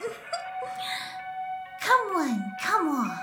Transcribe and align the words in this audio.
Come 1.80 2.16
on, 2.16 2.52
come 2.62 2.88
on. 2.88 3.18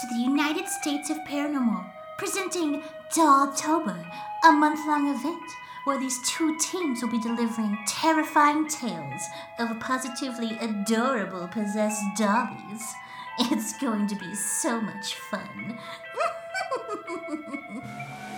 To 0.00 0.06
the 0.08 0.20
United 0.20 0.68
States 0.68 1.10
of 1.10 1.16
Paranormal, 1.18 1.84
presenting 2.18 2.82
Dolltober, 3.14 4.04
a 4.44 4.52
month 4.52 4.86
long 4.86 5.08
event 5.08 5.50
where 5.84 5.98
these 5.98 6.18
two 6.28 6.56
teams 6.58 7.02
will 7.02 7.10
be 7.10 7.20
delivering 7.20 7.78
terrifying 7.86 8.68
tales 8.68 9.22
of 9.58 9.80
positively 9.80 10.56
adorable 10.60 11.48
possessed 11.48 12.04
dollies. 12.16 12.94
It's 13.38 13.76
going 13.78 14.06
to 14.08 14.14
be 14.14 14.34
so 14.34 14.80
much 14.80 15.14
fun. 15.14 15.78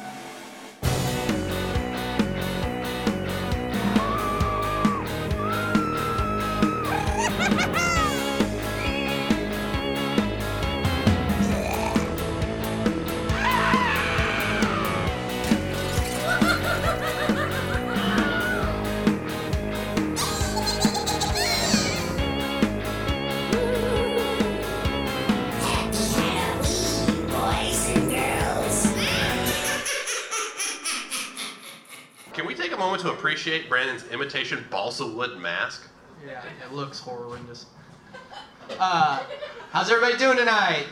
moment 32.85 33.03
to 33.03 33.11
appreciate 33.11 33.69
Brandon's 33.69 34.05
imitation 34.11 34.65
balsa 34.71 35.07
wood 35.07 35.39
mask? 35.39 35.89
Yeah, 36.27 36.43
it 36.65 36.75
looks 36.75 37.01
horrendous. 37.01 37.67
Uh, 38.79 39.23
how's 39.71 39.91
everybody 39.91 40.19
doing 40.19 40.37
tonight? 40.37 40.85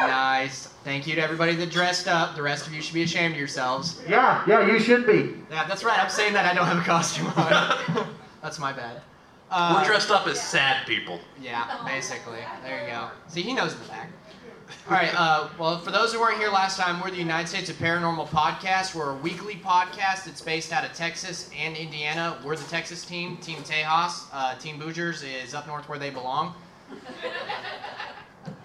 Nice. 0.00 0.68
Thank 0.84 1.06
you 1.08 1.16
to 1.16 1.20
everybody 1.20 1.54
that 1.56 1.70
dressed 1.70 2.06
up. 2.06 2.36
The 2.36 2.42
rest 2.42 2.66
of 2.68 2.72
you 2.74 2.80
should 2.80 2.94
be 2.94 3.02
ashamed 3.02 3.34
of 3.34 3.38
yourselves. 3.38 4.00
Yeah, 4.08 4.44
yeah, 4.46 4.66
you 4.66 4.78
should 4.78 5.04
be. 5.04 5.34
Yeah, 5.50 5.66
that's 5.66 5.82
right. 5.82 5.98
I'm 5.98 6.10
saying 6.10 6.32
that 6.34 6.46
I 6.46 6.54
don't 6.54 6.66
have 6.66 6.78
a 6.78 6.82
costume 6.82 7.26
on. 7.26 8.08
that's 8.42 8.60
my 8.60 8.72
bad. 8.72 9.02
Uh, 9.50 9.80
We're 9.80 9.88
dressed 9.88 10.10
up 10.10 10.26
as 10.28 10.40
sad 10.40 10.86
people. 10.86 11.18
Yeah, 11.42 11.80
basically. 11.84 12.38
There 12.62 12.84
you 12.84 12.90
go. 12.92 13.08
See, 13.26 13.42
he 13.42 13.52
knows 13.52 13.74
the 13.74 13.84
fact. 13.84 14.12
All 14.68 14.92
right. 14.94 15.14
Uh, 15.14 15.48
well, 15.58 15.78
for 15.80 15.90
those 15.90 16.12
who 16.12 16.20
weren't 16.20 16.38
here 16.38 16.50
last 16.50 16.78
time, 16.78 17.00
we're 17.00 17.10
the 17.10 17.16
United 17.16 17.48
States 17.48 17.70
of 17.70 17.76
Paranormal 17.76 18.28
Podcast. 18.28 18.94
We're 18.94 19.12
a 19.12 19.16
weekly 19.16 19.54
podcast 19.54 20.24
that's 20.24 20.42
based 20.42 20.72
out 20.72 20.84
of 20.84 20.92
Texas 20.92 21.50
and 21.58 21.74
Indiana. 21.74 22.38
We're 22.44 22.56
the 22.56 22.68
Texas 22.68 23.04
team, 23.04 23.38
Team 23.38 23.58
Tejas. 23.58 24.24
Uh, 24.30 24.56
team 24.58 24.78
Boogers 24.78 25.24
is 25.24 25.54
up 25.54 25.66
north 25.66 25.88
where 25.88 25.98
they 25.98 26.10
belong. 26.10 26.54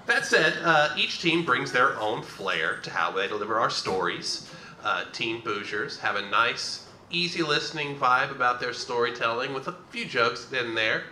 That 0.05 0.25
said, 0.25 0.57
uh, 0.61 0.93
each 0.97 1.21
team 1.21 1.45
brings 1.45 1.71
their 1.71 1.97
own 1.97 2.21
flair 2.21 2.77
to 2.83 2.89
how 2.89 3.11
they 3.11 3.27
deliver 3.29 3.59
our 3.59 3.69
stories. 3.69 4.49
Uh, 4.83 5.05
team 5.13 5.41
Boogers 5.41 5.99
have 5.99 6.17
a 6.17 6.29
nice, 6.29 6.85
easy 7.11 7.43
listening 7.43 7.97
vibe 7.97 8.31
about 8.31 8.59
their 8.59 8.73
storytelling 8.73 9.53
with 9.53 9.69
a 9.69 9.75
few 9.89 10.03
jokes 10.03 10.51
in 10.51 10.75
there. 10.75 11.03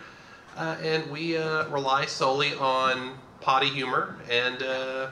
Uh, 0.54 0.76
and 0.82 1.10
we 1.10 1.38
uh, 1.38 1.66
rely 1.68 2.04
solely 2.04 2.52
on 2.54 3.16
potty 3.42 3.68
humor 3.68 4.16
and 4.30 4.62
uh, 4.62 5.08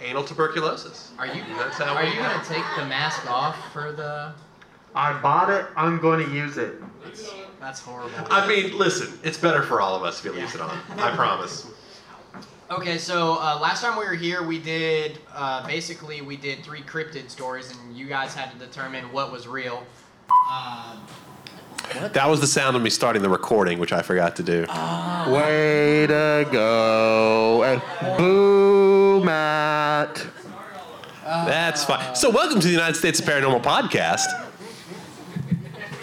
anal 0.00 0.22
tuberculosis. 0.22 1.12
Are 1.18 1.26
you? 1.26 1.42
That's 1.58 1.78
how 1.78 1.94
Are 1.94 2.04
you 2.04 2.14
gonna 2.14 2.44
take 2.44 2.64
the 2.76 2.84
mask 2.84 3.28
off 3.30 3.72
for 3.72 3.92
the? 3.92 4.32
I 4.94 5.18
bought 5.20 5.50
it. 5.50 5.66
I'm 5.76 5.98
going 5.98 6.24
to 6.26 6.32
use 6.34 6.56
it. 6.56 6.76
That's 7.60 7.80
horrible. 7.80 8.14
I 8.30 8.48
mean, 8.48 8.78
listen, 8.78 9.18
it's 9.22 9.36
better 9.36 9.62
for 9.62 9.82
all 9.82 9.94
of 9.94 10.02
us 10.02 10.20
if 10.20 10.24
you 10.24 10.40
leave 10.40 10.54
it 10.54 10.60
on. 10.60 10.78
I 10.96 11.14
promise. 11.14 11.66
Okay, 12.70 12.96
so 12.96 13.34
uh, 13.34 13.58
last 13.60 13.82
time 13.82 13.98
we 13.98 14.06
were 14.06 14.14
here, 14.14 14.42
we 14.42 14.58
did 14.58 15.18
uh, 15.34 15.66
basically 15.66 16.22
we 16.22 16.36
did 16.36 16.64
three 16.64 16.80
cryptid 16.80 17.28
stories, 17.30 17.70
and 17.76 17.96
you 17.96 18.06
guys 18.06 18.34
had 18.34 18.50
to 18.52 18.58
determine 18.58 19.04
what 19.12 19.30
was 19.30 19.46
real. 19.46 19.84
Um, 21.94 22.12
That 22.12 22.28
was 22.28 22.40
the 22.40 22.46
sound 22.46 22.76
of 22.76 22.82
me 22.82 22.90
starting 22.90 23.22
the 23.22 23.28
recording, 23.28 23.78
which 23.78 23.92
I 23.92 24.02
forgot 24.02 24.36
to 24.36 24.42
do. 24.42 24.62
Way 25.32 26.06
to 26.08 26.48
go. 26.50 27.62
Uh, 27.62 28.16
Boo, 28.16 29.22
Matt. 29.24 30.26
That's 31.24 31.84
fine. 31.84 32.14
So, 32.14 32.30
welcome 32.30 32.60
to 32.60 32.66
the 32.66 32.72
United 32.72 32.94
States 32.96 33.20
Paranormal 33.20 33.62
Podcast. 33.62 34.26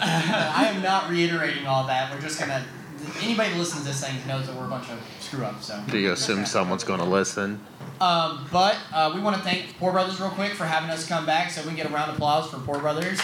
I 0.00 0.70
am 0.74 0.82
not 0.82 1.10
reiterating 1.10 1.66
all 1.66 1.86
that. 1.86 2.12
We're 2.12 2.20
just 2.20 2.38
gonna. 2.38 2.64
Anybody 3.22 3.50
that 3.50 3.58
listens 3.58 3.82
to 3.82 3.88
this 3.88 4.04
thing 4.04 4.16
knows 4.26 4.46
that 4.46 4.56
we're 4.56 4.64
a 4.66 4.68
bunch 4.68 4.90
of 4.90 4.98
screw 5.20 5.44
ups. 5.44 5.66
So. 5.66 5.80
Do 5.88 5.98
you 5.98 6.12
assume 6.12 6.44
someone's 6.46 6.84
going 6.84 6.98
to 6.98 7.04
listen? 7.06 7.60
Um, 8.00 8.48
but 8.50 8.76
uh, 8.92 9.12
we 9.14 9.20
want 9.20 9.36
to 9.36 9.42
thank 9.42 9.78
Pour 9.78 9.92
Brothers 9.92 10.18
real 10.20 10.30
quick 10.30 10.52
for 10.54 10.64
having 10.64 10.90
us 10.90 11.06
come 11.06 11.24
back, 11.24 11.50
so 11.50 11.60
we 11.62 11.68
can 11.68 11.76
get 11.76 11.86
a 11.86 11.90
round 11.90 12.10
of 12.10 12.16
applause 12.16 12.50
for 12.50 12.58
Pour 12.58 12.78
Brothers. 12.80 13.20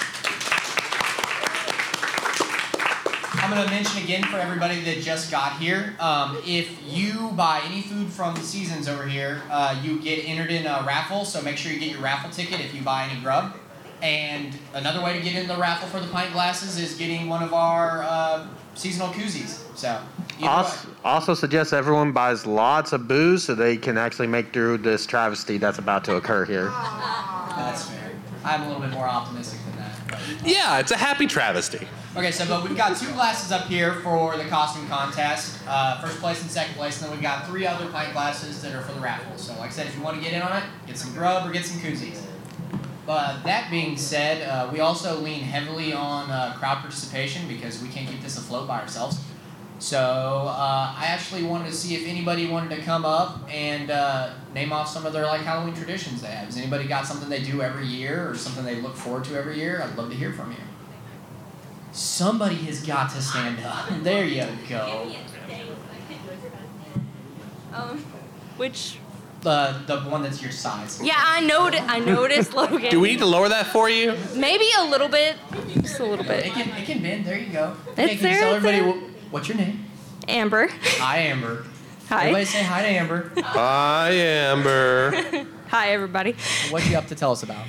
I'm 3.42 3.50
going 3.50 3.64
to 3.66 3.70
mention 3.70 4.02
again 4.02 4.22
for 4.24 4.36
everybody 4.36 4.80
that 4.82 5.00
just 5.02 5.30
got 5.30 5.58
here. 5.58 5.94
Um, 5.98 6.36
if 6.46 6.78
you 6.86 7.30
buy 7.32 7.60
any 7.64 7.80
food 7.82 8.08
from 8.08 8.34
the 8.34 8.42
Seasons 8.42 8.86
over 8.88 9.06
here, 9.06 9.42
uh, 9.50 9.80
you 9.82 9.98
get 10.00 10.18
entered 10.26 10.50
in 10.50 10.66
a 10.66 10.84
raffle. 10.86 11.24
So 11.24 11.40
make 11.42 11.56
sure 11.56 11.72
you 11.72 11.80
get 11.80 11.90
your 11.90 12.00
raffle 12.00 12.30
ticket 12.30 12.60
if 12.60 12.74
you 12.74 12.82
buy 12.82 13.08
any 13.10 13.20
grub. 13.20 13.56
And 14.02 14.56
another 14.74 15.02
way 15.02 15.14
to 15.18 15.24
get 15.24 15.34
in 15.34 15.48
the 15.48 15.56
raffle 15.56 15.88
for 15.88 16.00
the 16.04 16.10
pint 16.12 16.32
glasses 16.32 16.78
is 16.78 16.94
getting 16.96 17.28
one 17.28 17.42
of 17.42 17.52
our 17.52 18.02
uh, 18.02 18.46
seasonal 18.74 19.08
koozies. 19.08 19.58
So 19.76 20.00
either 20.38 20.48
Also, 20.48 20.88
also 21.04 21.34
suggest 21.34 21.72
everyone 21.72 22.12
buys 22.12 22.46
lots 22.46 22.92
of 22.92 23.08
booze 23.08 23.44
so 23.44 23.54
they 23.54 23.76
can 23.76 23.98
actually 23.98 24.26
make 24.28 24.52
through 24.52 24.78
this 24.78 25.06
travesty 25.06 25.58
that's 25.58 25.78
about 25.78 26.04
to 26.04 26.16
occur 26.16 26.44
here. 26.44 26.66
that's 27.56 27.88
fair. 27.88 28.12
I'm 28.44 28.62
a 28.62 28.66
little 28.68 28.82
bit 28.82 28.90
more 28.90 29.06
optimistic 29.06 29.60
than 29.66 29.76
that. 29.76 29.96
but- 30.08 30.46
Yeah, 30.48 30.78
it's 30.78 30.92
a 30.92 30.96
happy 30.96 31.26
travesty. 31.26 31.86
Okay, 32.16 32.32
so 32.32 32.44
but 32.48 32.65
we've 32.65 32.76
got 32.76 32.97
two 32.97 33.12
glasses 33.12 33.53
up 33.53 33.66
here 33.66 33.94
for 34.00 34.37
the 34.37 34.44
costume 34.47 34.88
contest, 34.88 35.60
uh, 35.69 36.00
first 36.00 36.19
place 36.19 36.43
and 36.43 36.50
second 36.50 36.75
place, 36.75 37.00
and 37.00 37.04
then 37.04 37.12
we've 37.12 37.22
got 37.22 37.47
three 37.47 37.65
other 37.65 37.88
pint 37.88 38.12
glasses 38.12 38.60
that 38.62 38.75
are 38.75 38.81
for 38.81 38.94
the 38.94 39.00
raffle. 39.00 39.38
So, 39.38 39.53
like 39.60 39.69
I 39.69 39.72
said, 39.72 39.87
if 39.87 39.97
you 39.97 40.03
want 40.03 40.16
to 40.16 40.22
get 40.22 40.32
in 40.32 40.43
on 40.43 40.56
it, 40.56 40.65
get 40.88 40.98
some 40.98 41.12
grub 41.12 41.48
or 41.48 41.53
get 41.53 41.65
some 41.65 41.78
koozies. 41.78 42.21
But 43.06 43.44
that 43.44 43.71
being 43.71 43.97
said, 43.97 44.43
uh, 44.43 44.69
we 44.72 44.81
also 44.81 45.21
lean 45.21 45.43
heavily 45.43 45.93
on 45.93 46.28
uh, 46.32 46.54
crowd 46.59 46.78
participation 46.78 47.47
because 47.47 47.81
we 47.81 47.88
can't 47.88 48.09
keep 48.09 48.22
this 48.22 48.37
afloat 48.37 48.66
by 48.66 48.81
ourselves. 48.81 49.21
So 49.78 49.98
uh, 50.00 50.94
I 50.97 51.04
actually 51.06 51.44
wanted 51.44 51.66
to 51.66 51.75
see 51.75 51.94
if 51.94 52.09
anybody 52.09 52.48
wanted 52.48 52.75
to 52.75 52.82
come 52.82 53.04
up 53.04 53.48
and 53.48 53.88
uh, 53.88 54.32
name 54.53 54.72
off 54.72 54.88
some 54.88 55.06
of 55.06 55.12
their 55.12 55.27
like 55.27 55.42
Halloween 55.42 55.75
traditions 55.77 56.22
they 56.22 56.28
have. 56.28 56.47
Has 56.47 56.56
anybody 56.56 56.88
got 56.88 57.06
something 57.06 57.28
they 57.28 57.42
do 57.42 57.62
every 57.62 57.87
year 57.87 58.28
or 58.28 58.37
something 58.37 58.65
they 58.65 58.81
look 58.81 58.97
forward 58.97 59.22
to 59.27 59.37
every 59.37 59.60
year? 59.60 59.81
I'd 59.81 59.97
love 59.97 60.10
to 60.10 60.16
hear 60.16 60.32
from 60.32 60.50
you. 60.50 60.59
Somebody 61.92 62.56
has 62.56 62.82
got 62.82 63.10
to 63.10 63.22
stand 63.22 63.58
up. 63.64 63.90
There 64.02 64.24
you 64.24 64.46
go. 64.68 65.12
Um, 67.72 67.98
which? 68.56 68.98
The 69.42 69.80
the 69.86 70.00
one 70.00 70.22
that's 70.22 70.42
your 70.42 70.52
size. 70.52 71.00
Yeah, 71.02 71.14
I 71.16 71.40
noticed. 71.40 71.84
I 71.88 71.98
noticed, 71.98 72.52
Logan. 72.52 72.90
Do 72.90 73.00
we 73.00 73.08
need 73.08 73.20
to 73.20 73.26
lower 73.26 73.48
that 73.48 73.68
for 73.68 73.88
you? 73.88 74.14
Maybe 74.36 74.66
a 74.78 74.84
little 74.84 75.08
bit, 75.08 75.36
just 75.80 75.98
a 75.98 76.04
little 76.04 76.26
bit. 76.26 76.44
It 76.46 76.54
bit. 76.54 76.64
can 76.66 76.68
it 76.76 76.84
can 76.84 77.00
bend. 77.02 77.24
There 77.24 77.38
you 77.38 77.50
go. 77.50 77.74
Okay, 77.92 78.12
It's 78.12 78.20
can 78.22 78.32
you 78.32 78.38
tell 78.38 78.54
everybody 78.54 78.80
there. 78.80 78.92
wh- 78.92 79.32
what's 79.32 79.48
your 79.48 79.56
name? 79.56 79.86
Amber. 80.28 80.68
Hi, 80.98 81.18
Amber. 81.18 81.64
Hi. 82.10 82.22
Everybody 82.24 82.44
say 82.44 82.62
hi 82.64 82.82
to 82.82 82.88
Amber. 82.88 83.32
Hi, 83.38 84.10
Amber. 84.12 85.46
Hi, 85.68 85.90
everybody. 85.92 86.34
What 86.70 86.84
you 86.90 86.98
up 86.98 87.06
to 87.06 87.14
tell 87.14 87.30
us 87.30 87.44
about? 87.44 87.64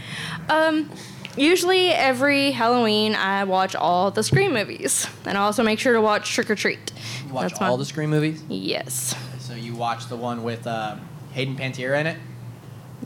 Um, 0.49 0.89
usually 1.37 1.89
every 1.89 2.51
Halloween 2.51 3.15
I 3.15 3.43
watch 3.43 3.75
all 3.75 4.11
the 4.11 4.23
Scream 4.23 4.53
movies, 4.53 5.07
and 5.25 5.37
I 5.37 5.41
also 5.41 5.63
make 5.63 5.79
sure 5.79 5.93
to 5.93 6.01
watch 6.01 6.31
Trick 6.33 6.49
or 6.49 6.55
Treat. 6.55 6.91
You 7.27 7.33
watch 7.33 7.49
That's 7.49 7.61
all 7.61 7.77
my- 7.77 7.81
the 7.81 7.85
Scream 7.85 8.09
movies. 8.09 8.43
Yes. 8.49 9.15
So 9.39 9.53
you 9.55 9.75
watch 9.75 10.07
the 10.07 10.15
one 10.17 10.43
with 10.43 10.65
uh, 10.67 10.95
Hayden 11.33 11.55
Panettiere 11.55 11.99
in 11.99 12.07
it. 12.07 12.17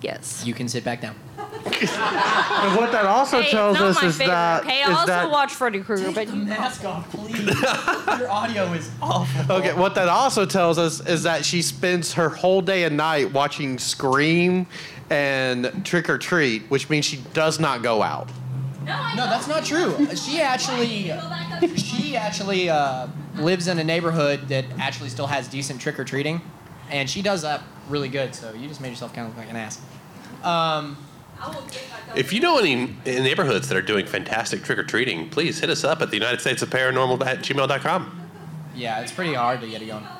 Yes. 0.01 0.44
You 0.45 0.54
can 0.54 0.68
sit 0.68 0.83
back 0.83 1.01
down. 1.01 1.16
And 1.38 2.75
what 2.77 2.92
that 2.92 3.06
also 3.06 3.42
Hey, 3.42 3.50
tells 3.51 3.77
us 3.77 4.04
is 4.04 4.18
favorite. 4.18 4.28
that 4.33 4.63
okay, 4.63 4.81
is 4.81 4.89
I 4.89 4.92
also 4.94 5.06
that 5.07 5.31
watch 5.31 5.54
Freddy 5.54 5.80
Krueger, 5.81 6.06
but 6.07 6.16
Take 6.16 6.30
the 6.30 6.36
mask 6.36 6.83
off, 6.86 7.10
please. 7.12 7.39
Your 8.19 8.30
audio 8.30 8.71
is 8.74 8.92
awful. 9.01 9.56
Okay, 9.56 9.74
what 9.74 9.95
that 9.95 10.07
also 10.10 10.45
tells 10.45 10.78
us 10.78 11.00
is 11.07 11.24
that 11.24 11.44
she 11.45 11.62
spends 11.62 12.13
her 12.13 12.30
whole 12.30 12.62
day 12.62 12.83
and 12.83 12.98
night 12.98 13.31
watching 13.33 13.80
Scream 13.80 14.68
and 15.10 15.86
Trick 15.86 16.10
or 16.10 16.18
Treat, 16.18 16.63
which 16.69 16.90
means 16.90 17.06
she 17.06 17.18
does 17.34 17.60
not 17.60 17.81
go 17.84 18.02
out. 18.02 18.30
No, 18.86 19.16
that's 19.16 19.48
not 19.48 19.66
true. 19.66 19.96
She 20.16 20.40
actually, 20.42 21.12
she 21.78 22.16
actually 22.16 22.69
uh, 22.69 23.07
lives 23.36 23.68
in 23.68 23.80
a 23.80 23.84
neighborhood 23.84 24.48
that 24.50 24.66
actually 24.80 25.10
still 25.10 25.28
has 25.28 25.48
decent 25.48 25.81
trick 25.81 26.00
or 26.00 26.04
treating, 26.06 26.42
and 26.92 27.10
she 27.10 27.22
does 27.22 27.42
that 27.42 27.62
really 27.90 28.10
good. 28.10 28.36
So 28.36 28.54
you 28.54 28.68
just 28.68 28.81
made 28.81 28.90
yourself 28.90 29.13
kind 29.13 29.28
of 29.28 29.36
look 29.36 29.46
like 29.46 29.50
an 29.50 29.56
ass. 29.56 29.81
Um, 30.44 30.98
If 32.16 32.31
you 32.31 32.40
know 32.40 32.60
any 32.60 32.96
neighborhoods 33.06 33.68
that 33.69 33.78
are 33.78 33.81
doing 33.81 34.06
fantastic 34.06 34.63
trick 34.63 34.78
or 34.78 34.84
treating, 34.84 35.30
please 35.30 35.60
hit 35.60 35.69
us 35.69 35.84
up 35.84 36.02
at 36.02 36.10
the 36.10 36.16
United 36.18 36.40
States 36.40 36.62
of 36.62 36.69
Paranormal 36.69 37.25
at 37.25 37.40
gmail.com. 37.40 38.22
Yeah, 38.75 39.00
it's 39.02 39.12
pretty 39.12 39.34
hard 39.34 39.62
to 39.62 39.68
get 39.68 39.81
it 39.81 39.88
going. 39.88 40.06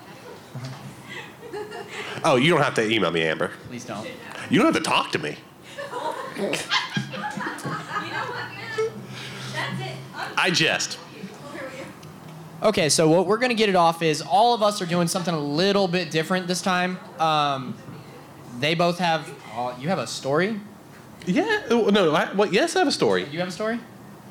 Oh, 2.24 2.38
you 2.38 2.50
don't 2.50 2.62
have 2.62 2.74
to 2.76 2.90
email 2.90 3.12
me, 3.12 3.22
Amber. 3.22 3.52
Please 3.68 3.86
don't. 3.86 4.08
You 4.50 4.62
don't 4.62 4.74
have 4.74 4.84
to 4.84 4.90
talk 4.90 5.12
to 5.12 5.20
me. 5.20 5.38
I 10.38 10.50
jest. 10.52 11.00
Okay, 12.62 12.90
so 12.90 13.08
what 13.10 13.28
we're 13.28 13.38
gonna 13.38 13.54
get 13.54 13.70
it 13.70 13.76
off 13.76 14.02
is 14.02 14.22
all 14.22 14.54
of 14.54 14.64
us 14.64 14.82
are 14.82 14.86
doing 14.86 15.08
something 15.08 15.34
a 15.34 15.40
little 15.40 15.88
bit 15.88 16.12
different 16.12 16.48
this 16.48 16.62
time. 16.62 16.98
Um, 17.20 17.76
they 18.60 18.76
both 18.76 19.00
have. 19.00 19.30
Oh, 19.56 19.76
you 19.80 19.90
have 19.90 20.00
a 20.00 20.08
story. 20.08 20.60
Yeah. 21.26 21.64
oh, 21.70 21.90
No. 21.90 22.14
I, 22.14 22.32
well, 22.34 22.52
yes, 22.52 22.76
I 22.76 22.80
have 22.80 22.88
a 22.88 22.92
story. 22.92 23.26
You 23.26 23.40
have 23.40 23.48
a 23.48 23.52
story. 23.52 23.80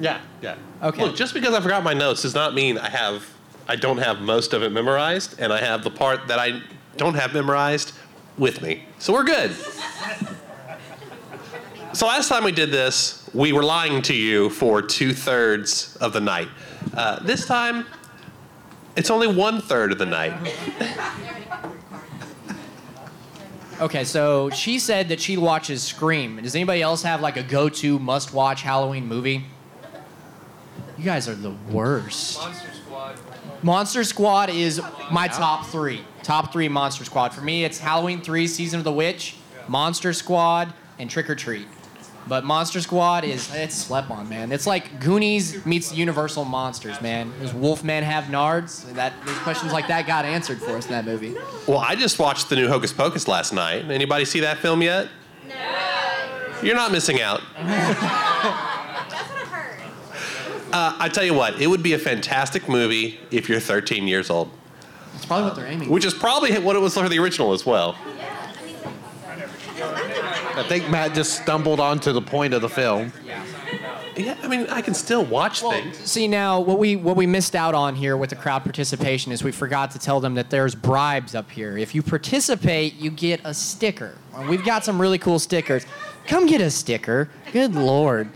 Yeah. 0.00 0.20
Yeah. 0.42 0.56
Okay. 0.82 1.02
Look, 1.02 1.16
just 1.16 1.34
because 1.34 1.54
I 1.54 1.60
forgot 1.60 1.82
my 1.84 1.94
notes 1.94 2.22
does 2.22 2.34
not 2.34 2.54
mean 2.54 2.78
I 2.78 2.88
have. 2.88 3.24
I 3.66 3.76
don't 3.76 3.98
have 3.98 4.20
most 4.20 4.52
of 4.52 4.62
it 4.62 4.70
memorized, 4.72 5.38
and 5.40 5.52
I 5.52 5.60
have 5.60 5.84
the 5.84 5.90
part 5.90 6.28
that 6.28 6.38
I 6.38 6.60
don't 6.96 7.14
have 7.14 7.32
memorized 7.32 7.92
with 8.38 8.62
me. 8.62 8.84
So 8.98 9.12
we're 9.12 9.24
good. 9.24 9.52
so 11.92 12.06
last 12.06 12.28
time 12.28 12.44
we 12.44 12.52
did 12.52 12.70
this, 12.70 13.28
we 13.32 13.52
were 13.52 13.64
lying 13.64 14.02
to 14.02 14.14
you 14.14 14.50
for 14.50 14.82
two 14.82 15.12
thirds 15.12 15.96
of 15.96 16.12
the 16.12 16.20
night. 16.20 16.48
Uh, 16.92 17.20
this 17.22 17.46
time, 17.46 17.86
it's 18.96 19.10
only 19.10 19.26
one 19.26 19.60
third 19.60 19.92
of 19.92 19.98
the 19.98 20.06
night. 20.06 20.34
Okay, 23.80 24.04
so 24.04 24.50
she 24.50 24.78
said 24.78 25.08
that 25.08 25.20
she 25.20 25.36
watches 25.36 25.82
Scream. 25.82 26.40
Does 26.40 26.54
anybody 26.54 26.80
else 26.80 27.02
have 27.02 27.20
like 27.20 27.36
a 27.36 27.42
go-to 27.42 27.98
must-watch 27.98 28.62
Halloween 28.62 29.06
movie? 29.06 29.44
You 30.96 31.04
guys 31.04 31.28
are 31.28 31.34
the 31.34 31.54
worst. 31.70 32.38
Monster 32.38 32.68
Squad. 32.94 33.18
Monster 33.62 34.04
Squad 34.04 34.50
is 34.50 34.80
my 35.10 35.26
top 35.26 35.66
three. 35.66 36.02
Top 36.22 36.52
three 36.52 36.68
Monster 36.68 37.04
Squad. 37.04 37.34
For 37.34 37.40
me, 37.40 37.64
it's 37.64 37.78
Halloween 37.78 38.20
3, 38.20 38.46
Season 38.46 38.78
of 38.78 38.84
the 38.84 38.92
Witch, 38.92 39.36
Monster 39.66 40.12
Squad, 40.12 40.72
and 40.98 41.10
Trick 41.10 41.28
or 41.28 41.34
Treat. 41.34 41.66
But 42.26 42.44
Monster 42.44 42.80
Squad 42.80 43.24
is, 43.24 43.52
it's 43.54 43.74
slept 43.74 44.10
on, 44.10 44.28
man. 44.28 44.50
It's 44.52 44.66
like 44.66 45.00
Goonies 45.00 45.66
meets 45.66 45.92
Universal 45.92 46.44
Monsters, 46.44 47.00
man. 47.02 47.32
Does 47.40 47.52
Wolfman 47.52 48.02
have 48.02 48.24
nards? 48.24 48.90
That, 48.94 49.12
those 49.26 49.36
questions 49.38 49.72
like 49.72 49.88
that 49.88 50.06
got 50.06 50.24
answered 50.24 50.58
for 50.58 50.76
us 50.76 50.86
in 50.86 50.92
that 50.92 51.04
movie. 51.04 51.34
Well, 51.66 51.78
I 51.78 51.96
just 51.96 52.18
watched 52.18 52.48
the 52.48 52.56
new 52.56 52.68
Hocus 52.68 52.92
Pocus 52.92 53.28
last 53.28 53.52
night. 53.52 53.90
Anybody 53.90 54.24
see 54.24 54.40
that 54.40 54.58
film 54.58 54.80
yet? 54.80 55.08
No. 55.46 55.54
You're 56.62 56.76
not 56.76 56.92
missing 56.92 57.20
out. 57.20 57.42
Uh, 60.74 60.92
I 60.98 61.08
tell 61.08 61.22
you 61.22 61.34
what, 61.34 61.60
it 61.60 61.68
would 61.68 61.84
be 61.84 61.92
a 61.92 61.98
fantastic 62.00 62.68
movie 62.68 63.20
if 63.30 63.48
you're 63.48 63.60
13 63.60 64.08
years 64.08 64.28
old, 64.28 64.50
That's 65.12 65.24
probably 65.24 65.44
what 65.44 65.54
they're 65.54 65.68
aiming 65.68 65.88
which 65.88 66.04
is 66.04 66.12
probably 66.12 66.52
what 66.58 66.74
it 66.74 66.80
was 66.80 66.94
for 66.94 67.08
the 67.08 67.16
original 67.20 67.52
as 67.52 67.64
well. 67.64 67.96
I 70.56 70.64
think 70.68 70.90
Matt 70.90 71.14
just 71.14 71.40
stumbled 71.40 71.78
onto 71.78 72.10
the 72.10 72.20
point 72.20 72.54
of 72.54 72.60
the 72.60 72.68
film. 72.68 73.12
Yeah, 74.16 74.36
I 74.42 74.48
mean, 74.48 74.66
I 74.68 74.82
can 74.82 74.94
still 74.94 75.24
watch 75.24 75.60
things. 75.60 75.96
See 75.98 76.26
now, 76.26 76.58
what 76.58 76.78
we 76.80 76.96
what 76.96 77.16
we 77.16 77.26
missed 77.26 77.54
out 77.54 77.74
on 77.74 77.94
here 77.94 78.16
with 78.16 78.30
the 78.30 78.36
crowd 78.36 78.62
participation 78.62 79.30
is 79.32 79.42
we 79.42 79.52
forgot 79.52 79.92
to 79.92 79.98
tell 79.98 80.20
them 80.20 80.34
that 80.34 80.50
there's 80.50 80.74
bribes 80.74 81.34
up 81.34 81.50
here. 81.50 81.76
If 81.76 81.94
you 81.94 82.02
participate, 82.02 82.94
you 82.94 83.10
get 83.10 83.40
a 83.44 83.54
sticker. 83.54 84.16
We've 84.48 84.64
got 84.64 84.84
some 84.84 85.00
really 85.00 85.18
cool 85.18 85.38
stickers. 85.38 85.86
Come 86.26 86.46
get 86.46 86.60
a 86.60 86.70
sticker. 86.70 87.28
Good 87.52 87.74
lord. 87.74 88.28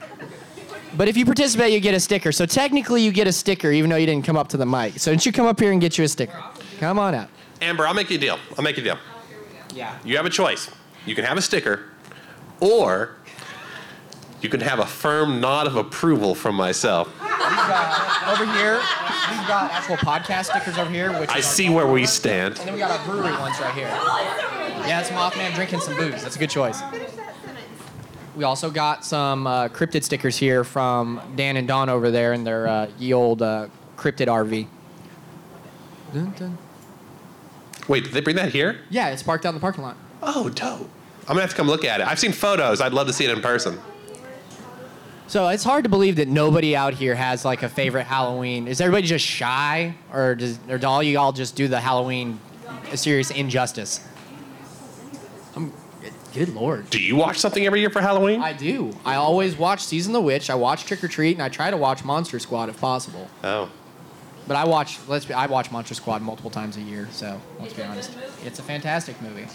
But 0.97 1.09
if 1.09 1.17
you 1.17 1.25
participate, 1.25 1.73
you 1.73 1.81
get 1.81 1.95
a 1.95 2.01
sticker. 2.01 2.33
So 2.33 2.47
technically, 2.47 3.03
you 3.03 3.13
get 3.13 3.27
a 3.27 3.33
sticker, 3.33 3.71
even 3.71 3.91
though 3.91 3.97
you 3.97 4.07
didn't 4.07 4.25
come 4.25 4.37
up 4.37 4.49
to 4.49 4.57
the 4.57 4.67
mic. 4.67 4.99
So 4.99 5.11
don't 5.11 5.25
you 5.25 5.33
come 5.33 5.47
up 5.47 5.61
here 5.61 5.71
and 5.73 5.81
get 5.81 5.99
you 5.99 6.05
a 6.05 6.09
sticker? 6.09 6.43
Come 6.81 6.99
on 6.99 7.15
out. 7.15 7.29
Amber, 7.61 7.87
I'll 7.87 7.95
make 7.95 8.11
you 8.11 8.17
a 8.17 8.21
deal. 8.21 8.39
I'll 8.57 8.65
make 8.65 8.77
you 8.77 8.83
a 8.83 8.85
deal. 8.85 8.99
Yeah. 9.75 9.99
You 10.05 10.17
have 10.17 10.27
a 10.27 10.31
choice. 10.31 10.71
You 11.07 11.15
can 11.15 11.25
have 11.25 11.37
a 11.37 11.43
sticker, 11.43 11.93
or 12.61 13.17
you 14.41 14.49
can 14.49 14.61
have 14.61 14.79
a 14.79 14.87
firm 14.87 15.41
nod 15.41 15.67
of 15.67 15.77
approval 15.77 16.35
from 16.35 16.55
myself. 16.55 17.09
We've 17.21 17.29
got, 17.29 18.33
over 18.33 18.47
here, 18.59 18.75
we've 18.75 19.49
got 19.49 19.73
actual 19.73 19.97
podcast 19.97 20.47
stickers 20.47 20.79
over 20.79 20.91
here, 20.91 21.19
which 21.19 21.31
I 21.31 21.41
see 21.41 21.69
where 21.69 21.87
we 21.87 22.07
stand. 22.07 22.59
And 22.59 22.69
then 22.69 22.75
we 22.75 22.81
got 22.81 22.91
our 22.91 23.07
brewery 23.07 23.33
ones 23.33 23.59
right 23.61 23.75
here. 23.75 23.89
Yeah, 24.87 25.01
it's 25.01 25.11
Mothman 25.11 25.55
drinking 25.55 25.81
some 25.81 25.97
booze. 25.97 26.23
That's 26.23 26.37
a 26.37 26.39
good 26.39 26.51
choice. 26.51 26.81
We 28.39 28.45
also 28.45 28.71
got 28.71 29.05
some 29.05 29.49
uh, 29.49 29.67
cryptid 29.67 30.05
stickers 30.05 30.37
here 30.37 30.63
from 30.63 31.21
Dan 31.35 31.57
and 31.57 31.67
Don 31.67 31.89
over 31.89 32.13
there 32.13 32.33
in 32.35 32.45
their 32.45 32.69
uh, 32.69 32.89
ye 32.97 33.13
old 33.13 33.43
uh, 33.43 33.67
cryptid 33.97 34.29
RV. 34.29 34.69
Dun, 36.15 36.33
dun. 36.39 36.59
Wait, 37.89 38.05
did 38.05 38.13
they 38.13 38.21
bring 38.21 38.37
that 38.37 38.53
here? 38.53 38.79
Yeah, 38.91 39.09
it's 39.09 39.25
parked 39.25 39.45
out 39.45 39.49
in 39.49 39.55
the 39.57 39.61
parking 39.61 39.83
lot. 39.83 39.97
Oh, 40.23 40.49
dope. 40.51 40.89
I'm 41.23 41.35
gonna 41.35 41.41
have 41.41 41.51
to 41.51 41.57
come 41.57 41.67
look 41.67 41.85
at 41.85 42.01
it. 42.01 42.07
I've 42.07 42.21
seen 42.21 42.31
photos. 42.31 42.81
I'd 42.81 42.93
love 42.93 43.09
to 43.09 43.13
see 43.13 43.25
it 43.25 43.31
in 43.33 43.43
person. 43.43 43.77
So 45.27 45.49
it's 45.49 45.65
hard 45.65 45.83
to 45.83 45.91
believe 45.91 46.15
that 46.17 46.29
nobody 46.29 46.77
out 46.77 46.95
here 46.95 47.17
has 47.17 47.45
like 47.45 47.65
a 47.65 47.69
favorite 47.69 48.05
Halloween. 48.05 48.69
Is 48.69 48.81
everybody 48.81 49.09
just 49.09 49.27
shy, 49.27 49.97
or 50.13 50.37
does 50.37 50.61
or 50.69 50.79
do 50.79 50.87
all 50.87 51.03
you 51.03 51.19
all 51.19 51.33
just 51.33 51.57
do 51.57 51.67
the 51.67 51.81
Halloween 51.81 52.39
a 52.93 52.97
serious 52.97 53.33
injustice? 53.33 53.99
I'm, 56.39 56.45
good 56.47 56.55
lord. 56.55 56.91
Do 56.91 57.01
you 57.01 57.17
watch 57.17 57.39
something 57.39 57.65
every 57.67 57.81
year 57.81 57.91
for 57.91 58.01
Halloween? 58.01 58.41
I 58.43 58.53
do. 58.53 58.93
I 59.05 59.17
always 59.17 59.57
watch 59.57 59.85
Season 59.85 60.11
of 60.15 60.23
the 60.23 60.27
Witch. 60.27 60.51
I 60.51 60.55
watch 60.55 60.85
Trick 60.85 61.03
or 61.03 61.09
Treat, 61.09 61.33
and 61.35 61.43
I 61.43 61.49
try 61.49 61.71
to 61.71 61.77
watch 61.77 62.05
Monster 62.05 62.39
Squad 62.39 62.69
if 62.69 62.81
possible. 62.81 63.29
oh. 63.45 63.71
But 64.47 64.57
I 64.57 64.65
watch. 64.65 64.99
Let's 65.07 65.27
be. 65.27 65.35
I 65.35 65.45
watch 65.45 65.71
Monster 65.71 65.93
Squad 65.95 66.23
multiple 66.23 66.51
times 66.51 66.79
a 66.79 66.81
year. 66.81 67.07
So 67.13 67.39
let's 67.61 67.75
be 67.75 67.83
honest. 67.83 68.17
It's 68.47 68.59
a 68.59 68.63
fantastic 68.63 69.21
movie. 69.21 69.47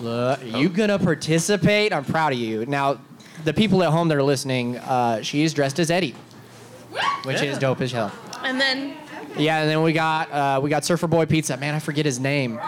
Look, 0.00 0.40
are 0.40 0.46
you 0.46 0.68
gonna 0.68 1.00
participate? 1.00 1.92
I'm 1.92 2.04
proud 2.04 2.32
of 2.32 2.38
you. 2.38 2.64
Now, 2.64 3.00
the 3.42 3.52
people 3.52 3.82
at 3.82 3.90
home 3.90 4.06
that 4.08 4.16
are 4.16 4.22
listening, 4.22 4.76
uh, 4.78 5.22
she 5.22 5.42
is 5.42 5.52
dressed 5.52 5.80
as 5.80 5.90
Eddie, 5.90 6.14
which 7.24 7.42
is 7.42 7.58
dope 7.58 7.80
as 7.80 7.90
hell. 7.90 8.12
And 8.44 8.60
then 8.60 8.94
Yeah, 9.36 9.62
and 9.62 9.68
then 9.68 9.82
we 9.82 9.92
got 9.92 10.30
uh, 10.30 10.60
we 10.62 10.70
got 10.70 10.84
Surfer 10.84 11.08
Boy 11.08 11.26
Pizza. 11.26 11.56
Man, 11.56 11.74
I 11.74 11.80
forget 11.80 12.06
his 12.06 12.20
name. 12.20 12.60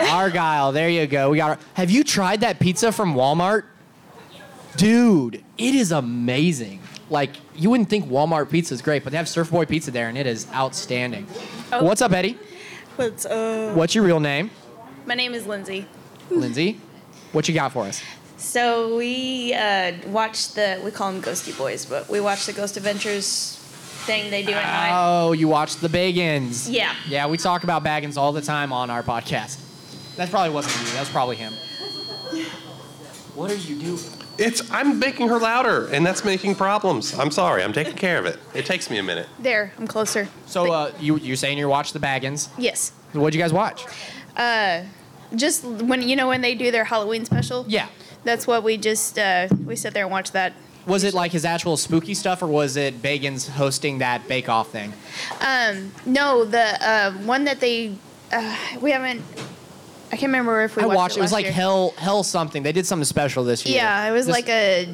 Argyle. 0.00 0.72
There 0.72 0.88
you 0.88 1.06
go. 1.06 1.30
We 1.30 1.38
got. 1.38 1.60
Have 1.74 1.90
you 1.90 2.04
tried 2.04 2.40
that 2.40 2.58
pizza 2.58 2.92
from 2.92 3.14
Walmart? 3.14 3.64
Dude, 4.76 5.42
it 5.56 5.74
is 5.74 5.92
amazing. 5.92 6.80
Like 7.10 7.30
you 7.56 7.70
wouldn't 7.70 7.88
think 7.88 8.06
Walmart 8.06 8.50
pizza 8.50 8.74
is 8.74 8.82
great, 8.82 9.02
but 9.02 9.10
they 9.10 9.16
have 9.16 9.28
Surf 9.28 9.50
Boy 9.50 9.64
Pizza 9.64 9.90
there, 9.90 10.08
and 10.08 10.16
it 10.18 10.26
is 10.26 10.46
outstanding. 10.52 11.26
Oh. 11.72 11.84
What's 11.84 12.02
up, 12.02 12.12
Eddie? 12.12 12.38
What's 12.96 13.26
uh? 13.26 13.72
What's 13.74 13.94
your 13.94 14.04
real 14.04 14.20
name? 14.20 14.50
My 15.06 15.14
name 15.14 15.34
is 15.34 15.46
Lindsay. 15.46 15.86
Lindsay. 16.30 16.80
What 17.32 17.48
you 17.48 17.54
got 17.54 17.72
for 17.72 17.84
us? 17.84 18.02
So 18.36 18.96
we 18.96 19.52
uh, 19.54 19.92
watched 20.06 20.54
the 20.54 20.80
we 20.84 20.90
call 20.90 21.12
them 21.12 21.22
Ghosty 21.22 21.56
Boys, 21.56 21.86
but 21.86 22.08
we 22.08 22.20
watched 22.20 22.46
the 22.46 22.52
Ghost 22.52 22.76
Adventures 22.76 23.56
thing 24.06 24.30
they 24.30 24.42
do 24.42 24.52
at 24.52 24.62
night. 24.62 24.90
Oh, 24.92 25.32
you 25.32 25.48
watched 25.48 25.80
the 25.80 25.88
Bagans. 25.88 26.68
Yeah. 26.70 26.94
Yeah, 27.08 27.26
we 27.26 27.36
talk 27.36 27.64
about 27.64 27.84
Bagans 27.84 28.16
all 28.16 28.32
the 28.32 28.40
time 28.40 28.72
on 28.72 28.90
our 28.90 29.02
podcast. 29.02 29.58
That 30.18 30.30
probably 30.30 30.50
wasn't 30.50 30.76
you. 30.84 30.94
That 30.94 31.00
was 31.00 31.08
probably 31.10 31.36
him. 31.36 31.52
What 33.36 33.52
are 33.52 33.54
you 33.54 33.76
doing? 33.76 34.00
It's 34.36 34.68
I'm 34.72 34.98
making 34.98 35.28
her 35.28 35.38
louder, 35.38 35.86
and 35.92 36.04
that's 36.04 36.24
making 36.24 36.56
problems. 36.56 37.16
I'm 37.16 37.30
sorry. 37.30 37.62
I'm 37.62 37.72
taking 37.72 37.94
care 37.94 38.18
of 38.18 38.26
it. 38.26 38.36
It 38.52 38.66
takes 38.66 38.90
me 38.90 38.98
a 38.98 39.02
minute. 39.04 39.28
There, 39.38 39.72
I'm 39.78 39.86
closer. 39.86 40.28
So, 40.46 40.72
uh, 40.72 40.92
you 40.98 41.18
you 41.18 41.36
saying 41.36 41.56
you 41.56 41.68
watched 41.68 41.92
the 41.92 42.00
Bagans? 42.00 42.48
Yes. 42.58 42.90
What'd 43.12 43.32
you 43.32 43.40
guys 43.40 43.52
watch? 43.52 43.86
Uh, 44.36 44.82
just 45.36 45.64
when 45.64 46.02
you 46.02 46.16
know 46.16 46.26
when 46.26 46.40
they 46.40 46.56
do 46.56 46.72
their 46.72 46.84
Halloween 46.84 47.24
special. 47.24 47.64
Yeah. 47.68 47.86
That's 48.24 48.44
what 48.44 48.64
we 48.64 48.76
just 48.76 49.20
uh, 49.20 49.46
we 49.64 49.76
sit 49.76 49.94
there 49.94 50.02
and 50.02 50.10
watch 50.10 50.32
that. 50.32 50.52
Was 50.84 51.04
it 51.04 51.14
like 51.14 51.30
his 51.30 51.44
actual 51.44 51.76
spooky 51.76 52.14
stuff, 52.14 52.42
or 52.42 52.48
was 52.48 52.76
it 52.76 53.02
Bagans 53.02 53.48
hosting 53.50 53.98
that 53.98 54.26
Bake 54.26 54.48
Off 54.48 54.70
thing? 54.70 54.94
Um, 55.40 55.92
no, 56.04 56.44
the 56.44 56.76
uh, 56.84 57.12
one 57.24 57.44
that 57.44 57.60
they 57.60 57.94
uh, 58.32 58.56
we 58.80 58.90
haven't. 58.90 59.22
I 60.10 60.16
can't 60.16 60.22
remember 60.30 60.62
if 60.62 60.76
we 60.76 60.82
I 60.82 60.86
watched, 60.86 60.96
watched. 60.96 61.16
It, 61.18 61.20
was 61.20 61.32
like 61.32 61.44
year. 61.44 61.52
Hell, 61.52 61.94
Hell 61.98 62.22
something. 62.22 62.62
They 62.62 62.72
did 62.72 62.86
something 62.86 63.04
special 63.04 63.44
this 63.44 63.66
year. 63.66 63.76
Yeah, 63.76 64.08
it 64.08 64.12
was 64.12 64.26
This- 64.26 64.32
like 64.34 64.48
a 64.48 64.88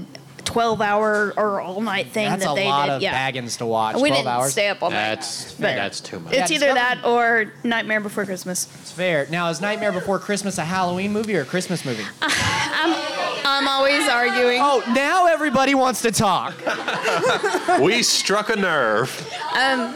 12 0.44 0.80
hour 0.82 1.32
or 1.36 1.60
all 1.60 1.80
night 1.80 2.08
thing 2.08 2.28
That's 2.28 2.44
that 2.44 2.52
a 2.52 2.54
they 2.54 2.66
lot 2.66 2.86
did. 2.86 2.92
of 2.96 3.02
yeah. 3.02 3.30
Bagans 3.32 3.56
to 3.58 3.66
watch. 3.66 3.94
we 3.96 4.08
12 4.10 4.14
didn't 4.16 4.28
hours. 4.28 4.52
stay 4.52 4.68
up 4.68 4.82
all 4.82 4.90
night. 4.90 4.96
That's 5.14 5.52
But 5.52 5.74
that's 5.74 6.00
too 6.00 6.20
much. 6.20 6.34
It's 6.34 6.50
Yeah, 6.50 6.56
either 6.56 6.74
that 6.74 7.04
or 7.04 7.52
Nightmare 7.64 8.00
Before 8.00 8.24
Christmas. 8.26 8.68
It's 8.82 8.92
fair. 8.92 9.26
Now, 9.30 9.48
is 9.48 9.60
Nightmare 9.62 9.92
Before 9.92 10.18
Christmas 10.18 10.58
a 10.58 10.64
Halloween 10.64 11.12
movie 11.12 11.34
or 11.36 11.40
a 11.42 11.46
Christmas 11.46 11.84
movie? 11.84 12.04
I'm 12.22 13.68
always 13.68 14.08
arguing. 14.08 14.58
Oh, 14.62 14.82
now 14.94 15.26
everybody 15.26 15.74
wants 15.74 16.02
to 16.02 16.10
talk. 16.10 16.54
we 17.80 18.02
struck 18.02 18.50
a 18.50 18.56
nerve. 18.56 19.10
Um, 19.54 19.94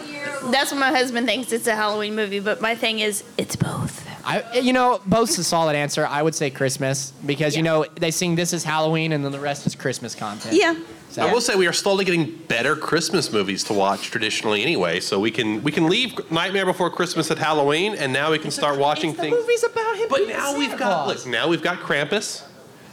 that's 0.50 0.70
what 0.70 0.78
my 0.78 0.90
husband 0.90 1.26
thinks. 1.26 1.52
It's 1.52 1.66
a 1.66 1.75
Halloween 1.75 2.14
movie, 2.14 2.40
but 2.40 2.60
my 2.60 2.75
thing 2.75 3.00
is, 3.00 3.22
it's 3.37 3.56
both. 3.56 4.07
I, 4.28 4.58
you 4.58 4.75
know, 4.75 5.00
both's 5.06 5.38
a 5.38 5.44
solid 5.44 5.75
answer. 5.75 6.06
I 6.06 6.23
would 6.23 6.35
say 6.35 6.50
Christmas 6.50 7.12
because 7.25 7.56
you 7.56 7.62
know 7.62 7.87
they 7.99 8.11
sing 8.11 8.35
"This 8.35 8.52
is 8.52 8.62
Halloween" 8.62 9.12
and 9.12 9.25
then 9.25 9.32
the 9.32 9.40
rest 9.40 9.66
is 9.66 9.75
Christmas 9.75 10.14
content. 10.14 10.54
Yeah. 10.54 10.75
So 10.75 11.23
So 11.23 11.26
I 11.26 11.32
will 11.32 11.40
say 11.40 11.54
we 11.56 11.66
are 11.66 11.73
slowly 11.73 12.04
getting 12.04 12.37
better 12.49 12.76
Christmas 12.76 13.32
movies 13.32 13.64
to 13.64 13.73
watch 13.73 14.11
traditionally 14.11 14.62
anyway. 14.62 15.00
So 15.00 15.18
we 15.18 15.30
can 15.30 15.62
we 15.62 15.73
can 15.73 15.88
leave 15.88 16.30
Nightmare 16.30 16.66
Before 16.66 16.90
Christmas 16.90 17.30
at 17.30 17.38
Halloween, 17.38 17.94
and 17.94 18.12
now 18.12 18.30
we 18.30 18.38
can 18.38 18.50
start 18.50 18.78
watching 18.78 19.12
the 19.12 19.23
things. 19.23 19.35
movie's 19.35 19.64
about 19.64 19.97
him. 19.97 20.08
But 20.11 20.18
being 20.18 20.28
now 20.30 20.49
Santa 20.49 20.58
we've 20.58 20.78
got 20.78 21.04
Claus. 21.04 21.25
look. 21.25 21.32
Now 21.32 21.49
we've 21.49 21.62
got 21.62 21.78
Krampus. 21.78 22.44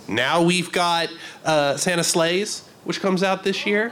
Now 0.08 0.42
we've 0.42 0.72
got 0.72 1.10
uh, 1.44 1.75
Santa 1.75 2.04
Slays, 2.06 2.63
which 2.86 3.01
comes 3.01 3.24
out 3.24 3.44
this 3.44 3.65
year. 3.65 3.92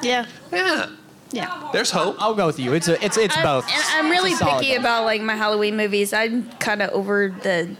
Yeah. 0.00 0.26
Yeah, 0.52 0.90
Yeah. 1.30 1.68
there's 1.72 1.90
hope. 1.90 2.16
I'll 2.20 2.34
go 2.34 2.46
with 2.46 2.58
you. 2.58 2.72
It's 2.74 2.88
a, 2.88 3.02
it's 3.04 3.16
it's 3.16 3.36
I'm- 3.36 3.44
both. 3.44 3.68
And 3.70 3.82
I'm 3.90 4.10
really 4.10 4.30
It's 4.32 4.40
a 4.40 4.44
solid 4.44 4.60
picky 4.60 4.72
both. 4.74 4.80
about 4.80 5.04
like 5.04 5.20
my 5.22 5.36
Halloween 5.36 5.76
movies. 5.76 6.12
I'm 6.12 6.48
kind 6.58 6.80
of 6.82 6.90
over 6.90 7.34
the 7.42 7.76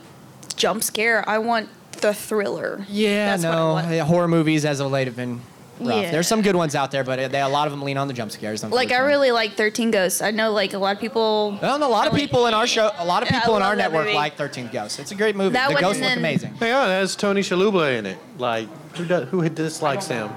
jump 0.57 0.83
scare. 0.83 1.27
I 1.29 1.39
want 1.39 1.69
the 1.93 2.13
thriller. 2.15 2.85
Yeah, 2.89 3.31
That's 3.37 3.45
what 3.45 3.53
I 3.55 3.57
no, 3.57 3.73
want. 3.75 3.91
yeah, 3.91 4.05
horror 4.05 4.29
movies 4.29 4.65
as 4.65 4.81
of 4.81 4.91
late 4.91 5.07
have 5.07 5.17
been 5.17 5.41
rough. 5.81 6.03
Yeah. 6.03 6.11
There's 6.11 6.29
some 6.29 6.43
good 6.43 6.57
ones 6.57 6.75
out 6.75 6.91
there, 6.91 7.03
but 7.05 7.33
they, 7.33 7.41
a 7.41 7.49
lot 7.49 7.67
of 7.67 7.73
them 7.73 7.83
lean 7.83 7.97
on 7.97 8.07
the 8.07 8.13
jump 8.15 8.31
scares. 8.33 8.63
Like 8.63 8.93
I 8.93 8.99
really 8.99 9.31
like 9.31 9.55
13 9.55 9.91
Ghosts. 9.93 10.21
I 10.23 10.31
know 10.31 10.53
like 10.53 10.75
a 10.75 10.79
lot 10.79 10.95
of 10.97 11.01
people. 11.01 11.59
Well, 11.63 11.75
and 11.77 11.83
a 11.83 11.89
lot 11.89 12.07
of 12.07 12.13
Like- 12.13 12.21
people 12.23 12.47
in 12.47 12.55
our 12.55 12.67
show, 12.67 12.91
a 12.99 13.05
lot 13.05 13.23
of 13.23 13.29
people 13.31 13.57
in 13.57 13.63
our 13.63 13.75
network 13.75 14.05
movie. 14.07 14.17
like 14.17 14.37
13 14.37 14.69
Ghosts. 14.73 14.99
It's 14.99 15.11
a 15.11 15.15
great 15.17 15.35
movie. 15.37 15.55
That 15.55 15.75
the 15.75 15.81
ghosts 15.81 16.03
look 16.03 16.17
amazing. 16.17 16.55
Yeah, 16.61 16.85
it 16.85 16.89
has 16.91 17.17
Tony 17.17 17.41
Shalhoub 17.41 17.99
in 17.99 18.05
it. 18.07 18.19
Like, 18.39 18.69
who 18.97 19.07
does, 19.07 19.29
who 19.31 19.49
dislikes 19.49 20.07
him? 20.09 20.29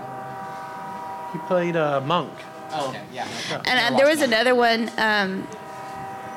He 1.33 1.39
played 1.47 1.75
uh, 1.75 2.01
Monk. 2.01 2.31
Oh, 2.73 2.89
okay, 2.89 3.01
yeah. 3.13 3.27
And 3.65 3.93
uh, 3.93 3.97
there 3.97 4.07
was 4.07 4.21
another 4.21 4.55
one. 4.55 4.89
Um, 4.97 5.43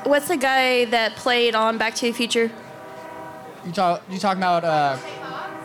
what's 0.03 0.27
the 0.27 0.37
guy 0.37 0.85
that 0.85 1.15
played 1.15 1.55
on 1.55 1.77
Back 1.77 1.95
to 1.95 2.07
the 2.07 2.11
Future? 2.11 2.51
You 3.65 3.71
talk, 3.71 4.03
you 4.09 4.19
talking 4.19 4.43
about 4.43 4.63
uh, 4.63 4.97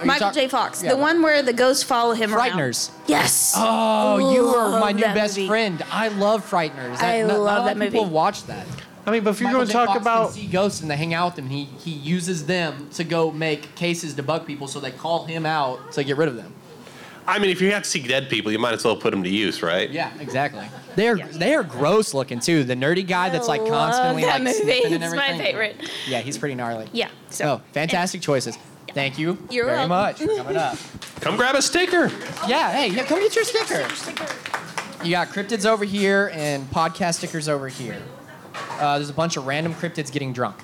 Michael 0.05 0.29
talk- 0.29 0.35
J. 0.35 0.49
Fox. 0.49 0.83
yeah. 0.83 0.91
The 0.91 0.97
one 0.97 1.23
where 1.23 1.43
the 1.43 1.53
ghosts 1.53 1.83
follow 1.83 2.15
him 2.15 2.35
around. 2.35 2.51
Frighteners. 2.53 2.91
Yes. 3.07 3.53
Oh, 3.57 4.33
you 4.33 4.47
are 4.47 4.81
my 4.81 4.93
new 4.93 5.03
best 5.03 5.37
movie. 5.37 5.49
friend. 5.49 5.83
I 5.91 6.09
love 6.09 6.49
Frighteners. 6.49 6.97
I 7.03 7.21
not, 7.23 7.29
not 7.29 7.37
a 7.37 7.39
love 7.39 7.59
lot 7.59 7.65
that 7.67 7.77
of 7.77 7.93
people 7.93 8.07
watch 8.09 8.45
that. 8.47 8.67
I 9.07 9.11
mean, 9.13 9.25
but 9.25 9.31
if 9.31 9.41
you're 9.41 9.51
going 9.51 9.67
to 9.67 9.73
J. 9.73 9.79
talk 9.79 9.89
Fox 9.89 10.01
about 10.01 10.25
can 10.33 10.35
see 10.43 10.47
ghosts 10.47 10.83
and 10.83 10.91
they 10.91 10.97
hang 10.97 11.15
out 11.15 11.29
with 11.29 11.37
them, 11.37 11.49
he 11.49 11.65
he 11.65 11.91
uses 11.91 12.47
them 12.47 12.89
to 12.95 13.05
go 13.05 13.31
make 13.31 13.75
cases 13.75 14.15
to 14.15 14.23
bug 14.23 14.47
people, 14.47 14.69
so 14.69 14.79
they 14.79 14.91
call 14.91 15.25
him 15.25 15.45
out 15.47 15.93
to 15.93 16.05
get 16.05 16.17
rid 16.17 16.29
of 16.29 16.37
them. 16.37 16.55
I 17.31 17.39
mean, 17.39 17.51
if 17.51 17.61
you 17.61 17.71
have 17.73 17.85
to 17.85 17.89
see 17.89 18.03
dead 18.07 18.29
people, 18.29 18.51
you 18.51 18.59
might 18.59 18.75
as 18.75 18.85
well 18.85 18.97
put 18.97 19.13
them 19.13 19.23
to 19.23 19.29
use, 19.31 19.63
right? 19.63 19.89
Yeah, 19.89 20.11
exactly. 20.19 20.67
They're 20.97 21.17
they 21.17 21.55
are 21.55 21.63
gross 21.63 22.13
looking 22.13 22.41
too. 22.41 22.65
The 22.65 22.75
nerdy 22.75 23.07
guy 23.07 23.29
that's 23.31 23.47
like 23.49 23.61
I 23.61 23.69
constantly 23.69 24.23
love 24.23 24.33
that 24.33 24.45
like 24.45 24.57
movie. 24.59 24.73
sniffing 24.81 24.95
and 24.95 25.05
It's 25.05 25.15
my 25.15 25.27
everything. 25.29 25.47
favorite. 25.47 25.91
Yeah, 26.09 26.19
he's 26.21 26.37
pretty 26.39 26.57
gnarly. 26.57 26.89
Yeah. 26.93 27.09
So. 27.31 27.45
Oh, 27.47 27.63
fantastic 27.73 28.21
choices. 28.21 28.59
Thank 28.93 29.19
you 29.19 29.39
You're 29.51 29.67
very 29.67 29.89
welcome. 29.89 29.89
much 29.91 30.19
for 30.19 30.37
coming 30.43 30.57
up. 30.57 30.77
Come 31.21 31.37
grab 31.37 31.55
a 31.55 31.63
sticker. 31.63 32.11
Yeah, 32.49 32.73
hey, 32.73 32.89
yeah, 32.89 33.05
come 33.05 33.21
get 33.21 33.37
your 33.37 33.45
sticker. 33.45 33.87
You 35.05 35.11
got 35.13 35.29
cryptids 35.29 35.65
over 35.67 35.85
here 35.85 36.31
and 36.35 36.69
podcast 36.71 37.17
stickers 37.19 37.49
over 37.49 37.69
here. 37.69 38.03
Uh, 38.73 38.97
there's 38.99 39.11
a 39.11 39.15
bunch 39.15 39.37
of 39.37 39.47
random 39.47 39.75
cryptids 39.75 40.11
getting 40.11 40.33
drunk. 40.33 40.57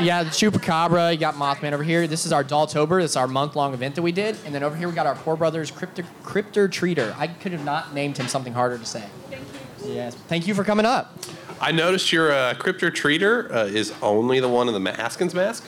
You 0.00 0.06
got 0.06 0.24
the 0.26 0.30
Chupacabra, 0.30 1.12
you 1.12 1.18
got 1.18 1.34
Mothman 1.34 1.72
over 1.72 1.82
here. 1.82 2.06
This 2.06 2.24
is 2.24 2.32
our 2.32 2.44
Dolltober. 2.44 3.00
This 3.02 3.12
is 3.12 3.16
our 3.16 3.26
month-long 3.26 3.74
event 3.74 3.96
that 3.96 4.02
we 4.02 4.12
did. 4.12 4.36
And 4.46 4.54
then 4.54 4.62
over 4.62 4.76
here 4.76 4.88
we 4.88 4.94
got 4.94 5.06
our 5.06 5.16
Pour 5.16 5.34
Brothers 5.36 5.72
Cryptor, 5.72 6.04
Cryptor 6.22 6.68
Treater. 6.68 7.16
I 7.18 7.26
could 7.26 7.50
have 7.52 7.64
not 7.64 7.94
named 7.94 8.16
him 8.16 8.28
something 8.28 8.52
harder 8.52 8.78
to 8.78 8.84
say. 8.84 9.04
Thank 9.28 9.42
you. 9.84 9.92
Yes. 9.94 10.14
Thank 10.14 10.46
you 10.46 10.54
for 10.54 10.62
coming 10.62 10.86
up. 10.86 11.14
I 11.60 11.72
noticed 11.72 12.12
your 12.12 12.30
uh, 12.30 12.54
Cryptor 12.54 12.90
Treater 12.90 13.50
uh, 13.52 13.58
is 13.64 13.92
only 14.00 14.38
the 14.38 14.48
one 14.48 14.68
in 14.68 14.74
the 14.74 14.80
Ma- 14.80 14.92
Haskins 14.94 15.34
mask. 15.34 15.64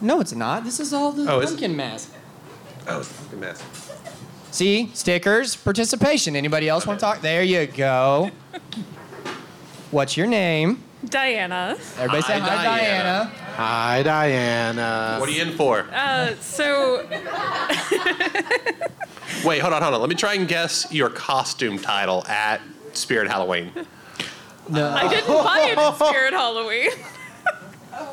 No, 0.00 0.20
it's 0.20 0.32
not. 0.32 0.62
This 0.62 0.78
is 0.78 0.92
all 0.92 1.10
the 1.10 1.28
Oh, 1.32 1.40
pumpkin 1.44 1.74
mask. 1.76 2.12
Oh, 2.86 3.00
it's 3.00 3.10
the 3.26 3.36
mask. 3.36 3.64
See, 4.52 4.90
stickers, 4.94 5.56
participation. 5.56 6.36
Anybody 6.36 6.68
else 6.68 6.86
want 6.86 7.00
to 7.00 7.04
talk? 7.04 7.20
There 7.22 7.42
you 7.42 7.66
go. 7.66 8.30
What's 9.90 10.16
your 10.16 10.28
name? 10.28 10.84
Diana. 11.04 11.76
Everybody 11.96 12.22
say 12.22 12.38
Hi, 12.38 12.48
hi, 12.48 12.64
Diana. 12.64 13.32
Diana. 13.32 13.44
Hi, 13.62 14.04
Diana. 14.04 15.16
What 15.18 15.28
are 15.28 15.32
you 15.32 15.42
in 15.42 15.50
for? 15.56 15.84
Uh, 15.92 16.34
so 16.40 17.04
Wait, 19.44 19.58
hold 19.58 19.72
on, 19.74 19.82
hold 19.82 19.94
on. 19.94 20.00
Let 20.00 20.08
me 20.08 20.14
try 20.14 20.34
and 20.34 20.46
guess 20.46 20.86
your 20.92 21.10
costume 21.10 21.76
title 21.76 22.24
at 22.28 22.60
Spirit 22.92 23.28
Halloween. 23.28 23.72
No. 24.68 24.88
I 24.90 25.08
didn't 25.08 25.26
buy 25.26 25.70
it 25.72 25.76
in 25.78 25.94
Spirit 26.06 26.34
Halloween. 26.34 26.90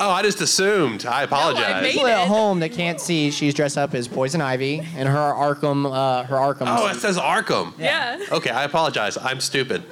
Oh, 0.00 0.10
I 0.10 0.20
just 0.22 0.40
assumed. 0.40 1.06
I 1.06 1.22
apologize. 1.22 1.80
made- 1.80 1.92
People 1.92 2.08
at 2.08 2.26
home 2.26 2.58
that 2.58 2.72
can't 2.72 3.00
see, 3.00 3.30
she's 3.30 3.54
dressed 3.54 3.78
up 3.78 3.94
as 3.94 4.08
Poison 4.08 4.40
Ivy, 4.40 4.80
and 4.96 5.08
her 5.08 5.16
Arkham, 5.16 5.86
uh, 5.86 6.24
her 6.24 6.34
Arkham. 6.34 6.66
oh, 6.66 6.88
it 6.88 6.96
says 6.96 7.16
Arkham. 7.16 7.72
Yeah. 7.78 8.18
Okay, 8.32 8.50
I 8.50 8.64
apologize. 8.64 9.16
I'm 9.16 9.38
stupid. 9.38 9.84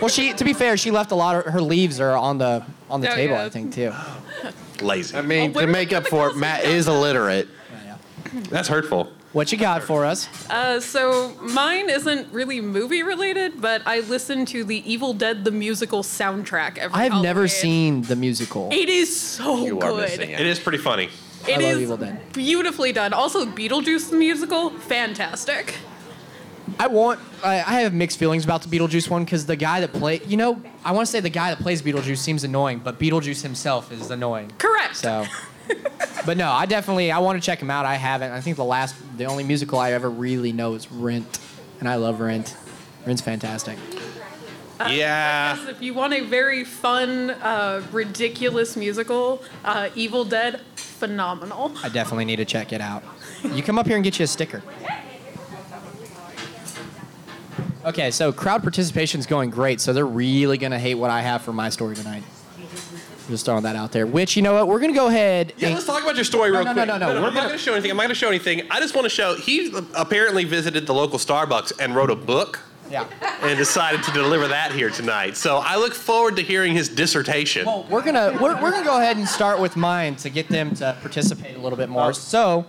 well, 0.00 0.06
she, 0.08 0.32
to 0.34 0.44
be 0.44 0.52
fair, 0.52 0.76
she 0.76 0.92
left 0.92 1.10
a 1.10 1.16
lot 1.16 1.34
of 1.44 1.52
her 1.52 1.60
leaves 1.60 1.98
are 1.98 2.16
on 2.16 2.38
the 2.38 2.64
on 2.88 3.00
the 3.00 3.10
Oh, 3.10 3.14
table, 3.16 3.34
yeah. 3.34 3.44
I 3.44 3.48
think 3.50 3.74
too. 3.74 3.92
Lazy. 4.82 5.16
I 5.16 5.22
mean, 5.22 5.52
Oh, 5.56 5.60
to 5.60 5.66
make 5.66 5.92
up 5.92 6.06
for 6.06 6.28
it, 6.30 6.36
Matt 6.36 6.60
first. 6.62 6.72
is 6.72 6.88
illiterate. 6.88 7.48
That's 8.50 8.68
hurtful. 8.68 9.10
What 9.32 9.52
you 9.52 9.58
got 9.58 9.82
for 9.84 10.04
us? 10.04 10.28
Uh, 10.50 10.80
so 10.80 11.32
mine 11.40 11.88
isn't 11.88 12.32
really 12.32 12.60
movie 12.60 13.02
related, 13.04 13.60
but 13.60 13.80
I 13.86 14.00
listen 14.00 14.44
to 14.46 14.64
the 14.64 14.90
Evil 14.90 15.12
Dead 15.14 15.44
the 15.44 15.52
musical 15.52 16.02
soundtrack 16.02 16.78
every 16.78 16.98
I 16.98 17.04
have 17.04 17.22
never 17.22 17.46
Halloween. 17.46 17.48
seen 17.48 18.02
the 18.02 18.16
musical. 18.16 18.68
It 18.72 18.88
is 18.88 19.18
so 19.20 19.64
You 19.64 19.78
are 19.80 19.90
good. 19.92 20.00
missing 20.02 20.30
It 20.30 20.40
is 20.46 20.58
pretty 20.58 20.78
funny. 20.78 21.10
It 21.48 21.52
I 21.58 21.62
love 21.62 21.62
is 21.62 21.78
Evil 21.80 21.96
Dead. 21.96 22.32
beautifully 22.32 22.92
done. 22.92 23.12
Also, 23.12 23.46
Beetlejuice 23.46 24.10
the 24.10 24.16
musical, 24.16 24.70
fantastic. 24.70 25.74
I 26.78 26.86
want. 26.86 27.20
I, 27.42 27.56
I 27.56 27.80
have 27.82 27.94
mixed 27.94 28.18
feelings 28.18 28.44
about 28.44 28.62
the 28.62 28.68
Beetlejuice 28.68 29.08
one 29.08 29.24
because 29.24 29.46
the 29.46 29.56
guy 29.56 29.80
that 29.80 29.92
play, 29.92 30.20
you 30.26 30.36
know, 30.36 30.60
I 30.84 30.92
want 30.92 31.06
to 31.06 31.10
say 31.10 31.20
the 31.20 31.30
guy 31.30 31.54
that 31.54 31.62
plays 31.62 31.82
Beetlejuice 31.82 32.18
seems 32.18 32.44
annoying, 32.44 32.80
but 32.80 32.98
Beetlejuice 32.98 33.42
himself 33.42 33.90
is 33.92 34.10
annoying. 34.10 34.50
Correct. 34.58 34.96
So, 34.96 35.24
but 36.26 36.36
no, 36.36 36.50
I 36.50 36.66
definitely 36.66 37.10
I 37.10 37.18
want 37.18 37.40
to 37.40 37.44
check 37.44 37.60
him 37.60 37.70
out. 37.70 37.86
I 37.86 37.94
haven't. 37.94 38.32
I 38.32 38.40
think 38.40 38.56
the 38.56 38.64
last, 38.64 38.94
the 39.16 39.24
only 39.24 39.44
musical 39.44 39.78
I 39.78 39.92
ever 39.92 40.10
really 40.10 40.52
know 40.52 40.74
is 40.74 40.90
Rent, 40.90 41.38
and 41.80 41.88
I 41.88 41.96
love 41.96 42.20
Rent. 42.20 42.56
Rent's 43.06 43.22
fantastic. 43.22 43.78
Yeah. 44.80 45.56
Yes, 45.56 45.68
if 45.68 45.82
you 45.82 45.92
want 45.92 46.14
a 46.14 46.22
very 46.22 46.64
fun, 46.64 47.30
uh, 47.30 47.82
ridiculous 47.92 48.76
musical, 48.76 49.42
uh, 49.62 49.90
Evil 49.94 50.24
Dead, 50.24 50.62
phenomenal. 50.74 51.72
I 51.82 51.90
definitely 51.90 52.24
need 52.24 52.36
to 52.36 52.46
check 52.46 52.72
it 52.72 52.80
out. 52.80 53.02
You 53.42 53.62
come 53.62 53.78
up 53.78 53.86
here 53.86 53.96
and 53.96 54.04
get 54.04 54.18
you 54.18 54.24
a 54.24 54.26
sticker. 54.26 54.62
Okay, 57.84 58.10
so 58.10 58.30
crowd 58.32 58.62
participation 58.62 59.20
is 59.20 59.26
going 59.26 59.50
great, 59.50 59.80
so 59.80 59.92
they're 59.92 60.06
really 60.06 60.58
gonna 60.58 60.78
hate 60.78 60.96
what 60.96 61.10
I 61.10 61.22
have 61.22 61.42
for 61.42 61.52
my 61.52 61.70
story 61.70 61.96
tonight. 61.96 62.22
Just 63.28 63.46
throwing 63.46 63.62
that 63.62 63.76
out 63.76 63.92
there. 63.92 64.06
Which 64.06 64.36
you 64.36 64.42
know 64.42 64.52
what, 64.54 64.68
we're 64.68 64.80
gonna 64.80 64.92
go 64.92 65.06
ahead. 65.06 65.54
Yeah, 65.56 65.68
and- 65.68 65.74
let's 65.76 65.86
talk 65.86 66.02
about 66.02 66.16
your 66.16 66.24
story 66.24 66.50
No, 66.50 66.58
real 66.58 66.64
no, 66.66 66.72
no, 66.72 66.84
quick. 66.84 66.88
no, 66.88 66.98
no, 66.98 67.06
we're 67.06 67.16
I'm 67.16 67.22
not 67.22 67.34
gonna- 67.34 67.46
going 67.48 67.58
to 67.58 67.64
show 67.64 67.72
anything. 67.72 67.90
I'm 67.92 67.96
not 67.96 68.02
going 68.04 68.08
to 68.10 68.14
show 68.16 68.28
anything. 68.28 68.62
I 68.70 68.80
just 68.80 68.94
want 68.94 69.04
to 69.06 69.08
show. 69.10 69.34
He 69.36 69.72
apparently 69.94 70.44
visited 70.44 70.86
the 70.86 70.92
local 70.94 71.18
Starbucks 71.18 71.72
and 71.78 71.94
wrote 71.94 72.10
a 72.10 72.16
book 72.16 72.58
yeah. 72.90 73.04
and 73.42 73.56
decided 73.56 74.02
to 74.02 74.10
deliver 74.10 74.48
that 74.48 74.72
here 74.72 74.90
tonight. 74.90 75.36
So 75.36 75.58
I 75.58 75.76
look 75.76 75.94
forward 75.94 76.36
to 76.36 76.42
hearing 76.42 76.72
his 76.74 76.88
dissertation. 76.88 77.64
Well, 77.66 77.86
we're 77.88 78.02
gonna 78.02 78.36
we're, 78.40 78.60
we're 78.60 78.72
gonna 78.72 78.84
go 78.84 78.98
ahead 78.98 79.16
and 79.16 79.28
start 79.28 79.60
with 79.60 79.76
mine 79.76 80.16
to 80.16 80.28
get 80.28 80.48
them 80.48 80.74
to 80.76 80.96
participate 81.00 81.56
a 81.56 81.60
little 81.60 81.78
bit 81.78 81.88
more. 81.88 82.12
So, 82.12 82.66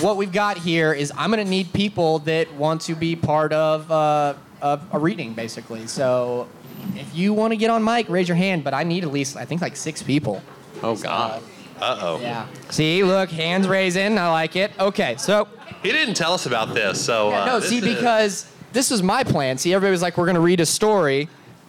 what 0.00 0.16
we've 0.16 0.32
got 0.32 0.58
here 0.58 0.92
is 0.92 1.12
I'm 1.16 1.30
gonna 1.30 1.44
need 1.44 1.72
people 1.72 2.20
that 2.20 2.52
want 2.54 2.80
to 2.82 2.94
be 2.94 3.16
part 3.16 3.52
of, 3.52 3.90
uh, 3.90 4.34
of 4.60 4.82
a 4.92 4.98
reading, 4.98 5.34
basically. 5.34 5.86
So, 5.86 6.48
if 6.94 7.14
you 7.14 7.32
want 7.32 7.52
to 7.52 7.56
get 7.56 7.70
on 7.70 7.82
mic, 7.84 8.08
raise 8.08 8.28
your 8.28 8.36
hand. 8.36 8.64
But 8.64 8.74
I 8.74 8.82
need 8.84 9.04
at 9.04 9.10
least 9.12 9.36
I 9.36 9.44
think 9.44 9.60
like 9.60 9.76
six 9.76 10.02
people. 10.02 10.42
Oh 10.82 10.96
God. 10.96 11.42
Uh 11.80 11.98
oh. 12.00 12.20
Yeah. 12.20 12.46
See, 12.70 13.02
look, 13.02 13.30
hands 13.30 13.66
raising. 13.66 14.16
I 14.18 14.30
like 14.30 14.54
it. 14.56 14.70
Okay, 14.78 15.16
so 15.18 15.48
He 15.82 15.90
didn't 15.90 16.14
tell 16.14 16.32
us 16.32 16.46
about 16.46 16.74
this, 16.74 17.04
so. 17.04 17.30
Yeah, 17.30 17.42
uh, 17.42 17.46
no, 17.46 17.60
see, 17.60 17.78
is- 17.78 17.84
because 17.96 18.52
this 18.72 18.88
was 18.90 19.02
my 19.02 19.24
plan. 19.24 19.58
See, 19.58 19.74
everybody 19.74 19.90
was 19.90 20.00
like, 20.02 20.16
we're 20.16 20.26
going 20.26 20.36
to 20.36 20.40
read 20.40 20.60
a 20.60 20.66
story. 20.66 21.28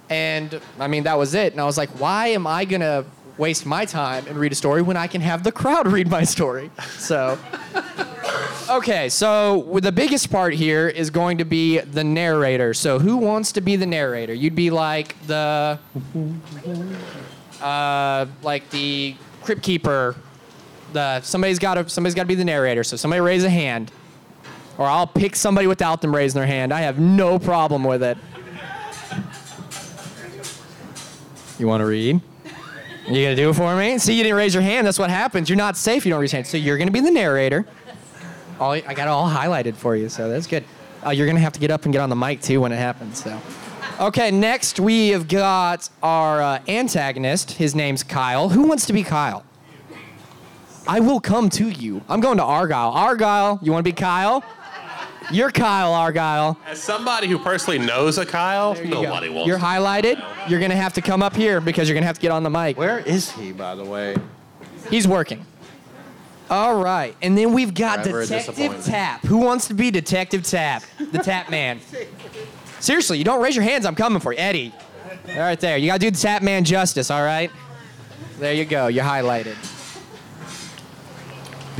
And 0.09 0.61
I 0.79 0.87
mean, 0.87 1.03
that 1.03 1.17
was 1.17 1.33
it. 1.33 1.53
And 1.53 1.59
I 1.61 1.65
was 1.65 1.77
like, 1.77 1.89
why 1.99 2.27
am 2.27 2.45
I 2.45 2.65
going 2.65 2.81
to 2.81 3.05
waste 3.37 3.65
my 3.65 3.85
time 3.85 4.25
and 4.27 4.37
read 4.37 4.51
a 4.51 4.55
story 4.55 4.81
when 4.81 4.97
I 4.97 5.07
can 5.07 5.21
have 5.21 5.43
the 5.43 5.51
crowd 5.51 5.91
read 5.91 6.09
my 6.09 6.23
story? 6.23 6.71
So, 6.97 7.37
okay, 8.69 9.09
so 9.09 9.79
the 9.81 9.91
biggest 9.91 10.31
part 10.31 10.53
here 10.53 10.87
is 10.87 11.09
going 11.09 11.37
to 11.39 11.45
be 11.45 11.79
the 11.79 12.03
narrator. 12.03 12.73
So, 12.73 12.99
who 12.99 13.17
wants 13.17 13.51
to 13.53 13.61
be 13.61 13.75
the 13.75 13.85
narrator? 13.85 14.33
You'd 14.33 14.55
be 14.55 14.69
like 14.69 15.15
the, 15.27 15.79
uh, 17.61 18.25
like 18.41 18.69
the 18.69 19.15
crypt 19.41 19.63
keeper. 19.63 20.15
The 20.93 21.21
somebody's 21.21 21.59
got 21.59 21.75
to 21.75 21.89
somebody's 21.89 22.13
got 22.13 22.23
to 22.23 22.27
be 22.27 22.35
the 22.35 22.45
narrator. 22.45 22.83
So 22.83 22.97
somebody 22.97 23.19
raise 23.19 23.43
a 23.43 23.49
hand 23.49 23.91
or 24.77 24.85
I'll 24.87 25.07
pick 25.07 25.35
somebody 25.35 25.67
without 25.67 26.01
them 26.01 26.15
raising 26.15 26.39
their 26.39 26.47
hand. 26.47 26.73
I 26.73 26.81
have 26.81 26.99
no 26.99 27.39
problem 27.39 27.83
with 27.83 28.03
it. 28.03 28.17
You 31.59 31.67
want 31.67 31.81
to 31.81 31.85
read? 31.85 32.21
You 33.07 33.24
gonna 33.24 33.36
do 33.36 33.50
it 33.50 33.53
for 33.53 33.75
me? 33.75 33.98
See, 33.98 34.15
you 34.15 34.24
didn't 34.24 34.38
raise 34.38 34.53
your 34.53 34.63
hand. 34.63 34.88
That's 34.88 35.00
what 35.00 35.10
happens. 35.10 35.50
You're 35.50 35.57
not 35.57 35.75
safe. 35.75 36.05
You 36.05 36.12
don't 36.12 36.22
raise 36.22 36.31
your 36.31 36.38
hand. 36.38 36.48
So 36.48 36.57
you're 36.57 36.77
gonna 36.77 36.91
be 36.91 37.01
the 37.01 37.12
narrator. 37.12 37.65
All 38.60 38.72
I 38.72 38.81
got 38.81 39.00
it 39.00 39.07
all 39.07 39.29
highlighted 39.29 39.75
for 39.75 39.95
you, 39.95 40.07
so 40.10 40.29
that's 40.29 40.48
good. 40.48 40.63
Uh, 41.05 41.10
you're 41.10 41.27
gonna 41.27 41.39
have 41.39 41.53
to 41.53 41.60
get 41.60 41.69
up 41.69 41.83
and 41.83 41.91
get 41.91 42.00
on 42.00 42.10
the 42.10 42.15
mic 42.15 42.41
too 42.41 42.62
when 42.62 42.72
it 42.72 42.77
happens. 42.77 43.22
So, 43.22 43.41
okay. 44.00 44.31
Next 44.31 44.79
we 44.79 45.10
have 45.10 45.27
got 45.27 45.89
our 46.01 46.41
uh, 46.41 46.60
antagonist. 46.67 47.51
His 47.51 47.75
name's 47.75 48.03
Kyle. 48.03 48.50
Who 48.50 48.63
wants 48.63 48.86
to 48.86 48.93
be 48.93 49.03
Kyle? 49.03 49.43
I 50.88 51.00
will 51.00 51.19
come 51.19 51.50
to 51.51 51.69
you. 51.69 52.01
I'm 52.10 52.19
going 52.19 52.38
to 52.38 52.43
Argyle. 52.43 52.91
Argyle, 52.91 53.60
you 53.62 53.72
want 53.72 53.86
to 53.86 53.89
be 53.89 53.95
Kyle? 53.95 54.43
You're 55.31 55.51
Kyle 55.51 55.93
Argyle. 55.93 56.57
As 56.67 56.81
somebody 56.81 57.27
who 57.27 57.39
personally 57.39 57.79
knows 57.79 58.17
a 58.17 58.25
Kyle, 58.25 58.73
There 58.73 58.85
you 58.85 58.91
go. 58.91 59.01
nobody 59.03 59.29
wants. 59.29 59.47
You're 59.47 59.59
highlighted. 59.59 60.21
You're 60.49 60.59
gonna 60.59 60.75
have 60.75 60.93
to 60.93 61.01
come 61.01 61.23
up 61.23 61.35
here 61.35 61.61
because 61.61 61.87
you're 61.87 61.95
gonna 61.95 62.05
have 62.05 62.15
to 62.17 62.21
get 62.21 62.31
on 62.31 62.43
the 62.43 62.49
mic. 62.49 62.77
Where 62.77 62.99
is 62.99 63.31
he, 63.31 63.51
by 63.51 63.75
the 63.75 63.85
way? 63.85 64.15
He's 64.89 65.07
working. 65.07 65.45
All 66.49 66.75
right, 66.83 67.15
and 67.21 67.37
then 67.37 67.53
we've 67.53 67.73
got 67.73 68.01
Forever 68.03 68.19
a 68.21 68.23
Detective 68.25 68.55
disappointment. 68.55 68.85
Tap. 68.85 69.21
Who 69.25 69.37
wants 69.37 69.67
to 69.69 69.73
be 69.73 69.89
Detective 69.91 70.43
Tap? 70.43 70.83
The 71.11 71.19
Tap 71.19 71.49
Man. 71.49 71.79
Seriously, 72.79 73.17
you 73.17 73.23
don't 73.23 73.41
raise 73.41 73.55
your 73.55 73.63
hands. 73.63 73.85
I'm 73.85 73.95
coming 73.95 74.19
for 74.19 74.33
you, 74.33 74.39
Eddie. 74.39 74.73
All 75.29 75.39
right, 75.39 75.59
there. 75.59 75.77
You 75.77 75.87
gotta 75.87 75.99
do 75.99 76.11
the 76.11 76.17
Tap 76.17 76.41
Man 76.43 76.63
justice. 76.65 77.09
All 77.09 77.23
right. 77.23 77.49
There 78.39 78.53
you 78.53 78.65
go. 78.65 78.87
You're 78.87 79.05
highlighted. 79.05 79.55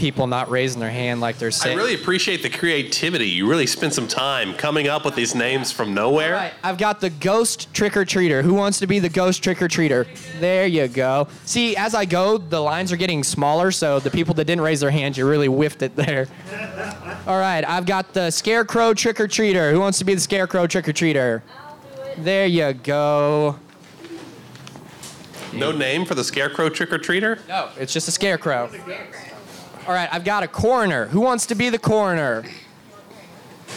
People 0.03 0.27
not 0.27 0.51
raising 0.51 0.81
their 0.81 0.91
hand 0.91 1.22
like 1.22 1.38
they're 1.38 1.50
saying. 1.50 1.79
I 1.79 1.81
really 1.81 1.95
appreciate 1.95 2.43
the 2.43 2.50
creativity. 2.50 3.29
You 3.29 3.50
really 3.50 3.65
spent 3.65 3.93
some 3.93 4.05
time 4.05 4.53
coming 4.53 4.89
up 4.89 5.05
with 5.05 5.15
these 5.15 5.33
names 5.33 5.72
from 5.72 5.93
nowhere. 5.93 6.33
right, 6.33 6.53
I've 6.62 6.77
got 6.77 7.00
the 7.00 7.10
ghost 7.10 7.74
trick 7.74 7.95
or 7.95 8.03
treater. 8.03 8.43
Who 8.43 8.53
wants 8.53 8.79
to 8.79 8.86
be 8.86 9.00
the 9.00 9.07
ghost 9.07 9.41
trick 9.41 9.62
or 9.62 9.69
treater? 9.69 10.05
There 10.41 10.67
you 10.67 10.89
go. 10.89 11.29
See, 11.45 11.77
as 11.77 11.95
I 11.95 12.03
go, 12.03 12.38
the 12.38 12.60
lines 12.60 12.91
are 12.91 12.98
getting 12.98 13.24
smaller, 13.24 13.72
so 13.72 14.01
the 14.01 14.12
people 14.12 14.33
that 14.33 14.43
didn't 14.43 14.65
raise 14.65 14.81
their 14.81 14.91
hands, 14.91 15.17
you 15.17 15.25
really 15.25 15.48
whiffed 15.48 15.81
it 15.81 15.95
there. 15.95 16.27
All 17.25 17.39
right, 17.39 17.63
I've 17.65 17.86
got 17.86 18.12
the 18.12 18.29
scarecrow 18.29 18.93
trick 18.93 19.22
or 19.22 19.27
treater. 19.29 19.72
Who 19.72 19.79
wants 19.79 20.00
to 20.00 20.03
be 20.03 20.15
the 20.15 20.19
scarecrow 20.19 20.67
trick 20.67 20.89
or 20.89 20.91
treater? 20.91 21.43
There 22.17 22.45
you 22.45 22.74
go. 22.74 23.57
No 25.53 25.72
name 25.72 26.03
for 26.03 26.15
the 26.15 26.25
scarecrow 26.25 26.67
trick 26.67 26.91
or 26.91 27.00
treater? 27.00 27.39
No, 27.48 27.69
it's 27.77 27.93
just 27.93 28.10
a 28.10 28.12
scarecrow. 28.12 28.69
All 29.88 29.94
right, 29.94 30.08
I've 30.12 30.24
got 30.24 30.44
a 30.44 30.48
coroner. 30.48 31.08
Who 31.08 31.20
wants 31.22 31.46
to 31.48 31.56
be 31.56 31.70
the 31.70 31.78
coroner? 31.80 32.44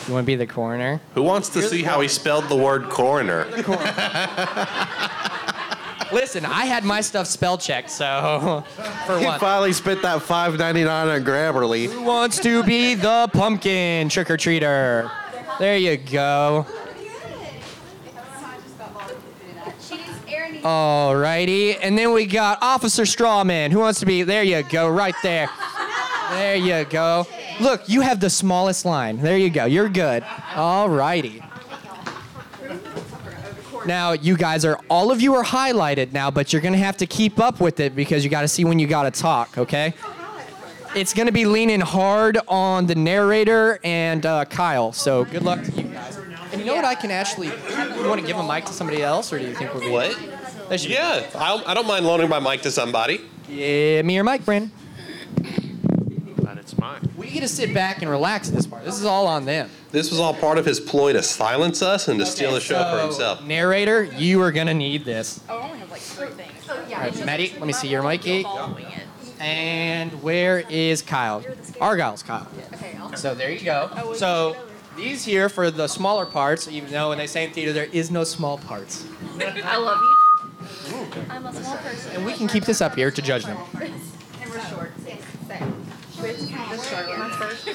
You 0.07 0.13
want 0.13 0.25
to 0.25 0.27
be 0.27 0.37
the 0.37 0.47
coroner? 0.47 1.01
Who 1.15 1.23
wants 1.23 1.49
to 1.51 1.63
see 1.63 1.83
how 1.83 2.01
he 2.01 2.07
spelled 2.09 2.49
the 2.49 2.55
word 2.57 2.89
coroner? 2.91 3.45
Listen, 6.13 6.45
I 6.45 6.67
had 6.67 6.85
my 6.85 7.01
stuff 7.01 7.27
spell 7.27 7.59
checked, 7.59 7.91
so 7.91 8.63
for 9.07 9.19
He 9.19 9.25
one. 9.27 9.41
finally 9.41 9.73
spent 9.73 10.03
that 10.03 10.23
$5.99 10.23 10.89
on 10.89 11.25
Grammarly. 11.25 11.87
Who 11.91 12.03
wants 12.03 12.39
to 12.41 12.63
be 12.63 12.95
the 12.95 13.29
pumpkin 13.33 14.09
trick 14.09 14.31
or 14.31 14.37
treater? 14.37 15.11
There 15.59 15.77
you 15.77 15.97
go. 15.97 16.65
Alrighty, 20.63 21.79
and 21.83 21.97
then 21.99 22.13
we 22.13 22.27
got 22.27 22.59
Officer 22.63 23.03
Strawman. 23.03 23.71
Who 23.73 23.79
wants 23.81 24.01
to 24.01 24.07
be? 24.07 24.23
There 24.23 24.43
you 24.43 24.63
go, 24.65 24.89
right 24.89 25.15
there. 25.23 25.49
There 26.31 26.57
you 26.57 26.85
go. 26.85 27.27
Look, 27.61 27.89
you 27.89 28.01
have 28.01 28.21
the 28.21 28.31
smallest 28.31 28.85
line. 28.85 29.19
There 29.19 29.39
you 29.39 29.51
go. 29.51 29.65
You're 29.65 29.89
good. 29.89 30.25
All 30.55 30.89
righty. 30.89 31.43
Now, 33.87 34.13
you 34.13 34.37
guys 34.37 34.65
are 34.65 34.81
all 34.91 35.13
of 35.13 35.21
you 35.23 35.35
are 35.35 35.45
highlighted 35.45 36.13
now, 36.13 36.31
but 36.31 36.53
you're 36.53 36.63
gonna 36.63 36.77
have 36.77 36.97
to 36.97 37.07
keep 37.07 37.39
up 37.39 37.61
with 37.61 37.79
it 37.79 37.95
because 37.95 38.25
you 38.25 38.31
got 38.31 38.41
to 38.41 38.49
see 38.49 38.65
when 38.65 38.79
you 38.81 38.89
got 38.89 39.05
to 39.05 39.13
talk. 39.13 39.57
Okay? 39.57 39.95
It's 40.97 41.15
gonna 41.15 41.31
be 41.31 41.45
leaning 41.47 41.81
hard 41.81 42.39
on 42.49 42.87
the 42.87 42.97
narrator 42.97 43.79
and 43.85 44.27
uh, 44.27 44.45
Kyle. 44.47 44.93
So 44.93 45.25
good 45.27 45.43
luck 45.43 45.63
to 45.63 45.71
you 45.73 45.85
guys. 45.85 46.17
And 46.53 46.61
you 46.61 46.67
know 46.67 46.75
what? 46.75 46.85
I 46.85 46.95
can 46.97 47.11
actually. 47.13 47.49
You 47.49 48.09
want 48.09 48.21
to 48.21 48.27
give 48.27 48.37
a 48.39 48.43
mic 48.47 48.65
to 48.65 48.73
somebody 48.73 49.03
else, 49.03 49.33
or 49.33 49.39
do 49.39 49.45
you 49.47 49.55
think 49.55 49.73
we're? 49.75 49.91
What? 49.91 50.19
There 50.69 50.79
should 50.79 50.89
be- 50.89 50.95
Yeah, 50.95 51.29
I'll, 51.37 51.63
I 51.67 51.75
don't 51.75 51.87
mind 51.87 52.07
loaning 52.07 52.29
my 52.29 52.41
mic 52.41 52.63
to 52.63 52.71
somebody. 52.71 53.21
Yeah, 53.49 54.03
me 54.03 54.19
or 54.19 54.25
Mike, 54.25 54.45
Brandon. 54.45 54.73
But 56.67 56.73
it's 56.73 56.81
mine. 56.81 57.09
We 57.17 57.31
get 57.31 57.41
to 57.43 57.49
sit 57.49 57.73
back 57.73 58.03
and 58.03 58.11
relax 58.11 58.49
at 58.49 58.55
this 58.57 58.67
part. 58.67 58.85
This 58.85 58.99
is 58.99 59.05
all 59.05 59.29
on 59.29 59.45
them. 59.45 59.71
This 59.93 60.11
was 60.11 60.19
all 60.19 60.35
part 60.35 60.59
of 60.59 60.67
his 60.67 60.81
ploy 60.81 61.13
to 61.13 61.23
silence 61.23 61.81
us 61.81 62.09
and 62.09 62.19
to 62.19 62.27
steal 62.27 62.53
the 62.53 62.61
show 62.61 62.79
for 62.79 62.99
So, 62.99 63.07
himself. 63.07 63.45
Narrator, 63.45 64.03
you 64.03 64.43
are 64.43 64.51
gonna 64.51 64.75
need 64.75 65.05
this. 65.05 65.41
Oh, 65.49 65.59
I 65.59 65.65
only 65.67 65.79
have 65.79 65.91
like 65.93 66.01
three 66.01 66.27
things. 66.29 66.69
All 66.69 66.77
right, 66.99 67.25
Maddie, 67.25 67.53
let 67.59 67.67
me 67.69 67.73
see 67.73 67.87
your 67.87 68.03
mic. 68.03 68.27
And 69.39 70.23
where 70.25 70.61
is 70.69 71.03
Kyle? 71.03 71.45
Argyle's 71.81 72.25
Kyle. 72.25 72.49
So 73.15 73.35
there 73.35 73.53
you 73.53 73.65
go. 73.65 74.15
So 74.17 74.57
these 74.97 75.25
here 75.25 75.49
for 75.49 75.71
the 75.71 75.87
smaller 75.87 76.27
parts, 76.27 76.67
even 76.67 76.91
though 76.91 77.11
when 77.11 77.19
they 77.19 77.29
say 77.29 77.45
in 77.45 77.53
theater 77.53 77.73
there 77.73 77.89
is 77.93 78.11
no 78.11 78.25
small 78.25 78.59
parts. 78.59 79.07
I 79.41 79.77
love 79.77 80.01
you. 80.01 81.07
I'm 81.31 81.47
a 81.47 81.53
small 81.53 81.77
person. 81.77 82.17
And 82.17 82.27
we 82.27 82.33
can 82.33 82.49
keep 82.49 82.65
this 82.65 82.81
up 82.81 82.97
here 82.97 83.13
to 83.13 83.23
judge 83.23 83.45
them. 83.45 83.57
And 84.43 84.51
we're 84.51 84.61
short. 84.61 84.93
The 86.27 86.83
short 86.83 87.19
one 87.19 87.31
first. 87.33 87.67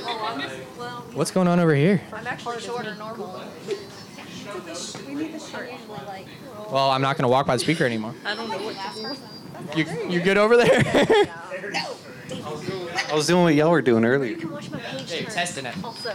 Well, 0.78 1.06
What's 1.14 1.32
going 1.32 1.48
on 1.48 1.60
over 1.60 1.74
here? 1.74 2.02
I'm 2.12 2.28
actually 2.28 2.60
short 2.60 2.86
or 2.86 2.96
normal. 2.96 3.42
We 5.08 5.16
need 5.16 5.34
the 5.34 5.40
short. 5.40 5.70
like. 6.06 6.28
Well, 6.70 6.92
I'm 6.92 7.02
not 7.02 7.18
gonna 7.18 7.30
walk 7.30 7.48
by 7.48 7.56
the 7.56 7.60
speaker 7.60 7.86
anymore. 7.86 8.14
I 8.26 8.36
don't 8.36 8.50
know 8.50 8.58
what 8.58 8.76
to 8.76 9.74
do. 9.74 9.80
You 9.80 10.10
you 10.10 10.22
good 10.22 10.38
over 10.38 10.58
there? 10.58 10.84
I 13.10 13.14
was 13.14 13.28
doing 13.28 13.44
what 13.44 13.56
y'all 13.56 13.72
were 13.72 13.82
doing 13.82 14.04
earlier. 14.04 14.38
hey, 14.38 15.24
testing 15.26 15.66
it. 15.66 15.76
Also. 15.84 16.10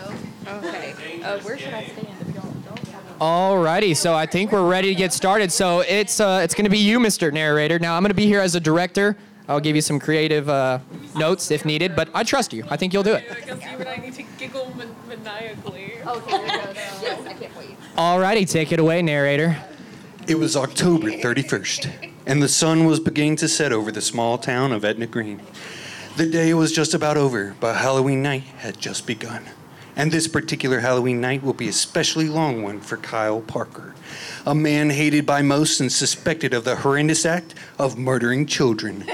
Okay. 0.46 1.22
Uh, 1.22 1.38
where 1.40 1.56
should 1.56 1.72
I 1.72 1.84
stand 1.84 2.34
y'all 2.34 2.52
don't 2.64 3.18
Alrighty, 3.18 3.96
so 3.96 4.14
I 4.14 4.26
think 4.26 4.52
we're 4.52 4.68
ready 4.68 4.88
to 4.88 4.94
get 4.94 5.12
started. 5.12 5.50
So 5.52 5.80
it's 5.80 6.20
uh, 6.20 6.40
it's 6.42 6.54
gonna 6.54 6.68
be 6.68 6.78
you, 6.78 6.98
Mr. 6.98 7.32
Narrator. 7.32 7.78
Now 7.78 7.96
I'm 7.96 8.02
gonna 8.02 8.12
be 8.14 8.26
here 8.26 8.40
as 8.40 8.54
a 8.54 8.60
director. 8.60 9.16
I'll 9.48 9.60
give 9.60 9.76
you 9.76 9.82
some 9.82 10.00
creative 10.00 10.48
uh, 10.48 10.80
notes 11.14 11.50
if 11.50 11.64
needed, 11.64 11.94
but 11.94 12.08
I 12.14 12.24
trust 12.24 12.52
you. 12.52 12.64
I 12.68 12.76
think 12.76 12.92
you'll 12.92 13.04
do 13.04 13.14
it. 13.14 13.24
I 13.30 13.40
guess 13.40 13.62
you 13.62 13.78
and 13.78 13.88
I 13.88 13.96
need 13.96 14.14
to 14.14 14.24
giggle 14.38 14.72
maniacally. 15.06 15.94
Okay, 16.04 16.30
there 16.30 16.68
we 16.68 16.74
go. 16.74 16.80
Yes, 17.02 17.26
I 17.26 17.34
can't 17.34 17.56
wait. 17.56 17.76
Alrighty, 17.96 18.50
take 18.50 18.72
it 18.72 18.80
away, 18.80 19.02
narrator. 19.02 19.56
It 20.26 20.38
was 20.38 20.56
October 20.56 21.10
31st, 21.12 22.10
and 22.26 22.42
the 22.42 22.48
sun 22.48 22.84
was 22.84 22.98
beginning 22.98 23.36
to 23.36 23.48
set 23.48 23.72
over 23.72 23.92
the 23.92 24.02
small 24.02 24.38
town 24.38 24.72
of 24.72 24.84
Etna 24.84 25.06
Green. 25.06 25.40
The 26.16 26.26
day 26.26 26.52
was 26.54 26.72
just 26.72 26.94
about 26.94 27.16
over, 27.16 27.54
but 27.60 27.76
Halloween 27.76 28.22
night 28.22 28.42
had 28.58 28.80
just 28.80 29.06
begun. 29.06 29.44
And 29.96 30.12
this 30.12 30.28
particular 30.28 30.80
Halloween 30.80 31.20
night 31.20 31.42
will 31.42 31.54
be 31.54 31.66
a 31.66 31.70
especially 31.70 32.28
long 32.28 32.62
one 32.62 32.80
for 32.80 32.98
Kyle 32.98 33.40
Parker, 33.40 33.94
a 34.44 34.54
man 34.54 34.90
hated 34.90 35.24
by 35.24 35.42
most 35.42 35.80
and 35.80 35.90
suspected 35.90 36.52
of 36.52 36.64
the 36.64 36.76
horrendous 36.76 37.24
act 37.24 37.54
of 37.78 37.98
murdering 37.98 38.46
children. 38.46 39.04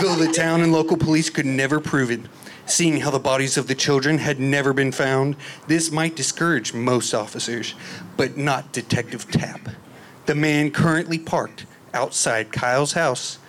Though 0.00 0.14
the 0.14 0.32
town 0.32 0.60
and 0.62 0.72
local 0.72 0.96
police 0.96 1.30
could 1.30 1.46
never 1.46 1.80
prove 1.80 2.10
it, 2.10 2.20
seeing 2.64 3.00
how 3.00 3.10
the 3.10 3.18
bodies 3.18 3.58
of 3.58 3.66
the 3.66 3.74
children 3.74 4.18
had 4.18 4.38
never 4.38 4.72
been 4.72 4.92
found, 4.92 5.34
this 5.66 5.90
might 5.90 6.14
discourage 6.14 6.72
most 6.72 7.12
officers, 7.12 7.74
but 8.16 8.36
not 8.36 8.72
Detective 8.72 9.30
Tapp 9.30 9.68
the 10.30 10.34
man 10.36 10.70
currently 10.70 11.18
parked 11.18 11.66
outside 11.92 12.52
Kyle's 12.52 12.92
house 12.92 13.40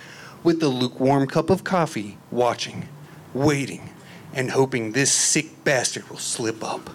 with 0.41 0.59
the 0.59 0.67
lukewarm 0.67 1.27
cup 1.27 1.51
of 1.51 1.63
coffee, 1.63 2.17
watching, 2.31 2.89
waiting, 3.35 3.90
and 4.33 4.51
hoping 4.51 4.91
this 4.91 5.11
sick 5.11 5.63
bastard 5.63 6.09
will 6.09 6.17
slip 6.17 6.63
up. 6.63 6.89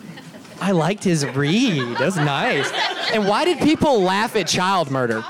I 0.61 0.73
liked 0.73 1.05
his 1.05 1.27
read. 1.27 1.99
That 1.99 2.07
was 2.07 2.17
nice. 2.17 2.71
And 3.13 3.27
why 3.27 3.45
did 3.45 3.59
people 3.59 4.01
laugh 4.01 4.37
at 4.37 4.47
child 4.47 4.91
murder? 4.91 5.25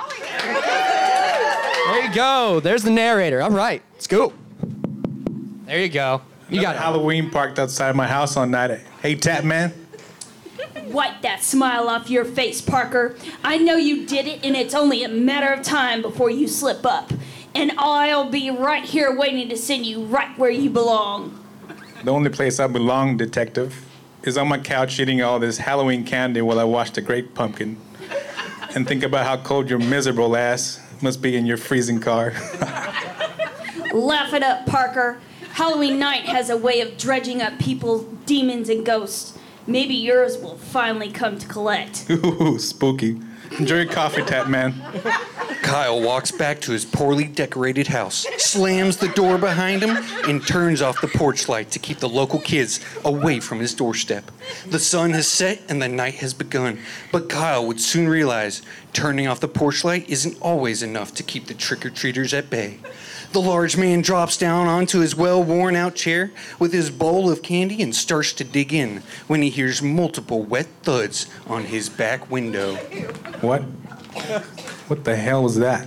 There 1.86 2.04
you 2.04 2.14
go. 2.14 2.60
There's 2.60 2.82
the 2.82 2.90
narrator. 2.90 3.42
All 3.42 3.50
right, 3.50 3.82
let's 3.94 4.06
go. 4.06 4.32
There 5.64 5.80
you 5.80 5.88
go. 5.88 6.22
You 6.48 6.60
got 6.60 6.76
it. 6.76 6.78
Halloween 6.78 7.30
parked 7.30 7.58
outside 7.58 7.96
my 7.96 8.06
house 8.06 8.36
on 8.36 8.52
night. 8.52 8.80
Hey, 9.02 9.16
Tap 9.16 9.42
Man. 9.42 9.72
Wipe 10.86 11.20
that 11.22 11.42
smile 11.42 11.88
off 11.88 12.08
your 12.08 12.24
face, 12.24 12.60
Parker. 12.60 13.16
I 13.42 13.58
know 13.58 13.74
you 13.74 14.06
did 14.06 14.28
it, 14.28 14.44
and 14.44 14.54
it's 14.54 14.74
only 14.74 15.02
a 15.02 15.08
matter 15.08 15.52
of 15.52 15.62
time 15.62 16.02
before 16.02 16.30
you 16.30 16.46
slip 16.46 16.86
up. 16.86 17.12
And 17.54 17.72
I'll 17.78 18.30
be 18.30 18.50
right 18.50 18.84
here 18.84 19.16
waiting 19.16 19.48
to 19.48 19.56
send 19.56 19.86
you 19.86 20.04
right 20.04 20.38
where 20.38 20.50
you 20.50 20.70
belong. 20.70 21.42
The 22.06 22.12
only 22.12 22.30
place 22.30 22.60
I 22.60 22.68
belong, 22.68 23.16
Detective, 23.16 23.84
is 24.22 24.38
on 24.38 24.46
my 24.46 24.58
couch 24.58 25.00
eating 25.00 25.22
all 25.22 25.40
this 25.40 25.58
Halloween 25.58 26.04
candy 26.04 26.40
while 26.40 26.60
I 26.60 26.62
watch 26.62 26.92
The 26.92 27.00
Great 27.00 27.34
Pumpkin. 27.34 27.76
And 28.76 28.86
think 28.86 29.02
about 29.02 29.26
how 29.26 29.38
cold 29.38 29.68
your 29.68 29.80
miserable 29.80 30.36
ass 30.36 30.80
must 31.02 31.20
be 31.20 31.34
in 31.34 31.46
your 31.46 31.56
freezing 31.56 31.98
car. 31.98 32.30
Laugh 33.92 34.32
it 34.34 34.44
up, 34.44 34.66
Parker. 34.66 35.18
Halloween 35.54 35.98
night 35.98 36.26
has 36.26 36.48
a 36.48 36.56
way 36.56 36.80
of 36.80 36.96
dredging 36.96 37.42
up 37.42 37.58
people's 37.58 38.04
demons 38.24 38.68
and 38.68 38.86
ghosts. 38.86 39.36
Maybe 39.66 39.94
yours 39.94 40.38
will 40.38 40.58
finally 40.58 41.10
come 41.10 41.40
to 41.40 41.46
collect. 41.48 42.08
Ooh, 42.10 42.60
spooky. 42.60 43.20
Enjoy 43.58 43.76
your 43.82 43.92
coffee, 43.92 44.22
Tap 44.22 44.48
Man. 44.48 44.74
Kyle 45.62 46.00
walks 46.00 46.30
back 46.30 46.60
to 46.60 46.72
his 46.72 46.84
poorly 46.84 47.24
decorated 47.24 47.88
house, 47.88 48.26
slams 48.38 48.98
the 48.98 49.08
door 49.08 49.36
behind 49.36 49.82
him, 49.82 49.96
and 50.28 50.46
turns 50.46 50.80
off 50.80 51.00
the 51.00 51.08
porch 51.08 51.48
light 51.48 51.70
to 51.72 51.78
keep 51.78 51.98
the 51.98 52.08
local 52.08 52.38
kids 52.38 52.78
away 53.04 53.40
from 53.40 53.58
his 53.58 53.74
doorstep. 53.74 54.30
The 54.66 54.78
sun 54.78 55.10
has 55.12 55.26
set 55.26 55.60
and 55.68 55.82
the 55.82 55.88
night 55.88 56.16
has 56.16 56.34
begun, 56.34 56.78
but 57.10 57.28
Kyle 57.28 57.66
would 57.66 57.80
soon 57.80 58.08
realize 58.08 58.62
turning 58.92 59.26
off 59.26 59.40
the 59.40 59.48
porch 59.48 59.84
light 59.84 60.08
isn't 60.08 60.40
always 60.40 60.82
enough 60.82 61.12
to 61.14 61.22
keep 61.22 61.46
the 61.46 61.54
trick 61.54 61.84
or 61.84 61.90
treaters 61.90 62.32
at 62.32 62.48
bay. 62.48 62.78
The 63.36 63.42
large 63.42 63.76
man 63.76 64.00
drops 64.00 64.38
down 64.38 64.66
onto 64.66 65.00
his 65.00 65.14
well 65.14 65.42
worn 65.42 65.76
out 65.76 65.94
chair 65.94 66.30
with 66.58 66.72
his 66.72 66.88
bowl 66.88 67.30
of 67.30 67.42
candy 67.42 67.82
and 67.82 67.94
starts 67.94 68.32
to 68.32 68.44
dig 68.44 68.72
in 68.72 69.02
when 69.26 69.42
he 69.42 69.50
hears 69.50 69.82
multiple 69.82 70.42
wet 70.42 70.66
thuds 70.82 71.26
on 71.46 71.64
his 71.64 71.90
back 71.90 72.30
window. 72.30 72.76
What? 73.42 73.60
What 74.88 75.04
the 75.04 75.16
hell 75.16 75.42
was 75.42 75.56
that? 75.56 75.86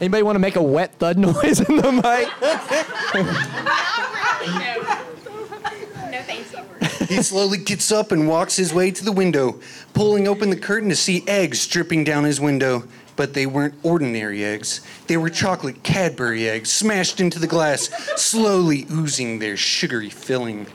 Anybody 0.00 0.24
want 0.24 0.34
to 0.34 0.40
make 0.40 0.56
a 0.56 0.62
wet 0.62 0.94
thud 0.94 1.18
noise 1.18 1.60
in 1.60 1.76
the 1.76 1.92
mic? 1.92 2.28
No, 6.10 6.22
thanks. 6.22 7.08
He 7.08 7.22
slowly 7.22 7.58
gets 7.58 7.92
up 7.92 8.12
and 8.12 8.26
walks 8.26 8.56
his 8.56 8.72
way 8.72 8.90
to 8.90 9.04
the 9.04 9.12
window, 9.12 9.60
pulling 9.92 10.26
open 10.26 10.48
the 10.48 10.56
curtain 10.56 10.88
to 10.88 10.96
see 10.96 11.22
eggs 11.28 11.66
dripping 11.66 12.04
down 12.04 12.24
his 12.24 12.40
window. 12.40 12.84
But 13.18 13.34
they 13.34 13.44
weren't 13.44 13.74
ordinary 13.82 14.44
eggs. 14.44 14.80
They 15.08 15.18
were 15.18 15.28
chocolate 15.28 15.82
Cadbury 15.82 16.48
eggs 16.48 16.70
smashed 16.70 17.20
into 17.20 17.38
the 17.38 17.46
glass, 17.46 17.88
slowly 18.16 18.86
oozing 18.90 19.40
their 19.40 19.56
sugary 19.58 20.08
filling. 20.08 20.66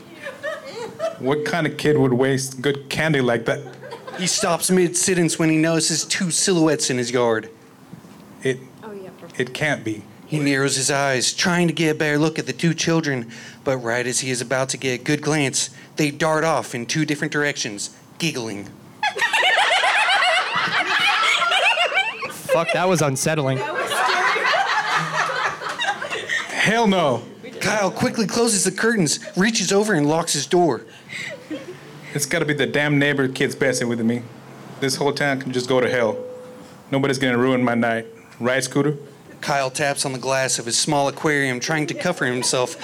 What 1.19 1.45
kind 1.45 1.65
of 1.65 1.77
kid 1.77 1.97
would 1.97 2.13
waste 2.13 2.61
good 2.61 2.89
candy 2.89 3.21
like 3.21 3.45
that? 3.45 3.61
He 4.19 4.27
stops 4.27 4.69
mid 4.69 4.97
sentence 4.97 5.39
when 5.39 5.49
he 5.49 5.57
notices 5.57 6.03
two 6.05 6.29
silhouettes 6.29 6.89
in 6.89 6.97
his 6.97 7.11
yard. 7.11 7.49
It 8.43 8.59
Oh, 8.83 8.91
yeah, 8.91 9.09
it 9.37 9.53
can't 9.53 9.83
be. 9.83 10.03
He 10.27 10.39
narrows 10.39 10.75
his 10.75 10.91
eyes, 10.91 11.31
trying 11.31 11.67
to 11.67 11.73
get 11.73 11.95
a 11.95 11.97
better 11.97 12.17
look 12.17 12.39
at 12.39 12.45
the 12.45 12.53
two 12.53 12.73
children, 12.73 13.31
but 13.63 13.77
right 13.77 14.05
as 14.05 14.19
he 14.19 14.31
is 14.31 14.41
about 14.41 14.69
to 14.69 14.77
get 14.77 14.99
a 14.99 15.03
good 15.03 15.21
glance, 15.21 15.69
they 15.95 16.11
dart 16.11 16.43
off 16.43 16.75
in 16.75 16.87
two 16.87 17.05
different 17.05 17.31
directions, 17.31 17.95
giggling. 18.17 18.67
Fuck, 22.53 22.71
that 22.73 22.87
was 22.87 23.01
unsettling. 23.01 23.57
Hell 26.49 26.87
no. 26.87 27.23
Kyle 27.59 27.91
quickly 27.91 28.27
closes 28.27 28.63
the 28.63 28.71
curtains, 28.71 29.19
reaches 29.35 29.71
over, 29.71 29.93
and 29.93 30.07
locks 30.07 30.33
his 30.33 30.45
door. 30.45 30.85
It's 32.13 32.25
gotta 32.25 32.45
be 32.45 32.53
the 32.53 32.67
damn 32.67 32.99
neighbor 32.99 33.27
kids 33.27 33.59
messing 33.59 33.89
with 33.89 33.99
me. 34.01 34.21
This 34.79 34.95
whole 34.97 35.13
town 35.13 35.41
can 35.41 35.51
just 35.51 35.67
go 35.67 35.79
to 35.79 35.89
hell. 35.89 36.17
Nobody's 36.91 37.17
gonna 37.17 37.37
ruin 37.37 37.63
my 37.63 37.73
night. 37.73 38.05
Right, 38.39 38.63
Scooter? 38.63 38.97
Kyle 39.41 39.69
taps 39.71 40.05
on 40.05 40.13
the 40.13 40.19
glass 40.19 40.59
of 40.59 40.65
his 40.65 40.77
small 40.77 41.07
aquarium, 41.07 41.59
trying 41.59 41.87
to 41.87 41.93
cover 41.93 42.25
himself 42.25 42.77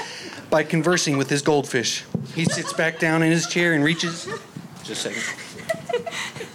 by 0.49 0.63
conversing 0.63 1.17
with 1.17 1.29
his 1.29 1.41
goldfish. 1.41 2.03
He 2.33 2.43
sits 2.45 2.73
back 2.73 2.99
down 2.99 3.21
in 3.21 3.31
his 3.31 3.47
chair 3.47 3.73
and 3.73 3.83
reaches. 3.83 4.27
Just 4.83 5.05
a 5.05 5.13
second. 5.13 6.53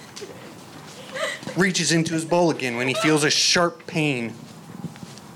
Reaches 1.56 1.92
into 1.92 2.14
his 2.14 2.24
bowl 2.24 2.50
again 2.50 2.76
when 2.76 2.88
he 2.88 2.94
feels 2.94 3.24
a 3.24 3.30
sharp 3.30 3.86
pain. 3.86 4.34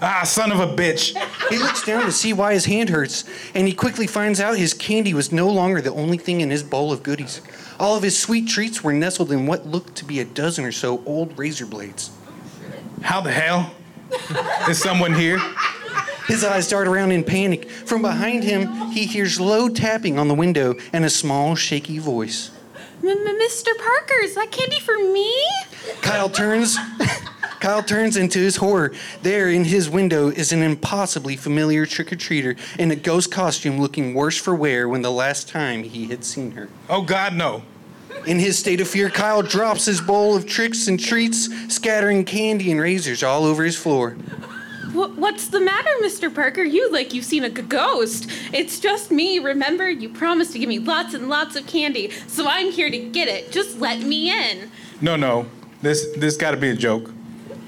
Ah, 0.00 0.22
son 0.24 0.52
of 0.52 0.60
a 0.60 0.76
bitch. 0.76 1.16
He 1.48 1.58
looks 1.58 1.84
down 1.84 2.04
to 2.04 2.12
see 2.12 2.32
why 2.32 2.54
his 2.54 2.66
hand 2.66 2.88
hurts, 2.88 3.24
and 3.54 3.66
he 3.66 3.74
quickly 3.74 4.06
finds 4.06 4.40
out 4.40 4.56
his 4.56 4.72
candy 4.72 5.12
was 5.12 5.32
no 5.32 5.48
longer 5.48 5.80
the 5.80 5.92
only 5.92 6.18
thing 6.18 6.40
in 6.40 6.50
his 6.50 6.62
bowl 6.62 6.92
of 6.92 7.02
goodies. 7.02 7.40
All 7.80 7.96
of 7.96 8.02
his 8.02 8.18
sweet 8.18 8.48
treats 8.48 8.84
were 8.84 8.92
nestled 8.92 9.32
in 9.32 9.46
what 9.46 9.66
looked 9.66 9.96
to 9.96 10.04
be 10.04 10.20
a 10.20 10.24
dozen 10.24 10.64
or 10.64 10.72
so 10.72 11.02
old 11.04 11.36
razor 11.36 11.66
blades. 11.66 12.10
How 13.02 13.20
the 13.20 13.32
hell? 13.32 13.74
Is 14.68 14.80
someone 14.80 15.14
here? 15.14 15.40
His 16.28 16.44
eyes 16.44 16.68
dart 16.68 16.86
around 16.86 17.10
in 17.12 17.24
panic. 17.24 17.68
From 17.68 18.02
behind 18.02 18.44
him, 18.44 18.90
he 18.90 19.06
hears 19.06 19.40
low 19.40 19.68
tapping 19.68 20.18
on 20.18 20.28
the 20.28 20.34
window 20.34 20.74
and 20.92 21.04
a 21.04 21.10
small, 21.10 21.54
shaky 21.54 21.98
voice. 21.98 22.50
Mr. 23.02 23.76
Parker, 23.78 24.20
is 24.22 24.34
that 24.34 24.50
candy 24.50 24.80
for 24.80 24.96
me? 24.98 25.32
Kyle 26.02 26.28
turns. 26.28 26.76
Kyle 27.60 27.82
turns 27.82 28.16
into 28.16 28.38
his 28.38 28.56
horror. 28.56 28.92
There 29.22 29.48
in 29.48 29.64
his 29.64 29.90
window 29.90 30.28
is 30.28 30.52
an 30.52 30.62
impossibly 30.62 31.36
familiar 31.36 31.86
trick 31.86 32.12
or 32.12 32.16
treater 32.16 32.56
in 32.78 32.90
a 32.92 32.96
ghost 32.96 33.32
costume 33.32 33.80
looking 33.80 34.14
worse 34.14 34.38
for 34.38 34.54
wear 34.54 34.88
when 34.88 35.02
the 35.02 35.10
last 35.10 35.48
time 35.48 35.82
he 35.82 36.06
had 36.06 36.24
seen 36.24 36.52
her. 36.52 36.68
Oh, 36.88 37.02
God, 37.02 37.34
no. 37.34 37.62
In 38.26 38.38
his 38.38 38.58
state 38.58 38.80
of 38.80 38.88
fear, 38.88 39.10
Kyle 39.10 39.42
drops 39.42 39.86
his 39.86 40.00
bowl 40.00 40.36
of 40.36 40.46
tricks 40.46 40.86
and 40.86 41.00
treats, 41.00 41.48
scattering 41.72 42.24
candy 42.24 42.70
and 42.70 42.80
razors 42.80 43.22
all 43.22 43.44
over 43.44 43.64
his 43.64 43.76
floor. 43.76 44.12
What, 44.92 45.16
what's 45.16 45.48
the 45.48 45.60
matter, 45.60 45.90
Mr. 46.02 46.34
Parker? 46.34 46.62
You 46.62 46.90
like 46.90 47.12
you've 47.12 47.24
seen 47.24 47.44
a 47.44 47.50
g- 47.50 47.62
ghost. 47.62 48.30
It's 48.52 48.80
just 48.80 49.10
me, 49.10 49.38
remember? 49.38 49.88
You 49.90 50.08
promised 50.08 50.52
to 50.52 50.58
give 50.58 50.68
me 50.68 50.78
lots 50.78 51.12
and 51.14 51.28
lots 51.28 51.56
of 51.56 51.66
candy, 51.66 52.10
so 52.26 52.46
I'm 52.46 52.70
here 52.72 52.90
to 52.90 52.98
get 52.98 53.28
it. 53.28 53.52
Just 53.52 53.78
let 53.80 54.00
me 54.00 54.30
in. 54.30 54.70
No, 55.00 55.16
no. 55.16 55.46
This 55.80 56.06
this 56.16 56.36
gotta 56.36 56.56
be 56.56 56.70
a 56.70 56.74
joke. 56.74 57.12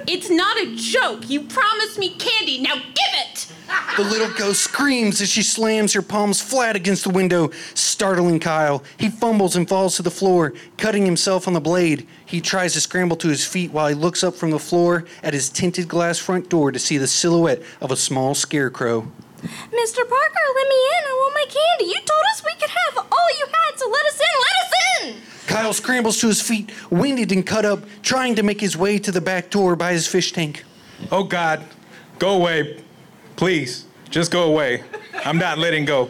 It's 0.06 0.30
not 0.30 0.56
a 0.56 0.74
joke. 0.74 1.28
You 1.30 1.42
promised 1.42 1.98
me 1.98 2.14
candy. 2.16 2.58
Now 2.60 2.74
give 2.74 3.14
it! 3.26 3.52
The 3.96 4.04
little 4.04 4.30
ghost 4.36 4.62
screams 4.62 5.20
as 5.20 5.28
she 5.28 5.42
slams 5.42 5.92
her 5.92 6.02
palms 6.02 6.40
flat 6.40 6.74
against 6.74 7.04
the 7.04 7.10
window, 7.10 7.50
startling 7.74 8.40
Kyle. 8.40 8.82
He 8.98 9.10
fumbles 9.10 9.56
and 9.56 9.68
falls 9.68 9.96
to 9.96 10.02
the 10.02 10.10
floor, 10.10 10.54
cutting 10.76 11.04
himself 11.04 11.46
on 11.46 11.54
the 11.54 11.60
blade. 11.60 12.06
He 12.24 12.40
tries 12.40 12.72
to 12.74 12.80
scramble 12.80 13.16
to 13.18 13.28
his 13.28 13.44
feet 13.44 13.72
while 13.72 13.88
he 13.88 13.94
looks 13.94 14.24
up 14.24 14.34
from 14.34 14.50
the 14.50 14.58
floor 14.58 15.04
at 15.22 15.34
his 15.34 15.50
tinted 15.50 15.88
glass 15.88 16.18
front 16.18 16.48
door 16.48 16.72
to 16.72 16.78
see 16.78 16.98
the 16.98 17.06
silhouette 17.06 17.62
of 17.80 17.90
a 17.90 17.96
small 17.96 18.34
scarecrow. 18.34 19.02
Mr. 19.42 20.02
Parker, 20.08 20.46
let 20.56 20.68
me 20.68 20.80
in. 20.96 21.02
I 21.04 21.14
want 21.20 21.34
my 21.34 21.46
candy. 21.48 21.92
You 21.92 22.00
told 22.00 22.24
us 22.32 22.42
we 22.44 22.54
could 22.60 22.70
have 22.70 23.06
all 23.10 23.28
you 23.38 23.46
had, 23.46 23.78
so 23.78 23.88
let 23.88 24.06
us 24.06 24.20
in. 24.20 24.36
Let 24.40 24.56
us 24.62 24.72
in. 25.02 25.39
Kyle 25.50 25.72
scrambles 25.72 26.20
to 26.20 26.28
his 26.28 26.40
feet, 26.40 26.70
winded 26.90 27.32
and 27.32 27.44
cut 27.44 27.64
up, 27.64 27.80
trying 28.02 28.36
to 28.36 28.44
make 28.44 28.60
his 28.60 28.76
way 28.76 29.00
to 29.00 29.10
the 29.10 29.20
back 29.20 29.50
door 29.50 29.74
by 29.74 29.92
his 29.92 30.06
fish 30.06 30.32
tank. 30.32 30.62
Oh, 31.10 31.24
God. 31.24 31.64
Go 32.20 32.36
away. 32.36 32.84
Please. 33.34 33.84
Just 34.10 34.30
go 34.30 34.44
away. 34.44 34.84
I'm 35.24 35.38
not 35.38 35.58
letting 35.58 35.84
go. 35.84 36.08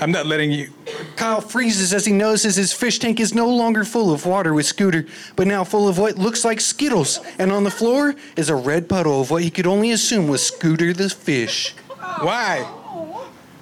I'm 0.00 0.10
not 0.10 0.26
letting 0.26 0.50
you. 0.50 0.72
Kyle 1.14 1.40
freezes 1.40 1.94
as 1.94 2.04
he 2.04 2.12
notices 2.12 2.56
his 2.56 2.72
fish 2.72 2.98
tank 2.98 3.20
is 3.20 3.32
no 3.32 3.48
longer 3.48 3.84
full 3.84 4.12
of 4.12 4.26
water 4.26 4.52
with 4.52 4.66
Scooter, 4.66 5.06
but 5.36 5.46
now 5.46 5.62
full 5.62 5.86
of 5.86 5.96
what 5.96 6.18
looks 6.18 6.44
like 6.44 6.60
Skittles. 6.60 7.20
And 7.38 7.52
on 7.52 7.62
the 7.62 7.70
floor 7.70 8.16
is 8.36 8.50
a 8.50 8.56
red 8.56 8.88
puddle 8.88 9.20
of 9.20 9.30
what 9.30 9.44
he 9.44 9.50
could 9.50 9.68
only 9.68 9.92
assume 9.92 10.26
was 10.26 10.44
Scooter 10.44 10.92
the 10.92 11.10
fish. 11.10 11.76
Why? 12.20 12.62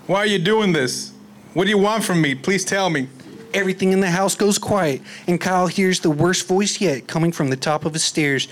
Why 0.06 0.18
are 0.20 0.26
you 0.26 0.38
doing 0.38 0.72
this? 0.72 1.12
What 1.52 1.64
do 1.64 1.70
you 1.70 1.78
want 1.78 2.02
from 2.02 2.22
me? 2.22 2.34
Please 2.34 2.64
tell 2.64 2.88
me. 2.88 3.08
Everything 3.54 3.92
in 3.92 4.00
the 4.00 4.10
house 4.10 4.34
goes 4.34 4.58
quiet, 4.58 5.02
and 5.26 5.40
Kyle 5.40 5.66
hears 5.66 6.00
the 6.00 6.10
worst 6.10 6.46
voice 6.48 6.80
yet 6.80 7.06
coming 7.06 7.32
from 7.32 7.50
the 7.50 7.56
top 7.56 7.84
of 7.84 7.92
his 7.92 8.02
stairs. 8.02 8.48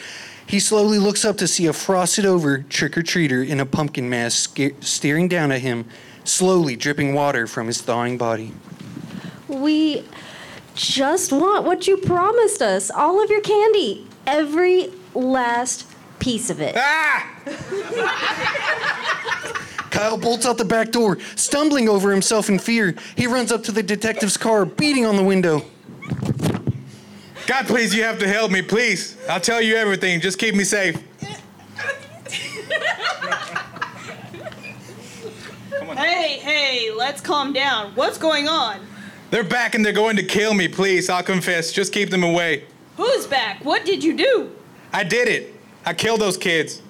He 0.47 0.61
slowly 0.61 0.99
looks 0.99 1.25
up 1.25 1.39
to 1.39 1.49
see 1.49 1.67
a 1.67 1.73
frosted 1.73 2.27
over 2.27 2.59
trick 2.59 2.99
or 2.99 3.03
treater 3.03 3.47
in 3.47 3.61
a 3.61 3.67
pumpkin 3.67 4.11
mask 4.11 4.51
sca- 4.51 4.73
staring 4.81 5.29
down 5.29 5.53
at 5.53 5.61
him, 5.61 5.87
slowly 6.25 6.77
dripping 6.77 7.15
water 7.15 7.47
from 7.47 7.67
his 7.67 7.81
thawing 7.81 8.19
body. 8.19 8.53
We 9.49 10.05
just 10.75 11.33
want 11.33 11.65
what 11.65 11.87
you 11.87 11.97
promised 11.97 12.61
us 12.63 12.91
all 12.91 13.23
of 13.23 13.31
your 13.31 13.41
candy, 13.41 14.07
every 14.27 14.93
last 15.15 15.87
piece 16.19 16.51
of 16.51 16.61
it. 16.61 16.75
Ah! 16.77 17.27
Kyle 19.91 20.17
bolts 20.17 20.47
out 20.47 20.57
the 20.57 20.65
back 20.65 20.91
door, 20.91 21.19
stumbling 21.37 21.89
over 21.89 22.11
himself 22.11 22.49
in 22.49 22.59
fear. 22.59 22.95
He 23.17 23.27
runs 23.27 23.53
up 23.53 23.63
to 23.65 23.73
the 23.73 23.83
detective's 23.83 24.37
car, 24.37 24.65
beating 24.65 25.05
on 25.05 25.17
the 25.17 25.25
window. 25.25 25.63
God, 27.47 27.67
please, 27.67 27.95
you 27.95 28.05
have 28.05 28.19
to 28.21 28.29
help 28.29 28.51
me, 28.53 28.63
please. 28.63 29.17
I'll 29.29 29.41
tell 29.41 29.61
you 29.61 29.75
everything. 29.75 30.21
Just 30.21 30.39
keep 30.39 30.55
me 30.55 30.65
safe. 30.65 31.03
Hey, 35.97 36.39
hey, 36.39 36.91
let's 36.93 37.21
calm 37.21 37.53
down. 37.53 37.93
What's 37.95 38.17
going 38.19 38.49
on? 38.49 38.87
They're 39.31 39.45
back 39.45 39.75
and 39.75 39.85
they're 39.85 39.93
going 39.93 40.17
to 40.17 40.23
kill 40.23 40.55
me, 40.55 40.69
please. 40.69 41.11
I'll 41.11 41.23
confess. 41.23 41.73
Just 41.73 41.93
keep 41.93 42.11
them 42.11 42.23
away. 42.23 42.65
Who's 42.97 43.27
back? 43.27 43.65
What 43.65 43.85
did 43.85 44.03
you 44.03 44.17
do? 44.17 44.51
I 44.93 45.05
did 45.05 45.29
it. 45.29 45.55
I 45.85 45.95
killed 45.95 46.21
those 46.21 46.37
kids. 46.37 46.83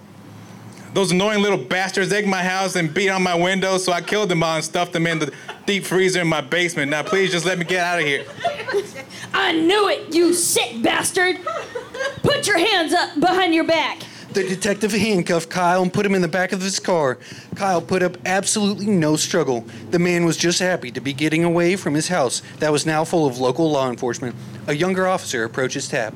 Those 0.93 1.13
annoying 1.13 1.41
little 1.41 1.59
bastards 1.59 2.13
egged 2.13 2.27
my 2.27 2.43
house 2.43 2.75
and 2.75 2.93
beat 2.93 3.11
on 3.11 3.23
my 3.23 3.35
windows, 3.35 3.85
so 3.85 3.93
I 3.93 4.01
killed 4.01 4.29
them 4.29 4.43
all 4.43 4.57
and 4.57 4.65
stuffed 4.65 4.93
them 4.93 5.07
in 5.07 5.21
the 5.21 5.33
deep 5.65 5.85
freezer 5.85 6.21
in 6.21 6.27
my 6.27 6.41
basement. 6.41 6.91
Now, 6.91 7.03
please 7.03 7.31
just 7.31 7.47
let 7.47 7.59
me 7.59 7.65
get 7.65 7.85
out 7.85 8.01
of 8.01 8.05
here. 8.05 8.25
I 9.33 9.53
knew 9.53 9.89
it, 9.89 10.13
you 10.13 10.35
sick 10.35 10.83
bastard! 10.83 11.39
Put 12.23 12.47
your 12.47 12.59
hands 12.59 12.93
up 12.93 13.21
behind 13.21 13.55
your 13.55 13.65
back. 13.65 14.03
The 14.33 14.45
detective 14.45 14.93
handcuffed 14.93 15.51
Kyle 15.51 15.83
and 15.83 15.93
put 15.93 16.07
him 16.07 16.15
in 16.15 16.23
the 16.23 16.29
back 16.29 16.53
of 16.53 16.63
his 16.63 16.79
car. 16.79 17.19
Kyle 17.57 17.83
put 17.83 18.03
up 18.03 18.17
absolutely 18.25 18.87
no 18.87 19.17
struggle. 19.17 19.65
The 19.91 19.99
man 19.99 20.25
was 20.25 20.37
just 20.37 20.61
happy 20.61 20.93
to 20.93 21.01
be 21.01 21.13
getting 21.13 21.43
away 21.43 21.75
from 21.77 21.95
his 21.95 22.09
house 22.09 22.41
that 22.59 22.71
was 22.71 22.87
now 22.87 23.05
full 23.05 23.27
of 23.27 23.39
local 23.39 23.71
law 23.71 23.91
enforcement. 23.91 24.37
A 24.69 24.75
younger 24.75 25.07
officer 25.07 25.43
approaches 25.45 25.89
Tap. 25.89 26.15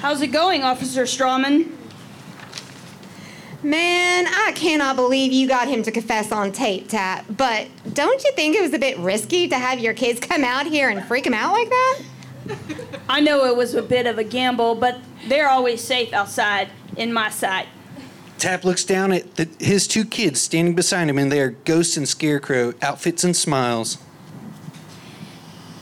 How's 0.00 0.22
it 0.22 0.28
going, 0.28 0.62
Officer 0.62 1.02
Strawman? 1.02 1.75
Man, 3.66 4.28
I 4.28 4.52
cannot 4.54 4.94
believe 4.94 5.32
you 5.32 5.48
got 5.48 5.66
him 5.66 5.82
to 5.82 5.90
confess 5.90 6.30
on 6.30 6.52
tape, 6.52 6.88
Tap. 6.88 7.24
But 7.28 7.66
don't 7.94 8.22
you 8.22 8.30
think 8.30 8.54
it 8.54 8.62
was 8.62 8.72
a 8.72 8.78
bit 8.78 8.96
risky 8.98 9.48
to 9.48 9.58
have 9.58 9.80
your 9.80 9.92
kids 9.92 10.20
come 10.20 10.44
out 10.44 10.66
here 10.66 10.88
and 10.88 11.04
freak 11.04 11.26
him 11.26 11.34
out 11.34 11.50
like 11.50 11.68
that? 11.68 12.02
I 13.08 13.18
know 13.18 13.44
it 13.46 13.56
was 13.56 13.74
a 13.74 13.82
bit 13.82 14.06
of 14.06 14.18
a 14.18 14.22
gamble, 14.22 14.76
but 14.76 15.00
they're 15.26 15.48
always 15.48 15.82
safe 15.82 16.12
outside 16.12 16.68
in 16.96 17.12
my 17.12 17.28
sight. 17.28 17.66
Tap 18.38 18.64
looks 18.64 18.84
down 18.84 19.10
at 19.10 19.34
the, 19.34 19.48
his 19.58 19.88
two 19.88 20.04
kids 20.04 20.40
standing 20.40 20.76
beside 20.76 21.08
him 21.08 21.18
in 21.18 21.30
their 21.30 21.50
ghost 21.50 21.96
and 21.96 22.08
scarecrow 22.08 22.72
outfits 22.80 23.24
and 23.24 23.34
smiles. 23.34 23.98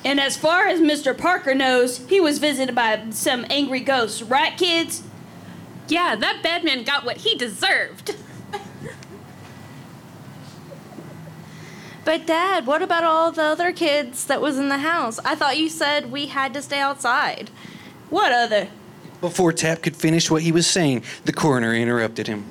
And 0.06 0.18
as 0.18 0.38
far 0.38 0.68
as 0.68 0.80
Mr. 0.80 1.16
Parker 1.16 1.54
knows, 1.54 1.98
he 2.08 2.18
was 2.18 2.38
visited 2.38 2.74
by 2.74 3.10
some 3.10 3.44
angry 3.50 3.80
ghosts, 3.80 4.22
right, 4.22 4.56
kids? 4.56 5.02
Yeah, 5.88 6.16
that 6.16 6.42
bad 6.42 6.64
man 6.64 6.84
got 6.84 7.04
what 7.04 7.18
he 7.18 7.34
deserved. 7.34 8.16
But 12.04 12.26
Dad, 12.26 12.66
what 12.66 12.82
about 12.82 13.02
all 13.02 13.32
the 13.32 13.42
other 13.42 13.72
kids 13.72 14.26
that 14.26 14.42
was 14.42 14.58
in 14.58 14.68
the 14.68 14.78
house? 14.78 15.18
I 15.24 15.34
thought 15.34 15.56
you 15.56 15.70
said 15.70 16.12
we 16.12 16.26
had 16.26 16.52
to 16.52 16.60
stay 16.60 16.78
outside. 16.78 17.50
What 18.10 18.30
other? 18.30 18.68
Before 19.22 19.52
Tap 19.52 19.80
could 19.80 19.96
finish 19.96 20.30
what 20.30 20.42
he 20.42 20.52
was 20.52 20.66
saying, 20.66 21.02
the 21.24 21.32
coroner 21.32 21.74
interrupted 21.74 22.26
him. 22.26 22.44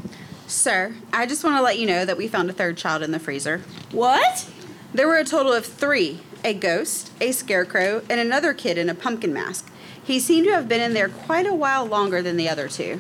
Sir, 0.48 0.96
I 1.12 1.28
just 1.28 1.44
want 1.44 1.56
to 1.58 1.62
let 1.62 1.78
you 1.78 1.86
know 1.86 2.04
that 2.04 2.18
we 2.18 2.28
found 2.28 2.50
a 2.50 2.54
third 2.54 2.78
child 2.78 3.04
in 3.04 3.12
the 3.12 3.20
freezer. 3.20 3.60
What? 3.92 4.50
There 4.92 5.08
were 5.08 5.18
a 5.18 5.24
total 5.24 5.54
of 5.54 5.66
three 5.66 6.22
a 6.44 6.54
ghost, 6.54 7.10
a 7.22 7.32
scarecrow, 7.32 8.02
and 8.10 8.20
another 8.20 8.54
kid 8.54 8.78
in 8.78 8.90
a 8.90 8.96
pumpkin 8.96 9.32
mask. 9.32 9.72
He 10.04 10.20
seemed 10.20 10.46
to 10.48 10.54
have 10.54 10.68
been 10.68 10.82
in 10.82 10.94
there 10.94 11.08
quite 11.08 11.48
a 11.48 11.54
while 11.54 11.86
longer 11.86 12.22
than 12.22 12.36
the 12.36 12.50
other 12.50 12.68
two. 12.68 13.00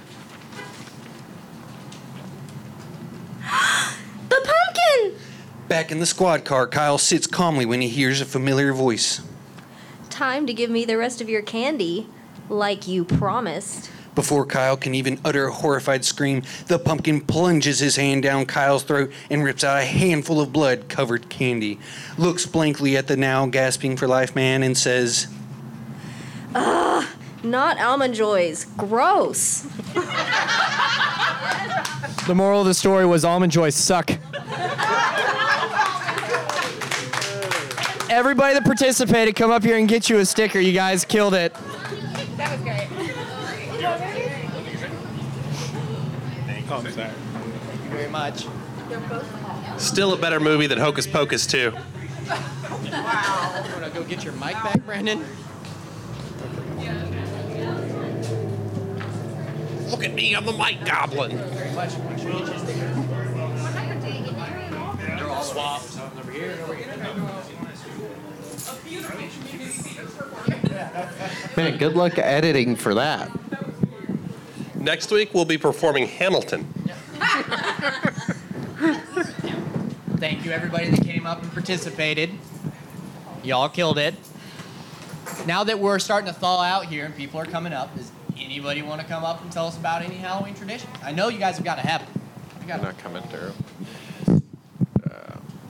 The 4.30 4.36
pumpkin! 4.36 5.20
Back 5.68 5.92
in 5.92 6.00
the 6.00 6.06
squad 6.06 6.44
car, 6.44 6.66
Kyle 6.68 6.98
sits 6.98 7.28
calmly 7.28 7.66
when 7.66 7.82
he 7.82 7.90
hears 7.90 8.20
a 8.20 8.26
familiar 8.26 8.74
voice. 8.74 9.22
Time 10.10 10.48
to 10.48 10.54
give 10.54 10.70
me 10.70 10.86
the 10.86 10.98
rest 10.98 11.22
of 11.22 11.30
your 11.30 11.42
candy, 11.42 12.08
like 12.50 12.88
you 12.88 13.04
promised. 13.06 13.92
Before 14.16 14.46
Kyle 14.46 14.78
can 14.78 14.94
even 14.94 15.20
utter 15.26 15.48
a 15.48 15.52
horrified 15.52 16.06
scream, 16.06 16.44
the 16.68 16.78
pumpkin 16.78 17.22
plunges 17.22 17.80
his 17.80 17.96
hand 17.96 18.24
down 18.24 18.46
Kyle's 18.46 18.84
throat 18.84 19.12
and 19.30 19.44
rips 19.44 19.64
out 19.64 19.82
a 19.82 19.86
handful 19.86 20.40
of 20.40 20.54
blood 20.54 20.88
covered 20.88 21.30
candy, 21.30 21.80
looks 22.18 22.46
blankly 22.46 22.96
at 22.96 23.08
the 23.08 23.18
now 23.18 23.48
gasping 23.48 23.98
for 23.98 24.08
life 24.08 24.36
man, 24.36 24.62
and 24.62 24.78
says, 24.78 25.28
Ugh, 26.54 27.08
not 27.42 27.80
almond 27.80 28.14
joys. 28.14 28.66
Gross. 28.78 29.68
The 32.28 32.36
moral 32.36 32.62
of 32.62 32.68
the 32.68 32.74
story 32.74 33.06
was 33.06 33.26
almond 33.26 33.52
joys 33.52 33.76
suck. 33.76 34.10
Everybody 38.10 38.54
that 38.54 38.64
participated, 38.64 39.36
come 39.36 39.52
up 39.52 39.64
here 39.64 39.78
and 39.78 39.88
get 39.88 40.10
you 40.10 40.20
a 40.20 40.26
sticker. 40.26 40.60
You 40.60 40.72
guys 40.72 41.04
killed 41.04 41.34
it. 41.34 41.54
That 42.38 42.52
was 42.52 42.62
great. 42.62 42.88
Oh, 46.70 46.78
I'm 46.78 46.92
sorry. 46.92 47.10
Thank 47.10 47.84
you 47.84 47.90
very 47.90 48.10
much. 48.10 48.48
Still 49.78 50.14
a 50.14 50.18
better 50.18 50.40
movie 50.40 50.68
than 50.68 50.80
Hocus 50.80 51.08
Pocus 51.08 51.46
2. 51.46 51.58
You 51.58 51.72
want 51.72 51.84
to 53.84 53.92
go 53.94 54.04
get 54.04 54.24
your 54.24 54.34
mic 54.34 54.54
back, 54.54 54.84
Brandon? 54.86 55.24
Look 59.94 60.04
at 60.06 60.14
me, 60.16 60.36
I'm 60.36 60.44
the 60.44 60.54
mic 60.54 60.84
goblin. 60.86 61.38
Very 61.38 61.72
much. 61.76 61.96
Make 62.00 62.18
sure 62.18 62.32
you 62.32 62.40
get 62.40 62.48
your 62.48 62.58
sticker. 62.58 62.90
They're 64.98 65.30
all 65.30 65.44
swapped. 65.44 66.00
Over 66.18 66.32
here, 66.32 66.58
over 66.64 66.74
here. 66.74 66.88
Man, 71.56 71.78
good 71.78 71.94
luck 71.94 72.18
editing 72.18 72.76
for 72.76 72.96
that. 72.96 73.30
Next 74.74 75.12
week, 75.12 75.32
we'll 75.32 75.46
be 75.46 75.60
performing 75.60 76.08
Hamilton. 76.08 76.64
Thank 80.18 80.44
you, 80.44 80.50
everybody 80.50 80.90
that 80.90 81.06
came 81.06 81.28
up 81.28 81.44
and 81.44 81.52
participated. 81.52 82.32
Y'all 83.44 83.70
killed 83.70 84.00
it. 84.00 84.16
Now 85.46 85.64
that 85.64 85.78
we're 85.78 86.00
starting 86.00 86.34
to 86.34 86.40
thaw 86.40 86.64
out 86.64 86.88
here 86.88 87.06
and 87.06 87.16
people 87.16 87.40
are 87.40 87.46
coming 87.46 87.74
up, 87.74 87.96
does 87.96 88.12
anybody 88.40 88.82
want 88.82 89.02
to 89.02 89.08
come 89.08 89.24
up 89.24 89.42
and 89.42 89.52
tell 89.52 89.68
us 89.68 89.78
about 89.78 90.02
any 90.02 90.16
Halloween 90.16 90.54
traditions? 90.54 90.92
I 91.04 91.12
know 91.12 91.28
you 91.30 91.40
guys 91.40 91.56
have 91.56 91.66
got 91.66 91.76
to 91.76 91.82
have 91.82 92.02
them. 92.02 92.22
I 92.62 92.66
got 92.66 92.82
Not 92.82 92.98
coming 92.98 93.24
through. 93.24 93.52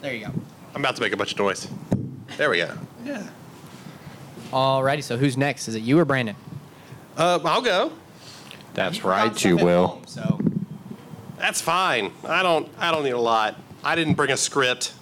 There 0.01 0.13
you 0.13 0.25
go. 0.25 0.33
I'm 0.75 0.81
about 0.81 0.97
to 0.97 1.01
make 1.01 1.13
a 1.13 1.17
bunch 1.17 1.31
of 1.31 1.39
noise. 1.39 1.67
There 2.35 2.49
we 2.49 2.57
go. 2.57 2.77
Yeah. 3.05 3.25
Alrighty, 4.51 5.01
so 5.01 5.15
who's 5.15 5.37
next? 5.37 5.67
Is 5.69 5.75
it 5.75 5.81
you 5.81 5.97
or 5.97 6.03
Brandon? 6.03 6.35
Uh, 7.15 7.39
I'll 7.45 7.61
go. 7.61 7.93
That's 8.73 9.03
right, 9.03 9.43
you 9.45 9.55
will. 9.55 10.01
So 10.07 10.39
That's 11.37 11.61
fine. 11.61 12.11
I 12.27 12.43
don't. 12.43 12.69
I 12.77 12.91
don't 12.91 13.03
need 13.03 13.11
a 13.11 13.19
lot. 13.19 13.55
I 13.83 13.95
didn't 13.95 14.15
bring 14.15 14.31
a 14.31 14.37
script. 14.37 14.93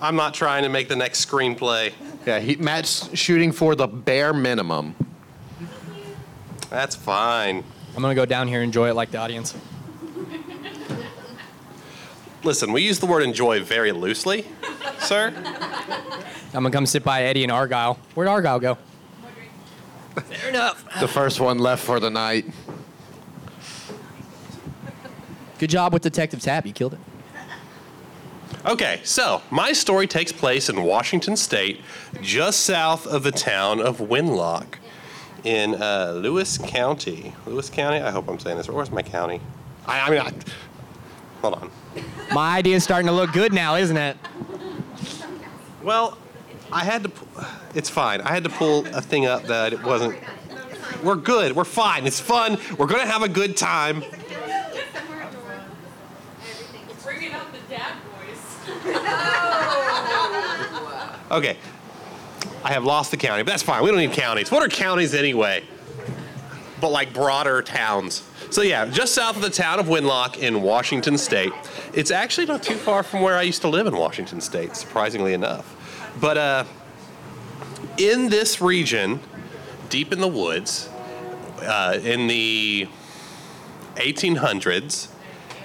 I'm 0.00 0.16
not 0.16 0.32
trying 0.32 0.62
to 0.62 0.68
make 0.68 0.88
the 0.88 0.96
next 0.96 1.28
screenplay. 1.28 1.92
Yeah, 2.26 2.40
he, 2.40 2.56
Matt's 2.56 3.16
shooting 3.16 3.52
for 3.52 3.74
the 3.74 3.86
bare 3.86 4.32
minimum. 4.32 4.94
That's 6.72 6.96
fine. 6.96 7.62
I'm 7.94 8.00
gonna 8.00 8.14
go 8.14 8.24
down 8.24 8.48
here 8.48 8.60
and 8.60 8.64
enjoy 8.64 8.88
it 8.88 8.94
like 8.94 9.10
the 9.10 9.18
audience. 9.18 9.54
Listen, 12.42 12.72
we 12.72 12.80
use 12.80 12.98
the 12.98 13.04
word 13.04 13.22
enjoy 13.22 13.62
very 13.62 13.92
loosely, 13.92 14.46
sir. 14.98 15.34
I'm 16.54 16.62
gonna 16.62 16.70
come 16.70 16.86
sit 16.86 17.04
by 17.04 17.24
Eddie 17.24 17.42
and 17.42 17.52
Argyle. 17.52 17.98
Where'd 18.14 18.26
Argyle 18.26 18.58
go? 18.58 18.78
Fair 20.14 20.48
enough. 20.48 20.82
The 20.98 21.08
first 21.08 21.40
one 21.40 21.58
left 21.58 21.84
for 21.84 22.00
the 22.00 22.08
night. 22.08 22.46
Good 25.58 25.68
job 25.68 25.92
with 25.92 26.02
Detective 26.02 26.40
Tap. 26.40 26.64
You 26.64 26.72
killed 26.72 26.94
it. 26.94 27.00
Okay, 28.64 29.00
so 29.04 29.42
my 29.50 29.74
story 29.74 30.06
takes 30.06 30.32
place 30.32 30.70
in 30.70 30.82
Washington 30.84 31.36
State, 31.36 31.82
just 32.22 32.60
south 32.60 33.06
of 33.06 33.24
the 33.24 33.32
town 33.32 33.78
of 33.78 33.98
Winlock, 33.98 34.76
in 35.44 35.74
uh, 35.74 36.12
Lewis 36.16 36.58
County. 36.58 37.34
Lewis 37.46 37.70
County. 37.70 37.98
I 38.00 38.10
hope 38.10 38.28
I'm 38.28 38.38
saying 38.38 38.56
this. 38.56 38.68
Where's 38.68 38.90
my 38.90 39.02
county? 39.02 39.40
I, 39.86 40.00
I 40.00 40.10
mean, 40.10 40.20
I, 40.20 40.32
hold 41.40 41.54
on. 41.54 41.70
My 42.32 42.56
idea's 42.58 42.84
starting 42.84 43.06
to 43.06 43.12
look 43.12 43.32
good 43.32 43.52
now, 43.52 43.74
isn't 43.76 43.96
it? 43.96 44.16
Well, 45.82 46.16
I 46.70 46.84
had 46.84 47.02
to. 47.02 47.08
pu- 47.08 47.44
It's 47.74 47.90
fine. 47.90 48.20
I 48.20 48.28
had 48.32 48.44
to 48.44 48.50
pull 48.50 48.86
a 48.94 49.00
thing 49.02 49.26
up 49.26 49.42
that 49.44 49.72
it 49.72 49.82
wasn't. 49.82 50.18
We're 51.02 51.16
good. 51.16 51.56
We're 51.56 51.64
fine. 51.64 52.06
It's 52.06 52.20
fun. 52.20 52.56
We're 52.78 52.86
gonna 52.86 53.06
have 53.06 53.22
a 53.22 53.28
good 53.28 53.56
time. 53.56 54.04
Bringing 57.02 57.32
out 57.32 57.46
the 57.52 57.58
dad 57.68 57.94
voice. 58.04 58.84
Okay. 61.32 61.56
I 62.64 62.72
have 62.72 62.84
lost 62.84 63.10
the 63.10 63.16
county, 63.16 63.42
but 63.42 63.50
that's 63.50 63.62
fine. 63.62 63.82
We 63.82 63.90
don't 63.90 63.98
need 63.98 64.12
counties. 64.12 64.50
What 64.50 64.62
are 64.62 64.68
counties 64.68 65.14
anyway? 65.14 65.64
But 66.80 66.90
like 66.90 67.12
broader 67.12 67.62
towns. 67.62 68.22
So 68.50 68.62
yeah, 68.62 68.86
just 68.86 69.14
south 69.14 69.36
of 69.36 69.42
the 69.42 69.50
town 69.50 69.78
of 69.80 69.86
Winlock 69.86 70.38
in 70.38 70.62
Washington 70.62 71.16
State. 71.16 71.52
It's 71.94 72.10
actually 72.10 72.46
not 72.46 72.62
too 72.62 72.74
far 72.74 73.02
from 73.02 73.20
where 73.22 73.36
I 73.36 73.42
used 73.42 73.62
to 73.62 73.68
live 73.68 73.86
in 73.86 73.96
Washington 73.96 74.40
State, 74.40 74.76
surprisingly 74.76 75.32
enough. 75.32 75.76
But 76.20 76.38
uh, 76.38 76.64
in 77.96 78.28
this 78.28 78.60
region, 78.60 79.20
deep 79.88 80.12
in 80.12 80.20
the 80.20 80.28
woods, 80.28 80.88
uh, 81.62 81.98
in 82.02 82.26
the 82.26 82.88
1800s, 83.94 85.08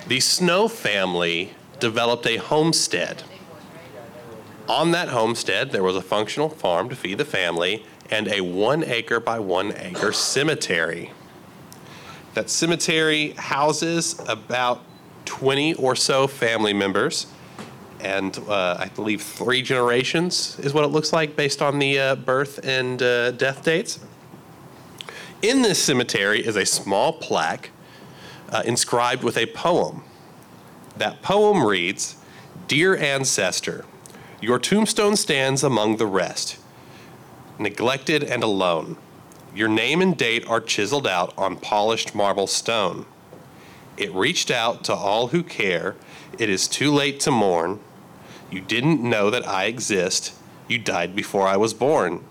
the 0.08 0.20
Snow 0.20 0.68
family 0.68 1.54
developed 1.80 2.26
a 2.26 2.38
homestead. 2.38 3.24
On 4.68 4.92
that 4.92 5.10
homestead, 5.10 5.72
there 5.72 5.84
was 5.84 5.96
a 5.96 6.02
functional 6.02 6.50
farm 6.50 6.90
to 6.90 6.96
feed 6.96 7.18
the 7.20 7.26
family 7.26 7.86
and 8.10 8.28
a 8.28 8.42
one 8.42 8.84
acre 8.84 9.20
by 9.20 9.40
one 9.40 9.74
acre 9.78 10.12
cemetery. 10.12 11.12
That 12.34 12.50
cemetery 12.50 13.30
houses 13.38 14.20
about 14.28 14.82
20 15.26 15.76
or 15.76 15.96
so 15.96 16.28
family 16.28 16.74
members, 16.74 17.28
and 18.02 18.38
uh, 18.48 18.78
I 18.80 18.90
believe 18.90 19.22
three 19.22 19.62
generations 19.62 20.60
is 20.60 20.74
what 20.74 20.84
it 20.84 20.90
looks 20.90 21.14
like 21.14 21.36
based 21.36 21.62
on 21.62 21.80
the 21.80 22.00
uh, 22.00 22.16
birth 22.16 22.60
and 22.64 23.02
uh, 23.02 23.32
death 23.32 23.64
dates. 23.64 24.00
In 25.42 25.62
this 25.62 25.82
cemetery 25.82 26.46
is 26.46 26.58
a 26.58 26.66
small 26.66 27.14
plaque 27.14 27.70
uh, 28.50 28.64
inscribed 28.66 29.24
with 29.24 29.38
a 29.38 29.46
poem. 29.48 30.04
That 30.98 31.22
poem 31.22 31.64
reads 31.64 32.18
Dear 32.68 32.98
ancestor, 32.98 33.86
your 34.40 34.60
tombstone 34.60 35.16
stands 35.16 35.64
among 35.64 35.98
the 35.98 36.06
rest, 36.06 36.60
neglected 37.58 38.24
and 38.24 38.44
alone. 38.44 38.98
Your 39.56 39.68
name 39.68 40.00
and 40.00 40.16
date 40.16 40.48
are 40.48 40.62
chiseled 40.62 41.08
out 41.08 41.34
on 41.36 41.58
polished 41.58 42.14
marble 42.14 42.46
stone. 42.46 43.08
It 43.98 44.14
reached 44.14 44.52
out 44.52 44.84
to 44.84 44.94
all 44.94 45.30
who 45.30 45.42
care. 45.42 45.96
It 46.38 46.50
is 46.50 46.68
too 46.68 46.92
late 46.92 47.20
to 47.22 47.32
mourn. 47.32 47.80
You 48.52 48.62
didn't 48.62 49.02
know 49.02 49.32
that 49.32 49.48
I 49.48 49.66
exist. 49.66 50.36
You 50.68 50.78
died 50.78 51.16
before 51.16 51.48
I 51.48 51.58
was 51.58 51.74
born. 51.74 52.24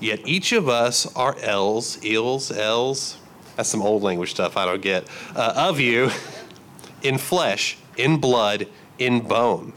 Yet 0.00 0.26
each 0.26 0.50
of 0.50 0.68
us 0.68 1.06
are 1.14 1.36
L's, 1.38 2.04
eels, 2.04 2.50
L's. 2.50 3.18
That's 3.54 3.68
some 3.68 3.82
old 3.82 4.02
language 4.02 4.30
stuff 4.30 4.56
I 4.56 4.64
don't 4.64 4.82
get. 4.82 5.06
Uh, 5.34 5.52
of 5.56 5.78
you, 5.78 6.10
in 7.02 7.18
flesh, 7.18 7.78
in 7.96 8.18
blood, 8.18 8.66
in 8.98 9.20
bone. 9.20 9.72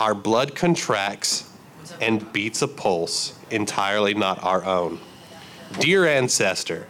Our 0.00 0.14
blood 0.14 0.54
contracts 0.54 1.46
and 2.00 2.32
beats 2.32 2.62
a 2.62 2.68
pulse 2.68 3.38
entirely 3.50 4.14
not 4.14 4.42
our 4.42 4.64
own. 4.64 4.98
Dear 5.78 6.06
ancestor, 6.06 6.86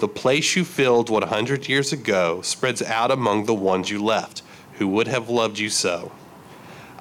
the 0.00 0.08
place 0.08 0.56
you 0.56 0.64
filled 0.64 1.10
100 1.10 1.68
years 1.68 1.92
ago 1.92 2.40
spreads 2.40 2.80
out 2.80 3.10
among 3.10 3.44
the 3.44 3.54
ones 3.54 3.90
you 3.90 4.02
left, 4.02 4.42
who 4.78 4.88
would 4.88 5.06
have 5.06 5.28
loved 5.28 5.58
you 5.58 5.68
so. 5.68 6.12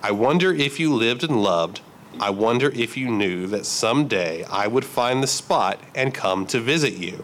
I 0.04 0.12
wonder 0.12 0.54
if 0.54 0.78
you 0.78 0.94
lived 0.94 1.24
and 1.24 1.42
loved. 1.42 1.80
I 2.20 2.32
wonder 2.32 2.70
if 2.72 2.98
you 2.98 3.10
knew 3.10 3.48
that 3.48 3.66
someday 3.66 4.44
I 4.44 4.68
would 4.68 4.84
find 4.84 5.24
the 5.24 5.28
spot 5.28 5.80
and 5.96 6.14
come 6.14 6.46
to 6.48 6.60
visit 6.60 6.96
you. 6.96 7.24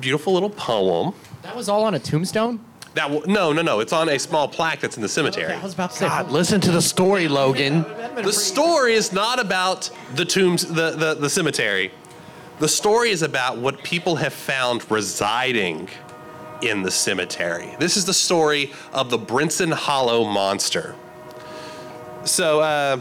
Beautiful 0.00 0.32
little 0.32 0.50
poem. 0.50 1.14
That 1.42 1.54
was 1.54 1.68
all 1.68 1.84
on 1.84 1.94
a 1.94 1.98
tombstone? 1.98 2.60
That 2.94 3.08
w- 3.08 3.24
no, 3.26 3.52
no, 3.52 3.62
no. 3.62 3.80
It's 3.80 3.92
on 3.92 4.08
a 4.08 4.18
small 4.18 4.46
plaque 4.46 4.80
that's 4.80 4.96
in 4.96 5.02
the 5.02 5.08
cemetery. 5.08 5.52
I 5.52 5.62
was 5.62 5.74
about 5.74 5.90
to 5.90 5.96
say. 5.96 6.06
God, 6.06 6.30
listen 6.30 6.60
to 6.62 6.70
the 6.70 6.82
story, 6.82 7.26
Logan. 7.28 7.82
The 8.14 8.32
story 8.32 8.94
is 8.94 9.12
not 9.12 9.40
about 9.40 9.90
the 10.14 10.24
tombs, 10.24 10.64
the, 10.64 10.92
the, 10.92 11.14
the 11.14 11.28
cemetery. 11.30 11.90
The 12.60 12.68
story 12.68 13.10
is 13.10 13.22
about 13.22 13.58
what 13.58 13.82
people 13.82 14.16
have 14.16 14.32
found 14.32 14.88
residing 14.90 15.88
in 16.62 16.82
the 16.82 16.90
cemetery. 16.90 17.74
This 17.80 17.96
is 17.96 18.04
the 18.04 18.14
story 18.14 18.72
of 18.92 19.10
the 19.10 19.18
Brinson 19.18 19.72
Hollow 19.72 20.24
monster. 20.24 20.94
So, 22.24 22.60
uh, 22.60 23.00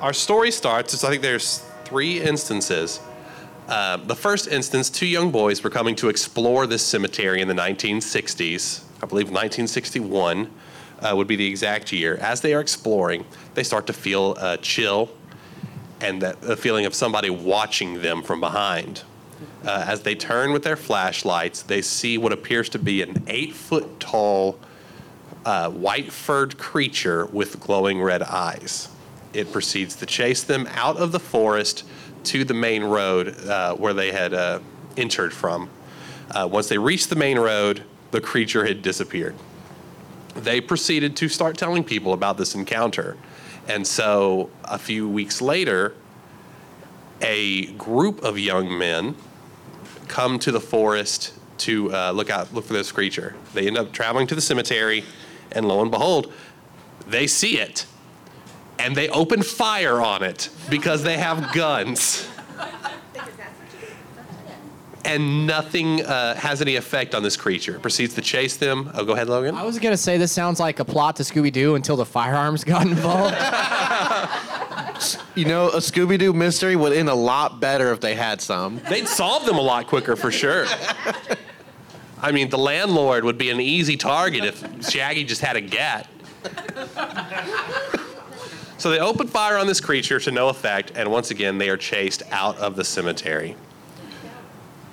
our 0.00 0.12
story 0.12 0.50
starts, 0.50 0.98
so 0.98 1.08
I 1.08 1.10
think 1.10 1.22
there's 1.22 1.64
three 1.84 2.20
instances. 2.20 3.00
Uh, 3.68 3.96
the 3.98 4.14
first 4.14 4.48
instance, 4.48 4.90
two 4.90 5.06
young 5.06 5.30
boys 5.30 5.62
were 5.64 5.70
coming 5.70 5.94
to 5.96 6.08
explore 6.08 6.66
this 6.66 6.84
cemetery 6.84 7.40
in 7.40 7.48
the 7.48 7.54
1960s. 7.54 8.82
I 9.02 9.06
believe 9.06 9.26
1961 9.26 10.50
uh, 11.00 11.14
would 11.16 11.26
be 11.26 11.36
the 11.36 11.46
exact 11.46 11.92
year. 11.92 12.16
As 12.16 12.40
they 12.40 12.54
are 12.54 12.60
exploring, 12.60 13.24
they 13.54 13.62
start 13.62 13.86
to 13.86 13.92
feel 13.92 14.36
a 14.36 14.56
chill 14.58 15.10
and 16.00 16.22
that 16.22 16.40
the 16.40 16.56
feeling 16.56 16.86
of 16.86 16.94
somebody 16.94 17.30
watching 17.30 18.02
them 18.02 18.22
from 18.22 18.40
behind. 18.40 19.02
Uh, 19.64 19.84
as 19.86 20.02
they 20.02 20.14
turn 20.14 20.52
with 20.52 20.62
their 20.62 20.76
flashlights, 20.76 21.62
they 21.62 21.82
see 21.82 22.16
what 22.18 22.32
appears 22.32 22.68
to 22.70 22.78
be 22.78 23.02
an 23.02 23.22
eight 23.26 23.52
foot 23.52 24.00
tall, 24.00 24.58
uh, 25.44 25.70
white 25.70 26.12
furred 26.12 26.58
creature 26.58 27.26
with 27.26 27.60
glowing 27.60 28.00
red 28.02 28.22
eyes. 28.22 28.88
It 29.32 29.52
proceeds 29.52 29.96
to 29.96 30.06
chase 30.06 30.42
them 30.42 30.66
out 30.72 30.96
of 30.96 31.12
the 31.12 31.20
forest 31.20 31.84
to 32.24 32.44
the 32.44 32.54
main 32.54 32.84
road 32.84 33.36
uh, 33.46 33.74
where 33.74 33.94
they 33.94 34.12
had 34.12 34.34
uh, 34.34 34.60
entered 34.96 35.32
from. 35.32 35.70
Uh, 36.30 36.48
once 36.50 36.68
they 36.68 36.78
reach 36.78 37.08
the 37.08 37.16
main 37.16 37.38
road, 37.38 37.84
the 38.10 38.20
creature 38.20 38.66
had 38.66 38.82
disappeared. 38.82 39.34
They 40.34 40.60
proceeded 40.60 41.16
to 41.16 41.28
start 41.28 41.56
telling 41.56 41.84
people 41.84 42.12
about 42.12 42.36
this 42.36 42.54
encounter. 42.54 43.16
And 43.68 43.86
so 43.86 44.50
a 44.64 44.78
few 44.78 45.08
weeks 45.08 45.40
later, 45.40 45.94
a 47.20 47.66
group 47.72 48.22
of 48.22 48.38
young 48.38 48.76
men 48.76 49.16
come 50.08 50.38
to 50.40 50.50
the 50.50 50.60
forest 50.60 51.34
to 51.58 51.94
uh, 51.94 52.10
look 52.12 52.30
out, 52.30 52.52
look 52.54 52.64
for 52.64 52.72
this 52.72 52.90
creature. 52.90 53.36
They 53.54 53.66
end 53.66 53.76
up 53.76 53.92
traveling 53.92 54.26
to 54.28 54.34
the 54.34 54.40
cemetery, 54.40 55.04
and 55.52 55.68
lo 55.68 55.82
and 55.82 55.90
behold, 55.90 56.32
they 57.06 57.26
see 57.26 57.58
it, 57.58 57.86
and 58.78 58.96
they 58.96 59.08
open 59.10 59.42
fire 59.42 60.00
on 60.00 60.22
it 60.22 60.48
because 60.70 61.02
they 61.02 61.18
have 61.18 61.52
guns. 61.52 62.26
And 65.04 65.46
nothing 65.46 66.04
uh, 66.04 66.34
has 66.36 66.60
any 66.60 66.76
effect 66.76 67.14
on 67.14 67.22
this 67.22 67.36
creature. 67.36 67.76
It 67.76 67.82
proceeds 67.82 68.14
to 68.14 68.20
chase 68.22 68.56
them. 68.56 68.90
Oh, 68.94 69.04
go 69.04 69.12
ahead, 69.14 69.28
Logan. 69.28 69.54
I 69.54 69.62
was 69.62 69.78
gonna 69.78 69.96
say 69.96 70.18
this 70.18 70.32
sounds 70.32 70.60
like 70.60 70.78
a 70.78 70.84
plot 70.84 71.16
to 71.16 71.22
Scooby 71.22 71.52
Doo 71.52 71.74
until 71.74 71.96
the 71.96 72.04
firearms 72.04 72.64
got 72.64 72.86
involved. 72.86 73.36
You 75.34 75.46
know, 75.46 75.68
a 75.68 75.76
Scooby 75.78 76.18
Doo 76.18 76.34
mystery 76.34 76.76
would 76.76 76.92
end 76.92 77.08
a 77.08 77.14
lot 77.14 77.58
better 77.58 77.90
if 77.92 78.00
they 78.00 78.14
had 78.14 78.42
some. 78.42 78.82
They'd 78.90 79.08
solve 79.08 79.46
them 79.46 79.56
a 79.56 79.62
lot 79.62 79.86
quicker 79.86 80.14
for 80.14 80.30
sure. 80.30 80.66
I 82.20 82.32
mean, 82.32 82.50
the 82.50 82.58
landlord 82.58 83.24
would 83.24 83.38
be 83.38 83.48
an 83.48 83.60
easy 83.60 83.96
target 83.96 84.44
if 84.44 84.90
Shaggy 84.90 85.24
just 85.24 85.40
had 85.40 85.56
a 85.56 85.62
gat. 85.62 86.06
So 88.76 88.90
they 88.90 88.98
open 88.98 89.28
fire 89.28 89.56
on 89.56 89.66
this 89.66 89.80
creature 89.80 90.18
to 90.20 90.30
no 90.30 90.48
effect, 90.48 90.92
and 90.94 91.10
once 91.10 91.30
again, 91.30 91.58
they 91.58 91.68
are 91.70 91.76
chased 91.76 92.22
out 92.30 92.58
of 92.58 92.76
the 92.76 92.84
cemetery. 92.84 93.56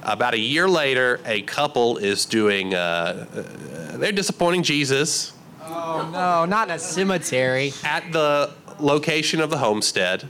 About 0.08 0.34
a 0.34 0.39
year 0.39 0.70
later, 0.70 1.20
a 1.26 1.41
couple 1.41 1.98
is 1.98 2.26
doing, 2.26 2.74
uh, 2.74 3.28
uh, 3.36 3.98
they're 3.98 4.12
disappointing 4.12 4.63
Jesus 4.63 5.34
oh 5.67 6.10
no, 6.12 6.46
not 6.46 6.70
in 6.70 6.76
a 6.76 6.80
cemetery. 6.80 7.74
at 7.84 8.12
the 8.12 8.52
location 8.80 9.41
of 9.41 9.50
the 9.50 9.58
homestead, 9.58 10.28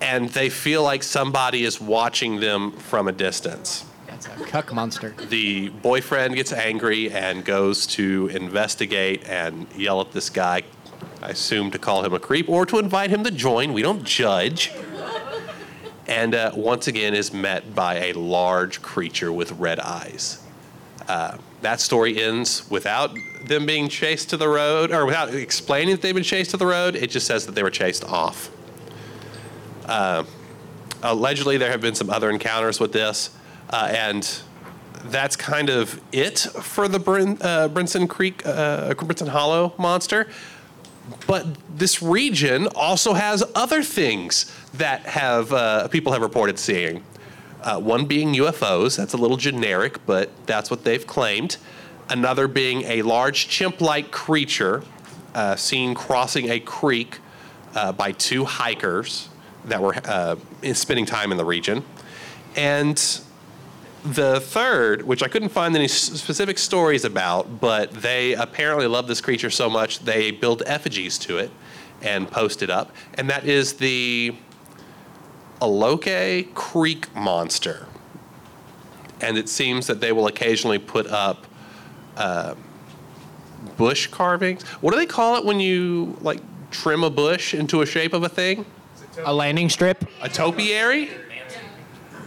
and 0.00 0.28
they 0.30 0.48
feel 0.48 0.82
like 0.82 1.02
somebody 1.02 1.64
is 1.64 1.80
watching 1.80 2.40
them 2.40 2.72
from 2.72 3.08
a 3.08 3.12
distance. 3.12 3.84
That's 4.06 4.26
a 4.26 4.30
cuck 4.44 4.72
monster. 4.72 5.14
The 5.28 5.68
boyfriend 5.68 6.34
gets 6.34 6.52
angry 6.52 7.10
and 7.10 7.44
goes 7.44 7.86
to 7.88 8.28
investigate 8.28 9.28
and 9.28 9.66
yell 9.76 10.00
at 10.00 10.12
this 10.12 10.30
guy. 10.30 10.62
I 11.22 11.30
assume 11.30 11.70
to 11.72 11.78
call 11.78 12.04
him 12.04 12.12
a 12.12 12.20
creep 12.20 12.48
or 12.48 12.64
to 12.66 12.78
invite 12.78 13.10
him 13.10 13.24
to 13.24 13.30
join. 13.30 13.72
We 13.72 13.82
don't 13.82 14.04
judge. 14.04 14.72
And 16.08 16.34
uh, 16.34 16.52
once 16.54 16.88
again 16.88 17.14
is 17.14 17.32
met 17.32 17.74
by 17.74 17.96
a 17.96 18.12
large 18.14 18.80
creature 18.80 19.30
with 19.30 19.52
red 19.52 19.78
eyes. 19.78 20.42
Uh, 21.06 21.36
that 21.60 21.80
story 21.80 22.22
ends 22.22 22.68
without 22.70 23.14
them 23.46 23.66
being 23.66 23.88
chased 23.88 24.30
to 24.30 24.36
the 24.36 24.48
road, 24.48 24.90
or 24.90 25.06
without 25.06 25.34
explaining 25.34 25.94
that 25.94 26.02
they've 26.02 26.14
been 26.14 26.24
chased 26.24 26.50
to 26.52 26.56
the 26.56 26.66
road. 26.66 26.96
It 26.96 27.10
just 27.10 27.26
says 27.26 27.46
that 27.46 27.54
they 27.54 27.62
were 27.62 27.70
chased 27.70 28.04
off. 28.04 28.50
Uh, 29.84 30.24
allegedly, 31.02 31.56
there 31.56 31.70
have 31.70 31.80
been 31.80 31.94
some 31.94 32.10
other 32.10 32.30
encounters 32.30 32.80
with 32.80 32.92
this, 32.92 33.30
uh, 33.70 33.90
and 33.94 34.40
that's 35.04 35.36
kind 35.36 35.70
of 35.70 36.00
it 36.12 36.38
for 36.38 36.88
the 36.88 36.98
Brin, 36.98 37.38
uh, 37.40 37.68
Brinson 37.68 38.08
Creek, 38.08 38.46
uh, 38.46 38.94
Brinson 38.94 39.28
Hollow 39.28 39.74
monster. 39.78 40.28
But 41.26 41.46
this 41.74 42.02
region 42.02 42.66
also 42.74 43.14
has 43.14 43.42
other 43.54 43.82
things 43.82 44.52
that 44.74 45.02
have 45.02 45.52
uh, 45.52 45.88
people 45.88 46.12
have 46.12 46.22
reported 46.22 46.58
seeing. 46.58 47.04
Uh, 47.62 47.80
one 47.80 48.06
being 48.06 48.34
UFOs. 48.34 48.96
That's 48.96 49.14
a 49.14 49.16
little 49.16 49.36
generic, 49.36 50.04
but 50.06 50.30
that's 50.46 50.70
what 50.70 50.84
they've 50.84 51.06
claimed. 51.06 51.56
Another 52.08 52.46
being 52.48 52.82
a 52.82 53.02
large 53.02 53.48
chimp-like 53.48 54.10
creature 54.10 54.82
uh, 55.34 55.56
seen 55.56 55.94
crossing 55.94 56.50
a 56.50 56.60
creek 56.60 57.18
uh, 57.74 57.92
by 57.92 58.12
two 58.12 58.44
hikers 58.44 59.28
that 59.64 59.82
were 59.82 59.94
uh, 60.04 60.36
spending 60.72 61.04
time 61.04 61.32
in 61.32 61.36
the 61.36 61.44
region. 61.44 61.84
And 62.56 62.96
the 64.04 64.40
third, 64.40 65.02
which 65.02 65.22
I 65.22 65.28
couldn't 65.28 65.50
find 65.50 65.74
any 65.76 65.88
specific 65.88 66.58
stories 66.58 67.04
about, 67.04 67.60
but 67.60 67.90
they 67.90 68.34
apparently 68.34 68.86
love 68.86 69.06
this 69.06 69.20
creature 69.20 69.50
so 69.50 69.68
much 69.68 70.00
they 70.00 70.30
build 70.30 70.62
effigies 70.66 71.18
to 71.18 71.38
it 71.38 71.50
and 72.00 72.30
post 72.30 72.62
it 72.62 72.70
up, 72.70 72.92
and 73.14 73.28
that 73.28 73.44
is 73.44 73.74
the 73.74 74.34
Aloke 75.60 76.54
Creek 76.54 77.14
Monster. 77.14 77.86
And 79.20 79.36
it 79.36 79.48
seems 79.48 79.86
that 79.88 80.00
they 80.00 80.12
will 80.12 80.26
occasionally 80.26 80.78
put 80.78 81.06
up 81.08 81.46
uh, 82.16 82.54
bush 83.76 84.06
carvings. 84.06 84.62
What 84.80 84.92
do 84.92 84.98
they 84.98 85.06
call 85.06 85.36
it 85.36 85.44
when 85.44 85.60
you 85.60 86.16
like 86.20 86.40
trim 86.70 87.02
a 87.02 87.10
bush 87.10 87.54
into 87.54 87.82
a 87.82 87.86
shape 87.86 88.12
of 88.12 88.22
a 88.22 88.28
thing? 88.28 88.64
A 89.24 89.32
landing 89.34 89.68
strip. 89.68 90.04
A 90.22 90.28
topiary? 90.28 91.10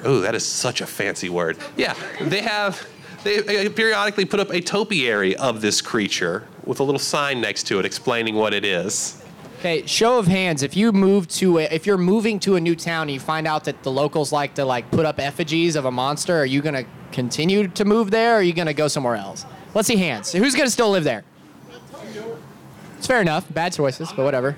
Oh, 0.03 0.20
that 0.20 0.36
is 0.36 0.45
such 0.45 0.82
a 0.82 0.86
fancy 0.86 1.30
word. 1.30 1.58
Yeah, 1.78 1.93
they 2.20 2.41
have. 2.41 2.86
They 3.24 3.70
periodically 3.70 4.26
put 4.26 4.39
up 4.39 4.49
a 4.49 4.60
topiary 4.62 5.36
of 5.36 5.62
this 5.62 5.80
creature 5.80 6.47
with 6.66 6.80
a 6.80 6.84
little 6.84 6.99
sign 6.99 7.39
next 7.39 7.64
to 7.68 7.78
it 7.78 7.86
explaining 7.86 8.34
what 8.36 8.51
it 8.51 8.66
is. 8.66 9.20
Okay, 9.62 9.86
show 9.86 10.18
of 10.18 10.26
hands. 10.26 10.64
If 10.64 10.76
you 10.76 10.91
move 10.91 11.28
to 11.28 11.59
a, 11.59 11.66
if 11.66 11.86
you're 11.86 11.95
moving 11.99 12.39
to 12.39 12.55
a 12.55 12.59
new 12.59 12.76
town 12.76 13.03
and 13.03 13.12
you 13.12 13.20
find 13.20 13.45
out 13.45 13.66
that 13.66 13.84
the 13.84 13.91
locals 13.91 14.32
like 14.32 14.55
to 14.55 14.66
like 14.66 14.89
put 14.89 15.05
up 15.05 15.20
effigies 15.20 15.76
of 15.76 15.86
a 15.86 15.91
monster, 15.91 16.36
are 16.36 16.47
you 16.47 16.64
gonna 16.64 16.84
continue 17.12 17.68
to 17.68 17.86
move 17.86 18.09
there 18.09 18.34
or 18.34 18.38
are 18.38 18.41
you 18.41 18.53
gonna 18.53 18.74
go 18.74 18.88
somewhere 18.88 19.18
else? 19.18 19.45
Let's 19.76 19.88
see 19.88 19.97
hands. 19.97 20.32
Who's 20.32 20.55
gonna 20.55 20.72
still 20.72 20.89
live 20.89 21.03
there? 21.03 21.24
It's 22.97 23.05
fair 23.05 23.22
enough. 23.22 23.53
Bad 23.53 23.74
choices, 23.74 24.12
but 24.12 24.24
whatever. 24.24 24.57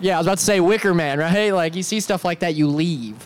Yeah, 0.00 0.14
I 0.14 0.18
was 0.20 0.26
about 0.26 0.38
to 0.38 0.44
say 0.44 0.58
Wicker 0.58 0.94
Man, 0.94 1.18
right? 1.18 1.50
Like 1.50 1.76
you 1.76 1.82
see 1.82 2.00
stuff 2.00 2.24
like 2.24 2.40
that, 2.40 2.54
you 2.54 2.68
leave. 2.68 3.16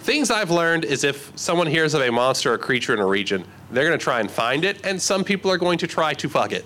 Things 0.00 0.30
I've 0.30 0.50
learned 0.50 0.86
is 0.86 1.04
if 1.04 1.32
someone 1.36 1.66
hears 1.66 1.92
of 1.92 2.00
a 2.00 2.10
monster 2.10 2.54
or 2.54 2.56
creature 2.56 2.94
in 2.94 3.00
a 3.00 3.06
region, 3.06 3.44
They're 3.70 3.84
going 3.84 3.98
to 3.98 4.02
try 4.02 4.20
and 4.20 4.30
find 4.30 4.64
it, 4.64 4.86
and 4.86 5.02
some 5.02 5.22
people 5.22 5.50
are 5.50 5.58
going 5.58 5.76
to 5.78 5.86
try 5.86 6.14
to 6.14 6.28
fuck 6.30 6.52
it. 6.52 6.64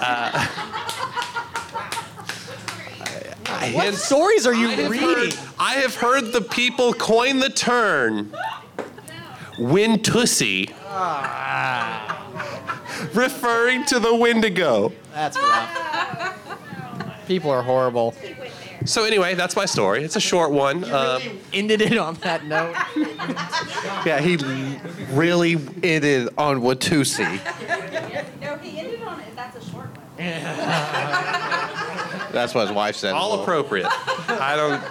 Uh, 0.00 0.46
I- 3.60 3.70
What 3.72 3.94
stories 3.94 4.46
are 4.46 4.54
you 4.54 4.70
I 4.70 4.86
reading? 4.88 5.08
heard- 5.08 5.34
I 5.58 5.74
have 5.74 5.94
heard 5.96 6.32
the 6.32 6.40
people 6.40 6.92
coin 6.94 7.38
the 7.40 7.50
term 7.50 8.32
"win 9.58 10.02
tussy," 10.02 10.70
referring 13.14 13.84
to 13.86 13.98
the 13.98 14.14
Wendigo. 14.14 14.92
That's 15.14 15.36
rough. 15.38 16.36
People 17.26 17.50
are 17.50 17.62
horrible. 17.62 18.14
So 18.86 19.04
anyway, 19.04 19.34
that's 19.34 19.54
my 19.56 19.66
story. 19.66 20.02
It's 20.04 20.16
a 20.16 20.20
short 20.20 20.50
one. 20.52 20.90
Um, 20.90 21.20
Ended 21.52 21.82
it 21.82 21.98
on 21.98 22.14
that 22.22 22.44
note. 22.46 22.74
Yeah, 24.06 24.20
he 24.20 24.36
really 25.12 25.52
ended 25.82 26.30
on 26.38 26.60
Watusi. 26.62 27.38
No, 28.40 28.56
he 28.56 28.78
ended 28.80 29.02
on 29.02 29.20
it. 29.20 29.36
That's 29.36 29.56
a 29.56 29.70
short 29.70 29.88
one. 29.94 30.06
That's 32.40 32.54
what 32.54 32.66
his 32.66 32.74
wife 32.74 32.96
said. 32.96 33.12
all 33.12 33.42
appropriate. 33.42 33.86
I 34.28 34.56
don't. 34.56 34.82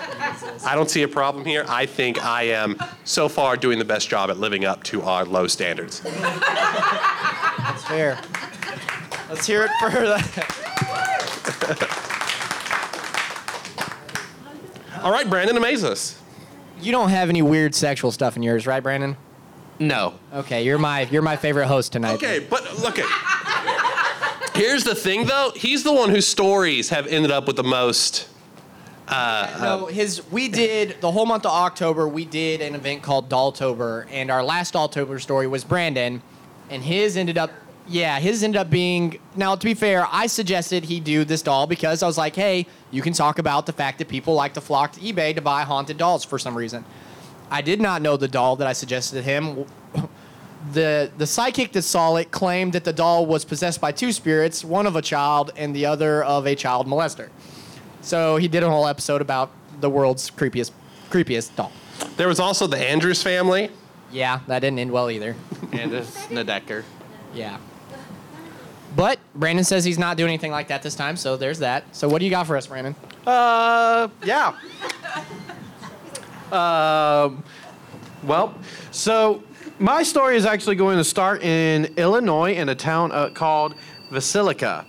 I 0.66 0.76
don't 0.76 0.90
see 0.90 1.02
a 1.04 1.08
problem 1.08 1.46
here. 1.46 1.66
I 1.68 1.86
think 1.86 2.24
I 2.24 2.44
am 2.44 2.78
so 3.04 3.28
far 3.28 3.58
doing 3.58 3.80
the 3.80 3.86
best 3.86 4.08
job 4.10 4.30
at 4.30 4.38
living 4.38 4.66
up 4.66 4.84
to 4.84 5.02
our 5.02 5.26
low 5.26 5.48
standards. 5.48 6.02
That's 6.02 7.84
fair. 7.86 8.20
Let's 9.30 9.46
hear 9.48 9.64
it 9.66 9.72
for 9.80 9.90
that. 9.90 10.46
All 15.04 15.12
right, 15.12 15.30
Brandon, 15.30 15.56
amaze 15.58 15.84
us. 15.84 16.20
You 16.82 16.92
don't 16.92 17.10
have 17.10 17.30
any 17.30 17.42
weird 17.42 17.74
sexual 17.74 18.12
stuff 18.12 18.36
in 18.38 18.44
yours, 18.44 18.68
right, 18.68 18.82
Brandon? 18.84 19.18
No. 19.80 20.16
Okay, 20.34 20.64
you're 20.64 20.78
my 20.78 21.02
you're 21.04 21.22
my 21.22 21.38
favorite 21.38 21.68
host 21.68 21.94
tonight. 21.94 22.16
Okay, 22.16 22.40
but 22.40 22.80
look 22.80 23.00
at. 23.00 23.06
Here's 24.60 24.84
the 24.84 24.94
thing, 24.94 25.26
though. 25.26 25.54
He's 25.56 25.84
the 25.84 25.94
one 25.94 26.10
whose 26.10 26.28
stories 26.28 26.90
have 26.90 27.08
ended 27.08 27.32
up 27.32 27.48
with 27.48 27.56
the 27.56 27.64
most. 27.64 28.28
Uh, 29.08 29.58
No, 29.62 29.86
his 29.86 30.22
we 30.32 30.50
did 30.50 31.00
the 31.00 31.10
whole 31.12 31.26
month 31.26 31.46
of 31.46 31.52
October. 31.52 32.10
We 32.10 32.26
did 32.26 32.60
an 32.60 32.76
event 32.76 33.02
called 33.02 33.30
Dolltober, 33.30 34.06
and 34.12 34.30
our 34.30 34.44
last 34.44 34.74
Dolltober 34.74 35.22
story 35.22 35.48
was 35.48 35.64
Brandon, 35.64 36.22
and 36.70 36.84
his 36.84 37.16
ended 37.16 37.38
up, 37.38 37.52
yeah, 37.88 38.20
his 38.20 38.44
ended 38.44 38.60
up 38.60 38.70
being. 38.70 39.18
Now, 39.34 39.56
to 39.56 39.64
be 39.64 39.74
fair, 39.74 40.06
I 40.12 40.28
suggested 40.28 40.84
he 40.84 41.00
do 41.00 41.24
this 41.24 41.42
doll 41.42 41.66
because 41.66 42.04
I 42.04 42.08
was 42.08 42.18
like, 42.18 42.36
hey, 42.36 42.68
you 42.92 43.02
can 43.02 43.14
talk 43.14 43.40
about 43.40 43.66
the 43.66 43.74
fact 43.74 43.98
that 44.00 44.10
people 44.10 44.34
like 44.34 44.56
to 44.56 44.62
flock 44.62 44.92
to 44.92 45.00
eBay 45.00 45.34
to 45.36 45.42
buy 45.42 45.64
haunted 45.64 45.98
dolls 45.98 46.26
for 46.26 46.38
some 46.38 46.58
reason. 46.58 46.84
I 47.50 47.62
did 47.62 47.80
not 47.80 48.02
know 48.02 48.18
the 48.18 48.28
doll 48.28 48.58
that 48.58 48.68
I 48.68 48.74
suggested 48.74 49.16
to 49.16 49.22
him. 49.22 49.66
The 50.74 51.10
the 51.18 51.26
psychic 51.26 51.72
that 51.72 51.84
saw 51.84 52.16
it 52.18 52.32
claimed 52.32 52.74
that 52.74 52.84
the 52.84 52.92
doll 52.94 53.26
was 53.26 53.46
possessed 53.46 53.80
by 53.80 53.92
two 53.92 54.12
spirits, 54.12 54.64
one 54.64 54.86
of 54.86 54.96
a 54.96 55.02
child 55.02 55.52
and 55.56 55.74
the 55.76 55.86
other 55.86 56.24
of 56.24 56.46
a 56.46 56.56
child 56.56 56.86
molester. 56.86 57.30
So 58.02 58.38
he 58.38 58.48
did 58.48 58.64
a 58.64 58.70
whole 58.70 58.88
episode 58.88 59.22
about 59.22 59.52
the 59.80 59.90
world's 59.90 60.30
creepiest 60.30 60.72
creepiest 61.10 61.56
doll. 61.56 61.72
There 62.18 62.28
was 62.28 62.40
also 62.40 62.68
the 62.68 62.78
Andrews 62.78 63.24
family. 63.24 63.72
Yeah, 64.12 64.40
that 64.48 64.60
didn't 64.60 64.80
end 64.80 64.92
well 64.92 65.10
either. 65.10 65.36
And 65.72 65.94
it's 65.94 66.26
Nadecker. 66.28 66.84
Yeah. 67.34 67.58
But 68.96 69.20
Brandon 69.36 69.64
says 69.64 69.86
he's 69.86 70.00
not 70.00 70.18
doing 70.18 70.30
anything 70.30 70.52
like 70.52 70.68
that 70.70 70.82
this 70.82 70.96
time, 70.96 71.16
so 71.16 71.38
there's 71.38 71.60
that. 71.60 71.96
So 71.96 72.10
what 72.10 72.20
do 72.20 72.26
you 72.26 72.32
got 72.32 72.48
for 72.48 72.58
us, 72.58 72.68
Brandon? 72.68 72.96
Uh, 73.26 74.10
yeah. 74.26 74.56
Um, 76.52 77.44
well, 78.24 78.56
so 78.90 79.44
my 79.80 80.04
story 80.04 80.36
is 80.36 80.46
actually 80.46 80.76
going 80.76 80.98
to 80.98 81.04
start 81.04 81.42
in 81.42 81.86
Illinois 81.96 82.54
in 82.54 82.68
a 82.68 82.76
town 82.76 83.12
uh, 83.14 83.30
called 83.30 83.76
Villisca. 84.12 84.86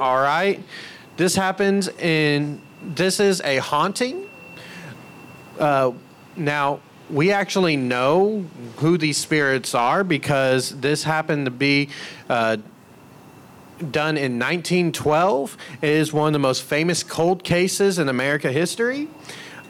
All 0.00 0.16
right. 0.16 0.62
This 1.16 1.36
happens 1.36 1.88
in, 1.88 2.60
this 2.82 3.20
is 3.20 3.42
a 3.42 3.58
haunting. 3.58 4.28
Uh, 5.58 5.92
now, 6.36 6.80
we 7.10 7.30
actually 7.30 7.76
know 7.76 8.46
who 8.78 8.96
these 8.96 9.18
spirits 9.18 9.74
are 9.74 10.02
because 10.02 10.70
this 10.80 11.04
happened 11.04 11.44
to 11.44 11.50
be 11.50 11.90
uh, 12.30 12.56
done 13.90 14.16
in 14.16 14.38
1912. 14.38 15.56
It 15.82 15.88
is 15.90 16.12
one 16.14 16.28
of 16.28 16.32
the 16.32 16.38
most 16.38 16.62
famous 16.62 17.02
cold 17.02 17.44
cases 17.44 17.98
in 17.98 18.08
America 18.08 18.50
history. 18.50 19.08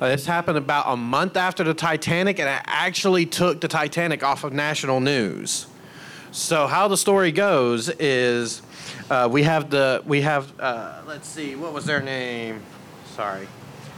Uh, 0.05 0.09
this 0.09 0.27
happened 0.27 0.59
about 0.59 0.85
a 0.87 0.97
month 0.99 1.35
after 1.35 1.65
the 1.65 1.73
Titanic, 1.73 2.39
and 2.39 2.47
it 2.47 2.61
actually 2.67 3.25
took 3.25 3.63
the 3.63 3.69
Titanic 3.69 4.23
off 4.23 4.45
of 4.45 4.53
national 4.53 5.01
news. 5.01 5.67
So 6.31 6.67
how 6.67 6.89
the 6.89 6.97
story 6.99 7.33
goes 7.33 7.89
is, 7.89 8.61
uh, 9.09 9.31
we 9.33 9.45
have 9.45 9.71
the 9.71 10.03
we 10.05 10.21
have 10.21 10.53
uh, 10.61 11.01
let's 11.07 11.27
see 11.27 11.57
what 11.57 11.73
was 11.73 11.87
their 11.87 12.03
name. 12.03 12.61
Sorry, 13.17 13.49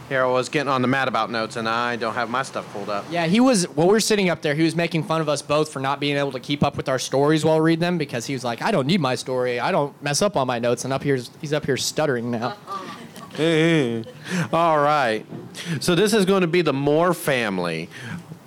here 0.07 0.23
I 0.23 0.27
was 0.27 0.47
getting 0.47 0.69
on 0.69 0.81
the 0.81 0.87
mad 0.87 1.09
about 1.09 1.29
notes, 1.29 1.57
and 1.57 1.67
I 1.67 1.97
don't 1.97 2.13
have 2.13 2.29
my 2.29 2.43
stuff 2.43 2.71
pulled 2.71 2.87
up. 2.87 3.03
Yeah, 3.11 3.25
he 3.25 3.41
was 3.41 3.65
while 3.65 3.87
we 3.87 3.91
were 3.91 3.99
sitting 3.99 4.29
up 4.29 4.41
there, 4.41 4.55
he 4.55 4.63
was 4.63 4.77
making 4.77 5.03
fun 5.03 5.19
of 5.19 5.27
us 5.27 5.41
both 5.41 5.73
for 5.73 5.81
not 5.81 5.99
being 5.99 6.15
able 6.15 6.31
to 6.31 6.39
keep 6.39 6.63
up 6.63 6.77
with 6.77 6.87
our 6.87 6.99
stories 6.99 7.43
while 7.43 7.57
we 7.57 7.71
read 7.71 7.81
them 7.81 7.97
because 7.97 8.25
he 8.25 8.33
was 8.33 8.45
like, 8.45 8.61
I 8.61 8.71
don't 8.71 8.87
need 8.87 9.01
my 9.01 9.15
story. 9.15 9.59
I 9.59 9.73
don't 9.73 10.01
mess 10.01 10.21
up 10.21 10.37
on 10.37 10.47
my 10.47 10.57
notes 10.57 10.85
and 10.85 10.93
up 10.93 11.03
here 11.03 11.19
he's 11.41 11.51
up 11.51 11.65
here 11.65 11.75
stuttering 11.75 12.31
now. 12.31 12.55
All 14.51 14.79
right. 14.79 15.23
So 15.79 15.93
this 15.93 16.13
is 16.13 16.25
going 16.25 16.41
to 16.41 16.47
be 16.47 16.63
the 16.63 16.73
Moore 16.73 17.13
family. 17.13 17.87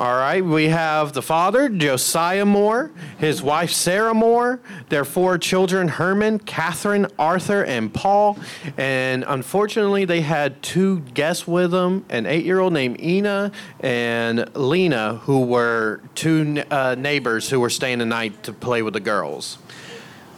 All 0.01 0.16
right. 0.16 0.45
We 0.45 0.68
have 0.68 1.12
the 1.12 1.22
father, 1.22 1.68
Josiah 1.68 2.45
Moore, 2.45 2.91
his 3.18 3.41
wife, 3.41 3.70
Sarah 3.70 4.14
Moore, 4.14 4.59
their 4.88 5.05
four 5.05 5.38
children, 5.38 5.88
Herman, 5.88 6.41
Catherine, 6.41 7.07
Arthur, 7.18 7.62
and 7.64 7.93
Paul. 7.93 8.38
And 8.76 9.24
unfortunately, 9.28 10.07
they 10.07 10.22
had 10.22 10.61
two 10.62 11.01
guests 11.01 11.47
with 11.47 11.70
them 11.70 12.05
an 12.09 12.26
eight 12.26 12.45
year 12.45 12.59
old 12.59 12.72
named 12.72 13.01
Ina 13.01 13.53
and 13.80 14.57
Lena, 14.57 15.16
who 15.24 15.43
were 15.43 16.01
two 16.16 16.64
uh, 16.70 16.97
neighbors 16.99 17.51
who 17.51 17.61
were 17.61 17.70
staying 17.70 17.99
the 17.99 18.07
night 18.07 18.43
to 18.45 18.53
play 18.53 18.82
with 18.82 18.95
the 18.95 19.01
girls. 19.01 19.59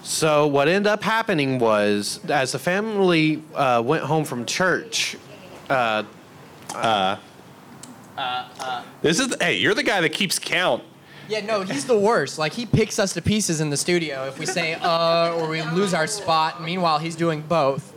So 0.03 0.47
what 0.49 0.69
ended 0.69 0.89
up 0.89 1.03
happening 1.03 1.59
was, 1.59 2.21
as 2.29 2.53
the 2.53 2.59
family 2.59 3.43
uh, 3.55 3.83
went 3.85 4.03
home 4.03 4.25
from 4.25 4.47
church, 4.47 5.17
uh, 5.71 6.05
uh, 6.75 7.17
This 9.01 9.21
is 9.21 9.35
hey, 9.41 9.57
you're 9.59 9.75
the 9.75 9.83
guy 9.83 10.01
that 10.01 10.13
keeps 10.13 10.39
count. 10.39 10.83
Yeah, 11.29 11.41
no, 11.41 11.63
he's 11.63 11.85
the 11.87 11.99
worst. 11.99 12.39
Like 12.39 12.53
he 12.53 12.67
picks 12.67 12.99
us 12.99 13.15
to 13.15 13.23
pieces 13.23 13.61
in 13.61 13.71
the 13.71 13.77
studio 13.77 14.27
if 14.27 14.39
we 14.39 14.47
say 14.47 14.75
uh 14.75 15.35
or 15.35 15.49
we 15.49 15.63
lose 15.63 15.95
our 15.95 16.07
spot. 16.07 16.63
Meanwhile, 16.63 16.99
he's 16.99 17.17
doing 17.17 17.43
both. 17.43 17.95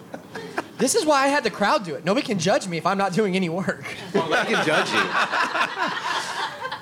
This 0.77 0.93
is 0.93 1.05
why 1.05 1.23
I 1.23 1.27
had 1.27 1.43
the 1.43 1.49
crowd 1.49 1.85
do 1.85 1.95
it. 1.95 2.05
Nobody 2.05 2.25
can 2.25 2.37
judge 2.37 2.67
me 2.67 2.77
if 2.77 2.85
I'm 2.85 2.97
not 2.97 3.13
doing 3.13 3.35
any 3.35 3.49
work. 3.49 3.85
Well, 4.13 4.33
I 4.33 4.45
can 4.45 4.65
judge 4.65 4.91
you. 4.91 5.01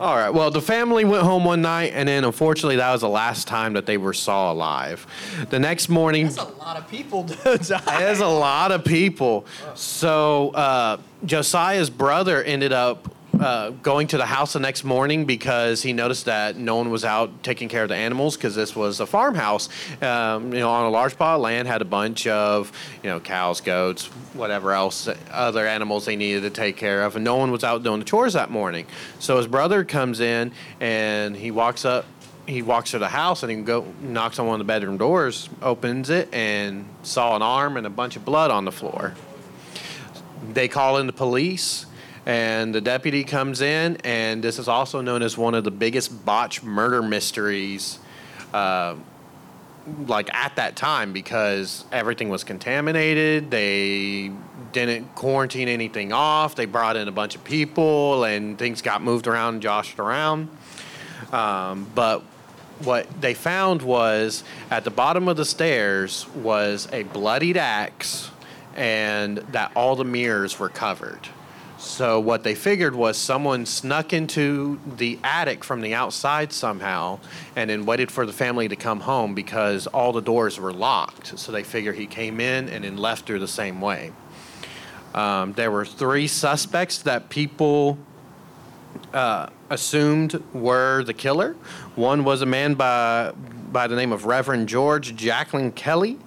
All 0.00 0.16
right. 0.16 0.30
Well, 0.30 0.50
the 0.50 0.62
family 0.62 1.04
went 1.04 1.24
home 1.24 1.44
one 1.44 1.60
night, 1.60 1.92
and 1.94 2.08
then 2.08 2.24
unfortunately, 2.24 2.76
that 2.76 2.90
was 2.90 3.02
the 3.02 3.08
last 3.08 3.46
time 3.46 3.74
that 3.74 3.84
they 3.84 3.98
were 3.98 4.14
saw 4.14 4.50
alive. 4.50 5.06
The 5.50 5.58
next 5.58 5.90
morning, 5.90 6.24
That's 6.24 6.38
a 6.38 6.44
lot 6.44 6.78
of 6.78 6.88
people 6.88 7.24
to 7.24 7.58
die. 7.62 7.98
There's 7.98 8.20
a 8.20 8.26
lot 8.26 8.72
of 8.72 8.82
people. 8.82 9.44
So 9.74 10.50
uh, 10.50 10.96
Josiah's 11.26 11.90
brother 11.90 12.42
ended 12.42 12.72
up 12.72 13.12
uh, 13.40 13.70
going 13.70 14.06
to 14.08 14.18
the 14.18 14.26
house 14.26 14.52
the 14.52 14.60
next 14.60 14.84
morning 14.84 15.24
because 15.24 15.82
he 15.82 15.92
noticed 15.92 16.26
that 16.26 16.56
no 16.56 16.76
one 16.76 16.90
was 16.90 17.04
out 17.04 17.42
taking 17.42 17.68
care 17.68 17.82
of 17.82 17.88
the 17.88 17.96
animals 17.96 18.36
because 18.36 18.54
this 18.54 18.76
was 18.76 19.00
a 19.00 19.06
farmhouse. 19.06 19.68
Um, 20.02 20.52
you 20.52 20.60
know, 20.60 20.70
on 20.70 20.84
a 20.84 20.90
large 20.90 21.16
plot 21.16 21.36
of 21.36 21.40
land, 21.40 21.66
had 21.66 21.80
a 21.80 21.86
bunch 21.86 22.26
of 22.26 22.70
you 23.02 23.08
know 23.08 23.18
cows, 23.18 23.60
goats, 23.60 24.06
whatever 24.34 24.72
else, 24.72 25.08
other 25.30 25.66
animals 25.66 26.04
they 26.04 26.16
needed 26.16 26.42
to 26.42 26.50
take 26.50 26.76
care 26.76 27.02
of, 27.02 27.16
and 27.16 27.24
no 27.24 27.36
one 27.36 27.50
was 27.50 27.64
out 27.64 27.82
doing 27.82 27.98
the 27.98 28.04
chores 28.04 28.34
that 28.34 28.50
morning. 28.50 28.86
So 29.18 29.38
his 29.38 29.46
brother 29.46 29.84
comes 29.84 30.20
in 30.20 30.52
and 30.78 31.34
he 31.34 31.50
walks 31.50 31.84
up 31.84 32.04
he 32.46 32.62
walks 32.62 32.90
to 32.90 32.98
the 32.98 33.08
house 33.08 33.42
and 33.42 33.50
he 33.50 33.62
go 33.62 33.86
knocks 34.02 34.38
on 34.38 34.46
one 34.46 34.60
of 34.60 34.66
the 34.66 34.70
bedroom 34.70 34.98
doors, 34.98 35.48
opens 35.62 36.10
it, 36.10 36.32
and 36.34 36.84
saw 37.02 37.36
an 37.36 37.42
arm 37.42 37.76
and 37.76 37.86
a 37.86 37.90
bunch 37.90 38.16
of 38.16 38.24
blood 38.24 38.50
on 38.50 38.64
the 38.64 38.72
floor. 38.72 39.14
They 40.52 40.68
call 40.68 40.98
in 40.98 41.06
the 41.06 41.12
police, 41.12 41.86
and 42.26 42.74
the 42.74 42.80
deputy 42.80 43.24
comes 43.24 43.60
in, 43.60 43.96
and 44.04 44.42
this 44.42 44.58
is 44.58 44.68
also 44.68 45.00
known 45.00 45.22
as 45.22 45.36
one 45.36 45.54
of 45.54 45.64
the 45.64 45.70
biggest 45.70 46.24
botch 46.24 46.62
murder 46.62 47.02
mysteries. 47.02 47.98
Uh, 48.52 48.96
like 50.06 50.32
at 50.34 50.54
that 50.56 50.76
time 50.76 51.12
because 51.12 51.86
everything 51.90 52.28
was 52.28 52.44
contaminated 52.44 53.50
they 53.50 54.30
didn't 54.72 55.12
quarantine 55.14 55.68
anything 55.68 56.12
off 56.12 56.54
they 56.54 56.66
brought 56.66 56.96
in 56.96 57.08
a 57.08 57.12
bunch 57.12 57.34
of 57.34 57.42
people 57.42 58.24
and 58.24 58.58
things 58.58 58.82
got 58.82 59.02
moved 59.02 59.26
around 59.26 59.54
and 59.54 59.62
joshed 59.62 59.98
around 59.98 60.48
um, 61.32 61.90
but 61.94 62.22
what 62.84 63.08
they 63.20 63.34
found 63.34 63.82
was 63.82 64.42
at 64.70 64.84
the 64.84 64.90
bottom 64.90 65.28
of 65.28 65.36
the 65.36 65.44
stairs 65.44 66.26
was 66.34 66.88
a 66.92 67.02
bloodied 67.04 67.56
axe 67.56 68.30
and 68.74 69.38
that 69.38 69.72
all 69.74 69.96
the 69.96 70.04
mirrors 70.04 70.58
were 70.58 70.68
covered. 70.68 71.28
So 71.80 72.20
what 72.20 72.44
they 72.44 72.54
figured 72.54 72.94
was 72.94 73.16
someone 73.16 73.64
snuck 73.64 74.12
into 74.12 74.78
the 74.98 75.18
attic 75.24 75.64
from 75.64 75.80
the 75.80 75.94
outside 75.94 76.52
somehow 76.52 77.20
and 77.56 77.70
then 77.70 77.86
waited 77.86 78.10
for 78.10 78.26
the 78.26 78.34
family 78.34 78.68
to 78.68 78.76
come 78.76 79.00
home 79.00 79.34
because 79.34 79.86
all 79.86 80.12
the 80.12 80.20
doors 80.20 80.60
were 80.60 80.74
locked. 80.74 81.38
So 81.38 81.52
they 81.52 81.62
figure 81.62 81.94
he 81.94 82.06
came 82.06 82.38
in 82.38 82.68
and 82.68 82.84
then 82.84 82.98
left 82.98 83.24
through 83.24 83.38
the 83.38 83.48
same 83.48 83.80
way. 83.80 84.12
Um, 85.14 85.54
there 85.54 85.70
were 85.70 85.86
three 85.86 86.26
suspects 86.26 86.98
that 86.98 87.30
people 87.30 87.96
uh, 89.14 89.48
assumed 89.70 90.42
were 90.52 91.02
the 91.02 91.14
killer. 91.14 91.54
One 91.96 92.24
was 92.24 92.42
a 92.42 92.46
man 92.46 92.74
by 92.74 93.32
by 93.72 93.86
the 93.86 93.96
name 93.96 94.12
of 94.12 94.26
Reverend 94.26 94.68
George 94.68 95.16
Jacklin 95.16 95.72
Kelly. 95.72 96.18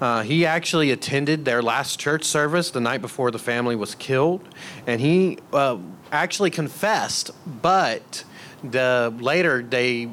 Uh, 0.00 0.22
he 0.22 0.46
actually 0.46 0.90
attended 0.90 1.44
their 1.44 1.62
last 1.62 1.98
church 1.98 2.24
service 2.24 2.70
the 2.70 2.80
night 2.80 3.00
before 3.00 3.30
the 3.30 3.38
family 3.38 3.74
was 3.74 3.94
killed, 3.94 4.40
and 4.86 5.00
he 5.00 5.38
uh, 5.52 5.76
actually 6.12 6.50
confessed. 6.50 7.30
But 7.62 8.24
the 8.62 9.12
later 9.18 9.62
they 9.62 10.10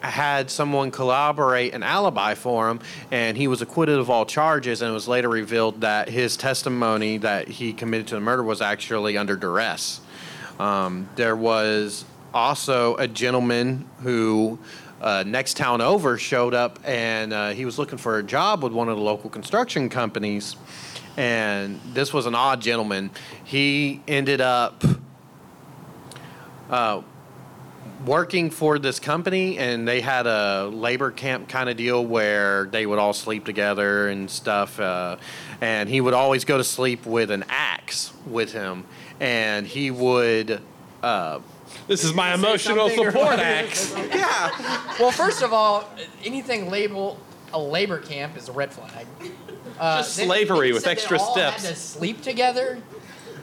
had 0.00 0.50
someone 0.50 0.90
collaborate 0.90 1.74
an 1.74 1.82
alibi 1.82 2.34
for 2.34 2.68
him, 2.68 2.80
and 3.10 3.36
he 3.36 3.48
was 3.48 3.62
acquitted 3.62 3.98
of 3.98 4.10
all 4.10 4.24
charges. 4.24 4.82
And 4.82 4.90
it 4.90 4.94
was 4.94 5.08
later 5.08 5.28
revealed 5.28 5.80
that 5.80 6.08
his 6.08 6.36
testimony 6.36 7.18
that 7.18 7.48
he 7.48 7.72
committed 7.72 8.06
to 8.08 8.14
the 8.14 8.20
murder 8.20 8.42
was 8.42 8.60
actually 8.60 9.16
under 9.16 9.36
duress. 9.36 10.00
Um, 10.58 11.08
there 11.16 11.36
was 11.36 12.04
also 12.34 12.96
a 12.96 13.08
gentleman 13.08 13.88
who 14.02 14.58
uh, 15.00 15.24
next 15.26 15.56
town 15.56 15.80
over 15.80 16.18
showed 16.18 16.54
up 16.54 16.78
and 16.84 17.32
uh, 17.32 17.50
he 17.50 17.64
was 17.64 17.78
looking 17.78 17.98
for 17.98 18.18
a 18.18 18.22
job 18.22 18.62
with 18.62 18.72
one 18.72 18.88
of 18.88 18.96
the 18.96 19.02
local 19.02 19.30
construction 19.30 19.88
companies. 19.88 20.56
And 21.16 21.80
this 21.94 22.12
was 22.12 22.26
an 22.26 22.34
odd 22.34 22.60
gentleman. 22.60 23.10
He 23.42 24.02
ended 24.06 24.40
up 24.40 24.84
uh, 26.70 27.02
working 28.04 28.50
for 28.50 28.78
this 28.78 29.00
company, 29.00 29.58
and 29.58 29.86
they 29.86 30.00
had 30.00 30.26
a 30.26 30.66
labor 30.72 31.10
camp 31.10 31.48
kind 31.48 31.68
of 31.68 31.76
deal 31.76 32.04
where 32.04 32.66
they 32.66 32.86
would 32.86 32.98
all 32.98 33.12
sleep 33.12 33.44
together 33.44 34.08
and 34.08 34.30
stuff. 34.30 34.78
Uh, 34.78 35.16
and 35.60 35.88
he 35.88 36.00
would 36.00 36.14
always 36.14 36.44
go 36.44 36.56
to 36.56 36.64
sleep 36.64 37.04
with 37.04 37.30
an 37.30 37.44
axe 37.48 38.12
with 38.26 38.52
him, 38.52 38.84
and 39.20 39.66
he 39.66 39.90
would. 39.90 40.60
Uh, 41.68 41.78
this 41.86 42.04
is 42.04 42.14
my 42.14 42.34
emotional 42.34 42.88
support 42.88 43.14
what? 43.14 43.38
axe. 43.38 43.94
yeah. 43.96 44.84
Well, 44.98 45.12
first 45.12 45.42
of 45.42 45.52
all, 45.52 45.88
anything 46.24 46.70
labeled 46.70 47.18
a 47.52 47.58
labor 47.58 47.98
camp 47.98 48.36
is 48.36 48.48
a 48.48 48.52
red 48.52 48.72
flag. 48.72 49.06
Uh, 49.78 49.98
Just 49.98 50.16
then 50.16 50.26
slavery 50.26 50.68
you 50.68 50.74
with 50.74 50.82
said 50.82 50.88
they 50.88 50.92
extra 51.00 51.18
all 51.20 51.32
steps. 51.32 51.64
Had 51.64 51.74
to 51.74 51.80
sleep 51.80 52.20
together, 52.20 52.82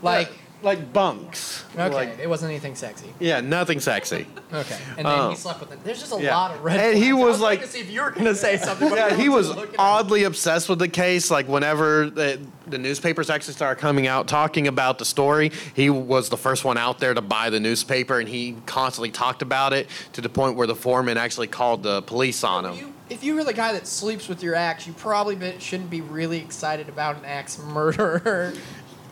like 0.02 0.32
like 0.66 0.91
bunks. 0.91 1.63
Okay, 1.76 1.89
Like- 1.93 2.20
it 2.20 2.28
wasn't 2.28 2.51
anything 2.51 2.76
sexy. 2.76 3.13
yeah, 3.20 3.39
nothing 3.41 3.80
sexy. 3.80 4.28
Okay, 4.53 4.78
and 4.97 5.05
then 5.05 5.20
Um, 5.20 5.30
he 5.32 5.36
slept 5.38 5.59
with 5.59 5.72
it. 5.72 5.84
There's 5.84 5.99
just 5.99 6.13
a 6.13 6.22
yeah. 6.22 6.36
lot 6.36 6.51
of 6.53 6.63
red. 6.63 6.80
And 6.80 6.97
he. 6.97 7.09
I 7.09 7.13
was 7.13 7.39
like- 7.39 7.61
to 7.61 7.68
see 7.68 7.80
if 7.80 7.89
you 7.89 8.01
were 8.01 8.11
gonna 8.11 8.36
say 8.36 8.57
something. 8.57 8.89
yeah, 8.95 9.16
he 9.16 9.30
was 9.30 9.47
was 9.53 9.68
oddly 9.78 10.24
obsessed 10.24 10.68
with 10.68 10.80
the 10.80 10.88
case. 10.88 11.30
Like 11.32 11.47
whenever 11.47 12.09
the, 12.09 12.39
the 12.68 12.78
newspapers 12.78 13.30
actually 13.30 13.53
started 13.53 13.80
coming 13.80 14.07
out 14.07 14.28
talking 14.28 14.68
about 14.68 14.97
the 14.97 15.05
story, 15.05 15.51
he 15.74 15.89
was 15.89 16.30
the 16.30 16.38
first 16.38 16.66
one 16.66 16.78
out 16.78 16.99
there 16.99 17.13
to 17.13 17.22
buy 17.22 17.49
the 17.49 17.59
newspaper, 17.59 18.20
and 18.20 18.28
he 18.28 18.55
constantly 18.66 19.11
talked 19.11 19.41
about 19.41 19.72
it 19.74 19.88
to 20.13 20.22
the 20.22 20.30
point 20.30 20.55
where 20.57 20.68
the 20.68 20.76
foreman 20.76 21.18
actually 21.18 21.47
called 21.47 21.84
the 21.84 22.01
police 22.03 22.43
on 22.43 22.66
him. 22.74 22.93
If 23.07 23.24
you 23.24 23.36
were 23.36 23.43
the 23.43 23.53
guy 23.53 23.72
that 23.74 23.86
sleeps 23.86 24.28
with 24.28 24.41
your 24.41 24.55
axe, 24.55 24.88
you 24.88 24.93
probably 24.93 25.38
shouldn't 25.59 25.91
be 25.91 26.01
really 26.01 26.39
excited 26.39 26.89
about 26.89 27.18
an 27.18 27.26
axe 27.26 27.59
murderer. 27.59 28.53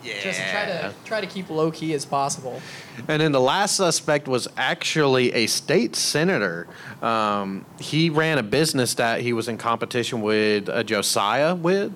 Yeah. 0.03 0.21
Just 0.21 0.39
try 0.51 0.65
to 0.65 0.93
try 1.05 1.21
to 1.21 1.27
keep 1.27 1.49
low 1.49 1.71
key 1.71 1.93
as 1.93 2.05
possible. 2.05 2.61
And 3.07 3.21
then 3.21 3.31
the 3.31 3.39
last 3.39 3.75
suspect 3.75 4.27
was 4.27 4.47
actually 4.57 5.33
a 5.33 5.47
state 5.47 5.95
senator. 5.95 6.67
Um, 7.01 7.65
he 7.79 8.09
ran 8.09 8.37
a 8.37 8.43
business 8.43 8.95
that 8.95 9.21
he 9.21 9.33
was 9.33 9.47
in 9.47 9.57
competition 9.57 10.21
with 10.21 10.67
uh, 10.69 10.83
Josiah 10.83 11.55
with. 11.55 11.93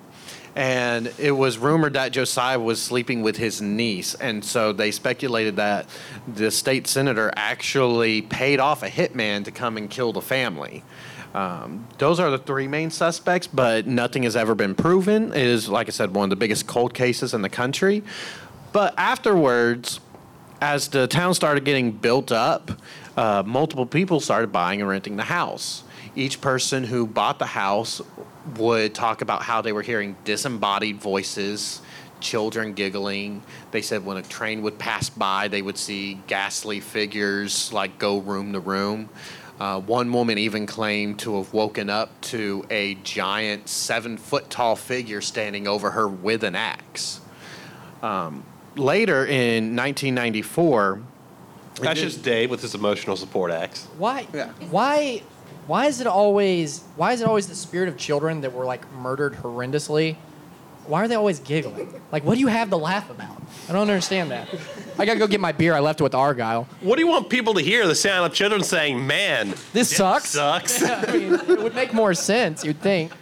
And 0.56 1.12
it 1.18 1.30
was 1.30 1.56
rumored 1.56 1.92
that 1.92 2.10
Josiah 2.10 2.58
was 2.58 2.82
sleeping 2.82 3.22
with 3.22 3.36
his 3.36 3.62
niece. 3.62 4.14
And 4.14 4.44
so 4.44 4.72
they 4.72 4.90
speculated 4.90 5.54
that 5.56 5.86
the 6.26 6.50
state 6.50 6.88
senator 6.88 7.32
actually 7.36 8.22
paid 8.22 8.58
off 8.58 8.82
a 8.82 8.88
hitman 8.88 9.44
to 9.44 9.52
come 9.52 9.76
and 9.76 9.88
kill 9.88 10.12
the 10.12 10.22
family. 10.22 10.82
Um, 11.34 11.86
those 11.98 12.20
are 12.20 12.30
the 12.30 12.38
three 12.38 12.68
main 12.68 12.90
suspects, 12.90 13.46
but 13.46 13.86
nothing 13.86 14.22
has 14.22 14.34
ever 14.34 14.54
been 14.54 14.74
proven. 14.74 15.32
It 15.32 15.46
is, 15.46 15.68
like 15.68 15.88
I 15.88 15.90
said, 15.90 16.14
one 16.14 16.24
of 16.24 16.30
the 16.30 16.36
biggest 16.36 16.66
cold 16.66 16.94
cases 16.94 17.34
in 17.34 17.42
the 17.42 17.48
country. 17.48 18.02
But 18.72 18.94
afterwards, 18.98 20.00
as 20.60 20.88
the 20.88 21.06
town 21.06 21.34
started 21.34 21.64
getting 21.64 21.92
built 21.92 22.32
up, 22.32 22.72
uh, 23.16 23.42
multiple 23.44 23.86
people 23.86 24.20
started 24.20 24.52
buying 24.52 24.80
and 24.80 24.88
renting 24.88 25.16
the 25.16 25.24
house. 25.24 25.84
Each 26.16 26.40
person 26.40 26.84
who 26.84 27.06
bought 27.06 27.38
the 27.38 27.46
house 27.46 28.00
would 28.56 28.94
talk 28.94 29.20
about 29.20 29.42
how 29.42 29.60
they 29.60 29.72
were 29.72 29.82
hearing 29.82 30.16
disembodied 30.24 31.00
voices, 31.00 31.82
children 32.20 32.72
giggling. 32.72 33.42
They 33.70 33.82
said 33.82 34.04
when 34.04 34.16
a 34.16 34.22
train 34.22 34.62
would 34.62 34.78
pass 34.78 35.10
by, 35.10 35.48
they 35.48 35.62
would 35.62 35.78
see 35.78 36.14
ghastly 36.26 36.80
figures 36.80 37.72
like 37.72 37.98
go 37.98 38.18
room 38.18 38.52
to 38.52 38.60
room. 38.60 39.10
Uh, 39.58 39.80
one 39.80 40.12
woman 40.12 40.38
even 40.38 40.66
claimed 40.66 41.18
to 41.18 41.36
have 41.36 41.52
woken 41.52 41.90
up 41.90 42.20
to 42.20 42.64
a 42.70 42.94
giant 42.96 43.68
seven 43.68 44.16
foot 44.16 44.48
tall 44.50 44.76
figure 44.76 45.20
standing 45.20 45.66
over 45.66 45.90
her 45.90 46.06
with 46.06 46.44
an 46.44 46.54
axe. 46.54 47.20
Um, 48.00 48.44
later 48.76 49.26
in 49.26 49.74
1994, 49.74 51.02
That's 51.80 52.00
just 52.00 52.22
Dave 52.22 52.50
with 52.50 52.62
his 52.62 52.74
emotional 52.76 53.16
support 53.16 53.50
axe. 53.50 53.86
Why? 53.98 54.22
Why? 54.70 55.22
Why 55.66 55.86
is 55.86 56.00
it 56.00 56.06
always? 56.06 56.82
Why 56.96 57.12
is 57.12 57.20
it 57.20 57.26
always 57.26 57.48
the 57.48 57.54
spirit 57.56 57.88
of 57.88 57.96
children 57.96 58.40
that 58.42 58.52
were 58.52 58.64
like 58.64 58.90
murdered 58.92 59.34
horrendously? 59.34 60.16
Why 60.86 61.02
are 61.02 61.08
they 61.08 61.16
always 61.16 61.40
giggling? 61.40 62.00
Like, 62.10 62.24
what 62.24 62.34
do 62.34 62.40
you 62.40 62.46
have 62.46 62.70
to 62.70 62.76
laugh 62.76 63.10
about? 63.10 63.42
I 63.68 63.72
don't 63.72 63.82
understand 63.82 64.30
that. 64.30 64.48
I 64.98 65.04
gotta 65.06 65.18
go 65.18 65.26
get 65.28 65.40
my 65.40 65.52
beer. 65.52 65.74
I 65.74 65.80
left 65.80 66.00
it 66.00 66.02
with 66.02 66.14
Argyle. 66.14 66.66
What 66.80 66.96
do 66.96 67.02
you 67.02 67.08
want 67.08 67.28
people 67.30 67.54
to 67.54 67.60
hear? 67.60 67.86
The 67.86 67.94
sound 67.94 68.26
of 68.26 68.34
children 68.36 68.62
saying, 68.64 69.06
"Man, 69.06 69.54
This 69.72 69.94
sucks." 69.96 70.30
Sucks." 70.30 70.82
I 70.84 71.12
mean, 71.12 71.34
it 71.34 71.60
would 71.62 71.74
make 71.74 71.92
more 71.92 72.14
sense. 72.14 72.64
You'd 72.64 72.80
think. 72.80 73.12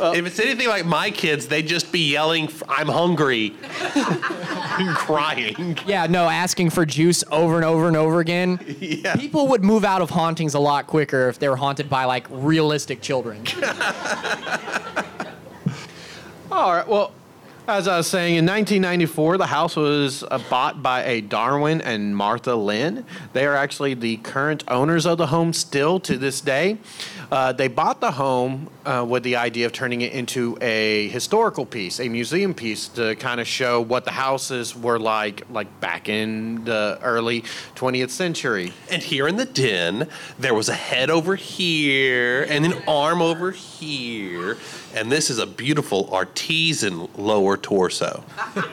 if 0.00 0.26
it's 0.26 0.38
anything 0.38 0.68
like 0.68 0.86
my 0.86 1.10
kids, 1.10 1.48
they'd 1.48 1.66
just 1.66 1.90
be 1.92 2.10
yelling, 2.12 2.48
"I'm 2.68 2.88
hungry," 2.88 3.52
and 3.94 4.94
crying. 4.96 5.76
Yeah, 5.86 6.06
no, 6.06 6.26
asking 6.28 6.70
for 6.70 6.86
juice 6.86 7.22
over 7.30 7.56
and 7.56 7.64
over 7.64 7.86
and 7.88 7.96
over 7.96 8.20
again. 8.20 8.58
Yeah. 8.80 9.14
People 9.16 9.48
would 9.48 9.62
move 9.64 9.84
out 9.84 10.00
of 10.00 10.10
hauntings 10.10 10.54
a 10.54 10.60
lot 10.60 10.86
quicker 10.86 11.28
if 11.28 11.38
they 11.38 11.48
were 11.48 11.56
haunted 11.56 11.90
by 11.90 12.04
like 12.04 12.26
realistic 12.30 13.02
children. 13.02 13.42
All 16.50 16.72
right. 16.72 16.88
Well, 16.88 17.12
as 17.68 17.86
I 17.86 17.98
was 17.98 18.06
saying, 18.06 18.36
in 18.36 18.46
1994, 18.46 19.36
the 19.36 19.46
house 19.46 19.76
was 19.76 20.24
uh, 20.24 20.40
bought 20.48 20.82
by 20.82 21.04
a 21.04 21.20
Darwin 21.20 21.82
and 21.82 22.16
Martha 22.16 22.54
Linn. 22.54 23.04
They 23.34 23.44
are 23.44 23.54
actually 23.54 23.92
the 23.92 24.16
current 24.16 24.64
owners 24.68 25.04
of 25.04 25.18
the 25.18 25.26
home 25.26 25.52
still 25.52 26.00
to 26.00 26.16
this 26.16 26.40
day. 26.40 26.78
Uh, 27.30 27.52
they 27.52 27.68
bought 27.68 28.00
the 28.00 28.12
home 28.12 28.70
uh, 28.86 29.04
with 29.06 29.22
the 29.22 29.36
idea 29.36 29.66
of 29.66 29.72
turning 29.72 30.00
it 30.00 30.12
into 30.12 30.56
a 30.62 31.08
historical 31.08 31.66
piece, 31.66 32.00
a 32.00 32.08
museum 32.08 32.54
piece 32.54 32.88
to 32.88 33.14
kind 33.16 33.38
of 33.40 33.46
show 33.46 33.80
what 33.80 34.04
the 34.06 34.10
houses 34.10 34.74
were 34.74 34.98
like, 34.98 35.42
like 35.50 35.80
back 35.80 36.08
in 36.08 36.64
the 36.64 36.98
early 37.02 37.42
20th 37.74 38.10
century. 38.10 38.72
And 38.90 39.02
here 39.02 39.28
in 39.28 39.36
the 39.36 39.44
den, 39.44 40.08
there 40.38 40.54
was 40.54 40.70
a 40.70 40.74
head 40.74 41.10
over 41.10 41.36
here 41.36 42.44
and 42.48 42.64
an 42.64 42.82
arm 42.88 43.20
over 43.20 43.50
here, 43.50 44.56
and 44.94 45.12
this 45.12 45.28
is 45.28 45.38
a 45.38 45.46
beautiful 45.46 46.08
artisan 46.12 47.08
lower 47.16 47.56
torso. 47.56 48.24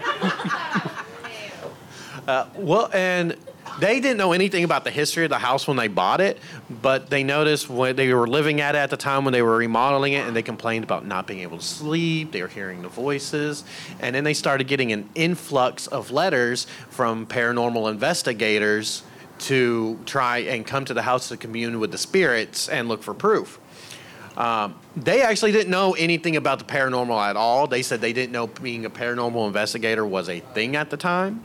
Uh, 2.28 2.47
well, 2.56 2.89
and 2.91 3.38
they 3.80 3.99
didn't 3.99 4.17
know 4.17 4.34
anything 4.34 4.63
about 4.63 4.84
the 4.84 4.91
history 4.91 5.23
of 5.23 5.30
the 5.30 5.38
house 5.38 5.67
when 5.67 5.78
they 5.78 5.88
bought 5.88 6.21
it, 6.21 6.39
but 6.82 7.09
they 7.09 7.23
noticed 7.23 7.69
when 7.69 7.95
they 7.95 8.13
were 8.13 8.28
living 8.28 8.61
at 8.61 8.76
it 8.76 8.80
at 8.80 8.89
the 8.89 8.97
time 8.97 9.26
when 9.26 9.34
they 9.34 9.41
were 9.41 9.57
remodeling 9.57 10.13
it, 10.13 10.26
and 10.26 10.36
they 10.36 10.41
complained 10.41 10.84
about 10.84 11.05
not 11.05 11.28
being 11.28 11.41
able 11.41 11.57
to 11.57 11.63
sleep. 11.63 12.32
They 12.32 12.41
were 12.41 12.47
hearing 12.47 12.82
the 12.82 12.89
voices, 12.89 13.63
and 13.99 14.15
then 14.15 14.23
they 14.23 14.34
started 14.34 14.67
getting 14.67 14.91
an 14.91 15.09
influx 15.15 15.88
of 15.88 16.11
letters 16.11 16.67
from 16.89 17.26
paranormal 17.26 17.91
investigators 17.91 19.03
to 19.38 19.99
try 20.05 20.39
and 20.39 20.65
come 20.65 20.86
to 20.86 20.93
the 20.93 21.01
house 21.01 21.28
to 21.30 21.38
commune 21.38 21.80
with 21.80 21.91
the 21.91 21.97
spirits 21.97 22.69
and 22.69 22.88
look 22.88 23.03
for 23.03 23.13
proof. 23.13 23.59
Um, 24.38 24.76
they 24.95 25.21
actually 25.21 25.53
didn't 25.53 25.71
know 25.71 25.93
anything 25.93 26.36
about 26.36 26.59
the 26.59 26.65
paranormal 26.65 27.21
at 27.21 27.38
all. 27.38 27.67
They 27.67 27.82
said 27.82 28.01
they 28.01 28.13
didn't 28.13 28.34
know 28.34 28.47
being 28.47 28.86
a 28.86 28.89
paranormal 28.89 29.47
investigator 29.47 30.05
was 30.05 30.30
a 30.30 30.39
thing 30.39 30.76
at 30.76 30.89
the 30.89 30.97
time. 30.97 31.43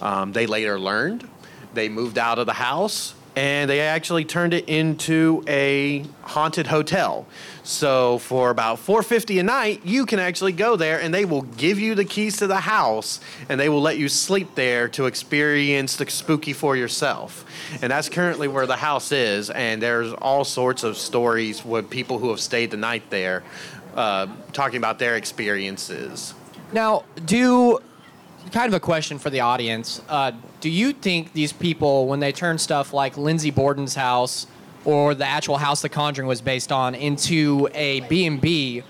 Um, 0.00 0.32
they 0.32 0.46
later 0.46 0.78
learned. 0.78 1.28
They 1.74 1.88
moved 1.88 2.18
out 2.18 2.38
of 2.38 2.46
the 2.46 2.54
house 2.54 3.14
and 3.38 3.70
they 3.70 3.78
actually 3.78 4.24
turned 4.24 4.52
it 4.52 4.68
into 4.68 5.44
a 5.46 6.04
haunted 6.22 6.66
hotel. 6.66 7.24
So 7.62 8.18
for 8.18 8.50
about 8.50 8.80
450 8.80 9.38
a 9.38 9.42
night, 9.44 9.82
you 9.84 10.06
can 10.06 10.18
actually 10.18 10.50
go 10.50 10.74
there 10.74 11.00
and 11.00 11.14
they 11.14 11.24
will 11.24 11.42
give 11.42 11.78
you 11.78 11.94
the 11.94 12.04
keys 12.04 12.38
to 12.38 12.48
the 12.48 12.56
house 12.56 13.20
and 13.48 13.60
they 13.60 13.68
will 13.68 13.80
let 13.80 13.96
you 13.96 14.08
sleep 14.08 14.56
there 14.56 14.88
to 14.88 15.06
experience 15.06 15.94
the 15.94 16.10
spooky 16.10 16.52
for 16.52 16.76
yourself. 16.76 17.44
And 17.80 17.92
that's 17.92 18.08
currently 18.08 18.48
where 18.48 18.66
the 18.66 18.76
house 18.76 19.12
is 19.12 19.50
and 19.50 19.80
there's 19.80 20.12
all 20.14 20.44
sorts 20.44 20.82
of 20.82 20.96
stories 20.96 21.64
with 21.64 21.88
people 21.90 22.18
who 22.18 22.30
have 22.30 22.40
stayed 22.40 22.72
the 22.72 22.76
night 22.76 23.08
there 23.08 23.44
uh, 23.94 24.26
talking 24.52 24.78
about 24.78 24.98
their 24.98 25.14
experiences. 25.14 26.34
Now, 26.72 27.04
do 27.24 27.78
kind 28.50 28.66
of 28.66 28.74
a 28.74 28.80
question 28.80 29.18
for 29.18 29.30
the 29.30 29.40
audience. 29.40 30.02
Uh, 30.08 30.32
do 30.60 30.68
you 30.68 30.92
think 30.92 31.32
these 31.32 31.52
people, 31.52 32.06
when 32.06 32.20
they 32.20 32.32
turn 32.32 32.58
stuff 32.58 32.92
like 32.92 33.16
Lindsay 33.16 33.50
Borden's 33.50 33.94
house 33.94 34.46
or 34.84 35.14
the 35.14 35.26
actual 35.26 35.58
house 35.58 35.82
The 35.82 35.88
Conjuring 35.88 36.28
was 36.28 36.40
based 36.40 36.72
on 36.72 36.94
into 36.94 37.68
a 37.74 38.00
B&B, 38.02 38.82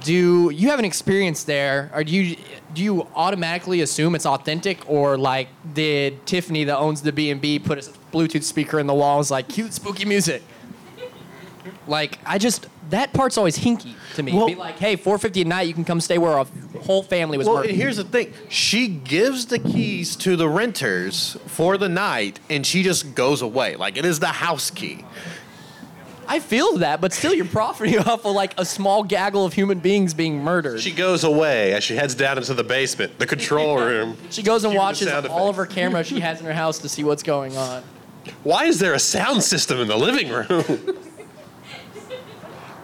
do 0.00 0.50
you 0.50 0.70
have 0.70 0.78
an 0.78 0.84
experience 0.84 1.44
there, 1.44 1.90
or 1.94 2.02
do 2.02 2.14
you 2.14 2.36
do 2.74 2.82
you 2.82 3.06
automatically 3.14 3.82
assume 3.82 4.14
it's 4.14 4.24
authentic, 4.24 4.88
or 4.88 5.18
like 5.18 5.48
did 5.74 6.24
Tiffany 6.26 6.64
that 6.64 6.78
owns 6.78 7.02
the 7.02 7.12
B 7.12 7.30
and 7.30 7.40
B 7.40 7.58
put 7.58 7.78
a 7.78 7.82
Bluetooth 8.12 8.42
speaker 8.42 8.78
in 8.78 8.86
the 8.86 8.94
wall 8.94 9.12
and 9.12 9.18
was 9.18 9.30
like 9.30 9.48
cute 9.48 9.72
spooky 9.74 10.06
music? 10.06 10.42
Like 11.86 12.18
I 12.24 12.38
just 12.38 12.66
that 12.92 13.12
part's 13.12 13.36
always 13.36 13.58
hinky 13.58 13.94
to 14.14 14.22
me. 14.22 14.32
Be 14.32 14.54
like, 14.54 14.78
hey, 14.78 14.96
450 14.96 15.42
a 15.42 15.44
night, 15.44 15.66
you 15.68 15.74
can 15.74 15.84
come 15.84 16.00
stay 16.00 16.16
where 16.18 16.38
a 16.38 16.44
whole 16.82 17.02
family 17.02 17.36
was 17.36 17.46
Well, 17.46 17.56
murdered. 17.56 17.70
and 17.72 17.78
here's 17.78 17.96
the 17.98 18.04
thing: 18.04 18.32
she 18.48 18.86
gives 18.88 19.46
the 19.46 19.58
keys 19.58 20.16
to 20.16 20.36
the 20.36 20.48
renters 20.48 21.36
for 21.46 21.76
the 21.76 21.88
night, 21.88 22.40
and 22.48 22.64
she 22.66 22.82
just 22.82 23.14
goes 23.14 23.42
away. 23.42 23.76
Like 23.76 23.96
it 23.96 24.04
is 24.06 24.20
the 24.20 24.28
house 24.28 24.70
key. 24.70 25.04
I 26.28 26.38
feel 26.38 26.78
that, 26.78 27.00
but 27.00 27.12
still, 27.12 27.34
you're 27.34 27.44
profiting 27.44 27.98
off 28.06 28.24
of 28.24 28.34
like 28.34 28.54
a 28.58 28.64
small 28.64 29.02
gaggle 29.02 29.44
of 29.44 29.52
human 29.52 29.80
beings 29.80 30.14
being 30.14 30.42
murdered. 30.42 30.80
She 30.80 30.92
goes 30.92 31.24
away 31.24 31.74
as 31.74 31.82
she 31.84 31.96
heads 31.96 32.14
down 32.14 32.38
into 32.38 32.54
the 32.54 32.64
basement, 32.64 33.18
the 33.18 33.26
control 33.26 33.76
room. 33.84 34.16
She 34.30 34.42
goes 34.42 34.64
and 34.64 34.74
watches 34.74 35.08
sound 35.08 35.26
all 35.26 35.48
of 35.50 35.56
her 35.56 35.66
cameras 35.66 36.06
she 36.06 36.20
has 36.20 36.40
in 36.40 36.46
her 36.46 36.52
house 36.54 36.78
to 36.78 36.88
see 36.88 37.02
what's 37.04 37.22
going 37.24 37.56
on. 37.56 37.82
Why 38.44 38.66
is 38.66 38.78
there 38.78 38.94
a 38.94 39.00
sound 39.00 39.42
system 39.42 39.80
in 39.80 39.88
the 39.88 39.96
living 39.98 40.28
room? 40.30 40.98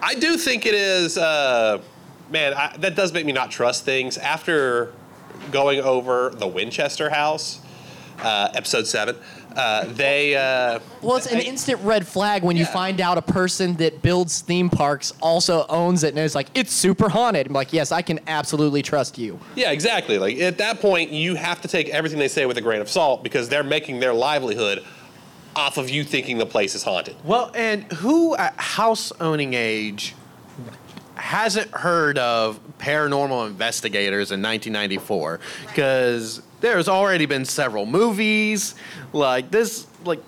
I 0.01 0.15
do 0.15 0.37
think 0.37 0.65
it 0.65 0.73
is, 0.75 1.17
uh, 1.17 1.81
man, 2.29 2.53
I, 2.53 2.75
that 2.77 2.95
does 2.95 3.13
make 3.13 3.25
me 3.25 3.31
not 3.33 3.51
trust 3.51 3.85
things. 3.85 4.17
After 4.17 4.93
going 5.51 5.79
over 5.81 6.29
the 6.29 6.47
Winchester 6.47 7.09
house, 7.09 7.59
uh, 8.19 8.49
episode 8.53 8.85
seven, 8.87 9.15
uh, 9.55 9.85
they. 9.87 10.35
Uh, 10.35 10.79
Well, 11.01 11.17
it's 11.17 11.27
an 11.27 11.41
instant 11.41 11.81
red 11.81 12.07
flag 12.07 12.43
when 12.43 12.55
you 12.55 12.65
find 12.65 13.01
out 13.01 13.17
a 13.17 13.21
person 13.21 13.75
that 13.75 14.01
builds 14.01 14.41
theme 14.41 14.69
parks 14.69 15.11
also 15.21 15.65
owns 15.69 16.03
it 16.03 16.09
and 16.09 16.19
is 16.19 16.35
like, 16.35 16.47
it's 16.53 16.71
super 16.71 17.09
haunted. 17.09 17.47
I'm 17.47 17.53
like, 17.53 17.73
yes, 17.73 17.91
I 17.91 18.01
can 18.01 18.19
absolutely 18.27 18.81
trust 18.81 19.17
you. 19.17 19.39
Yeah, 19.55 19.71
exactly. 19.71 20.17
Like 20.17 20.37
at 20.37 20.57
that 20.59 20.79
point, 20.79 21.11
you 21.11 21.35
have 21.35 21.61
to 21.61 21.67
take 21.67 21.89
everything 21.89 22.19
they 22.19 22.27
say 22.27 22.45
with 22.45 22.57
a 22.57 22.61
grain 22.61 22.81
of 22.81 22.89
salt 22.89 23.23
because 23.23 23.49
they're 23.49 23.63
making 23.63 23.99
their 23.99 24.13
livelihood 24.13 24.83
off 25.55 25.77
of 25.77 25.89
you 25.89 26.03
thinking 26.03 26.37
the 26.37 26.45
place 26.45 26.75
is 26.75 26.83
haunted. 26.83 27.15
Well, 27.23 27.51
and 27.53 27.83
who 27.93 28.35
at 28.35 28.53
house 28.59 29.11
owning 29.19 29.53
age 29.53 30.15
hasn't 31.15 31.71
heard 31.71 32.17
of 32.17 32.59
paranormal 32.77 33.47
investigators 33.47 34.31
in 34.31 34.41
1994? 34.41 35.39
Because 35.67 36.41
there's 36.61 36.87
already 36.87 37.25
been 37.25 37.45
several 37.45 37.85
movies 37.85 38.75
like 39.13 39.51
this. 39.51 39.87
Like, 40.05 40.21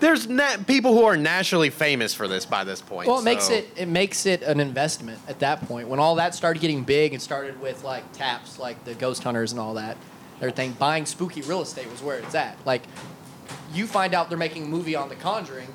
there's 0.00 0.28
na- 0.28 0.56
people 0.66 0.92
who 0.94 1.04
are 1.04 1.16
nationally 1.16 1.70
famous 1.70 2.12
for 2.12 2.26
this 2.26 2.44
by 2.44 2.64
this 2.64 2.80
point. 2.80 3.08
Well, 3.08 3.20
it 3.20 3.24
makes 3.24 3.50
it 3.50 3.68
it 3.76 3.88
makes 3.88 4.26
it 4.26 4.42
an 4.42 4.58
investment 4.60 5.20
at 5.28 5.38
that 5.40 5.66
point. 5.68 5.88
When 5.88 6.00
all 6.00 6.16
that 6.16 6.34
started 6.34 6.60
getting 6.60 6.82
big 6.82 7.12
and 7.12 7.22
started 7.22 7.60
with 7.60 7.84
like 7.84 8.12
TAPS, 8.12 8.58
like 8.58 8.84
the 8.84 8.94
ghost 8.94 9.22
hunters 9.22 9.52
and 9.52 9.60
all 9.60 9.74
that, 9.74 9.96
everything 10.40 10.72
buying 10.72 11.06
spooky 11.06 11.42
real 11.42 11.62
estate 11.62 11.88
was 11.90 12.02
where 12.02 12.18
it's 12.18 12.34
at. 12.34 12.56
Like, 12.66 12.82
you 13.72 13.86
find 13.86 14.14
out 14.14 14.28
they're 14.28 14.38
making 14.38 14.64
a 14.64 14.68
movie 14.68 14.94
on 14.96 15.08
The 15.08 15.14
Conjuring. 15.14 15.68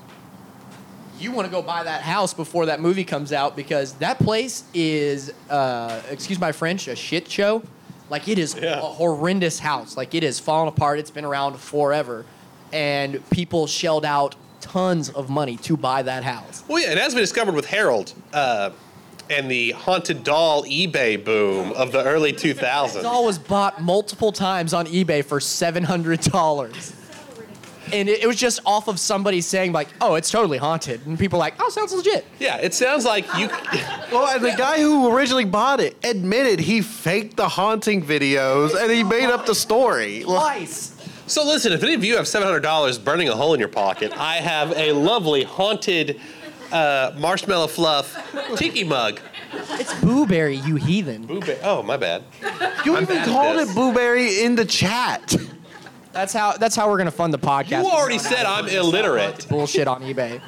You 1.20 1.32
want 1.32 1.48
to 1.48 1.52
go 1.52 1.62
buy 1.64 1.84
that 1.84 2.02
house 2.04 2.34
before 2.34 2.68
that 2.68 2.80
movie 2.80 3.04
comes 3.04 3.34
out 3.34 3.56
because 3.56 3.94
that 3.96 4.20
place 4.20 4.64
is, 4.74 5.34
uh, 5.50 6.00
excuse 6.12 6.40
my 6.40 6.52
French, 6.52 6.88
a 6.88 6.96
shit 6.96 7.28
show. 7.28 7.64
Like 8.10 8.28
it 8.28 8.38
is 8.38 8.56
a 8.56 8.78
horrendous 8.78 9.60
house. 9.60 9.98
Like 9.98 10.14
it 10.16 10.24
is 10.24 10.40
falling 10.40 10.70
apart. 10.70 11.00
It's 11.00 11.12
been 11.12 11.26
around 11.26 11.58
forever, 11.58 12.24
and 12.72 13.28
people 13.32 13.68
shelled 13.68 14.06
out 14.06 14.36
tons 14.62 15.10
of 15.10 15.30
money 15.30 15.58
to 15.58 15.76
buy 15.76 16.04
that 16.04 16.24
house. 16.24 16.64
Well, 16.68 16.82
yeah, 16.82 16.92
it 16.92 16.98
has 16.98 17.14
been 17.14 17.22
discovered 17.24 17.54
with 17.56 17.66
Harold 17.66 18.14
uh, 18.34 18.70
and 19.30 19.52
the 19.52 19.72
haunted 19.72 20.24
doll 20.24 20.64
eBay 20.64 21.22
boom 21.24 21.74
of 21.74 21.92
the 21.92 22.04
early 22.04 22.32
2000s. 22.32 22.94
The 22.94 23.02
doll 23.02 23.26
was 23.26 23.38
bought 23.40 23.82
multiple 23.82 24.32
times 24.32 24.74
on 24.74 24.86
eBay 24.86 25.26
for 25.26 25.40
seven 25.42 25.84
hundred 25.84 26.22
dollars, 26.22 26.94
and 27.94 28.10
it, 28.10 28.24
it 28.24 28.28
was 28.28 28.36
just 28.36 28.60
off 28.66 28.88
of 28.88 29.00
somebody 29.00 29.42
saying 29.42 29.72
like, 29.72 29.88
"Oh, 30.02 30.16
it's 30.16 30.30
totally 30.30 30.58
haunted," 30.58 31.06
and 31.06 31.18
people 31.18 31.38
were 31.38 31.46
like, 31.46 31.56
"Oh, 31.60 31.70
sounds 31.70 31.94
legit." 31.94 32.26
Yeah, 32.40 32.58
it 32.58 32.74
sounds 32.74 33.06
like 33.06 33.26
you. 33.38 33.50
Well, 34.10 34.26
and 34.34 34.42
the 34.44 34.56
guy 34.58 34.80
who 34.80 35.14
originally 35.14 35.44
bought 35.44 35.82
it 35.82 35.98
admitted 36.06 36.60
he 36.62 36.82
faked 36.82 37.36
the 37.36 37.50
haunting 37.50 38.02
videos 38.02 38.74
and 38.82 38.90
he 38.90 39.04
made 39.04 39.26
up 39.26 39.46
the 39.46 39.54
story. 39.54 40.22
Twice. 40.24 40.96
So 41.28 41.44
listen, 41.46 41.74
if 41.74 41.84
any 41.84 41.94
of 41.94 42.06
you 42.06 42.16
have 42.16 42.26
seven 42.26 42.48
hundred 42.48 42.62
dollars 42.62 42.98
burning 42.98 43.28
a 43.28 43.36
hole 43.36 43.54
in 43.54 43.60
your 43.60 43.68
pocket, 43.68 44.18
I 44.18 44.36
have 44.38 44.72
a 44.78 44.94
lovely 44.94 45.44
haunted 45.44 46.22
uh, 46.72 47.12
marshmallow 47.18 47.68
fluff 47.68 48.16
tiki 48.56 48.86
mug. 48.86 49.20
It's 49.72 49.94
Booberry, 49.96 50.66
you 50.66 50.76
heathen. 50.76 51.28
Booberry. 51.28 51.60
Oh, 51.64 51.84
my 51.84 51.98
bad. 51.98 52.24
You 52.86 52.96
I'm 52.96 53.04
even 53.04 53.18
bad 53.18 53.28
called 53.28 53.58
it 53.58 53.74
Blueberry 53.74 54.42
in 54.44 54.56
the 54.56 54.66
chat. 54.66 55.36
That's 56.18 56.34
how. 56.34 56.54
That's 56.54 56.76
how 56.76 56.90
we're 56.90 56.98
gonna 56.98 57.12
fund 57.12 57.32
the 57.32 57.38
podcast. 57.38 57.84
You 57.84 57.92
already 57.92 58.18
said 58.18 58.44
I'm 58.46 58.68
illiterate. 58.68 59.48
Bullshit 59.48 59.88
on 59.88 60.02
eBay. 60.02 60.42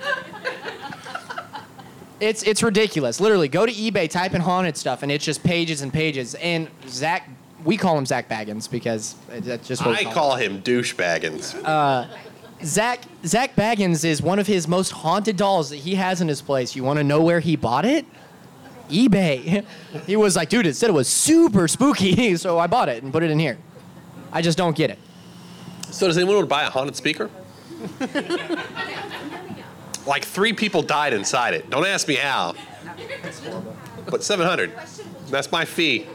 It's 2.20 2.42
it's 2.44 2.64
ridiculous. 2.64 3.20
Literally, 3.20 3.48
go 3.48 3.68
to 3.68 3.72
eBay, 3.72 4.10
type 4.10 4.34
in 4.34 4.42
haunted 4.42 4.76
stuff, 4.78 5.04
and 5.04 5.12
it's 5.12 5.24
just 5.24 5.44
pages 5.44 5.82
and 5.84 5.94
pages. 5.94 6.34
And 6.36 6.70
Zak, 6.88 7.30
we 7.64 7.78
call 7.78 7.98
him 8.00 8.06
Zak 8.08 8.28
Bagans 8.28 8.70
because 8.70 9.16
that's 9.30 9.68
just 9.68 9.86
what 9.86 9.92
we 9.98 10.06
I 10.06 10.10
him. 10.10 10.14
call 10.14 10.36
him 10.36 10.62
douchebaggins. 10.64 11.64
Uh, 11.64 12.08
Zak 12.64 13.02
Zak 13.24 13.56
Bagans 13.56 14.04
is 14.04 14.24
one 14.24 14.40
of 14.40 14.48
his 14.48 14.68
most 14.68 14.90
haunted 14.90 15.38
dolls 15.38 15.70
that 15.70 15.78
he 15.78 15.96
has 15.96 16.20
in 16.20 16.28
his 16.28 16.42
place. 16.42 16.76
You 16.76 16.84
want 16.84 16.98
to 16.98 17.04
know 17.04 17.22
where 17.22 17.40
he 17.42 17.56
bought 17.56 17.86
it? 17.86 18.06
eBay. 18.90 19.64
He 20.08 20.16
was 20.16 20.36
like, 20.36 20.50
dude, 20.50 20.66
it 20.66 20.76
said 20.76 20.90
it 20.90 20.94
was 20.94 21.08
super 21.08 21.68
spooky, 21.68 22.36
so 22.38 22.58
I 22.58 22.66
bought 22.66 22.90
it 22.90 23.04
and 23.04 23.14
put 23.14 23.22
it 23.22 23.30
in 23.30 23.38
here. 23.38 23.60
I 24.32 24.42
just 24.42 24.58
don't 24.58 24.76
get 24.76 24.90
it. 24.90 24.98
So 25.92 26.08
does 26.08 26.18
anyone 26.18 26.36
want 26.36 26.46
to 26.46 26.50
buy 26.50 26.64
a 26.64 26.70
haunted 26.70 26.96
speaker? 26.96 27.30
like 30.06 30.26
three 30.26 30.54
people 30.54 30.82
died 30.82 31.14
inside 31.14 31.54
it. 31.54 31.70
Don't 31.70 31.86
ask 31.86 32.08
me 32.08 32.16
how. 32.16 32.54
But 34.10 34.24
700. 34.24 34.74
That's 35.30 35.52
my 35.52 35.66
fee. 35.66 36.08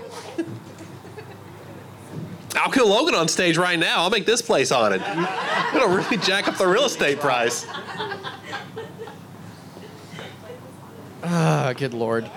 I'll 2.57 2.70
kill 2.70 2.89
Logan 2.89 3.14
on 3.14 3.29
stage 3.29 3.57
right 3.57 3.79
now. 3.79 4.03
I'll 4.03 4.11
make 4.11 4.27
this 4.27 4.41
place 4.41 4.70
haunted. 4.70 5.03
It'll 5.75 5.89
really 5.89 6.16
jack 6.18 6.47
up 6.47 6.57
the 6.57 6.66
real 6.66 6.85
estate 6.85 7.20
price. 7.20 7.66
Ah, 11.22 11.72
good 11.77 11.95
lord. 11.95 12.31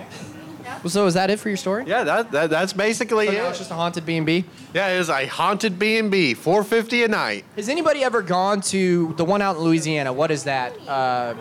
Well, 0.84 0.90
so 0.90 1.06
is 1.06 1.14
that 1.16 1.30
it 1.30 1.40
for 1.40 1.50
your 1.50 1.58
story? 1.58 1.86
Yeah, 1.88 2.04
that, 2.04 2.32
that 2.32 2.50
that's 2.50 2.74
basically 2.74 3.28
So 3.28 3.32
it. 3.32 3.50
it's 3.50 3.58
just 3.58 3.72
a 3.72 3.76
haunted 3.76 4.06
B&B? 4.06 4.46
Yeah, 4.74 4.90
it 4.90 5.00
is 5.00 5.10
a 5.10 5.26
haunted 5.28 5.80
B&B, 5.80 6.34
450 6.34 7.04
a 7.04 7.08
night. 7.08 7.46
Has 7.56 7.70
anybody 7.70 8.04
ever 8.04 8.22
gone 8.22 8.62
to 8.62 9.14
the 9.18 9.26
one 9.26 9.42
out 9.42 9.56
in 9.58 9.62
Louisiana? 9.64 10.14
What 10.14 10.30
is 10.32 10.44
that? 10.44 10.78
Uh, 10.88 11.36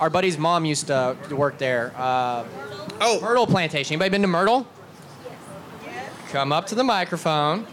our 0.00 0.10
buddy's 0.10 0.38
mom 0.38 0.64
used 0.64 0.86
to 0.86 1.16
work 1.30 1.58
there. 1.58 1.92
Uh, 1.96 2.44
oh, 3.00 3.20
Myrtle 3.20 3.46
Plantation. 3.46 3.94
Anybody 3.94 4.10
been 4.10 4.22
to 4.22 4.28
Myrtle? 4.28 4.66
Come 6.30 6.52
up 6.52 6.66
to 6.68 6.74
the 6.74 6.84
microphone. 6.84 7.66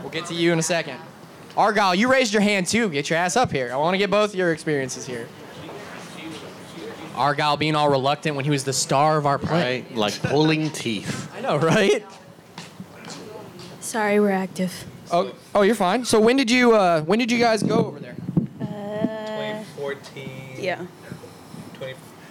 We'll 0.00 0.10
get 0.10 0.26
to 0.26 0.34
you 0.34 0.52
in 0.52 0.58
a 0.58 0.62
second. 0.62 0.98
Argyle, 1.56 1.94
you 1.94 2.10
raised 2.10 2.32
your 2.34 2.42
hand 2.42 2.66
too. 2.66 2.90
Get 2.90 3.08
your 3.08 3.18
ass 3.18 3.36
up 3.36 3.50
here. 3.50 3.70
I 3.72 3.76
want 3.76 3.94
to 3.94 3.98
get 3.98 4.10
both 4.10 4.34
your 4.34 4.52
experiences 4.52 5.06
here. 5.06 5.26
Argyle 7.16 7.56
being 7.56 7.74
all 7.74 7.90
reluctant 7.90 8.36
when 8.36 8.44
he 8.44 8.50
was 8.50 8.64
the 8.64 8.72
star 8.72 9.16
of 9.16 9.26
our 9.26 9.38
play. 9.38 9.82
Right, 9.82 9.96
like 9.96 10.20
pulling 10.22 10.70
teeth. 10.70 11.30
I 11.34 11.40
know, 11.40 11.56
right? 11.56 12.04
Sorry, 13.80 14.20
we're 14.20 14.30
active. 14.30 14.84
Oh, 15.10 15.32
oh, 15.54 15.62
you're 15.62 15.74
fine. 15.74 16.04
So 16.04 16.20
when 16.20 16.36
did 16.36 16.50
you 16.50 16.74
uh, 16.74 17.02
when 17.02 17.18
did 17.18 17.30
you 17.30 17.38
guys 17.38 17.62
go 17.62 17.86
over 17.86 18.00
there? 18.00 18.16
2014. 18.58 20.30
Yeah. 20.58 20.86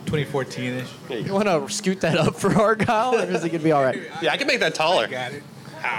2014 0.05 0.73
ish. 0.73 0.93
You 1.09 1.33
want 1.33 1.47
to 1.47 1.67
scoot 1.73 2.01
that 2.01 2.17
up 2.17 2.35
for 2.35 2.53
Argyle, 2.53 3.15
or 3.15 3.23
is 3.23 3.43
it 3.43 3.49
gonna 3.49 3.63
be 3.63 3.71
all 3.71 3.83
right? 3.83 3.99
Yeah, 4.21 4.33
I 4.33 4.37
can 4.37 4.47
make 4.47 4.59
that 4.59 4.75
taller. 4.75 5.07
Got 5.07 5.33
it. 5.33 5.43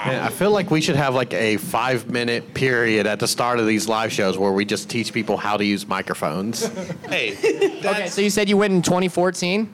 Man, 0.07 0.23
I 0.23 0.29
feel 0.29 0.51
like 0.51 0.71
we 0.71 0.81
should 0.81 0.97
have 0.97 1.15
like 1.15 1.33
a 1.33 1.57
five 1.57 2.11
minute 2.11 2.55
period 2.55 3.07
at 3.07 3.19
the 3.21 3.27
start 3.29 3.59
of 3.59 3.67
these 3.67 3.89
live 3.89 4.13
shows 4.13 4.39
where 4.39 4.53
we 4.53 4.65
just 4.65 4.89
teach 4.89 5.13
people 5.13 5.37
how 5.37 5.57
to 5.57 5.65
use 5.65 5.87
microphones. 5.87 6.67
hey, 7.09 7.33
okay, 7.85 8.09
so 8.09 8.21
you 8.21 8.31
said 8.31 8.49
you 8.49 8.57
went 8.57 8.73
in 8.73 8.83
2014. 8.83 9.73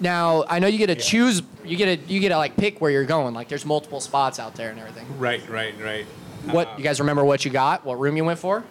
Now 0.00 0.44
I 0.48 0.58
know 0.58 0.66
you 0.66 0.78
get 0.78 0.88
to 0.88 0.94
choose. 0.94 1.42
You 1.64 1.76
get 1.76 2.06
to 2.06 2.12
you 2.12 2.20
get 2.20 2.30
to 2.30 2.36
like 2.36 2.56
pick 2.56 2.80
where 2.80 2.90
you're 2.90 3.04
going. 3.04 3.34
Like 3.34 3.48
there's 3.48 3.64
multiple 3.64 4.00
spots 4.00 4.38
out 4.38 4.54
there 4.54 4.70
and 4.70 4.78
everything. 4.78 5.06
Right, 5.18 5.46
right, 5.48 5.74
right. 5.82 6.06
What 6.46 6.78
you 6.78 6.84
guys 6.84 7.00
remember? 7.00 7.24
What 7.24 7.44
you 7.44 7.50
got? 7.50 7.84
What 7.84 7.98
room 7.98 8.16
you 8.16 8.24
went 8.24 8.38
for? 8.38 8.64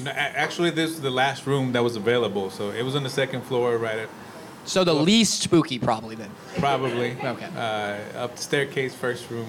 No, 0.00 0.10
a- 0.10 0.14
actually, 0.14 0.70
this 0.70 0.90
is 0.90 1.00
the 1.00 1.10
last 1.10 1.46
room 1.46 1.72
that 1.72 1.82
was 1.82 1.96
available, 1.96 2.50
so 2.50 2.70
it 2.70 2.82
was 2.82 2.96
on 2.96 3.02
the 3.02 3.10
second 3.10 3.42
floor, 3.42 3.76
right 3.76 3.98
at. 3.98 4.08
So 4.64 4.84
the 4.84 4.94
least 4.94 5.42
spooky, 5.42 5.78
probably 5.78 6.14
then. 6.14 6.30
Probably. 6.58 7.12
Okay. 7.12 7.48
Uh, 7.56 8.18
up 8.18 8.36
the 8.36 8.42
staircase, 8.42 8.94
first 8.94 9.28
room. 9.28 9.46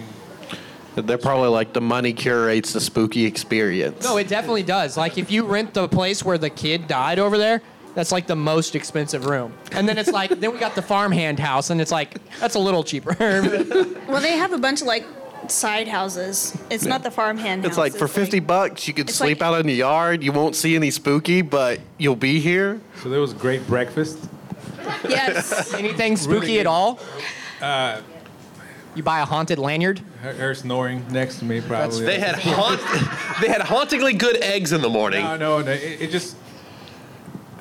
They're 0.96 1.18
probably 1.18 1.50
like 1.50 1.74
the 1.74 1.82
money 1.82 2.14
curates 2.14 2.74
the 2.74 2.82
spooky 2.82 3.26
experience. 3.26 4.04
No, 4.04 4.18
it 4.18 4.28
definitely 4.28 4.64
does. 4.64 4.96
Like 4.98 5.18
if 5.18 5.32
you 5.32 5.46
rent 5.46 5.74
the 5.74 5.88
place 5.88 6.24
where 6.24 6.38
the 6.38 6.50
kid 6.50 6.88
died 6.88 7.20
over 7.20 7.38
there, 7.38 7.62
that's 7.96 8.12
like 8.12 8.28
the 8.28 8.36
most 8.36 8.76
expensive 8.76 9.26
room. 9.26 9.54
And 9.72 9.88
then 9.88 9.98
it's 9.98 10.12
like 10.12 10.30
then 10.40 10.52
we 10.52 10.60
got 10.60 10.76
the 10.76 10.82
farmhand 10.82 11.40
house, 11.40 11.70
and 11.70 11.80
it's 11.82 11.92
like 11.92 12.18
that's 12.40 12.56
a 12.56 12.60
little 12.60 12.84
cheaper. 12.84 13.16
Well, 14.08 14.22
they 14.22 14.38
have 14.38 14.54
a 14.54 14.58
bunch 14.60 14.82
of 14.82 14.88
like 14.88 15.06
side 15.48 15.88
houses. 15.88 16.56
It's 16.70 16.86
not 16.86 17.02
the 17.04 17.10
farmhand 17.12 17.62
house. 17.62 17.70
It's 17.70 17.78
house. 17.78 17.92
like 17.94 17.96
for 18.00 18.08
50 18.08 18.40
bucks, 18.42 18.88
you 18.88 18.94
could 18.94 19.10
sleep 19.10 19.40
like- 19.42 19.48
out 19.48 19.60
in 19.60 19.66
the 19.66 19.74
yard. 19.74 20.24
You 20.24 20.32
won't 20.32 20.56
see 20.56 20.76
any 20.76 20.92
spooky, 20.92 21.42
but 21.42 21.80
you'll 21.98 22.16
be 22.16 22.40
here. 22.40 22.80
So 23.02 23.10
there 23.10 23.20
was 23.20 23.34
great 23.34 23.66
breakfast. 23.66 24.20
Yes. 25.08 25.74
Anything 25.74 26.16
spooky 26.18 26.60
at 26.60 26.68
all? 26.68 27.00
Uh, 27.62 28.02
you 28.96 29.04
buy 29.04 29.22
a 29.22 29.26
haunted 29.26 29.60
lanyard? 29.60 30.02
Her, 30.22 30.34
her 30.34 30.56
snoring 30.56 31.06
next 31.12 31.40
to 31.40 31.46
me, 31.46 31.62
probably. 31.62 32.06
They 32.06 32.20
had 32.20 32.36
haunt, 32.40 32.80
they 33.42 33.48
had 33.48 33.62
hauntingly 33.62 34.14
good 34.14 34.38
eggs 34.38 34.72
in 34.72 34.82
the 34.82 34.90
morning. 34.90 35.24
No, 35.24 35.38
no, 35.38 35.62
no. 35.62 35.72
It, 35.72 36.02
it 36.02 36.12
just. 36.12 36.36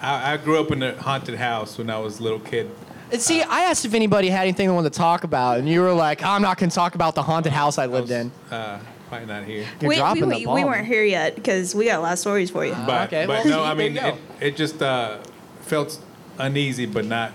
I, 0.01 0.35
I 0.35 0.37
grew 0.37 0.61
up 0.61 0.71
in 0.73 0.83
a 0.83 1.01
haunted 1.01 1.37
house 1.37 1.79
when 1.79 1.89
I 1.89 1.99
was 1.99 2.19
a 2.19 2.23
little 2.23 2.41
kid. 2.41 2.71
And 3.13 3.21
see, 3.21 3.43
I 3.43 3.65
asked 3.65 3.85
if 3.85 3.95
anybody 3.95 4.31
had 4.31 4.43
anything 4.43 4.69
they 4.69 4.75
wanted 4.75 4.93
to 4.93 4.99
talk 4.99 5.23
about, 5.25 5.59
and 5.59 5.69
you 5.69 5.83
were 5.83 5.93
like, 5.93 6.23
"I'm 6.25 6.43
not 6.43 6.59
going 6.59 6.71
to 6.71 6.75
talk 6.75 6.95
about 6.95 7.15
the 7.15 7.23
haunted 7.23 7.53
house 7.53 7.79
I 7.79 7.87
lived 7.87 8.11
in." 8.11 8.33
Uh, 8.51 8.79
probably 9.09 9.27
not 9.27 9.45
here. 9.45 9.67
You're 9.81 9.89
we, 9.91 9.97
dropping 9.97 10.29
we, 10.29 10.45
the 10.45 10.51
we, 10.51 10.65
weren't 10.65 10.87
here 10.87 11.05
yet 11.05 11.35
because 11.35 11.75
we 11.75 11.85
got 11.85 11.99
a 11.99 12.03
lot 12.03 12.15
of 12.15 12.19
stories 12.19 12.51
for 12.51 12.65
you. 12.65 12.73
But, 12.87 13.09
okay, 13.09 13.27
but 13.27 13.45
well, 13.45 13.59
no, 13.59 13.65
I 13.65 13.75
mean, 13.81 13.99
it, 13.99 14.15
it 14.41 14.57
just 14.57 14.81
uh, 14.81 15.19
felt 15.61 16.01
uneasy, 16.39 16.87
but 16.87 17.05
not. 17.05 17.33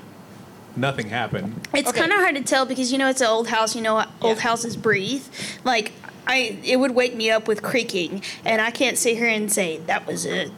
Nothing 0.77 1.09
happened. 1.09 1.67
It's 1.73 1.91
kind 1.91 2.11
of 2.11 2.19
hard 2.19 2.35
to 2.35 2.43
tell 2.43 2.65
because 2.65 2.91
you 2.91 2.97
know 2.97 3.09
it's 3.09 3.21
an 3.21 3.27
old 3.27 3.47
house. 3.47 3.75
You 3.75 3.81
know, 3.81 4.05
old 4.21 4.39
houses 4.39 4.77
breathe. 4.77 5.25
Like 5.63 5.91
I, 6.27 6.57
it 6.63 6.77
would 6.79 6.91
wake 6.91 7.15
me 7.15 7.31
up 7.31 7.47
with 7.47 7.61
creaking, 7.63 8.21
and 8.45 8.61
I 8.61 8.69
can't 8.71 8.97
sit 8.97 9.17
here 9.17 9.27
and 9.27 9.51
say 9.51 9.77
that 9.87 10.05
was 10.05 10.25
a 10.27 10.51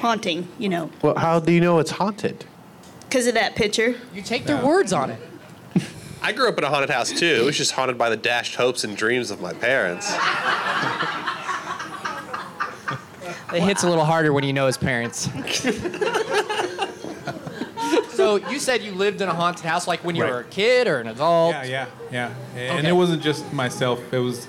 haunting. 0.00 0.48
You 0.58 0.70
know, 0.70 0.90
Well, 1.02 1.16
how 1.16 1.38
do 1.40 1.52
you 1.52 1.60
know 1.60 1.78
it's 1.78 1.90
haunted? 1.92 2.44
because 3.02 3.26
of 3.26 3.32
that 3.34 3.54
picture. 3.56 3.94
You 4.14 4.20
take 4.20 4.44
their 4.44 4.62
words 4.62 4.92
on 4.92 5.10
it. 5.10 5.18
I 6.22 6.32
grew 6.32 6.46
up 6.48 6.58
in 6.58 6.64
a 6.64 6.68
haunted 6.68 6.90
house 6.90 7.10
too. 7.10 7.38
It 7.40 7.44
was 7.44 7.56
just 7.56 7.72
haunted 7.72 7.96
by 7.96 8.10
the 8.10 8.16
dashed 8.18 8.56
hopes 8.56 8.84
and 8.84 8.94
dreams 8.96 9.30
of 9.30 9.40
my 9.40 9.52
parents. 9.54 10.12
It 13.54 13.62
hits 13.62 13.82
a 13.82 13.88
little 13.88 14.04
harder 14.04 14.32
when 14.34 14.44
you 14.44 14.52
know 14.52 14.66
his 14.66 14.76
parents. 14.76 15.26
so 18.18 18.36
you 18.50 18.58
said 18.58 18.82
you 18.82 18.92
lived 18.92 19.20
in 19.20 19.28
a 19.28 19.34
haunted 19.34 19.64
house, 19.64 19.86
like 19.86 20.02
when 20.04 20.16
you 20.16 20.24
Right. 20.24 20.32
were 20.32 20.40
a 20.40 20.44
kid 20.44 20.86
or 20.88 20.98
an 20.98 21.06
adult. 21.06 21.52
Yeah, 21.54 21.64
yeah, 21.64 21.86
yeah. 22.12 22.30
And 22.56 22.78
Okay. 22.80 22.88
it 22.88 22.92
wasn't 22.92 23.22
just 23.22 23.50
myself. 23.52 24.00
It 24.12 24.18
was 24.18 24.46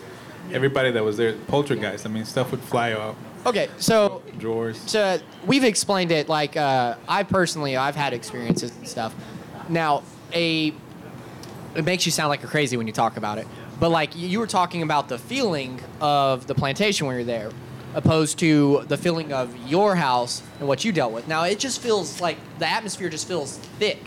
everybody 0.52 0.92
that 0.92 1.04
was 1.04 1.18
there. 1.18 1.34
Poltergeist. 1.48 2.06
I 2.06 2.10
mean, 2.10 2.26
stuff 2.26 2.50
would 2.52 2.62
fly 2.62 2.94
out 2.94 3.16
Okay, 3.46 3.70
so 3.78 4.22
drawers. 4.38 4.80
so 4.88 5.20
we've 5.46 5.64
explained 5.64 6.12
it. 6.12 6.28
Like 6.28 6.58
uh, 6.58 6.96
I 7.08 7.24
personally, 7.24 7.78
I've 7.78 7.96
had 7.96 8.12
experiences 8.14 8.72
and 8.76 8.88
stuff. 8.88 9.14
Now, 9.70 10.02
a 10.34 10.74
it 11.76 11.86
makes 11.86 12.06
you 12.06 12.12
sound 12.12 12.30
like 12.30 12.44
a 12.44 12.48
crazy 12.48 12.76
when 12.76 12.88
you 12.88 12.94
talk 12.94 13.16
about 13.18 13.38
it. 13.38 13.48
But 13.80 13.90
like 13.92 14.16
you 14.16 14.28
you 14.28 14.40
were 14.40 14.48
talking 14.48 14.82
about 14.82 15.08
the 15.08 15.18
feeling 15.20 15.80
of 16.02 16.48
the 16.48 16.56
plantation 16.56 17.06
when 17.08 17.16
you're 17.16 17.24
there, 17.24 17.52
opposed 17.96 18.38
to 18.40 18.84
the 18.88 18.98
feeling 18.98 19.34
of 19.34 19.56
your 19.68 19.96
house 19.96 20.44
and 20.60 20.68
what 20.68 20.86
you 20.86 20.92
dealt 20.92 21.12
with. 21.12 21.28
Now 21.28 21.44
it 21.44 21.60
just 21.60 21.82
feels 21.82 22.22
like 22.22 22.38
the 22.60 22.68
atmosphere 22.68 23.10
just 23.10 23.28
feels 23.28 23.58
thick 23.80 24.00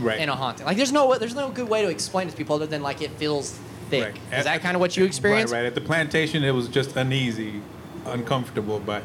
Right. 0.00 0.20
in 0.20 0.28
a 0.30 0.34
haunting. 0.36 0.64
Like 0.66 0.76
there's 0.78 0.90
no 0.92 1.16
there's 1.18 1.34
no 1.34 1.50
good 1.50 1.68
way 1.68 1.82
to 1.82 1.88
explain 1.88 2.26
it 2.28 2.30
to 2.32 2.36
people 2.36 2.56
other 2.56 2.66
than 2.66 2.82
like 2.82 3.02
it 3.02 3.10
feels 3.12 3.58
thick. 3.90 4.14
Right. 4.30 4.38
Is 4.38 4.44
that 4.44 4.60
kind 4.62 4.74
of 4.74 4.80
what 4.80 4.96
you 4.96 5.04
experienced? 5.04 5.52
Right, 5.52 5.60
right. 5.60 5.66
At 5.66 5.74
the 5.74 5.82
plantation, 5.82 6.42
it 6.44 6.52
was 6.52 6.66
just 6.68 6.96
uneasy, 6.96 7.60
uncomfortable, 8.06 8.80
but 8.80 9.02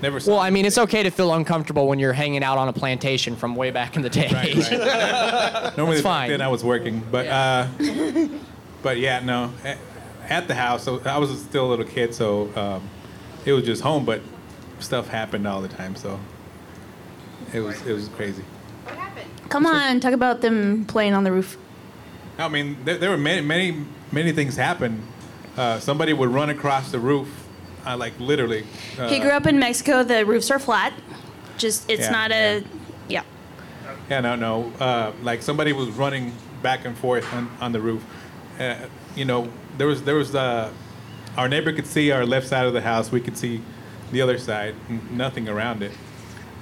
never. 0.00 0.18
Well, 0.26 0.38
I 0.40 0.48
mean, 0.48 0.64
it's 0.64 0.78
okay 0.78 1.02
to 1.02 1.10
feel 1.10 1.34
uncomfortable 1.34 1.86
when 1.86 1.98
you're 1.98 2.14
hanging 2.14 2.42
out 2.42 2.56
on 2.56 2.66
a 2.68 2.72
plantation 2.72 3.36
from 3.36 3.54
way 3.56 3.70
back 3.70 3.94
in 3.96 4.00
the 4.02 4.08
day. 4.10 4.28
Normally, 5.76 5.96
It's 5.96 6.02
fine. 6.02 6.30
then 6.30 6.40
I 6.40 6.48
was 6.48 6.64
working, 6.64 7.02
but 7.10 7.26
uh, 7.26 7.66
but 8.82 8.96
yeah, 8.98 9.20
no. 9.20 9.52
At, 9.64 9.78
at 10.28 10.48
the 10.48 10.54
house, 10.54 10.82
so 10.84 11.02
I 11.04 11.18
was 11.18 11.30
still 11.42 11.66
a 11.66 11.70
little 11.70 11.84
kid, 11.84 12.14
so 12.14 12.48
um, 12.56 12.88
it 13.44 13.52
was 13.52 13.64
just 13.64 13.82
home, 13.82 14.04
but 14.04 14.20
stuff 14.80 15.08
happened 15.08 15.46
all 15.46 15.60
the 15.62 15.68
time, 15.68 15.96
so 15.96 16.18
it 17.52 17.60
was 17.60 17.80
it 17.86 17.92
was 17.92 18.08
crazy. 18.08 18.42
What 18.84 18.94
happened? 18.96 19.30
Come 19.48 19.66
on, 19.66 20.00
talk 20.00 20.12
about 20.12 20.40
them 20.40 20.84
playing 20.86 21.14
on 21.14 21.24
the 21.24 21.32
roof. 21.32 21.56
I 22.38 22.48
mean, 22.48 22.76
there, 22.84 22.98
there 22.98 23.10
were 23.10 23.18
many 23.18 23.40
many 23.42 23.84
many 24.10 24.32
things 24.32 24.56
happen. 24.56 25.02
Uh, 25.56 25.78
somebody 25.78 26.12
would 26.12 26.30
run 26.30 26.48
across 26.50 26.90
the 26.90 26.98
roof, 26.98 27.28
uh, 27.86 27.96
like 27.96 28.18
literally. 28.18 28.64
Uh, 28.98 29.08
he 29.08 29.18
grew 29.18 29.30
up 29.30 29.46
in 29.46 29.58
Mexico. 29.58 30.02
The 30.02 30.24
roofs 30.24 30.50
are 30.50 30.58
flat. 30.58 30.92
Just 31.58 31.88
it's 31.90 32.02
Yeah, 32.02 32.10
not 32.10 32.32
a 32.32 32.64
yeah. 33.08 33.22
Yeah, 34.08 34.20
no, 34.20 34.34
no. 34.36 34.72
Uh, 34.80 35.12
like 35.22 35.42
somebody 35.42 35.72
was 35.72 35.88
running 35.90 36.32
back 36.62 36.84
and 36.84 36.96
forth 36.96 37.30
on, 37.34 37.50
on 37.60 37.72
the 37.72 37.80
roof. 37.80 38.04
Uh, 38.58 38.76
you 39.14 39.24
know, 39.24 39.48
there 39.76 39.86
was 39.86 40.02
there 40.02 40.14
was 40.14 40.34
uh, 40.34 40.70
our 41.36 41.48
neighbor 41.48 41.72
could 41.72 41.86
see 41.86 42.10
our 42.10 42.24
left 42.26 42.46
side 42.48 42.66
of 42.66 42.72
the 42.72 42.80
house. 42.82 43.10
We 43.12 43.20
could 43.20 43.36
see 43.36 43.62
the 44.10 44.20
other 44.22 44.38
side. 44.38 44.74
n- 44.88 45.00
Nothing 45.12 45.48
around 45.48 45.82
it. 45.82 45.92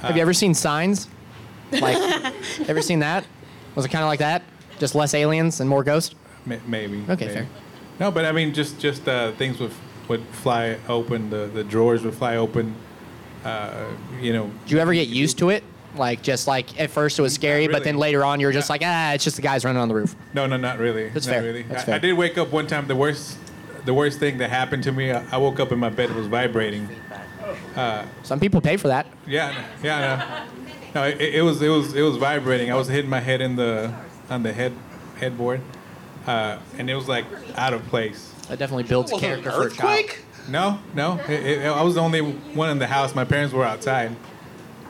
Have 0.00 0.16
you 0.16 0.22
ever 0.22 0.34
seen 0.34 0.54
Signs? 0.54 1.08
Like, 1.72 1.96
ever 2.68 2.82
seen 2.82 2.98
that? 2.98 3.24
Was 3.76 3.84
it 3.84 3.90
kind 3.90 4.02
of 4.02 4.08
like 4.08 4.18
that? 4.18 4.42
Just 4.80 4.96
less 4.96 5.14
aliens 5.14 5.60
and 5.60 5.70
more 5.70 5.84
ghosts? 5.84 6.16
Ma- 6.44 6.56
maybe. 6.66 7.04
Okay, 7.08 7.26
maybe. 7.26 7.32
fair. 7.32 7.46
No, 8.00 8.10
but 8.10 8.24
I 8.24 8.32
mean, 8.32 8.52
just 8.52 8.80
just 8.80 9.06
uh, 9.06 9.30
things 9.32 9.60
would 9.60 9.70
would 10.08 10.24
fly 10.32 10.78
open. 10.88 11.30
The 11.30 11.46
the 11.46 11.62
drawers 11.62 12.02
would 12.02 12.14
fly 12.14 12.36
open. 12.36 12.74
Uh, 13.44 13.84
you 14.20 14.32
know. 14.32 14.50
Do 14.66 14.74
you 14.74 14.80
ever 14.80 14.92
get 14.92 15.06
used 15.06 15.38
to 15.38 15.50
it? 15.50 15.62
Like, 15.94 16.22
just 16.22 16.48
like 16.48 16.78
at 16.80 16.90
first 16.90 17.18
it 17.18 17.22
was 17.22 17.34
scary, 17.34 17.68
but 17.68 17.84
then 17.84 17.96
later 17.96 18.24
on 18.24 18.40
you're 18.40 18.52
just 18.52 18.70
like, 18.70 18.82
ah, 18.84 19.12
it's 19.12 19.22
just 19.22 19.36
the 19.36 19.42
guys 19.42 19.64
running 19.64 19.80
on 19.80 19.88
the 19.88 19.94
roof. 19.94 20.16
No, 20.34 20.46
no, 20.46 20.56
not 20.56 20.78
really. 20.78 21.08
That's 21.10 21.26
not 21.26 21.34
fair. 21.34 21.42
Really. 21.42 21.62
That's 21.62 21.82
I, 21.82 21.86
fair. 21.86 21.94
I 21.94 21.98
did 21.98 22.14
wake 22.14 22.36
up 22.38 22.50
one 22.50 22.66
time. 22.66 22.86
The 22.88 22.96
worst, 22.96 23.38
the 23.84 23.94
worst 23.94 24.18
thing 24.18 24.38
that 24.38 24.50
happened 24.50 24.82
to 24.84 24.92
me. 24.92 25.10
I, 25.12 25.24
I 25.32 25.36
woke 25.38 25.60
up 25.60 25.70
and 25.70 25.80
my 25.80 25.88
bed 25.90 26.10
it 26.10 26.16
was 26.16 26.26
vibrating. 26.26 26.88
Uh, 27.76 28.04
Some 28.22 28.40
people 28.40 28.60
pay 28.60 28.76
for 28.76 28.88
that. 28.88 29.06
Yeah, 29.26 29.64
yeah, 29.82 30.46
no, 30.94 31.00
no 31.02 31.06
it, 31.08 31.20
it 31.20 31.42
was 31.42 31.60
it 31.62 31.68
was 31.68 31.94
it 31.94 32.02
was 32.02 32.16
vibrating. 32.16 32.70
I 32.70 32.74
was 32.76 32.88
hitting 32.88 33.10
my 33.10 33.20
head 33.20 33.40
in 33.40 33.56
the 33.56 33.92
on 34.28 34.42
the 34.42 34.52
head 34.52 34.72
headboard, 35.18 35.60
uh, 36.26 36.58
and 36.78 36.88
it 36.90 36.94
was 36.94 37.08
like 37.08 37.24
out 37.56 37.72
of 37.72 37.84
place. 37.86 38.32
That 38.48 38.58
definitely 38.58 38.84
builds 38.84 39.12
Was 39.12 39.20
character 39.20 39.50
for 39.50 39.66
a 39.68 39.70
child. 39.70 40.10
No, 40.48 40.78
no. 40.94 41.20
It, 41.28 41.60
it, 41.62 41.66
I 41.66 41.82
was 41.82 41.94
the 41.94 42.00
only 42.00 42.20
one 42.20 42.70
in 42.70 42.78
the 42.78 42.86
house. 42.86 43.14
My 43.14 43.24
parents 43.24 43.52
were 43.54 43.64
outside, 43.64 44.16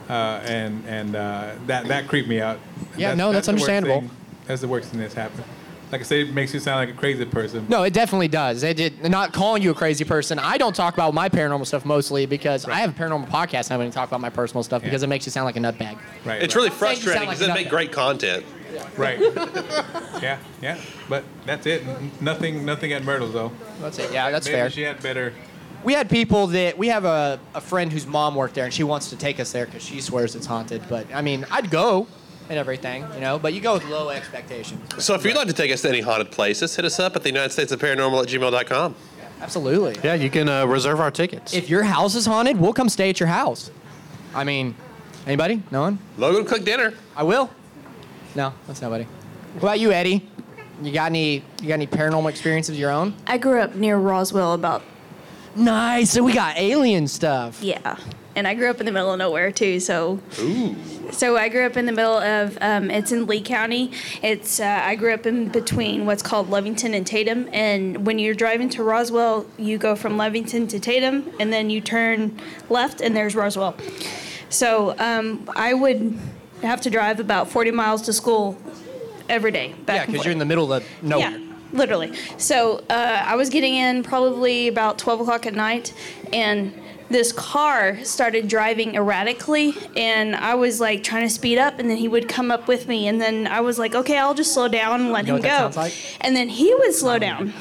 uh, 0.09 0.41
and 0.45 0.84
and 0.86 1.14
uh, 1.16 1.53
that 1.66 1.86
that 1.88 2.09
creeped 2.09 2.28
me 2.28 2.41
out. 2.41 2.59
Yeah, 2.97 3.14
no, 3.14 3.32
that's 3.32 3.47
the 3.47 3.53
worst 3.53 3.64
understandable. 3.68 4.01
thing- 4.01 4.11
That's 4.47 4.61
the 4.62 4.68
worst 4.68 4.88
thing 4.91 5.01
that's 5.01 5.14
happened. 5.14 5.45
Like 5.93 6.03
I 6.03 6.05
said, 6.05 6.18
it 6.28 6.34
makes 6.34 6.55
you 6.55 6.61
sound 6.61 6.76
like 6.76 6.95
a 6.95 6.99
crazy 6.99 7.24
person. 7.24 7.66
No, 7.68 7.82
it 7.82 7.93
definitely 7.93 8.28
does. 8.28 8.62
It 8.62 8.76
did 8.76 9.11
not 9.11 9.32
calling 9.32 9.62
you 9.62 9.72
a 9.72 9.74
crazy 9.74 10.05
person. 10.05 10.38
I 10.38 10.57
don't 10.57 10.74
talk 10.74 10.95
about 10.95 11.14
my 11.14 11.28
paranormal 11.28 11.66
stuff 11.66 11.84
mostly 11.84 12.26
because 12.26 12.64
I 12.66 12.76
have 12.76 12.91
a 12.91 12.93
paranormal 12.93 13.28
podcast 13.28 13.66
and 13.66 13.72
I 13.72 13.76
wouldn't 13.76 13.95
talk 13.95 14.09
about 14.09 14.20
my 14.20 14.30
personal 14.30 14.62
stuff 14.62 14.82
because 14.82 15.03
it 15.03 15.09
makes 15.09 15.26
you 15.26 15.32
sound 15.32 15.47
like 15.47 15.57
a 15.57 15.61
nutbag. 15.61 15.99
Right. 16.24 16.41
It's 16.43 16.55
really 16.55 16.68
Makes 16.68 16.80
you 16.80 16.86
sound 16.86 16.99
frustrating 16.99 17.28
because 17.28 17.43
a 17.43 17.47
they 17.47 17.55
make 17.55 17.68
great 17.68 17.91
content. 17.91 18.45
Right. 18.97 19.18
yeah, 20.22 20.38
yeah. 20.62 20.78
But 21.09 21.24
that's 21.45 21.66
it. 21.66 21.82
Nothing, 22.20 22.64
nothing 22.64 22.93
at 22.93 23.03
Myrtle's 23.03 23.32
though. 23.32 23.51
That's 23.80 23.99
it. 23.99 24.12
Yeah, 24.12 24.30
that's 24.30 24.47
Maybe 24.47 24.57
fair. 24.59 24.70
She 24.70 24.82
had 24.82 25.03
better. 25.03 25.32
We 25.82 25.95
had 25.95 26.09
people 26.11 26.47
that 26.49 26.78
we 26.78 26.88
have 26.88 27.05
a, 27.05 27.41
a 27.55 27.61
friend 27.61 27.91
whose 27.93 28.07
mom 28.07 28.36
worked 28.36 28.55
there 28.55 28.64
and 28.64 28.72
she 28.72 28.84
wants 28.84 29.11
to 29.11 29.16
take 29.16 29.41
us 29.41 29.51
there 29.51 29.66
because 29.66 29.82
she 29.82 30.01
swears 30.01 30.36
it's 30.36 30.47
haunted. 30.47 30.82
But 30.88 31.12
I 31.12 31.22
mean, 31.22 31.47
I'd 31.51 31.70
go 31.70 32.07
and 32.51 32.59
everything, 32.59 33.07
you 33.15 33.21
know. 33.21 33.39
But 33.39 33.55
you 33.55 33.61
go 33.61 33.75
with 33.75 33.85
low 33.87 34.11
expectations. 34.11 35.03
So 35.03 35.15
if 35.15 35.25
you'd 35.25 35.37
like 35.37 35.47
to 35.47 35.55
take 35.55 35.73
us 35.73 35.81
to 35.83 35.89
any 35.89 36.01
haunted 36.01 36.31
places, 36.33 36.75
hit 36.77 36.85
us 36.85 36.99
up 37.01 37.17
at 37.17 37.23
the 37.23 37.31
United 37.31 37.51
States 37.53 37.73
of 37.73 37.81
Paranormal 37.81 38.23
at 38.23 38.29
gmail.com. 38.29 38.95
Absolutely. 39.41 39.97
Yeah, 40.05 40.15
you 40.15 40.29
can 40.29 40.49
uh, 40.49 40.67
reserve 40.67 41.01
our 41.01 41.11
tickets. 41.11 41.55
If 41.55 41.71
your 41.71 41.85
house 41.85 42.15
is 42.15 42.27
haunted, 42.27 42.59
we'll 42.59 42.75
come 42.75 42.91
stay 42.91 43.09
at 43.09 43.19
your 43.21 43.29
house. 43.29 43.71
I 44.35 44.45
mean, 44.45 44.75
anybody? 45.27 45.63
No 45.71 45.81
one? 45.81 45.99
Logan 46.19 46.45
cook 46.45 46.65
dinner. 46.65 46.93
I 47.17 47.23
will. 47.23 47.49
No, 48.35 48.53
that's 48.67 48.83
nobody. 48.83 49.05
What 49.55 49.63
about 49.63 49.81
you, 49.81 49.93
Eddie? 49.93 50.29
You 50.83 50.93
got 50.93 51.07
any? 51.07 51.45
You 51.63 51.69
got 51.69 51.75
any 51.75 51.87
paranormal 51.87 52.29
experiences 52.29 52.75
of 52.75 52.81
your 52.81 52.91
own? 52.91 53.15
I 53.27 53.39
grew 53.39 53.61
up 53.61 53.75
near 53.75 53.97
Roswell 53.97 54.53
about. 54.53 54.83
Nice. 55.57 56.11
So 56.11 56.23
we 56.23 56.33
got 56.33 56.57
alien 56.59 57.09
stuff. 57.09 57.63
Yeah. 57.63 57.97
And 58.37 58.47
I 58.47 58.55
grew 58.55 58.71
up 58.71 58.79
in 58.81 58.87
the 58.87 58.93
middle 58.93 59.13
of 59.13 59.19
nowhere 59.19 59.51
too, 59.53 59.81
so. 59.81 60.21
Ooh. 60.39 60.77
So 61.13 61.37
I 61.37 61.49
grew 61.49 61.67
up 61.67 61.77
in 61.77 61.87
the 61.87 61.93
middle 61.93 62.19
of. 62.19 62.59
Um, 62.61 62.91
it's 62.91 63.13
in 63.13 63.27
Lea 63.27 63.41
County. 63.41 63.93
It's. 64.23 64.61
Uh, 64.61 64.81
I 64.83 64.95
grew 64.97 65.13
up 65.13 65.27
in 65.27 65.49
between 65.49 66.07
what's 66.07 66.23
called 66.23 66.49
Lovington 66.49 66.95
and 66.95 67.07
Tatum, 67.07 67.49
and 67.53 68.07
when 68.07 68.19
you're 68.19 68.35
driving 68.35 68.69
to 68.71 68.83
Roswell, 68.83 69.47
you 69.59 69.79
go 69.79 69.97
from 69.97 70.17
Lovington 70.17 70.69
to 70.69 70.81
Tatum, 70.81 71.31
and 71.41 71.53
then 71.53 71.71
you 71.71 71.81
turn 71.81 72.39
left, 72.69 73.01
and 73.01 73.17
there's 73.17 73.35
Roswell. 73.35 73.77
So 74.49 74.97
um, 74.99 75.49
I 75.55 75.75
would 75.75 76.19
have 76.63 76.81
to 76.83 76.91
drive 76.91 77.21
about 77.21 77.49
40 77.49 77.71
miles 77.71 78.03
to 78.03 78.13
school 78.13 78.59
every 79.29 79.51
day. 79.51 79.75
Back 79.87 79.97
yeah, 79.97 80.07
because 80.07 80.25
you're 80.25 80.33
in 80.33 80.39
the 80.39 80.45
middle 80.45 80.73
of 80.73 80.85
nowhere. 81.03 81.31
Yeah, 81.31 81.55
literally. 81.73 82.15
So 82.37 82.79
uh, 82.91 83.23
I 83.25 83.37
was 83.37 83.49
getting 83.49 83.75
in 83.75 84.03
probably 84.03 84.69
about 84.69 84.99
12 84.99 85.21
o'clock 85.21 85.47
at 85.47 85.55
night, 85.55 85.95
and 86.33 86.75
this 87.11 87.33
car 87.33 87.99
started 88.05 88.47
driving 88.49 88.95
erratically, 88.95 89.75
and 89.97 90.35
I 90.37 90.55
was 90.55 90.81
like 90.81 91.03
trying 91.03 91.23
to 91.23 91.29
speed 91.31 91.59
up, 91.59 91.79
and 91.79 91.91
then 91.91 91.97
he 91.97 92.07
would 92.09 92.29
come 92.29 92.51
up 92.51 92.69
with 92.69 92.87
me, 92.89 93.09
and 93.09 93.21
then 93.21 93.47
I 93.49 93.61
was 93.61 93.79
like, 93.79 93.95
okay, 93.95 94.17
I'll 94.17 94.35
just 94.35 94.55
slow 94.55 94.69
down 94.69 95.01
and 95.01 95.13
let 95.13 95.27
You 95.27 95.33
know 95.33 95.37
him 95.37 95.43
what 95.43 95.49
that 95.49 95.59
go. 95.59 95.71
sounds 95.71 95.77
like? 95.77 95.95
And 96.21 96.37
then 96.37 96.49
he 96.49 96.73
would 96.75 96.95
slow 96.95 97.19
down. 97.19 97.53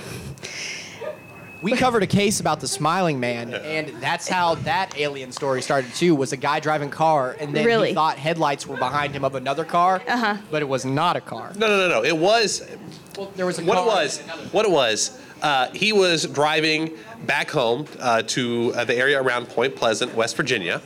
We 1.61 1.73
covered 1.73 2.03
a 2.03 2.07
case 2.07 2.39
about 2.39 2.61
the 2.61 2.69
smiling 2.69 3.19
man, 3.19 3.53
and 3.53 3.89
that's 4.01 4.29
how 4.29 4.55
that 4.55 4.97
alien 4.97 5.33
story 5.33 5.61
started 5.61 5.93
too. 5.93 6.15
Was 6.15 6.31
a 6.31 6.37
guy 6.37 6.61
driving 6.61 6.89
car, 6.89 7.35
and 7.37 7.53
then 7.53 7.65
Really? 7.65 7.89
he 7.89 7.93
thought 7.93 8.17
headlights 8.17 8.65
were 8.65 8.77
behind 8.77 9.13
him 9.13 9.25
of 9.25 9.35
another 9.35 9.65
car, 9.65 10.01
uh-huh. 10.07 10.37
but 10.49 10.61
it 10.61 10.69
was 10.69 10.85
not 10.85 11.17
a 11.17 11.21
car. 11.21 11.51
No, 11.57 11.67
no, 11.67 11.75
no, 11.77 11.89
no. 11.89 12.03
It 12.05 12.15
was. 12.15 12.65
there 13.35 13.45
was 13.45 13.59
a 13.59 13.65
what 13.65 13.75
car 13.77 13.83
it 13.83 13.87
was. 13.87 14.19
What 14.53 14.65
it 14.65 14.71
was. 14.71 15.19
Uh, 15.41 15.69
he 15.71 15.93
was 15.93 16.25
driving 16.25 16.91
back 17.25 17.49
home 17.49 17.87
uh, 17.99 18.21
to 18.23 18.73
uh, 18.75 18.83
the 18.83 18.95
area 18.95 19.21
around 19.21 19.47
Point 19.47 19.75
Pleasant, 19.75 20.13
West 20.15 20.35
Virginia, 20.35 20.81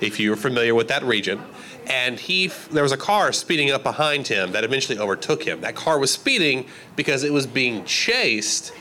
if 0.00 0.18
you're 0.18 0.36
familiar 0.36 0.74
with 0.74 0.88
that 0.88 1.02
region. 1.04 1.40
And 1.86 2.18
he, 2.18 2.48
there 2.70 2.82
was 2.82 2.92
a 2.92 2.96
car 2.96 3.32
speeding 3.32 3.70
up 3.70 3.82
behind 3.82 4.28
him 4.28 4.52
that 4.52 4.64
eventually 4.64 4.98
overtook 4.98 5.42
him. 5.42 5.60
That 5.60 5.74
car 5.74 5.98
was 5.98 6.10
speeding 6.10 6.66
because 6.96 7.24
it 7.24 7.32
was 7.32 7.46
being 7.46 7.84
chased 7.84 8.72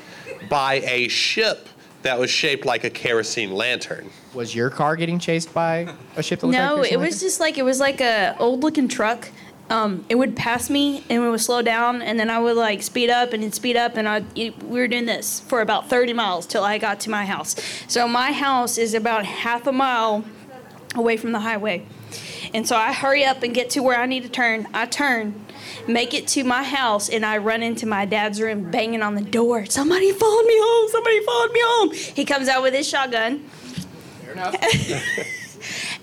by 0.49 0.75
a 0.75 1.07
ship 1.07 1.67
that 2.03 2.17
was 2.19 2.29
shaped 2.29 2.65
like 2.65 2.83
a 2.83 2.89
kerosene 2.89 3.51
lantern. 3.51 4.09
Was 4.33 4.55
your 4.55 4.69
car 4.69 4.95
getting 4.95 5.19
chased 5.19 5.53
by 5.53 5.93
a 6.15 6.23
ship 6.23 6.39
that 6.39 6.47
looked 6.47 6.57
No, 6.57 6.77
like 6.77 6.91
it 6.91 6.97
was 6.97 7.19
just 7.19 7.39
like 7.39 7.57
it 7.57 7.63
was 7.63 7.79
like 7.79 8.01
a 8.01 8.35
old 8.39 8.63
looking 8.63 8.87
truck. 8.87 9.29
Um, 9.71 10.03
it 10.09 10.15
would 10.15 10.35
pass 10.35 10.69
me 10.69 10.97
and 11.09 11.23
it 11.23 11.29
would 11.29 11.39
slow 11.39 11.61
down, 11.61 12.01
and 12.01 12.19
then 12.19 12.29
I 12.29 12.39
would 12.39 12.57
like 12.57 12.83
speed 12.83 13.09
up 13.09 13.31
and 13.31 13.41
it'd 13.41 13.55
speed 13.55 13.77
up, 13.77 13.95
and 13.95 14.05
I 14.05 14.25
we 14.35 14.51
were 14.67 14.87
doing 14.89 15.05
this 15.05 15.39
for 15.39 15.61
about 15.61 15.89
30 15.89 16.11
miles 16.11 16.45
till 16.45 16.65
I 16.65 16.77
got 16.77 16.99
to 17.01 17.09
my 17.09 17.25
house. 17.25 17.55
So 17.87 18.05
my 18.05 18.33
house 18.33 18.77
is 18.77 18.93
about 18.93 19.25
half 19.25 19.65
a 19.67 19.71
mile 19.71 20.25
away 20.93 21.15
from 21.15 21.31
the 21.31 21.39
highway, 21.39 21.85
and 22.53 22.67
so 22.67 22.75
I 22.75 22.91
hurry 22.91 23.23
up 23.23 23.43
and 23.43 23.53
get 23.53 23.69
to 23.69 23.79
where 23.81 23.97
I 23.97 24.05
need 24.07 24.23
to 24.23 24.29
turn. 24.29 24.67
I 24.73 24.87
turn, 24.87 25.45
make 25.87 26.13
it 26.13 26.27
to 26.29 26.43
my 26.43 26.63
house, 26.63 27.07
and 27.07 27.25
I 27.25 27.37
run 27.37 27.63
into 27.63 27.85
my 27.85 28.03
dad's 28.03 28.41
room, 28.41 28.71
banging 28.71 29.01
on 29.01 29.15
the 29.15 29.21
door. 29.21 29.65
Somebody 29.67 30.11
followed 30.11 30.47
me 30.47 30.57
home. 30.57 30.89
Somebody 30.89 31.25
followed 31.25 31.51
me 31.53 31.61
home. 31.63 31.93
He 31.93 32.25
comes 32.25 32.49
out 32.49 32.61
with 32.61 32.73
his 32.73 32.89
shotgun. 32.89 33.39
Fair 33.39 34.33
enough. 34.33 34.55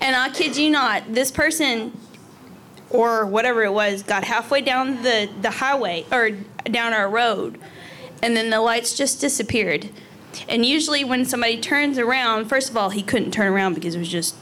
And 0.01 0.15
I 0.15 0.29
kid 0.29 0.55
you 0.55 0.69
not, 0.69 1.13
this 1.13 1.31
person 1.31 1.91
or 2.89 3.25
whatever 3.25 3.63
it 3.63 3.71
was 3.71 4.03
got 4.03 4.23
halfway 4.23 4.61
down 4.61 5.03
the, 5.03 5.29
the 5.41 5.51
highway 5.51 6.05
or 6.11 6.31
down 6.65 6.93
our 6.93 7.09
road 7.09 7.59
and 8.21 8.35
then 8.35 8.49
the 8.49 8.61
lights 8.61 8.95
just 8.95 9.21
disappeared. 9.21 9.89
And 10.47 10.65
usually 10.65 11.03
when 11.03 11.25
somebody 11.25 11.59
turns 11.59 11.97
around, 11.97 12.45
first 12.45 12.69
of 12.69 12.77
all, 12.77 12.89
he 12.89 13.01
couldn't 13.01 13.31
turn 13.31 13.51
around 13.51 13.73
because 13.73 13.95
it 13.95 13.99
was 13.99 14.09
just, 14.09 14.35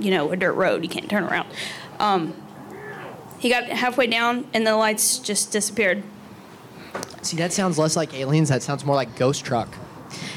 you 0.00 0.10
know, 0.10 0.30
a 0.32 0.36
dirt 0.36 0.54
road. 0.54 0.82
You 0.82 0.88
can't 0.88 1.10
turn 1.10 1.24
around. 1.24 1.48
Um, 1.98 2.34
he 3.38 3.48
got 3.50 3.64
halfway 3.64 4.06
down 4.06 4.46
and 4.54 4.66
the 4.66 4.76
lights 4.76 5.18
just 5.18 5.52
disappeared. 5.52 6.02
See, 7.22 7.36
that 7.36 7.52
sounds 7.52 7.78
less 7.78 7.96
like 7.96 8.14
aliens. 8.14 8.48
That 8.48 8.62
sounds 8.62 8.84
more 8.84 8.96
like 8.96 9.16
ghost 9.16 9.44
truck, 9.44 9.74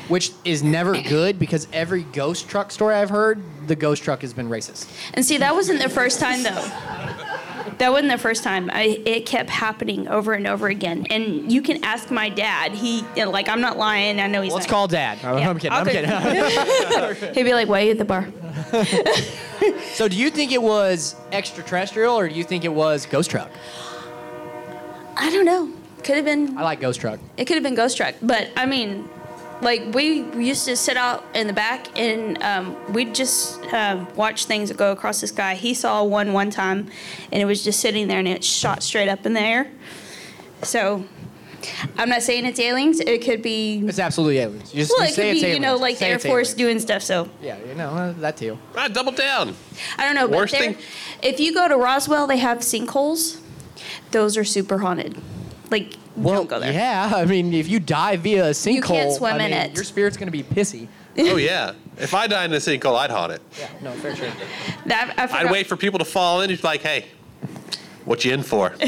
which 0.07 0.32
is 0.43 0.64
never 0.64 1.01
good 1.10 1.39
because 1.39 1.68
every 1.72 2.03
ghost 2.03 2.49
truck 2.49 2.72
story 2.72 2.95
I've 2.95 3.10
heard, 3.10 3.41
the 3.68 3.76
ghost 3.76 4.03
truck 4.03 4.22
has 4.22 4.34
been 4.34 4.49
racist. 4.49 4.89
And 5.14 5.24
see, 5.24 5.38
that 5.38 5.53
wasn't 5.53 5.82
the 5.82 5.89
first 5.89 6.20
time 6.20 6.43
though. 6.43 7.38
That 7.80 7.91
wasn't 7.91 8.11
the 8.11 8.17
first 8.17 8.43
time. 8.43 8.69
I, 8.73 9.01
it 9.05 9.25
kept 9.25 9.49
happening 9.49 10.07
over 10.09 10.34
and 10.34 10.45
over 10.45 10.67
again. 10.67 11.07
And 11.09 11.51
you 11.51 11.61
can 11.61 11.84
ask 11.84 12.11
my 12.11 12.27
dad. 12.30 12.73
He, 12.73 13.03
like, 13.15 13.47
I'm 13.47 13.61
not 13.61 13.77
lying. 13.77 14.19
I 14.19 14.27
know 14.27 14.41
he's. 14.41 14.53
Let's 14.53 14.67
not- 14.67 14.71
call 14.71 14.88
dad. 14.88 15.17
I'm 15.23 15.38
Yeah. 15.38 15.53
kidding. 15.53 15.71
I'm 15.71 15.88
Okay. 15.88 17.15
kidding. 17.15 17.34
He'd 17.36 17.43
be 17.43 17.53
like, 17.53 17.67
"Why 17.69 17.82
are 17.82 17.86
you 17.86 17.91
at 17.91 17.97
the 17.97 18.05
bar." 18.05 18.27
so, 19.93 20.07
do 20.07 20.15
you 20.17 20.30
think 20.30 20.51
it 20.51 20.61
was 20.61 21.15
extraterrestrial 21.32 22.15
or 22.15 22.27
do 22.27 22.36
you 22.36 22.43
think 22.43 22.65
it 22.65 22.73
was 22.73 23.05
ghost 23.05 23.30
truck? 23.32 23.49
I 25.15 25.30
don't 25.32 25.45
know. 25.45 25.69
Could 26.03 26.15
have 26.15 26.25
been. 26.25 26.57
I 26.57 26.63
like 26.63 26.80
ghost 26.82 26.99
truck. 27.01 27.19
It 27.38 27.45
could 27.45 27.55
have 27.55 27.63
been 27.63 27.75
Ghost 27.75 27.97
Truck, 27.97 28.15
but 28.21 28.49
I 28.55 28.65
mean, 28.65 29.07
like 29.62 29.93
we 29.93 30.22
used 30.36 30.66
to 30.66 30.76
sit 30.76 30.95
out 30.97 31.24
in 31.36 31.47
the 31.47 31.53
back 31.53 31.88
and 31.99 32.41
um, 32.43 32.93
we'd 32.93 33.14
just 33.14 33.62
uh, 33.74 34.05
watch 34.16 34.45
things 34.45 34.72
go 34.72 34.91
across 34.91 35.22
the 35.22 35.28
sky. 35.28 35.55
He 35.55 35.74
saw 35.74 36.03
one 36.03 36.34
one 36.34 36.49
time, 36.49 36.89
and 37.32 37.41
it 37.41 37.45
was 37.45 37.64
just 37.64 37.80
sitting 37.80 38.07
there 38.07 38.20
and 38.20 38.28
it 38.28 38.43
shot 38.43 38.84
straight 38.84 39.10
up 39.10 39.26
in 39.26 39.34
the 39.34 39.41
air. 39.41 39.72
So. 40.64 41.05
I'm 41.97 42.07
not 42.07 42.22
saying 42.22 42.45
it's 42.45 42.57
aliens. 42.57 43.01
It 43.01 43.22
could 43.22 43.41
be. 43.41 43.84
It's 43.86 43.99
absolutely 43.99 44.38
aliens. 44.38 44.74
You 44.74 44.80
just 44.80 44.93
well, 44.97 45.05
you 45.05 45.12
it 45.12 45.14
say 45.14 45.24
could 45.24 45.32
it's 45.36 45.43
be, 45.43 45.51
you 45.55 45.60
know, 45.60 45.72
aliens. 45.76 45.82
like 45.82 45.97
the 45.99 46.05
Air 46.05 46.18
Force 46.20 46.53
aliens. 46.53 46.53
doing 46.53 46.80
stuff. 46.80 47.01
So 47.01 47.28
Yeah, 47.41 47.57
you 47.68 47.76
know 47.76 47.89
uh, 47.89 48.14
that 48.20 48.38
too. 48.38 48.57
I 48.78 48.88
double 48.88 49.12
down. 49.12 49.55
I 49.97 50.05
don't 50.05 50.16
know, 50.16 50.30
but 50.30 50.38
Worst 50.38 50.53
there- 50.53 50.72
thing- 50.72 50.78
if 51.22 51.41
you 51.41 51.53
go 51.53 51.68
to 51.68 51.76
Roswell, 51.76 52.28
they 52.28 52.38
have 52.38 52.60
sinkholes. 52.60 53.41
Those 54.12 54.38
are 54.38 54.45
super 54.45 54.78
haunted. 54.78 55.18
Like, 55.70 55.95
don't 56.24 56.49
go 56.49 56.59
there. 56.59 56.72
Yeah, 56.74 57.11
I 57.15 57.26
mean, 57.26 57.53
if 57.53 57.67
you 57.67 57.80
die 57.80 58.15
via 58.17 58.47
a 58.47 58.51
sinkhole, 58.51 58.74
You 58.76 58.82
can't 58.82 59.13
swim 59.13 59.34
I 59.36 59.45
in 59.45 59.51
mean, 59.51 59.59
it. 59.61 59.76
Your 59.76 59.84
spirit's 59.84 60.17
gonna 60.17 60.32
be 60.32 60.43
pissy. 60.43 60.88
oh 61.17 61.38
yeah. 61.38 61.74
If 61.97 62.13
I 62.13 62.28
died 62.28 62.49
in 62.49 62.53
a 62.55 62.59
sinkhole, 62.59 62.97
I'd 62.97 63.09
haunt 63.11 63.34
it. 63.34 63.41
Yeah, 63.59 63.67
no, 63.82 63.91
fair 63.93 64.15
trade. 64.15 64.32
That, 64.86 65.13
I 65.17 65.39
I'd 65.39 65.51
wait 65.51 65.67
for 65.67 65.76
people 65.76 65.99
to 65.99 66.05
fall 66.05 66.41
in. 66.41 66.49
He's 66.49 66.63
like, 66.63 66.82
hey, 66.82 67.05
what 68.05 68.24
you 68.24 68.34
in 68.34 68.43
for? 68.43 68.74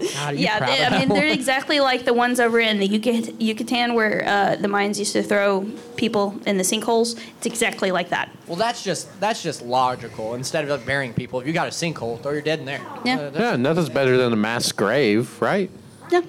Yeah, 0.00 0.58
they, 0.60 0.84
I 0.84 0.98
mean, 0.98 1.08
they're 1.08 1.26
exactly 1.32 1.80
like 1.80 2.04
the 2.04 2.14
ones 2.14 2.40
over 2.40 2.58
in 2.60 2.78
the 2.78 2.88
Yucat- 2.88 3.34
Yucatan 3.40 3.94
where 3.94 4.24
uh, 4.26 4.56
the 4.56 4.68
Mayans 4.68 4.98
used 4.98 5.12
to 5.12 5.22
throw 5.22 5.66
people 5.96 6.40
in 6.46 6.56
the 6.56 6.62
sinkholes. 6.64 7.18
It's 7.38 7.46
exactly 7.46 7.90
like 7.92 8.08
that. 8.10 8.30
Well, 8.46 8.56
that's 8.56 8.82
just 8.82 9.08
that's 9.20 9.42
just 9.42 9.62
logical. 9.62 10.34
Instead 10.34 10.68
of 10.68 10.86
burying 10.86 11.12
people, 11.14 11.40
if 11.40 11.46
you 11.46 11.52
got 11.52 11.66
a 11.68 11.70
sinkhole, 11.70 12.20
throw 12.22 12.32
your 12.32 12.42
dead 12.42 12.60
in 12.60 12.64
there. 12.64 12.80
Yeah. 13.04 13.18
Uh, 13.20 13.30
Yeah, 13.34 13.56
nothing's 13.56 13.88
better 13.88 14.16
than 14.16 14.32
a 14.32 14.36
mass 14.36 14.72
grave, 14.72 15.40
right? 15.40 15.70
Yeah. 16.10 16.22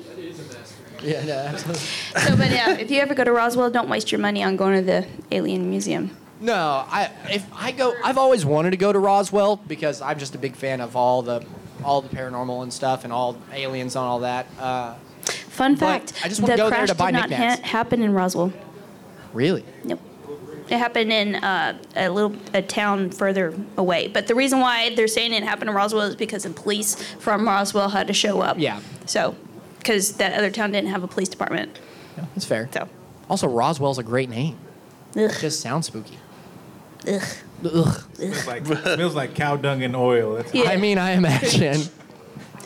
Yeah, 1.03 1.26
no, 1.26 1.34
absolutely. 1.34 1.82
So, 1.82 2.38
but 2.38 2.51
yeah, 2.51 2.78
if 2.78 2.91
you 2.91 2.99
ever 2.99 3.15
go 3.15 3.24
to 3.24 3.32
Roswell, 3.32 3.72
don't 3.72 3.89
waste 3.89 4.11
your 4.11 4.19
money 4.19 4.43
on 4.43 4.55
going 4.55 4.76
to 4.76 4.86
the 4.86 5.07
Alien 5.32 5.67
Museum. 5.69 6.15
No, 6.39 6.86
I 6.88 7.09
if 7.30 7.45
I 7.55 7.72
go, 7.72 7.93
I've 8.03 8.17
always 8.17 8.45
wanted 8.45 8.72
to 8.72 8.78
go 8.78 8.91
to 8.93 8.99
Roswell 8.99 9.55
because 9.57 10.01
I'm 10.01 10.19
just 10.19 10.36
a 10.36 10.38
big 10.38 10.55
fan 10.55 10.80
of 10.82 10.95
all 10.95 11.22
the 11.22 11.43
all 11.84 12.01
the 12.01 12.09
paranormal 12.09 12.63
and 12.63 12.73
stuff 12.73 13.03
and 13.03 13.11
all 13.13 13.38
aliens 13.51 13.95
and 13.95 14.03
all 14.03 14.19
that. 14.19 14.45
Uh, 14.59 14.95
Fun 15.49 15.75
fact: 15.75 16.13
I 16.23 16.27
just 16.29 16.41
the 16.41 16.47
go 16.47 16.55
there 16.55 16.67
crash 16.69 16.89
to 16.89 16.95
buy 16.95 17.11
did 17.11 17.17
not 17.17 17.29
knickknacks. 17.29 17.61
ha- 17.61 17.67
happen 17.67 18.01
in 18.03 18.13
Roswell. 18.13 18.51
really? 19.34 19.65
Nope. 19.84 19.99
It 20.69 20.77
happened 20.77 21.11
in 21.11 21.36
uh, 21.36 21.77
a 21.97 22.07
little 22.09 22.34
a 22.53 22.61
town 22.61 23.11
further 23.11 23.53
away. 23.75 24.07
But 24.07 24.27
the 24.27 24.36
reason 24.36 24.61
why 24.61 24.95
they're 24.95 25.07
saying 25.09 25.34
it 25.34 25.43
happened 25.43 25.69
in 25.69 25.75
Roswell 25.75 26.03
is 26.03 26.15
because 26.15 26.43
the 26.43 26.49
police 26.51 26.95
from 27.19 27.45
Roswell 27.45 27.89
had 27.89 28.07
to 28.07 28.13
show 28.13 28.39
up. 28.39 28.57
Yeah. 28.57 28.79
So, 29.05 29.36
because 29.79 30.13
that 30.13 30.34
other 30.34 30.49
town 30.49 30.71
didn't 30.71 30.89
have 30.91 31.03
a 31.03 31.07
police 31.09 31.27
department. 31.27 31.77
Yeah, 32.17 32.25
that's 32.34 32.45
fair. 32.45 32.69
So. 32.73 32.88
Also, 33.29 33.47
Roswell's 33.49 33.97
a 33.97 34.03
great 34.03 34.29
name. 34.29 34.57
Ugh. 35.17 35.23
It 35.29 35.38
just 35.41 35.59
sounds 35.59 35.88
spooky. 35.88 36.17
Ugh. 37.05 37.21
Ugh. 37.66 38.01
Smells 38.16 38.47
like, 38.47 38.66
smells 38.66 39.16
like 39.16 39.36
cow 39.36 39.55
dung 39.57 39.84
and 39.84 39.95
oil. 39.95 40.36
That's 40.36 40.53
Yeah. 40.53 40.70
I 40.70 40.78
mean, 40.78 40.97
I 40.97 41.12
imagine. 41.12 41.82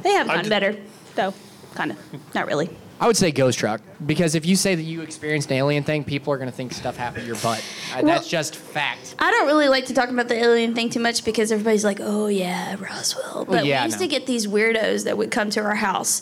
They 0.03 0.11
have 0.11 0.27
I'm 0.29 0.35
gotten 0.35 0.43
ju- 0.43 0.49
better, 0.51 0.75
though. 1.15 1.33
Kind 1.73 1.91
of. 1.91 1.97
Not 2.35 2.45
really. 2.45 2.69
I 2.99 3.07
would 3.07 3.17
say 3.17 3.31
ghost 3.31 3.57
truck 3.57 3.81
because 4.05 4.35
if 4.35 4.45
you 4.45 4.55
say 4.55 4.75
that 4.75 4.83
you 4.83 5.01
experienced 5.01 5.49
an 5.49 5.57
alien 5.57 5.83
thing, 5.83 6.03
people 6.03 6.31
are 6.31 6.37
gonna 6.37 6.51
think 6.51 6.73
stuff 6.73 6.95
happened 6.95 7.23
to 7.23 7.27
your 7.27 7.35
butt. 7.37 7.57
Uh, 7.91 8.01
Well- 8.03 8.05
that's 8.05 8.27
just 8.27 8.55
fact. 8.55 9.15
I 9.17 9.31
don't 9.31 9.47
really 9.47 9.67
like 9.67 9.87
to 9.87 9.93
talk 9.95 10.09
about 10.09 10.27
the 10.27 10.35
alien 10.35 10.75
thing 10.75 10.91
too 10.91 10.99
much 10.99 11.25
because 11.25 11.51
everybody's 11.51 11.83
like, 11.83 11.99
"Oh 12.01 12.27
yeah, 12.27 12.75
Roswell." 12.79 13.45
But 13.49 13.65
yeah, 13.65 13.81
we 13.81 13.85
used 13.87 13.99
no. 13.99 14.05
to 14.05 14.07
get 14.11 14.27
these 14.27 14.45
weirdos 14.47 15.03
that 15.05 15.17
would 15.17 15.31
come 15.31 15.49
to 15.49 15.61
our 15.61 15.75
house, 15.75 16.21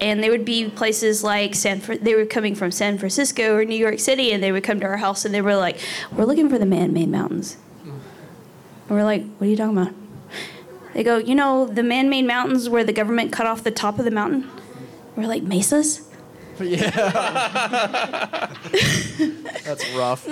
and 0.00 0.22
they 0.22 0.28
would 0.28 0.44
be 0.44 0.68
places 0.68 1.22
like 1.22 1.54
San. 1.54 1.80
Fr- 1.80 1.94
They 1.94 2.16
were 2.16 2.26
coming 2.26 2.54
from 2.56 2.72
San 2.72 2.98
Francisco 2.98 3.54
or 3.54 3.64
New 3.64 3.78
York 3.78 4.00
City, 4.00 4.32
and 4.32 4.42
they 4.42 4.50
would 4.50 4.64
come 4.64 4.80
to 4.80 4.86
our 4.86 4.96
house, 4.98 5.24
and 5.24 5.32
they 5.32 5.40
were 5.40 5.56
like, 5.56 5.78
"We're 6.14 6.24
looking 6.26 6.50
for 6.50 6.58
the 6.58 6.66
man-made 6.66 7.08
mountains." 7.08 7.56
And 8.90 8.98
we're 8.98 9.04
like, 9.04 9.22
"What 9.38 9.46
are 9.46 9.50
you 9.50 9.56
talking 9.56 9.78
about?" 9.78 9.94
They 10.94 11.04
go, 11.04 11.18
"You 11.18 11.36
know 11.36 11.64
the 11.64 11.84
man-made 11.84 12.26
mountains 12.26 12.68
where 12.68 12.82
the 12.82 12.92
government 12.92 13.30
cut 13.30 13.46
off 13.46 13.62
the 13.62 13.70
top 13.70 14.00
of 14.00 14.04
the 14.04 14.10
mountain." 14.10 14.50
We're 15.14 15.28
like 15.28 15.44
mesas. 15.44 16.02
Yeah. 16.58 16.90
That's 19.64 19.88
rough. 19.94 20.26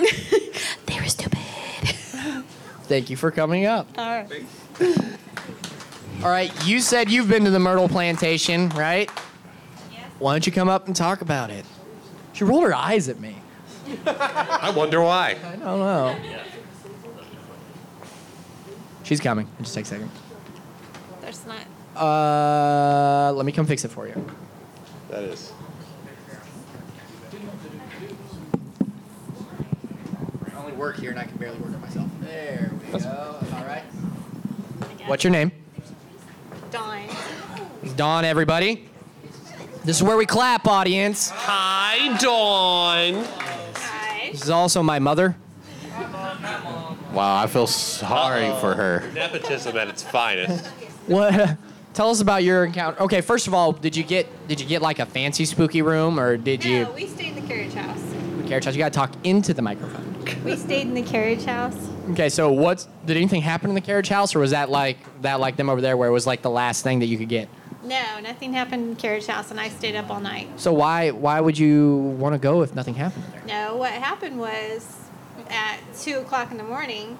they 0.85 0.99
were 0.99 1.05
stupid. 1.05 1.39
Thank 2.83 3.09
you 3.09 3.15
for 3.15 3.31
coming 3.31 3.65
up. 3.65 3.87
All 3.97 4.05
right. 4.05 4.45
All 6.21 6.29
right, 6.29 6.51
you 6.67 6.81
said 6.81 7.09
you've 7.09 7.29
been 7.29 7.45
to 7.45 7.51
the 7.51 7.59
Myrtle 7.59 7.87
Plantation, 7.87 8.67
right? 8.69 9.09
Yes. 9.89 10.03
Why 10.19 10.33
don't 10.33 10.45
you 10.45 10.51
come 10.51 10.67
up 10.67 10.87
and 10.87 10.95
talk 10.95 11.21
about 11.21 11.49
it? 11.49 11.65
She 12.33 12.43
rolled 12.43 12.63
her 12.63 12.75
eyes 12.75 13.07
at 13.07 13.21
me. 13.21 13.37
I 14.05 14.73
wonder 14.75 15.01
why. 15.01 15.37
I 15.45 15.55
don't 15.55 15.79
know. 15.79 16.15
She's 19.09 19.19
coming. 19.19 19.47
Just 19.57 19.73
take 19.73 19.85
a 19.85 19.87
second. 19.87 20.11
There's 21.21 21.43
not. 21.47 21.65
Uh, 21.99 23.33
let 23.33 23.43
me 23.43 23.51
come 23.51 23.65
fix 23.65 23.83
it 23.83 23.87
for 23.87 24.07
you. 24.07 24.23
That 25.09 25.23
is. 25.23 25.51
I 30.45 30.55
only 30.59 30.73
work 30.73 30.97
here 30.97 31.09
and 31.09 31.19
I 31.19 31.23
can 31.23 31.37
barely 31.37 31.57
work 31.57 31.73
it 31.73 31.81
myself. 31.81 32.07
There 32.21 32.71
we 32.93 32.99
go. 32.99 33.09
All 33.09 33.65
right. 33.65 33.81
What's 35.07 35.23
your 35.23 35.31
name? 35.31 35.53
Dawn. 36.69 37.01
It's 37.81 37.93
Dawn, 37.93 38.25
everybody. 38.25 38.87
This 39.85 39.97
is 39.97 40.03
where 40.03 40.17
we 40.17 40.27
clap, 40.27 40.67
audience. 40.67 41.31
Hi, 41.31 42.15
Dawn. 42.19 43.25
Hi. 43.73 44.29
This 44.33 44.43
is 44.43 44.51
also 44.51 44.83
my 44.83 44.99
mother. 44.99 45.35
Wow, 47.13 47.41
I 47.41 47.47
feel 47.47 47.67
sorry 47.67 48.49
for 48.61 48.75
her. 48.75 49.09
Nepotism 49.13 49.75
at 49.77 49.87
its 49.87 50.03
finest. 50.03 50.65
What? 51.07 51.57
Tell 51.93 52.11
us 52.11 52.21
about 52.21 52.43
your 52.43 52.65
encounter. 52.65 53.01
Okay, 53.01 53.19
first 53.21 53.47
of 53.47 53.53
all, 53.53 53.71
did 53.71 53.95
you 53.97 54.03
get 54.03 54.27
did 54.47 54.61
you 54.61 54.67
get 54.67 54.81
like 54.81 54.99
a 54.99 55.05
fancy 55.05 55.43
spooky 55.45 55.81
room 55.81 56.19
or 56.19 56.37
did 56.37 56.63
you 56.63 56.83
No, 56.83 56.91
we 56.91 57.07
stayed 57.07 57.35
in 57.35 57.41
the 57.43 57.47
carriage 57.47 57.73
house. 57.73 57.99
carriage 58.47 58.65
house? 58.65 58.75
You 58.75 58.79
gotta 58.79 58.93
talk 58.93 59.11
into 59.23 59.53
the 59.53 59.61
microphone. 59.63 60.05
We 60.45 60.55
stayed 60.55 60.83
in 60.83 60.93
the 60.93 61.01
carriage 61.01 61.45
house. 61.45 61.75
Okay, 62.11 62.29
so 62.29 62.51
what 62.51 62.87
did 63.05 63.17
anything 63.17 63.41
happen 63.41 63.69
in 63.69 63.75
the 63.75 63.81
carriage 63.81 64.07
house 64.07 64.35
or 64.35 64.39
was 64.39 64.51
that 64.51 64.69
like 64.69 64.97
that 65.23 65.39
like 65.39 65.57
them 65.57 65.69
over 65.69 65.81
there 65.81 65.97
where 65.97 66.07
it 66.09 66.13
was 66.13 66.27
like 66.27 66.43
the 66.43 66.49
last 66.51 66.83
thing 66.83 66.99
that 66.99 67.07
you 67.07 67.17
could 67.17 67.29
get? 67.29 67.49
No, 67.83 68.19
nothing 68.21 68.53
happened 68.53 68.83
in 68.83 68.89
the 68.93 68.95
carriage 68.99 69.25
house, 69.25 69.49
and 69.51 69.59
I 69.59 69.69
stayed 69.69 69.95
up 69.95 70.11
all 70.11 70.19
night. 70.19 70.47
So 70.59 70.71
why 70.73 71.09
why 71.09 71.39
would 71.39 71.57
you 71.57 71.95
want 72.19 72.33
to 72.33 72.39
go 72.39 72.61
if 72.61 72.75
nothing 72.75 72.93
happened 72.93 73.23
there? 73.33 73.41
No, 73.47 73.77
what 73.77 73.91
happened 73.93 74.37
was 74.39 74.95
at 75.49 75.79
2 75.99 76.19
o'clock 76.19 76.51
in 76.51 76.57
the 76.57 76.63
morning, 76.63 77.17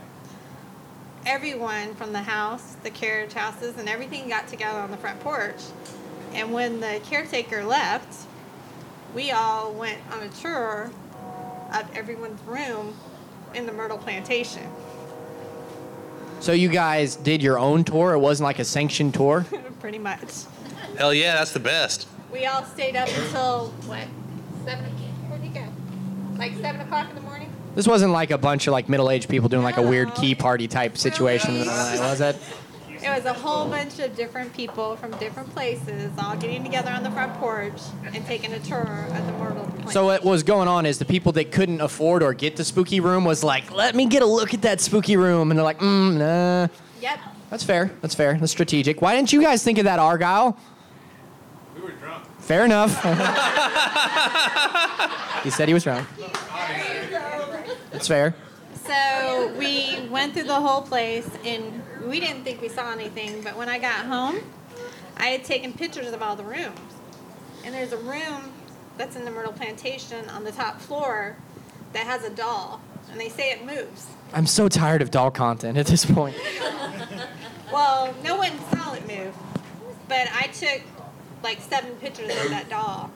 everyone 1.25 1.95
from 1.95 2.13
the 2.13 2.21
house, 2.21 2.75
the 2.83 2.89
carriage 2.89 3.33
houses, 3.33 3.77
and 3.77 3.89
everything 3.89 4.29
got 4.29 4.47
together 4.47 4.79
on 4.79 4.91
the 4.91 4.97
front 4.97 5.19
porch. 5.19 5.61
And 6.33 6.53
when 6.53 6.79
the 6.79 7.01
caretaker 7.05 7.63
left, 7.63 8.27
we 9.15 9.31
all 9.31 9.73
went 9.73 9.99
on 10.11 10.21
a 10.21 10.29
tour 10.29 10.91
of 11.73 11.95
everyone's 11.95 12.41
room 12.43 12.95
in 13.53 13.65
the 13.65 13.71
Myrtle 13.71 13.97
Plantation. 13.97 14.69
So 16.39 16.53
you 16.53 16.69
guys 16.69 17.15
did 17.15 17.43
your 17.43 17.59
own 17.59 17.83
tour? 17.83 18.13
It 18.13 18.19
wasn't 18.19 18.45
like 18.45 18.59
a 18.59 18.65
sanctioned 18.65 19.13
tour? 19.13 19.45
Pretty 19.79 19.97
much. 19.97 20.45
Hell 20.97 21.13
yeah, 21.13 21.33
that's 21.35 21.51
the 21.51 21.59
best. 21.59 22.07
We 22.31 22.45
all 22.45 22.63
stayed 22.63 22.95
up 22.95 23.09
until, 23.09 23.69
what, 23.87 24.07
7 24.65 24.85
Where'd 25.29 25.43
you 25.43 25.49
go? 25.49 25.65
Like 26.37 26.53
7 26.55 26.81
o'clock 26.81 27.09
in 27.09 27.15
the 27.15 27.21
morning? 27.21 27.28
This 27.79 27.87
wasn't 27.87 28.11
like 28.11 28.31
a 28.31 28.37
bunch 28.37 28.67
of 28.67 28.73
like 28.73 28.89
middle-aged 28.89 29.29
people 29.29 29.47
doing 29.47 29.63
like 29.63 29.77
a 29.77 29.81
weird 29.81 30.13
key 30.13 30.35
party 30.35 30.67
type 30.67 30.97
situation, 30.97 31.51
in 31.51 31.59
the 31.59 31.65
middle 31.65 31.79
of 31.79 31.91
the 31.93 31.99
night, 32.01 32.09
was 32.09 32.19
it? 32.19 32.35
It 33.01 33.07
was 33.07 33.23
a 33.23 33.31
whole 33.31 33.69
bunch 33.69 33.99
of 33.99 34.17
different 34.17 34.51
people 34.51 34.97
from 34.97 35.11
different 35.11 35.49
places 35.53 36.11
all 36.21 36.35
getting 36.35 36.65
together 36.65 36.91
on 36.91 37.03
the 37.03 37.11
front 37.11 37.33
porch 37.35 37.79
and 38.03 38.25
taking 38.25 38.51
a 38.51 38.59
tour 38.59 38.81
of 38.81 39.25
the 39.25 39.31
Myrtle 39.31 39.63
Plantation. 39.63 39.91
So 39.91 40.07
what 40.07 40.25
was 40.25 40.43
going 40.43 40.67
on 40.67 40.85
is 40.85 40.99
the 40.99 41.05
people 41.05 41.31
that 41.31 41.53
couldn't 41.53 41.79
afford 41.79 42.21
or 42.21 42.33
get 42.33 42.57
the 42.57 42.65
spooky 42.65 42.99
room 42.99 43.23
was 43.23 43.45
like, 43.45 43.71
let 43.71 43.95
me 43.95 44.07
get 44.07 44.23
a 44.23 44.25
look 44.25 44.53
at 44.53 44.63
that 44.63 44.81
spooky 44.81 45.15
room, 45.15 45.49
and 45.49 45.57
they're 45.57 45.63
like, 45.63 45.79
mm, 45.79 46.17
nah. 46.17 46.67
Yep. 46.99 47.19
That's 47.49 47.63
fair. 47.63 47.91
That's 48.01 48.13
fair. 48.13 48.33
That's 48.33 48.51
strategic. 48.51 49.01
Why 49.01 49.15
didn't 49.15 49.31
you 49.31 49.41
guys 49.41 49.63
think 49.63 49.77
of 49.77 49.85
that, 49.85 49.99
Argyle? 49.99 50.57
We 51.75 51.81
were 51.83 51.91
drunk. 51.91 52.25
Fair 52.39 52.65
enough. 52.65 53.01
he 55.45 55.49
said 55.49 55.69
he 55.69 55.73
was 55.73 55.85
drunk. 55.85 56.05
That's 57.99 58.07
fair. 58.07 58.33
So 58.85 59.53
we 59.57 60.07
went 60.09 60.33
through 60.33 60.45
the 60.45 60.61
whole 60.61 60.81
place 60.81 61.29
and 61.43 61.83
we 62.07 62.21
didn't 62.21 62.45
think 62.45 62.61
we 62.61 62.69
saw 62.69 62.93
anything, 62.93 63.41
but 63.41 63.57
when 63.57 63.67
I 63.67 63.77
got 63.77 64.05
home, 64.05 64.37
I 65.17 65.25
had 65.25 65.43
taken 65.43 65.73
pictures 65.73 66.13
of 66.13 66.21
all 66.21 66.37
the 66.37 66.45
rooms. 66.45 66.79
And 67.65 67.75
there's 67.75 67.91
a 67.91 67.97
room 67.97 68.53
that's 68.97 69.17
in 69.17 69.25
the 69.25 69.31
Myrtle 69.31 69.51
Plantation 69.51 70.29
on 70.29 70.45
the 70.45 70.53
top 70.53 70.79
floor 70.79 71.35
that 71.91 72.05
has 72.05 72.23
a 72.23 72.29
doll, 72.29 72.79
and 73.11 73.19
they 73.19 73.27
say 73.27 73.51
it 73.51 73.65
moves. 73.65 74.07
I'm 74.33 74.47
so 74.47 74.69
tired 74.69 75.01
of 75.01 75.11
doll 75.11 75.29
content 75.29 75.77
at 75.77 75.87
this 75.87 76.05
point. 76.05 76.37
Well, 77.71 78.15
no 78.23 78.35
one 78.35 78.57
saw 78.71 78.93
it 78.95 79.07
move, 79.07 79.35
but 80.07 80.27
I 80.33 80.47
took 80.47 80.81
like 81.43 81.61
seven 81.61 81.91
pictures 81.97 82.31
of 82.43 82.49
that 82.49 82.67
doll. 82.67 83.11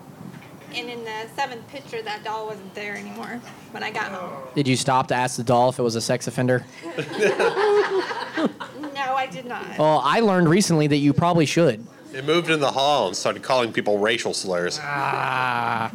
And 0.76 0.90
in 0.90 1.04
the 1.04 1.28
seventh 1.36 1.68
picture, 1.68 2.02
that 2.02 2.24
doll 2.24 2.48
wasn't 2.48 2.74
there 2.74 2.96
anymore 2.96 3.40
when 3.72 3.84
I 3.84 3.92
got 3.92 4.12
home. 4.12 4.34
Did 4.56 4.68
you 4.68 4.76
stop 4.76 5.08
to 5.08 5.16
ask 5.16 5.38
the 5.38 5.44
doll 5.44 5.70
if 5.70 5.78
it 5.80 5.84
was 5.84 5.96
a 5.96 6.02
sex 6.02 6.28
offender? 6.28 6.66
No, 8.94 9.16
I 9.16 9.28
did 9.28 9.46
not. 9.46 9.78
Well, 9.78 10.02
I 10.04 10.20
learned 10.20 10.48
recently 10.48 10.88
that 10.88 10.98
you 10.98 11.14
probably 11.14 11.46
should. 11.46 11.86
It 12.14 12.26
moved 12.26 12.50
in 12.50 12.60
the 12.60 12.72
hall 12.72 13.08
and 13.08 13.16
started 13.16 13.42
calling 13.42 13.74
people 13.74 13.98
racial 13.98 14.34
slurs. 14.34 14.80
Ah. 14.82 15.92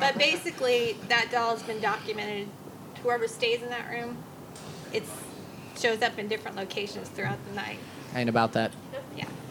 But 0.00 0.16
basically, 0.16 0.96
that 1.08 1.28
doll's 1.30 1.62
been 1.62 1.80
documented. 1.80 2.48
Whoever 3.02 3.28
stays 3.28 3.62
in 3.62 3.68
that 3.68 3.88
room, 3.90 4.16
it 4.92 5.04
shows 5.78 6.00
up 6.02 6.18
in 6.18 6.28
different 6.28 6.56
locations 6.56 7.08
throughout 7.10 7.38
the 7.46 7.54
night. 7.54 7.78
Ain't 8.14 8.30
about 8.30 8.52
that. 8.54 8.72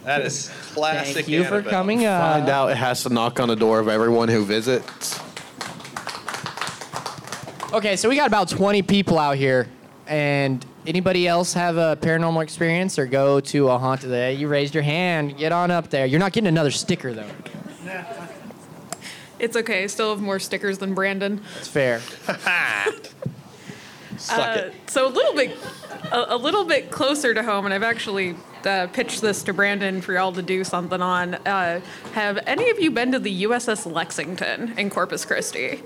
That 0.07 0.21
is 0.21 0.49
classic. 0.73 1.15
Thank 1.15 1.27
you 1.27 1.43
for 1.43 1.61
coming 1.61 2.05
up. 2.05 2.21
Find 2.21 2.47
out 2.47 2.71
it 2.71 2.77
has 2.77 3.03
to 3.03 3.09
knock 3.09 3.41
on 3.41 3.49
the 3.49 3.57
door 3.57 3.81
of 3.81 3.89
everyone 3.89 4.29
who 4.29 4.45
visits. 4.45 5.19
Okay, 7.73 7.97
so 7.97 8.07
we 8.07 8.15
got 8.15 8.27
about 8.27 8.47
20 8.47 8.83
people 8.83 9.19
out 9.19 9.35
here. 9.35 9.67
And 10.07 10.65
anybody 10.85 11.27
else 11.27 11.51
have 11.55 11.75
a 11.75 11.97
paranormal 11.97 12.41
experience 12.41 12.97
or 12.97 13.05
go 13.05 13.41
to 13.41 13.67
a 13.67 13.77
haunted 13.77 14.09
day? 14.09 14.33
You 14.33 14.47
raised 14.47 14.73
your 14.73 14.83
hand. 14.83 15.37
Get 15.37 15.51
on 15.51 15.71
up 15.71 15.89
there. 15.89 16.05
You're 16.05 16.21
not 16.21 16.31
getting 16.31 16.47
another 16.47 16.71
sticker, 16.71 17.11
though. 17.13 17.29
It's 19.39 19.57
okay. 19.57 19.83
I 19.83 19.87
still 19.87 20.11
have 20.11 20.21
more 20.21 20.39
stickers 20.39 20.77
than 20.77 20.93
Brandon. 20.93 21.41
It's 21.59 21.67
fair. 21.67 21.99
Suck 24.15 24.39
Uh, 24.39 24.69
so 24.87 25.05
a 25.05 25.11
little 25.11 25.33
bit, 25.33 25.57
a, 26.13 26.35
a 26.35 26.37
little 26.37 26.63
bit 26.63 26.91
closer 26.91 27.33
to 27.33 27.43
home, 27.43 27.65
and 27.65 27.73
I've 27.73 27.83
actually 27.83 28.37
uh, 28.67 28.87
pitched 28.87 29.21
this 29.21 29.43
to 29.43 29.53
Brandon 29.53 30.01
for 30.01 30.13
y'all 30.13 30.33
to 30.33 30.41
do 30.41 30.63
something 30.63 31.01
on. 31.01 31.35
Uh, 31.35 31.81
have 32.13 32.39
any 32.45 32.69
of 32.69 32.79
you 32.79 32.91
been 32.91 33.11
to 33.13 33.19
the 33.19 33.43
USS 33.43 33.91
Lexington 33.91 34.77
in 34.77 34.89
Corpus 34.89 35.25
Christi? 35.25 35.81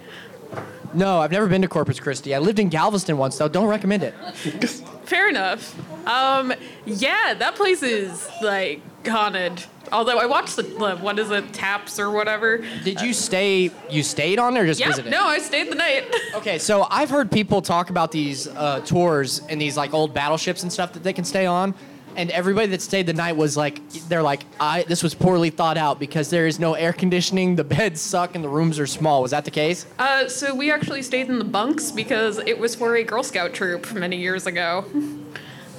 No, 0.93 1.19
I've 1.19 1.32
never 1.32 1.47
been 1.47 1.61
to 1.61 1.67
Corpus 1.67 1.99
Christi. 1.99 2.36
I 2.36 2.39
lived 2.39 2.59
in 2.59 2.67
Galveston 2.69 3.17
once, 3.17 3.38
though. 3.38 3.47
Don't 3.47 3.67
recommend 3.67 4.03
it. 4.03 4.13
Fair 5.05 5.29
enough. 5.29 5.77
Um, 6.07 6.53
yeah, 6.86 7.34
that 7.34 7.55
place 7.55 7.82
is 7.84 8.27
like 8.41 8.82
haunted. 9.07 9.63
Although 9.91 10.19
I 10.19 10.25
watched 10.25 10.55
the, 10.55 10.63
the 10.63 10.97
what 10.97 11.19
is 11.19 11.32
it, 11.32 11.53
TAPS 11.53 11.99
or 11.99 12.11
whatever. 12.11 12.59
Did 12.84 13.01
you 13.01 13.13
stay? 13.13 13.71
You 13.89 14.03
stayed 14.03 14.39
on 14.39 14.53
there 14.53 14.63
or 14.63 14.67
just 14.67 14.79
yeah, 14.79 14.88
visited? 14.88 15.11
no, 15.11 15.25
I 15.25 15.39
stayed 15.39 15.69
the 15.69 15.75
night. 15.75 16.13
Okay, 16.36 16.57
so 16.57 16.88
I've 16.89 17.09
heard 17.09 17.29
people 17.29 17.61
talk 17.61 17.89
about 17.89 18.11
these 18.11 18.47
uh, 18.47 18.79
tours 18.79 19.41
and 19.49 19.61
these 19.61 19.75
like 19.77 19.93
old 19.93 20.13
battleships 20.13 20.63
and 20.63 20.71
stuff 20.71 20.93
that 20.93 21.03
they 21.03 21.13
can 21.13 21.25
stay 21.25 21.45
on, 21.45 21.75
and 22.16 22.30
everybody 22.32 22.68
that 22.68 22.82
stayed 22.82 23.05
the 23.05 23.14
night 23.14 23.36
was 23.36 23.55
like, 23.57 23.88
they're 24.09 24.22
like, 24.24 24.41
I 24.59 24.84
this 24.84 25.03
was 25.03 25.14
poorly 25.14 25.49
thought 25.49 25.78
out 25.78 25.99
because 25.99 26.30
there 26.30 26.47
is 26.47 26.59
no 26.59 26.74
air 26.74 26.93
conditioning, 26.93 27.55
the 27.55 27.64
beds 27.76 28.01
suck, 28.01 28.36
and 28.36 28.43
the 28.43 28.49
rooms 28.49 28.80
are 28.80 28.88
small. 28.88 29.22
Was 29.22 29.32
that 29.32 29.45
the 29.45 29.51
case? 29.51 29.86
Uh, 29.99 30.28
so 30.28 30.53
we 30.55 30.72
actually 30.72 31.01
stayed 31.01 31.30
in 31.30 31.39
the 31.39 31.45
bunks 31.45 31.91
because 31.91 32.38
it 32.39 32.59
was 32.59 32.76
for 32.76 32.95
a 32.95 33.03
Girl 33.03 33.24
Scout 33.24 33.53
troop 33.53 33.91
many 33.93 34.18
years 34.18 34.45
ago. 34.47 34.86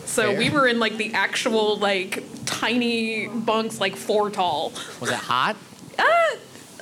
So 0.05 0.24
Fair. 0.30 0.39
we 0.39 0.51
were 0.51 0.66
in 0.66 0.78
like 0.78 0.99
the 0.99 1.14
actual 1.14 1.76
like 1.78 2.22
tiny 2.45 3.28
bunks, 3.28 3.80
like 3.80 3.97
four 3.97 4.28
tall. 4.28 4.74
Was 5.01 5.09
it 5.09 5.14
hot? 5.16 5.57
Uh, 5.99 6.03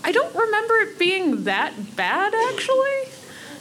I 0.02 0.10
don't 0.10 0.34
remember 0.34 0.74
it 0.78 0.98
being 0.98 1.44
that 1.44 1.94
bad 1.94 2.34
actually. 2.52 3.12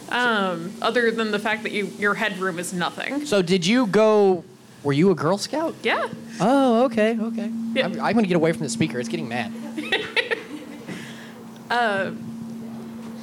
Um, 0.09 0.73
other 0.81 1.11
than 1.11 1.29
the 1.29 1.37
fact 1.37 1.61
that 1.63 1.71
you 1.71 1.85
your 1.99 2.15
headroom 2.15 2.57
is 2.57 2.73
nothing. 2.73 3.27
So 3.27 3.43
did 3.43 3.63
you 3.63 3.85
go? 3.85 4.43
Were 4.83 4.93
you 4.93 5.11
a 5.11 5.15
Girl 5.15 5.37
Scout? 5.37 5.75
Yeah. 5.83 6.07
Oh, 6.39 6.85
okay, 6.85 7.17
okay. 7.19 7.43
I'm, 7.43 7.99
I'm 7.99 8.13
going 8.13 8.23
to 8.23 8.27
get 8.27 8.37
away 8.37 8.51
from 8.53 8.63
the 8.63 8.69
speaker. 8.69 8.99
It's 8.99 9.09
getting 9.09 9.27
mad. 9.27 9.51
Uh, 11.69 12.13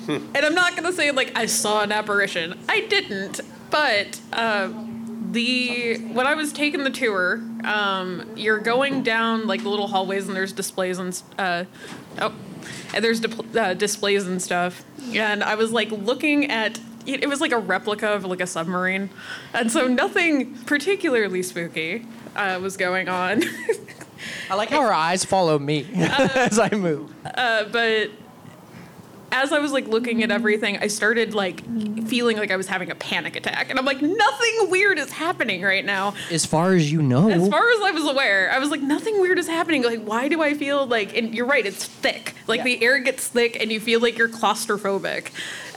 and 0.09 0.37
I'm 0.37 0.55
not 0.55 0.77
gonna 0.77 0.93
say 0.93 1.11
like 1.11 1.37
I 1.37 1.47
saw 1.47 1.83
an 1.83 1.91
apparition. 1.91 2.57
I 2.69 2.83
didn't, 2.83 3.41
but 3.71 4.21
uh, 4.33 4.71
the 5.33 5.97
when 6.13 6.29
I 6.29 6.35
was 6.35 6.53
taking 6.53 6.85
the 6.85 6.91
tour, 6.91 7.43
um, 7.65 8.25
you're 8.37 8.61
going 8.61 9.03
down 9.03 9.49
like 9.49 9.65
the 9.65 9.69
little 9.69 9.89
hallways 9.89 10.29
and 10.29 10.37
there's 10.37 10.53
displays 10.53 10.99
and 10.99 11.21
uh, 11.39 11.65
oh, 12.21 12.33
and 12.95 13.05
there's 13.05 13.19
dip- 13.19 13.57
uh, 13.57 13.75
displays 13.75 14.29
and 14.29 14.41
stuff. 14.41 14.85
And 15.13 15.43
I 15.43 15.57
was 15.57 15.73
like 15.73 15.91
looking 15.91 16.51
at 16.51 16.79
it 17.07 17.23
it 17.23 17.29
was 17.29 17.41
like 17.41 17.53
a 17.53 17.59
replica 17.59 18.09
of 18.09 18.25
like 18.25 18.41
a 18.41 18.47
submarine, 18.47 19.11
and 19.55 19.71
so 19.71 19.87
nothing 19.87 20.55
particularly 20.65 21.43
spooky 21.43 22.07
uh, 22.35 22.59
was 22.63 22.77
going 22.77 23.09
on. 23.09 23.43
I 24.51 24.55
like 24.55 24.71
how 24.71 24.83
her 24.87 24.93
eyes 24.93 25.25
follow 25.25 25.59
me 25.59 25.87
as 25.95 26.59
I 26.59 26.71
move. 26.71 27.13
Uh, 27.25 27.65
but 27.65 28.11
as 29.33 29.53
I 29.53 29.59
was 29.59 29.73
like 29.73 29.89
looking 29.89 30.23
at 30.23 30.31
everything, 30.31 30.79
I 30.79 30.87
started 30.87 31.35
like 31.35 31.63
feeling 32.07 32.37
like 32.37 32.51
I 32.51 32.57
was 32.57 32.69
having 32.69 32.91
a 32.91 32.95
panic 32.95 33.37
attack, 33.37 33.71
and 33.71 33.79
I'm 33.79 33.85
like, 33.85 34.01
nothing 34.01 34.71
weird 34.71 34.99
is 34.99 35.11
happening 35.13 35.63
right 35.63 35.85
now. 35.85 36.15
As 36.31 36.47
far 36.47 36.75
as 36.75 36.91
you 36.91 37.03
know. 37.03 37.29
As 37.29 37.49
far 37.49 37.71
as 37.71 37.81
I 37.83 37.91
was 37.91 38.05
aware, 38.05 38.51
I 38.53 38.59
was 38.59 38.71
like, 38.71 38.83
nothing 38.83 39.21
weird 39.21 39.39
is 39.39 39.49
happening. 39.49 39.83
Like, 39.83 40.03
why 40.03 40.29
do 40.29 40.43
I 40.43 40.55
feel 40.55 40.87
like? 40.87 41.17
And 41.17 41.35
you're 41.35 41.47
right, 41.47 41.67
it's 41.67 41.85
thick. 41.85 42.35
Like 42.47 42.63
the 42.63 42.83
air 42.83 42.99
gets 42.99 43.27
thick, 43.29 43.61
and 43.61 43.73
you 43.73 43.81
feel 43.81 44.01
like 44.01 44.17
you're 44.17 44.29
claustrophobic. 44.29 45.29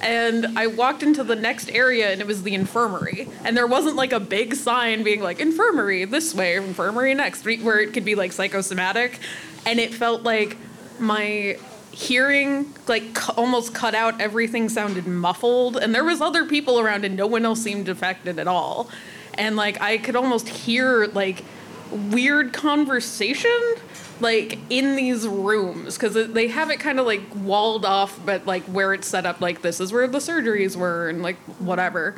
And 0.01 0.57
I 0.57 0.67
walked 0.67 1.03
into 1.03 1.23
the 1.23 1.35
next 1.35 1.69
area, 1.71 2.09
and 2.11 2.21
it 2.21 2.27
was 2.27 2.43
the 2.43 2.53
infirmary. 2.53 3.27
And 3.43 3.55
there 3.55 3.67
wasn't 3.67 3.95
like 3.95 4.13
a 4.13 4.19
big 4.19 4.55
sign 4.55 5.03
being 5.03 5.21
like 5.21 5.39
infirmary 5.39 6.05
this 6.05 6.33
way, 6.33 6.55
infirmary 6.55 7.13
next, 7.13 7.43
where 7.43 7.79
it 7.79 7.93
could 7.93 8.05
be 8.05 8.15
like 8.15 8.31
psychosomatic. 8.31 9.19
And 9.65 9.79
it 9.79 9.93
felt 9.93 10.23
like 10.23 10.57
my 10.99 11.57
hearing 11.91 12.73
like 12.87 13.13
cu- 13.13 13.33
almost 13.33 13.73
cut 13.73 13.95
out 13.95 14.21
everything 14.21 14.69
sounded 14.69 15.07
muffled 15.07 15.75
and 15.75 15.93
there 15.93 16.03
was 16.03 16.21
other 16.21 16.45
people 16.45 16.79
around 16.79 17.03
and 17.03 17.15
no 17.17 17.25
one 17.27 17.43
else 17.43 17.61
seemed 17.61 17.89
affected 17.89 18.37
at 18.39 18.47
all 18.47 18.89
and 19.33 19.55
like 19.55 19.81
i 19.81 19.97
could 19.97 20.15
almost 20.15 20.47
hear 20.47 21.07
like 21.07 21.43
weird 21.91 22.53
conversation 22.53 23.75
like 24.19 24.57
in 24.69 24.95
these 24.95 25.27
rooms 25.27 25.97
because 25.97 26.31
they 26.31 26.47
have 26.47 26.69
it 26.69 26.79
kind 26.79 26.99
of 26.99 27.05
like 27.05 27.21
walled 27.35 27.85
off 27.85 28.19
but 28.25 28.45
like 28.45 28.63
where 28.63 28.93
it's 28.93 29.07
set 29.07 29.25
up 29.25 29.39
like 29.41 29.61
this 29.61 29.79
is 29.79 29.93
where 29.93 30.07
the 30.07 30.17
surgeries 30.17 30.75
were 30.75 31.09
and 31.09 31.21
like 31.23 31.37
whatever. 31.59 32.15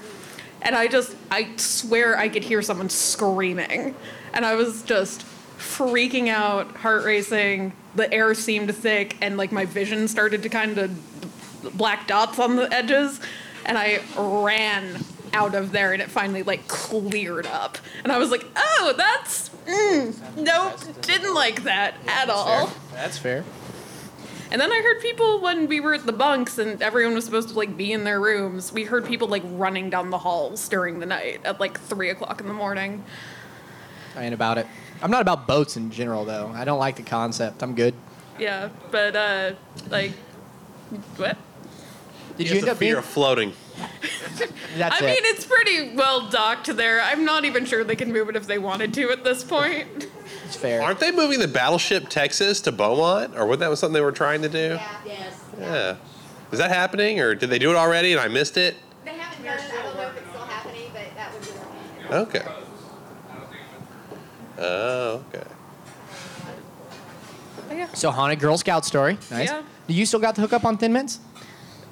And 0.62 0.76
i 0.76 0.88
just 0.88 1.16
i 1.30 1.50
swear 1.58 2.18
i 2.18 2.30
could 2.30 2.44
hear 2.44 2.62
someone 2.62 2.90
screaming. 2.90 3.96
And 4.34 4.46
i 4.46 4.56
was 4.56 4.84
just 4.84 5.26
freaking 5.58 6.28
out 6.28 6.76
heart 6.78 7.04
racing 7.06 7.74
the 7.94 8.12
air 8.12 8.34
seemed 8.34 8.74
thick 8.76 9.18
and 9.22 9.38
like 9.38 9.52
my 9.52 9.66
vision 9.66 10.08
started 10.08 10.42
to 10.44 10.50
kind 10.50 10.78
of 10.78 11.78
black 11.78 12.08
dots 12.08 12.40
on 12.40 12.56
the 12.56 12.72
edges. 12.74 13.20
And 13.66 13.78
i 13.78 14.02
ran 14.18 14.98
out 15.34 15.56
of 15.56 15.72
there 15.72 15.94
and 15.94 16.02
it 16.02 16.10
finally 16.10 16.44
like 16.44 16.68
cleared 16.68 17.46
up 17.46 17.78
and 18.04 18.12
i 18.12 18.18
was 18.18 18.32
like 18.32 18.46
oh 18.56 18.94
that's 18.98 19.50
mm, 19.66 20.16
nope 20.38 21.02
didn't 21.02 21.34
like 21.34 21.64
that 21.64 21.96
at 22.08 22.30
all 22.30 22.72
That's 22.94 23.18
fair. 23.18 23.44
and 24.52 24.60
then 24.60 24.70
I 24.72 24.82
heard 24.82 25.00
people 25.02 25.40
when 25.40 25.68
we 25.68 25.80
were 25.80 25.94
at 25.94 26.06
the 26.06 26.12
bunks 26.12 26.58
and 26.58 26.82
everyone 26.82 27.14
was 27.16 27.24
supposed 27.26 27.50
to 27.50 27.56
like 27.56 27.78
be 27.78 27.94
in 27.94 28.04
their 28.04 28.20
rooms. 28.20 28.74
We 28.74 28.84
heard 28.84 29.06
people 29.06 29.30
like 29.30 29.44
running 29.46 29.90
down 29.90 30.10
the 30.10 30.18
halls 30.18 30.68
during 30.68 31.00
the 31.00 31.06
night 31.06 31.40
at 31.46 31.62
like 31.62 31.80
three 31.80 32.10
o'clock 32.10 32.42
in 32.42 32.48
the 32.48 32.54
morning. 32.54 33.04
I 34.18 34.26
ain't 34.26 34.34
about 34.34 34.58
it. 34.58 34.68
I'm 35.02 35.10
not 35.10 35.22
about 35.22 35.48
boats 35.48 35.78
in 35.78 35.90
general, 35.90 36.26
though. 36.26 36.52
I 36.54 36.66
don't 36.66 36.80
like 36.80 36.98
the 36.98 37.04
concept. 37.04 37.64
I'm 37.64 37.76
good. 37.76 37.94
Yeah, 38.38 38.70
but 38.92 39.16
uh, 39.16 39.54
like, 39.90 40.12
what? 41.16 41.38
Did 42.38 42.50
you 42.50 42.60
end 42.60 42.68
up 42.70 42.78
fear 42.78 42.98
of 42.98 43.06
floating? 43.06 43.54
That's 44.78 45.02
I 45.02 45.06
it. 45.06 45.10
mean, 45.10 45.26
it's 45.26 45.46
pretty 45.46 45.96
well 45.96 46.30
docked 46.30 46.76
there. 46.76 47.02
I'm 47.02 47.26
not 47.26 47.46
even 47.46 47.66
sure 47.66 47.84
they 47.84 47.96
can 47.96 48.12
move 48.12 48.30
it 48.30 48.36
if 48.36 48.48
they 48.48 48.58
wanted 48.58 48.94
to 48.96 49.10
at 49.12 49.24
this 49.24 49.44
point. 49.44 50.08
It's 50.46 50.56
fair. 50.56 50.82
Aren't 50.82 51.00
they 51.00 51.12
moving 51.12 51.40
the 51.40 51.48
battleship 51.48 52.10
Texas 52.10 52.62
to 52.62 52.72
Beaumont, 52.72 53.36
or 53.38 53.46
was 53.46 53.60
That 53.60 53.70
was 53.70 53.80
something 53.80 53.94
they 53.94 54.02
were 54.02 54.12
trying 54.12 54.42
to 54.42 54.50
do. 54.50 54.76
Yeah. 54.76 54.98
Yes. 55.06 55.44
Yeah. 55.60 55.96
Is 56.52 56.60
that 56.60 56.70
happening, 56.72 57.20
or 57.20 57.36
did 57.36 57.50
they 57.50 57.60
do 57.60 57.70
it 57.72 57.76
already 57.76 58.12
and 58.12 58.20
I 58.20 58.28
missed 58.28 58.58
it? 58.58 58.76
They 59.06 59.12
haven't 59.12 59.44
done 59.46 59.58
it. 59.58 59.74
I 59.74 59.84
don't 59.84 59.96
know 59.96 60.08
if 60.08 60.18
it's 60.18 60.30
still 60.30 60.42
happening, 60.42 60.92
but 60.94 61.04
that 61.16 61.34
would 61.34 61.42
be 61.42 61.52
their 62.10 62.20
Okay. 62.20 62.46
Oh, 64.60 65.24
okay. 65.34 65.44
So 67.94 68.12
haunted 68.12 68.40
Girl 68.40 68.58
Scout 68.58 68.86
story. 68.86 69.18
Nice. 69.30 69.50
Yeah. 69.50 69.64
Do 69.88 69.94
you 69.94 70.06
still 70.06 70.20
got 70.20 70.36
the 70.36 70.42
hook 70.42 70.54
up 70.54 70.66
on 70.66 70.78
Thin 70.78 70.94
Mints? 70.94 71.20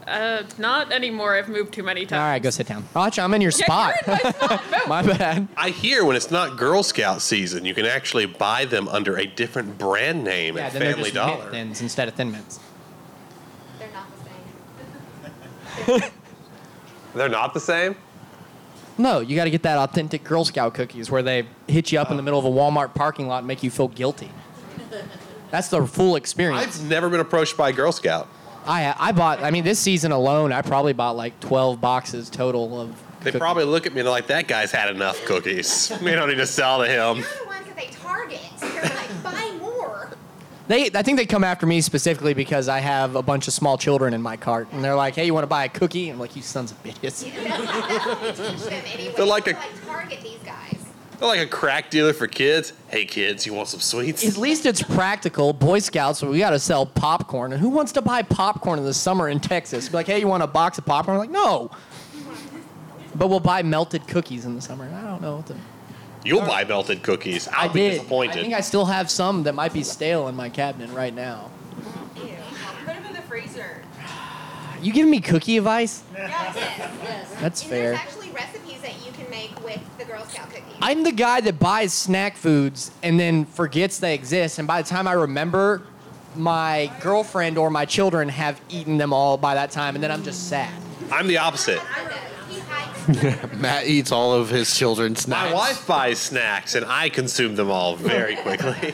Uh, 0.09 0.43
not 0.57 0.91
anymore. 0.91 1.35
I've 1.35 1.47
moved 1.49 1.73
too 1.73 1.83
many 1.83 2.05
times. 2.05 2.19
All 2.19 2.27
right, 2.27 2.41
go 2.41 2.49
sit 2.49 2.67
down. 2.67 2.83
Watch, 2.95 3.19
I'm 3.19 3.33
in 3.33 3.41
your 3.41 3.51
Yeah, 3.51 3.65
spot. 3.65 3.93
you're 4.07 4.15
in 4.15 4.21
my 4.23 4.31
spot. 4.31 4.63
My 4.87 5.01
bad. 5.03 5.47
I 5.55 5.69
hear 5.69 6.03
when 6.05 6.15
it's 6.15 6.31
not 6.31 6.57
Girl 6.57 6.81
Scout 6.83 7.21
season, 7.21 7.63
you 7.65 7.73
can 7.75 7.85
actually 7.85 8.25
buy 8.25 8.65
them 8.65 8.87
under 8.87 9.17
a 9.17 9.25
different 9.27 9.77
brand 9.77 10.23
name 10.23 10.57
Yeah, 10.57 10.65
at 10.67 10.73
then 10.73 10.81
they're 10.81 10.93
Family 10.93 11.11
just 11.11 11.15
mint 11.15 11.39
Dollar. 11.39 11.51
thins 11.51 11.81
instead 11.81 12.07
of 12.07 12.15
Thin 12.15 12.31
Mints. 12.31 12.59
They're 13.77 13.89
not 13.93 14.07
the 15.85 15.93
same. 16.01 16.11
They're 17.15 17.29
not 17.29 17.53
the 17.53 17.59
same. 17.59 17.95
No, 18.97 19.19
you 19.19 19.35
got 19.35 19.45
to 19.45 19.49
get 19.49 19.63
that 19.63 19.77
authentic 19.77 20.23
Girl 20.23 20.43
Scout 20.45 20.73
cookies 20.73 21.09
where 21.09 21.23
they 21.23 21.47
hit 21.67 21.91
you 21.91 21.99
up 21.99 22.11
in 22.11 22.17
the 22.17 22.23
middle 22.23 22.37
of 22.39 22.45
a 22.45 22.49
Walmart 22.49 22.93
parking 22.93 23.27
lot 23.27 23.39
and 23.39 23.47
make 23.47 23.63
you 23.63 23.71
feel 23.71 23.87
guilty. 23.87 24.29
That's 25.51 25.69
the 25.69 25.85
full 25.87 26.15
experience. 26.15 26.79
I've 26.81 26.89
never 26.89 27.09
been 27.09 27.19
approached 27.19 27.55
by 27.57 27.69
a 27.69 27.73
Girl 27.73 27.91
Scout. 27.91 28.27
I 28.65 28.93
I 28.97 29.11
bought. 29.11 29.41
I 29.43 29.51
mean, 29.51 29.63
this 29.63 29.79
season 29.79 30.11
alone, 30.11 30.51
I 30.51 30.61
probably 30.61 30.93
bought 30.93 31.15
like 31.15 31.39
12 31.39 31.79
boxes 31.81 32.29
total 32.29 32.79
of. 32.79 32.95
They 33.21 33.31
probably 33.33 33.65
look 33.65 33.85
at 33.85 33.93
me 33.93 33.99
and 33.99 34.05
they're 34.07 34.11
like, 34.13 34.27
"That 34.27 34.47
guy's 34.47 34.71
had 34.71 34.89
enough 34.89 35.23
cookies. 35.25 35.91
we 36.03 36.11
don't 36.11 36.29
need 36.29 36.35
to 36.37 36.47
sell 36.47 36.79
to 36.83 36.87
him." 36.87 37.21
The 37.21 37.45
ones 37.45 37.65
that 37.67 37.75
they 37.75 37.87
target. 37.87 38.39
They're 38.59 38.81
like, 38.83 39.23
buy 39.23 39.57
more. 39.59 40.09
They, 40.69 40.89
I 40.93 41.01
think 41.01 41.17
they 41.17 41.25
come 41.25 41.43
after 41.43 41.65
me 41.65 41.81
specifically 41.81 42.33
because 42.33 42.69
I 42.69 42.79
have 42.79 43.15
a 43.15 43.21
bunch 43.23 43.47
of 43.47 43.53
small 43.53 43.77
children 43.77 44.13
in 44.13 44.21
my 44.21 44.37
cart, 44.37 44.67
and 44.71 44.83
they're 44.83 44.95
like, 44.95 45.15
"Hey, 45.15 45.25
you 45.25 45.33
want 45.33 45.43
to 45.43 45.47
buy 45.47 45.65
a 45.65 45.69
cookie?" 45.69 46.09
I'm 46.09 46.19
like, 46.19 46.35
"You 46.35 46.41
sons 46.41 46.71
of 46.71 46.81
bitches." 46.83 47.23
They're 49.15 49.25
like 49.25 49.47
a 49.47 49.51
Like, 49.51 49.85
target 49.85 50.19
these 50.21 50.39
guys. 50.45 50.68
They're 51.19 51.27
like 51.27 51.39
a 51.39 51.47
crack 51.47 51.89
dealer 51.89 52.13
for 52.13 52.27
kids. 52.27 52.73
Hey 52.89 53.05
kids, 53.05 53.45
you 53.45 53.53
want 53.53 53.67
some 53.67 53.79
sweets? 53.79 54.25
At 54.25 54.37
least 54.37 54.65
it's 54.65 54.81
practical. 54.81 55.53
Boy 55.53 55.79
Scouts, 55.79 56.21
we 56.21 56.39
got 56.39 56.51
to 56.51 56.59
sell 56.59 56.85
popcorn, 56.85 57.51
and 57.53 57.61
who 57.61 57.69
wants 57.69 57.91
to 57.93 58.01
buy 58.01 58.21
popcorn 58.21 58.79
in 58.79 58.85
the 58.85 58.93
summer 58.93 59.29
in 59.29 59.39
Texas? 59.39 59.89
Be 59.89 59.95
like, 59.95 60.07
"Hey, 60.07 60.19
you 60.19 60.27
want 60.27 60.43
a 60.43 60.47
box 60.47 60.77
of 60.77 60.85
popcorn?" 60.85 61.15
I'm 61.15 61.19
like, 61.19 61.29
"No." 61.31 61.71
But 63.15 63.27
we'll 63.27 63.39
buy 63.39 63.63
melted 63.63 64.07
cookies 64.07 64.45
in 64.45 64.55
the 64.55 64.61
summer. 64.61 64.85
I 64.85 65.01
don't 65.03 65.21
know 65.21 65.37
what 65.37 65.47
to. 65.47 65.55
You'll 66.23 66.41
buy 66.41 66.63
melted 66.63 67.01
cookies. 67.01 67.47
I'll 67.47 67.69
I 67.69 67.73
be 67.73 67.79
did. 67.79 67.89
disappointed. 67.91 68.37
I 68.37 68.41
think 68.41 68.53
I 68.53 68.61
still 68.61 68.85
have 68.85 69.09
some 69.09 69.43
that 69.43 69.55
might 69.55 69.73
be 69.73 69.83
stale 69.83 70.27
in 70.27 70.35
my 70.35 70.49
cabinet 70.49 70.89
right 70.91 71.13
now. 71.13 71.49
Ew. 72.15 72.29
Put 72.85 72.95
them 72.95 73.05
in 73.05 73.13
the 73.13 73.21
freezer. 73.23 73.81
You 74.81 74.93
giving 74.93 75.11
me 75.11 75.19
cookie 75.19 75.57
advice? 75.57 76.03
Yes, 76.13 76.55
yes. 76.55 77.35
That's 77.41 77.61
and 77.61 77.69
fair. 77.69 77.83
There's 77.91 77.99
actually 77.99 78.29
recipes 78.31 78.81
that 78.81 78.93
you 79.05 79.11
can 79.11 79.28
make 79.39 79.63
with 79.63 79.97
the 79.97 80.05
Girl 80.05 80.25
Scout 80.25 80.49
cookies. 80.49 80.63
I'm 80.81 81.03
the 81.03 81.11
guy 81.11 81.41
that 81.41 81.59
buys 81.59 81.93
snack 81.93 82.35
foods 82.35 82.91
and 83.03 83.19
then 83.19 83.45
forgets 83.45 83.99
they 83.99 84.13
exist, 84.13 84.59
and 84.59 84.67
by 84.67 84.81
the 84.81 84.87
time 84.87 85.07
I 85.07 85.13
remember, 85.13 85.81
my 86.35 86.91
girlfriend 87.01 87.57
or 87.57 87.69
my 87.69 87.85
children 87.85 88.29
have 88.29 88.59
eaten 88.69 88.97
them 88.97 89.13
all 89.13 89.37
by 89.37 89.55
that 89.55 89.71
time, 89.71 89.95
and 89.95 90.03
then 90.03 90.11
I'm 90.11 90.23
just 90.23 90.49
sad. 90.49 90.73
I'm 91.11 91.27
the 91.27 91.37
opposite. 91.37 91.81
Matt 93.57 93.87
eats 93.87 94.11
all 94.11 94.33
of 94.33 94.49
his 94.49 94.75
children's 94.77 95.21
snacks. 95.21 95.49
My 95.49 95.55
wife 95.55 95.87
buys 95.87 96.19
snacks 96.19 96.75
and 96.75 96.85
I 96.85 97.09
consume 97.09 97.55
them 97.55 97.71
all 97.71 97.95
very 97.95 98.35
quickly. 98.35 98.93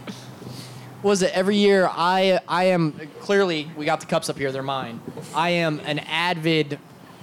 was 1.02 1.20
it 1.20 1.30
every 1.34 1.56
year 1.56 1.90
I 1.92 2.40
I 2.48 2.64
am 2.64 2.98
clearly 3.20 3.70
we 3.76 3.84
got 3.84 4.00
the 4.00 4.06
cups 4.06 4.30
up 4.30 4.38
here 4.38 4.52
they're 4.52 4.62
mine. 4.62 5.00
I 5.34 5.50
am 5.50 5.80
an 5.80 5.98
avid 5.98 6.78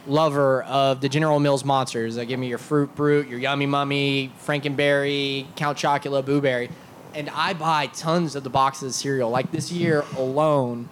lover 0.08 0.64
of 0.64 1.02
the 1.02 1.10
General 1.10 1.40
Mills 1.40 1.64
monsters. 1.64 2.16
They 2.16 2.26
give 2.26 2.40
me 2.40 2.48
your 2.48 2.58
Fruit 2.58 2.94
Brute, 2.96 3.28
your 3.28 3.40
Yummy 3.40 3.66
Mummy, 3.66 4.32
Frankenberry, 4.46 5.46
Count 5.56 5.78
Chocula, 5.78 6.26
Boo 6.26 6.42
Berry, 6.42 6.70
and 7.14 7.30
I 7.30 7.54
buy 7.54 7.88
tons 7.88 8.36
of 8.36 8.44
the 8.44 8.50
boxes 8.50 8.90
of 8.90 8.96
cereal. 8.96 9.30
Like 9.30 9.52
this 9.52 9.72
year 9.72 10.06
alone, 10.18 10.90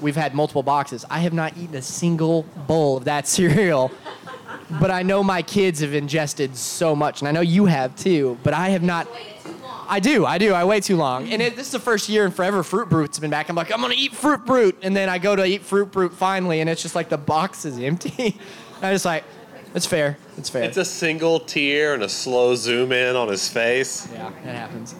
we've 0.00 0.16
had 0.16 0.34
multiple 0.34 0.62
boxes. 0.62 1.04
I 1.10 1.20
have 1.20 1.32
not 1.32 1.56
eaten 1.56 1.74
a 1.74 1.82
single 1.82 2.42
bowl 2.66 2.96
of 2.96 3.04
that 3.04 3.26
cereal. 3.28 3.90
But 4.80 4.90
I 4.90 5.02
know 5.02 5.22
my 5.22 5.42
kids 5.42 5.80
have 5.80 5.92
ingested 5.94 6.56
so 6.56 6.96
much, 6.96 7.20
and 7.20 7.28
I 7.28 7.32
know 7.32 7.40
you 7.40 7.66
have 7.66 7.94
too. 7.96 8.38
But 8.42 8.54
I 8.54 8.70
have 8.70 8.82
not. 8.82 9.06
I 9.92 10.00
do, 10.00 10.24
I 10.24 10.38
do. 10.38 10.54
I 10.54 10.64
wait 10.64 10.84
too 10.84 10.96
long. 10.96 11.28
And 11.28 11.42
it, 11.42 11.54
this 11.54 11.66
is 11.66 11.72
the 11.72 11.78
first 11.78 12.08
year 12.08 12.24
in 12.24 12.30
forever 12.30 12.62
Fruit 12.62 12.88
Brute's 12.88 13.18
been 13.18 13.30
back. 13.30 13.50
I'm 13.50 13.56
like, 13.56 13.70
I'm 13.70 13.82
gonna 13.82 13.92
eat 13.94 14.14
Fruit 14.14 14.42
Brute, 14.46 14.78
and 14.80 14.96
then 14.96 15.10
I 15.10 15.18
go 15.18 15.36
to 15.36 15.44
eat 15.44 15.60
Fruit 15.60 15.92
Brute 15.92 16.14
finally, 16.14 16.60
and 16.62 16.70
it's 16.70 16.80
just 16.80 16.94
like 16.94 17.10
the 17.10 17.18
box 17.18 17.66
is 17.66 17.78
empty. 17.78 18.40
I 18.82 18.90
just 18.94 19.04
like, 19.04 19.22
it's 19.74 19.84
fair. 19.84 20.16
It's 20.38 20.48
fair. 20.48 20.62
It's 20.62 20.78
a 20.78 20.84
single 20.86 21.40
tear 21.40 21.92
and 21.92 22.02
a 22.02 22.08
slow 22.08 22.54
zoom 22.54 22.90
in 22.90 23.16
on 23.16 23.28
his 23.28 23.50
face. 23.50 24.08
Yeah, 24.10 24.28
it 24.28 24.54
happens. 24.54 24.94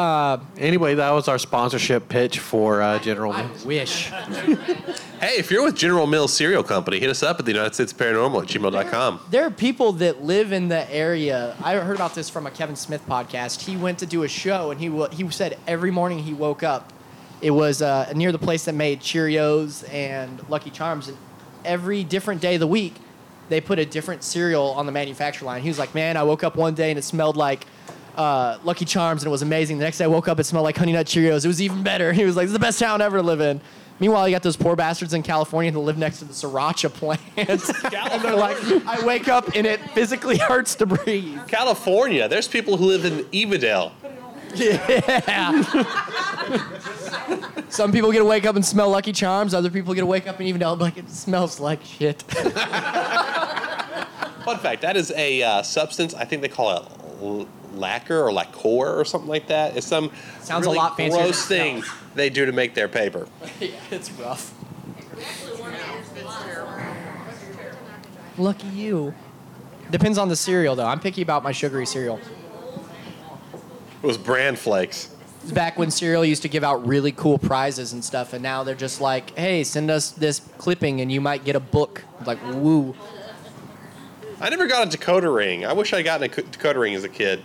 Uh, 0.00 0.40
anyway, 0.56 0.94
that 0.94 1.10
was 1.10 1.28
our 1.28 1.38
sponsorship 1.38 2.08
pitch 2.08 2.38
for 2.38 2.80
uh, 2.80 2.98
General 3.00 3.32
Mills. 3.34 3.64
Wish. 3.64 4.10
Hey, 5.20 5.36
if 5.38 5.50
you're 5.50 5.62
with 5.62 5.76
General 5.76 6.06
Mills 6.06 6.32
Cereal 6.32 6.62
Company, 6.62 6.98
hit 6.98 7.10
us 7.10 7.22
up 7.22 7.38
at 7.38 7.44
the 7.44 7.52
United 7.52 7.74
States 7.74 7.92
Paranormal 7.92 8.42
at 8.42 8.48
gmail.com. 8.48 9.20
There 9.30 9.44
are 9.44 9.50
people 9.50 9.92
that 9.92 10.22
live 10.24 10.50
in 10.50 10.68
the 10.68 10.90
area. 10.90 11.54
I 11.62 11.74
heard 11.74 11.96
about 11.96 12.14
this 12.14 12.30
from 12.30 12.46
a 12.46 12.50
Kevin 12.50 12.74
Smith 12.74 13.06
podcast. 13.06 13.60
He 13.60 13.76
went 13.76 13.98
to 13.98 14.06
do 14.06 14.22
a 14.22 14.28
show, 14.28 14.70
and 14.70 14.80
he 14.80 14.88
wa- 14.88 15.10
he 15.10 15.28
said 15.30 15.58
every 15.66 15.90
morning 15.90 16.20
he 16.20 16.32
woke 16.32 16.62
up, 16.62 16.90
It 17.42 17.50
was 17.50 17.82
uh, 17.82 18.10
near 18.16 18.32
the 18.32 18.38
place 18.38 18.64
that 18.64 18.74
made 18.74 19.00
Cheerios 19.00 19.86
and 19.92 20.42
Lucky 20.48 20.70
Charms, 20.70 21.08
and 21.08 21.18
every 21.66 22.02
different 22.02 22.40
day 22.40 22.54
of 22.54 22.60
the 22.60 22.66
week, 22.66 22.94
they 23.50 23.60
put 23.60 23.78
a 23.78 23.84
different 23.84 24.24
cereal 24.24 24.70
on 24.70 24.86
the 24.86 24.92
manufacturer 24.92 25.44
line. 25.44 25.60
He 25.60 25.68
was 25.68 25.78
like, 25.78 25.94
"Man, 25.94 26.16
I 26.16 26.22
woke 26.22 26.42
up 26.44 26.56
one 26.56 26.72
day 26.74 26.88
and 26.88 26.98
it 26.98 27.02
smelled 27.02 27.36
like." 27.36 27.66
Uh, 28.20 28.58
Lucky 28.64 28.84
Charms 28.84 29.22
and 29.22 29.28
it 29.28 29.30
was 29.30 29.40
amazing. 29.40 29.78
The 29.78 29.84
next 29.84 29.96
day 29.96 30.04
I 30.04 30.06
woke 30.06 30.28
up, 30.28 30.38
it 30.38 30.44
smelled 30.44 30.64
like 30.64 30.76
Honey 30.76 30.92
Nut 30.92 31.06
Cheerios. 31.06 31.42
It 31.42 31.48
was 31.48 31.62
even 31.62 31.82
better. 31.82 32.12
He 32.20 32.26
was 32.26 32.36
like, 32.36 32.44
"This 32.44 32.50
is 32.50 32.52
the 32.52 32.58
best 32.58 32.78
town 32.78 33.00
ever 33.00 33.16
to 33.16 33.22
live 33.22 33.40
in." 33.40 33.62
Meanwhile, 33.98 34.28
you 34.28 34.34
got 34.34 34.42
those 34.42 34.58
poor 34.58 34.76
bastards 34.76 35.14
in 35.14 35.22
California 35.22 35.70
that 35.70 35.78
live 35.78 35.96
next 35.96 36.18
to 36.18 36.26
the 36.26 36.34
sriracha 36.34 36.92
plant, 36.92 37.22
and 37.38 37.58
they're 38.22 38.36
like, 38.36 38.58
"I 38.86 39.02
wake 39.06 39.28
up 39.28 39.56
and 39.56 39.66
it 39.66 39.80
physically 39.92 40.36
hurts 40.50 40.74
to 40.74 40.86
breathe." 40.86 41.38
California. 41.48 42.28
There's 42.28 42.46
people 42.46 42.76
who 42.76 42.84
live 42.88 43.06
in 43.06 43.24
Evadale. 43.26 43.92
Yeah. 44.54 45.62
Some 47.70 47.90
people 47.90 48.12
get 48.12 48.18
to 48.18 48.26
wake 48.26 48.44
up 48.44 48.54
and 48.54 48.66
smell 48.66 48.90
Lucky 48.90 49.12
Charms. 49.12 49.54
Other 49.54 49.70
people 49.70 49.94
get 49.94 50.00
to 50.00 50.06
wake 50.06 50.28
up 50.28 50.38
and 50.38 50.46
even 50.46 50.58
know 50.58 50.74
like 50.74 50.98
it 50.98 51.08
smells 51.08 51.58
like 51.58 51.82
shit. 51.82 52.20
Fun 52.20 52.44
fact: 54.58 54.82
that 54.82 54.98
is 54.98 55.10
a 55.12 55.42
uh, 55.42 55.62
substance. 55.62 56.12
I 56.12 56.26
think 56.26 56.42
they 56.42 56.48
call 56.48 56.76
it 56.76 56.84
lacquer 57.74 58.22
or 58.22 58.32
lacquer 58.32 58.98
or 58.98 59.04
something 59.04 59.28
like 59.28 59.48
that. 59.48 59.76
It's 59.76 59.86
some 59.86 60.10
Sounds 60.40 60.66
a 60.66 60.70
really 60.70 60.78
lot 60.78 60.96
fancier 60.96 61.22
gross 61.22 61.46
than 61.46 61.56
it 61.56 61.60
thing 61.60 61.84
they 62.14 62.30
do 62.30 62.46
to 62.46 62.52
make 62.52 62.74
their 62.74 62.88
paper. 62.88 63.26
yeah, 63.60 63.70
it's 63.90 64.10
rough. 64.12 64.54
Lucky 68.38 68.68
you. 68.68 69.14
Depends 69.90 70.18
on 70.18 70.28
the 70.28 70.36
cereal 70.36 70.76
though. 70.76 70.86
I'm 70.86 71.00
picky 71.00 71.22
about 71.22 71.42
my 71.42 71.52
sugary 71.52 71.86
cereal. 71.86 72.20
It 74.02 74.06
was 74.06 74.16
bran 74.16 74.56
flakes. 74.56 75.14
It's 75.42 75.52
back 75.52 75.78
when 75.78 75.90
cereal 75.90 76.24
used 76.24 76.42
to 76.42 76.48
give 76.48 76.64
out 76.64 76.86
really 76.86 77.12
cool 77.12 77.38
prizes 77.38 77.92
and 77.92 78.04
stuff, 78.04 78.32
and 78.32 78.42
now 78.42 78.62
they're 78.62 78.74
just 78.74 79.00
like, 79.00 79.36
"Hey, 79.36 79.64
send 79.64 79.90
us 79.90 80.10
this 80.10 80.40
clipping, 80.58 81.00
and 81.00 81.10
you 81.10 81.20
might 81.20 81.44
get 81.44 81.56
a 81.56 81.60
book." 81.60 82.04
Like, 82.26 82.38
woo. 82.52 82.94
I 84.40 84.48
never 84.48 84.66
got 84.66 84.86
a 84.86 84.96
decoder 84.98 85.34
ring. 85.34 85.66
I 85.66 85.72
wish 85.72 85.92
I 85.92 86.02
got 86.02 86.22
a 86.22 86.28
co- 86.28 86.42
decoder 86.42 86.80
ring 86.80 86.94
as 86.94 87.04
a 87.04 87.08
kid. 87.08 87.40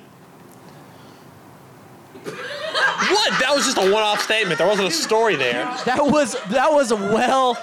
what? 2.24 3.35
That 3.46 3.54
was 3.54 3.66
just 3.66 3.78
a 3.78 3.92
one-off 3.94 4.22
statement. 4.22 4.58
There 4.58 4.66
wasn't 4.66 4.88
a 4.88 4.92
story 4.92 5.36
there. 5.36 5.66
That 5.86 6.04
was 6.04 6.36
that 6.50 6.74
was 6.74 6.92
well. 6.92 7.54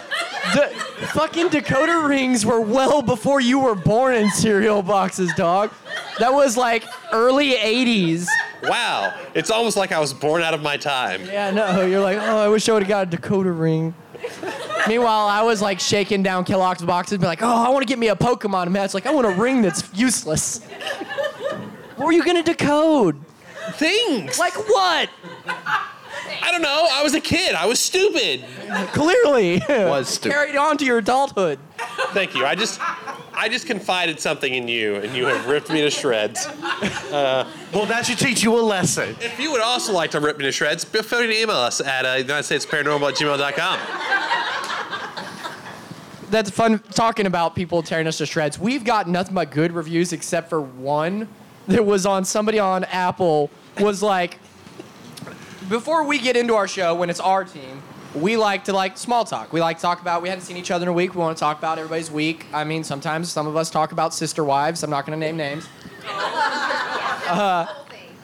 The 0.55 0.69
fucking 1.13 1.49
decoder 1.49 2.09
rings 2.09 2.47
were 2.47 2.61
well 2.61 3.03
before 3.03 3.41
you 3.41 3.59
were 3.59 3.75
born 3.75 4.15
in 4.15 4.31
cereal 4.31 4.83
boxes, 4.83 5.35
dog. 5.35 5.73
That 6.21 6.33
was 6.33 6.57
like 6.57 6.85
early 7.11 7.55
'80s. 7.55 8.29
Wow. 8.63 9.13
It's 9.35 9.51
almost 9.51 9.77
like 9.77 9.91
I 9.91 9.99
was 9.99 10.15
born 10.15 10.43
out 10.43 10.55
of 10.55 10.63
my 10.63 10.77
time. 10.77 11.25
Yeah, 11.25 11.51
no, 11.51 11.85
you're 11.85 12.01
like, 12.01 12.19
oh, 12.19 12.39
I 12.39 12.47
wish 12.47 12.69
I 12.69 12.75
would 12.75 12.85
have 12.85 12.89
got 12.89 13.13
a 13.13 13.17
decoder 13.17 13.59
ring. 13.59 13.93
Meanwhile, 14.87 15.27
I 15.27 15.43
was 15.43 15.61
like 15.61 15.81
shaking 15.81 16.23
down 16.23 16.45
Kellogg's 16.45 16.85
boxes, 16.85 17.19
be 17.19 17.27
like, 17.27 17.43
oh, 17.43 17.67
I 17.67 17.71
want 17.71 17.83
to 17.83 17.89
get 17.89 17.99
me 17.99 18.07
a 18.07 18.15
Pokemon. 18.15 18.63
And 18.63 18.73
Matt's 18.73 18.95
like, 18.95 19.07
I 19.07 19.11
want 19.11 19.27
a 19.27 19.31
ring 19.31 19.63
that's 19.63 19.93
useless. 19.93 20.63
What 21.97 22.07
were 22.07 22.13
you 22.13 22.25
gonna 22.25 22.45
decode? 22.45 23.21
Things. 23.73 24.39
Like 24.39 24.55
what? 24.55 25.09
I 25.47 26.51
don't 26.51 26.63
know. 26.63 26.89
I 26.91 27.03
was 27.03 27.15
a 27.15 27.21
kid. 27.21 27.55
I 27.55 27.67
was 27.67 27.79
stupid. 27.79 28.45
Clearly. 28.93 29.63
Was 29.69 30.09
stupid. 30.09 30.35
Carried 30.35 30.57
on 30.57 30.79
to 30.79 30.85
your 30.85 30.99
adulthood. 30.99 31.59
Thank 32.13 32.35
you. 32.35 32.45
I 32.47 32.55
just, 32.55 32.81
I 33.35 33.49
just 33.49 33.67
confided 33.67 34.21
something 34.21 34.53
in 34.53 34.69
you, 34.69 34.97
and 34.97 35.15
you 35.15 35.27
have 35.27 35.47
ripped 35.47 35.71
me 35.71 35.81
to 35.83 35.91
shreds. 35.91 36.47
Uh, 36.47 37.47
well, 37.73 37.87
that 37.87 38.07
should 38.07 38.19
teach 38.19 38.43
you 38.43 38.59
a 38.59 38.61
lesson. 38.61 39.17
If 39.21 39.39
you 39.39 39.53
would 39.53 39.61
also 39.61 39.93
like 39.93 40.11
to 40.13 40.21
rip 40.21 40.39
me 40.39 40.45
to 40.45 40.53
shreds, 40.53 40.85
feel 40.85 41.03
free 41.03 41.27
to 41.27 41.43
email 41.43 41.57
us 41.57 41.81
at 41.81 42.05
uh, 42.07 42.15
United 42.19 42.45
States 42.45 42.65
Paranormal 42.67 43.11
at 43.11 43.17
gmail.com. 43.17 43.79
That's 46.31 46.49
fun 46.51 46.79
talking 46.95 47.27
about 47.27 47.55
people 47.55 47.83
tearing 47.83 48.07
us 48.07 48.17
to 48.19 48.27
shreds. 48.27 48.59
We've 48.59 48.85
got 48.85 49.07
nothing 49.09 49.35
but 49.35 49.51
good 49.51 49.73
reviews 49.73 50.15
except 50.15 50.49
for 50.49 50.63
one 50.63 51.29
that 51.69 51.85
was 51.85 52.07
on 52.07 52.25
somebody 52.25 52.59
on 52.59 52.85
Apple 52.85 53.51
was 53.79 54.03
like 54.03 54.39
before 55.69 56.05
we 56.05 56.19
get 56.19 56.37
into 56.37 56.55
our 56.55 56.69
show 56.69 56.95
when 56.95 57.11
it's 57.11 57.21
our 57.21 57.45
team, 57.45 57.83
we 58.15 58.37
like 58.37 58.65
to 58.65 58.73
like 58.73 58.99
small 58.99 59.25
talk. 59.25 59.53
We 59.53 59.61
like 59.61 59.79
to 59.79 59.83
talk 59.83 60.01
about 60.01 60.23
we 60.23 60.29
haven't 60.29 60.45
seen 60.45 60.57
each 60.57 60.71
other 60.71 60.85
in 60.85 60.89
a 60.89 60.93
week. 60.93 61.15
We 61.15 61.21
want 61.21 61.37
to 61.37 61.41
talk 61.41 61.59
about 61.59 61.79
everybody's 61.79 62.11
week. 62.11 62.47
I 62.53 62.65
mean, 62.65 62.85
sometimes 62.85 63.31
some 63.31 63.47
of 63.47 63.57
us 63.57 63.71
talk 63.71 63.93
about 63.93 64.13
sister 64.13 64.45
wives. 64.45 64.83
I'm 64.83 64.91
not 64.91 65.07
going 65.07 65.19
to 65.19 65.25
name 65.25 65.37
names. 65.37 65.67
Uh, 67.25 67.67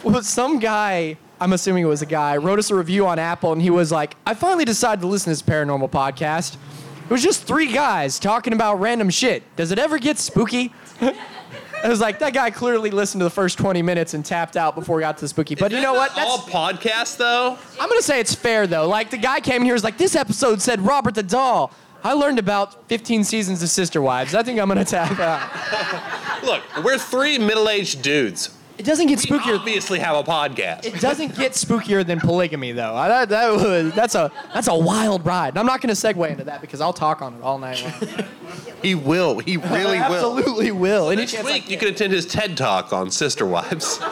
well, 0.02 0.22
some 0.22 0.58
guy, 0.58 1.16
I'm 1.40 1.52
assuming 1.54 1.84
it 1.84 1.86
was 1.86 2.02
a 2.02 2.06
guy, 2.06 2.36
wrote 2.36 2.58
us 2.58 2.70
a 2.70 2.74
review 2.74 3.06
on 3.06 3.18
Apple, 3.18 3.52
and 3.52 3.62
he 3.62 3.70
was 3.70 3.90
like, 3.90 4.16
"I 4.26 4.34
finally 4.34 4.66
decided 4.66 5.00
to 5.00 5.06
listen 5.06 5.26
to 5.26 5.30
this 5.30 5.40
paranormal 5.40 5.90
podcast. 5.90 6.56
It 7.04 7.10
was 7.10 7.22
just 7.22 7.44
three 7.44 7.72
guys 7.72 8.18
talking 8.18 8.52
about 8.52 8.74
random 8.80 9.08
shit. 9.08 9.44
Does 9.56 9.72
it 9.72 9.78
ever 9.78 9.98
get 9.98 10.18
spooky?" 10.18 10.74
I 11.82 11.88
was 11.88 12.00
like, 12.00 12.18
that 12.18 12.34
guy 12.34 12.50
clearly 12.50 12.90
listened 12.90 13.20
to 13.20 13.24
the 13.24 13.30
first 13.30 13.56
20 13.58 13.82
minutes 13.82 14.14
and 14.14 14.24
tapped 14.24 14.56
out 14.56 14.74
before 14.74 14.98
he 14.98 15.02
got 15.02 15.16
to 15.18 15.20
the 15.22 15.28
spooky. 15.28 15.54
But 15.54 15.70
you 15.72 15.80
know 15.80 15.94
what? 15.94 16.14
That's 16.14 16.28
all 16.28 16.38
podcasts, 16.38 17.16
though. 17.16 17.56
I'm 17.80 17.88
gonna 17.88 18.02
say 18.02 18.20
it's 18.20 18.34
fair 18.34 18.66
though. 18.66 18.88
Like 18.88 19.10
the 19.10 19.16
guy 19.16 19.40
came 19.40 19.62
here 19.62 19.74
was 19.74 19.84
like, 19.84 19.96
this 19.98 20.16
episode 20.16 20.60
said 20.60 20.80
Robert 20.80 21.14
the 21.14 21.22
doll. 21.22 21.72
I 22.04 22.12
learned 22.12 22.38
about 22.38 22.88
15 22.88 23.24
seasons 23.24 23.62
of 23.62 23.68
Sister 23.68 24.00
Wives. 24.00 24.34
I 24.34 24.42
think 24.42 24.60
I'm 24.60 24.68
gonna 24.68 24.84
tap 24.84 25.18
out. 25.18 26.42
Look, 26.44 26.62
we're 26.84 26.98
three 26.98 27.38
middle-aged 27.38 28.02
dudes. 28.02 28.50
It 28.78 28.84
doesn't 28.84 29.08
get 29.08 29.18
spookier. 29.18 29.46
We 29.46 29.58
obviously 29.58 29.98
have 29.98 30.16
a 30.16 30.22
podcast. 30.22 30.84
It 30.86 31.00
doesn't 31.00 31.36
get 31.36 31.52
spookier 31.52 32.06
than 32.06 32.20
polygamy 32.20 32.72
though. 32.72 32.94
I, 32.94 33.08
that, 33.08 33.28
that 33.30 33.52
was 33.52 33.92
that's 33.92 34.14
a 34.14 34.30
that's 34.54 34.68
a 34.68 34.78
wild 34.78 35.26
ride. 35.26 35.48
And 35.48 35.58
I'm 35.58 35.66
not 35.66 35.80
gonna 35.80 35.94
segue 35.94 36.30
into 36.30 36.44
that 36.44 36.60
because 36.60 36.80
I'll 36.80 36.92
talk 36.92 37.20
on 37.20 37.34
it 37.34 37.42
all 37.42 37.58
night 37.58 37.82
long. 37.82 38.24
He 38.80 38.94
will. 38.94 39.40
He 39.40 39.56
really 39.56 39.98
will. 39.98 40.14
Absolutely 40.14 40.70
will. 40.70 41.10
Any 41.10 41.22
Next 41.22 41.42
week, 41.42 41.68
you 41.68 41.76
can 41.76 41.88
attend 41.88 42.12
his 42.12 42.24
TED 42.26 42.56
Talk 42.56 42.92
on 42.92 43.10
Sister 43.10 43.44
Wives. 43.44 43.98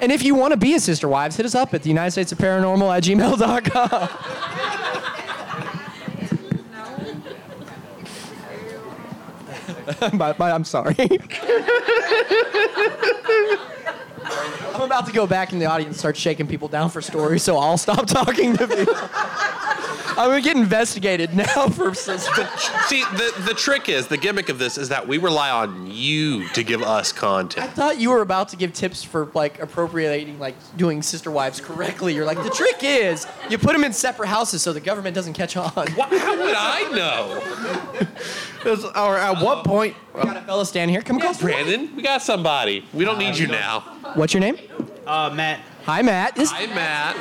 And 0.00 0.12
if 0.12 0.22
you 0.22 0.36
want 0.36 0.52
to 0.52 0.56
be 0.56 0.74
a 0.74 0.80
Sister 0.80 1.08
Wives, 1.08 1.36
hit 1.36 1.44
us 1.44 1.56
up 1.56 1.74
at 1.74 1.82
the 1.82 1.88
United 1.88 2.12
States 2.12 2.30
of 2.30 2.38
Paranormal 2.38 2.96
at 2.96 3.02
gmail.com. 3.02 4.08
but, 10.14 10.38
but 10.38 10.52
I'm 10.52 10.64
sorry. 10.64 10.94
I'm 14.74 14.82
about 14.82 15.06
to 15.06 15.12
go 15.12 15.26
back 15.26 15.52
in 15.52 15.58
the 15.58 15.66
audience 15.66 15.88
and 15.88 15.98
start 15.98 16.16
shaking 16.16 16.46
people 16.46 16.68
down 16.68 16.90
for 16.90 17.00
stories, 17.00 17.42
so 17.42 17.56
I'll 17.56 17.78
stop 17.78 18.06
talking 18.06 18.56
to 18.56 18.68
people. 18.68 18.94
I'm 20.18 20.30
gonna 20.30 20.40
get 20.40 20.56
investigated 20.56 21.32
now 21.32 21.68
for 21.68 21.94
suspicion. 21.94 22.74
See, 22.86 23.04
the, 23.04 23.42
the 23.46 23.54
trick 23.54 23.88
is, 23.88 24.08
the 24.08 24.16
gimmick 24.16 24.48
of 24.48 24.58
this 24.58 24.76
is 24.76 24.88
that 24.88 25.06
we 25.06 25.16
rely 25.16 25.48
on 25.48 25.88
you 25.88 26.48
to 26.48 26.64
give 26.64 26.82
us 26.82 27.12
content. 27.12 27.58
I 27.58 27.68
content. 27.68 27.76
thought 27.76 28.00
you 28.00 28.10
were 28.10 28.22
about 28.22 28.48
to 28.48 28.56
give 28.56 28.72
tips 28.72 29.04
for 29.04 29.30
like 29.34 29.60
appropriating, 29.60 30.40
like 30.40 30.56
doing 30.76 31.02
sister 31.02 31.30
wives 31.30 31.60
correctly. 31.60 32.14
You're 32.14 32.24
like, 32.24 32.42
the 32.42 32.50
trick 32.50 32.78
is 32.82 33.28
you 33.48 33.58
put 33.58 33.74
them 33.74 33.84
in 33.84 33.92
separate 33.92 34.26
houses 34.26 34.60
so 34.60 34.72
the 34.72 34.80
government 34.80 35.14
doesn't 35.14 35.34
catch 35.34 35.56
on. 35.56 35.70
How 35.70 36.36
would 36.36 36.54
I 36.56 36.90
know? 36.92 38.08
or 38.96 39.16
at 39.18 39.40
what 39.40 39.64
point? 39.64 39.94
We 40.14 40.22
got 40.22 40.36
a 40.36 40.40
fella 40.40 40.66
stand 40.66 40.90
here. 40.90 41.00
Come 41.00 41.18
across. 41.18 41.40
Brandon, 41.40 41.94
we 41.94 42.02
got 42.02 42.22
somebody. 42.22 42.84
We 42.92 43.04
don't 43.04 43.18
need 43.18 43.34
uh, 43.34 43.36
you 43.36 43.46
now. 43.46 43.84
What's 44.18 44.34
your 44.34 44.40
name? 44.40 44.58
Uh, 45.06 45.30
Matt. 45.32 45.60
Hi, 45.84 46.02
Matt. 46.02 46.34
This- 46.34 46.50
Hi, 46.50 46.66
Matt. 46.66 47.16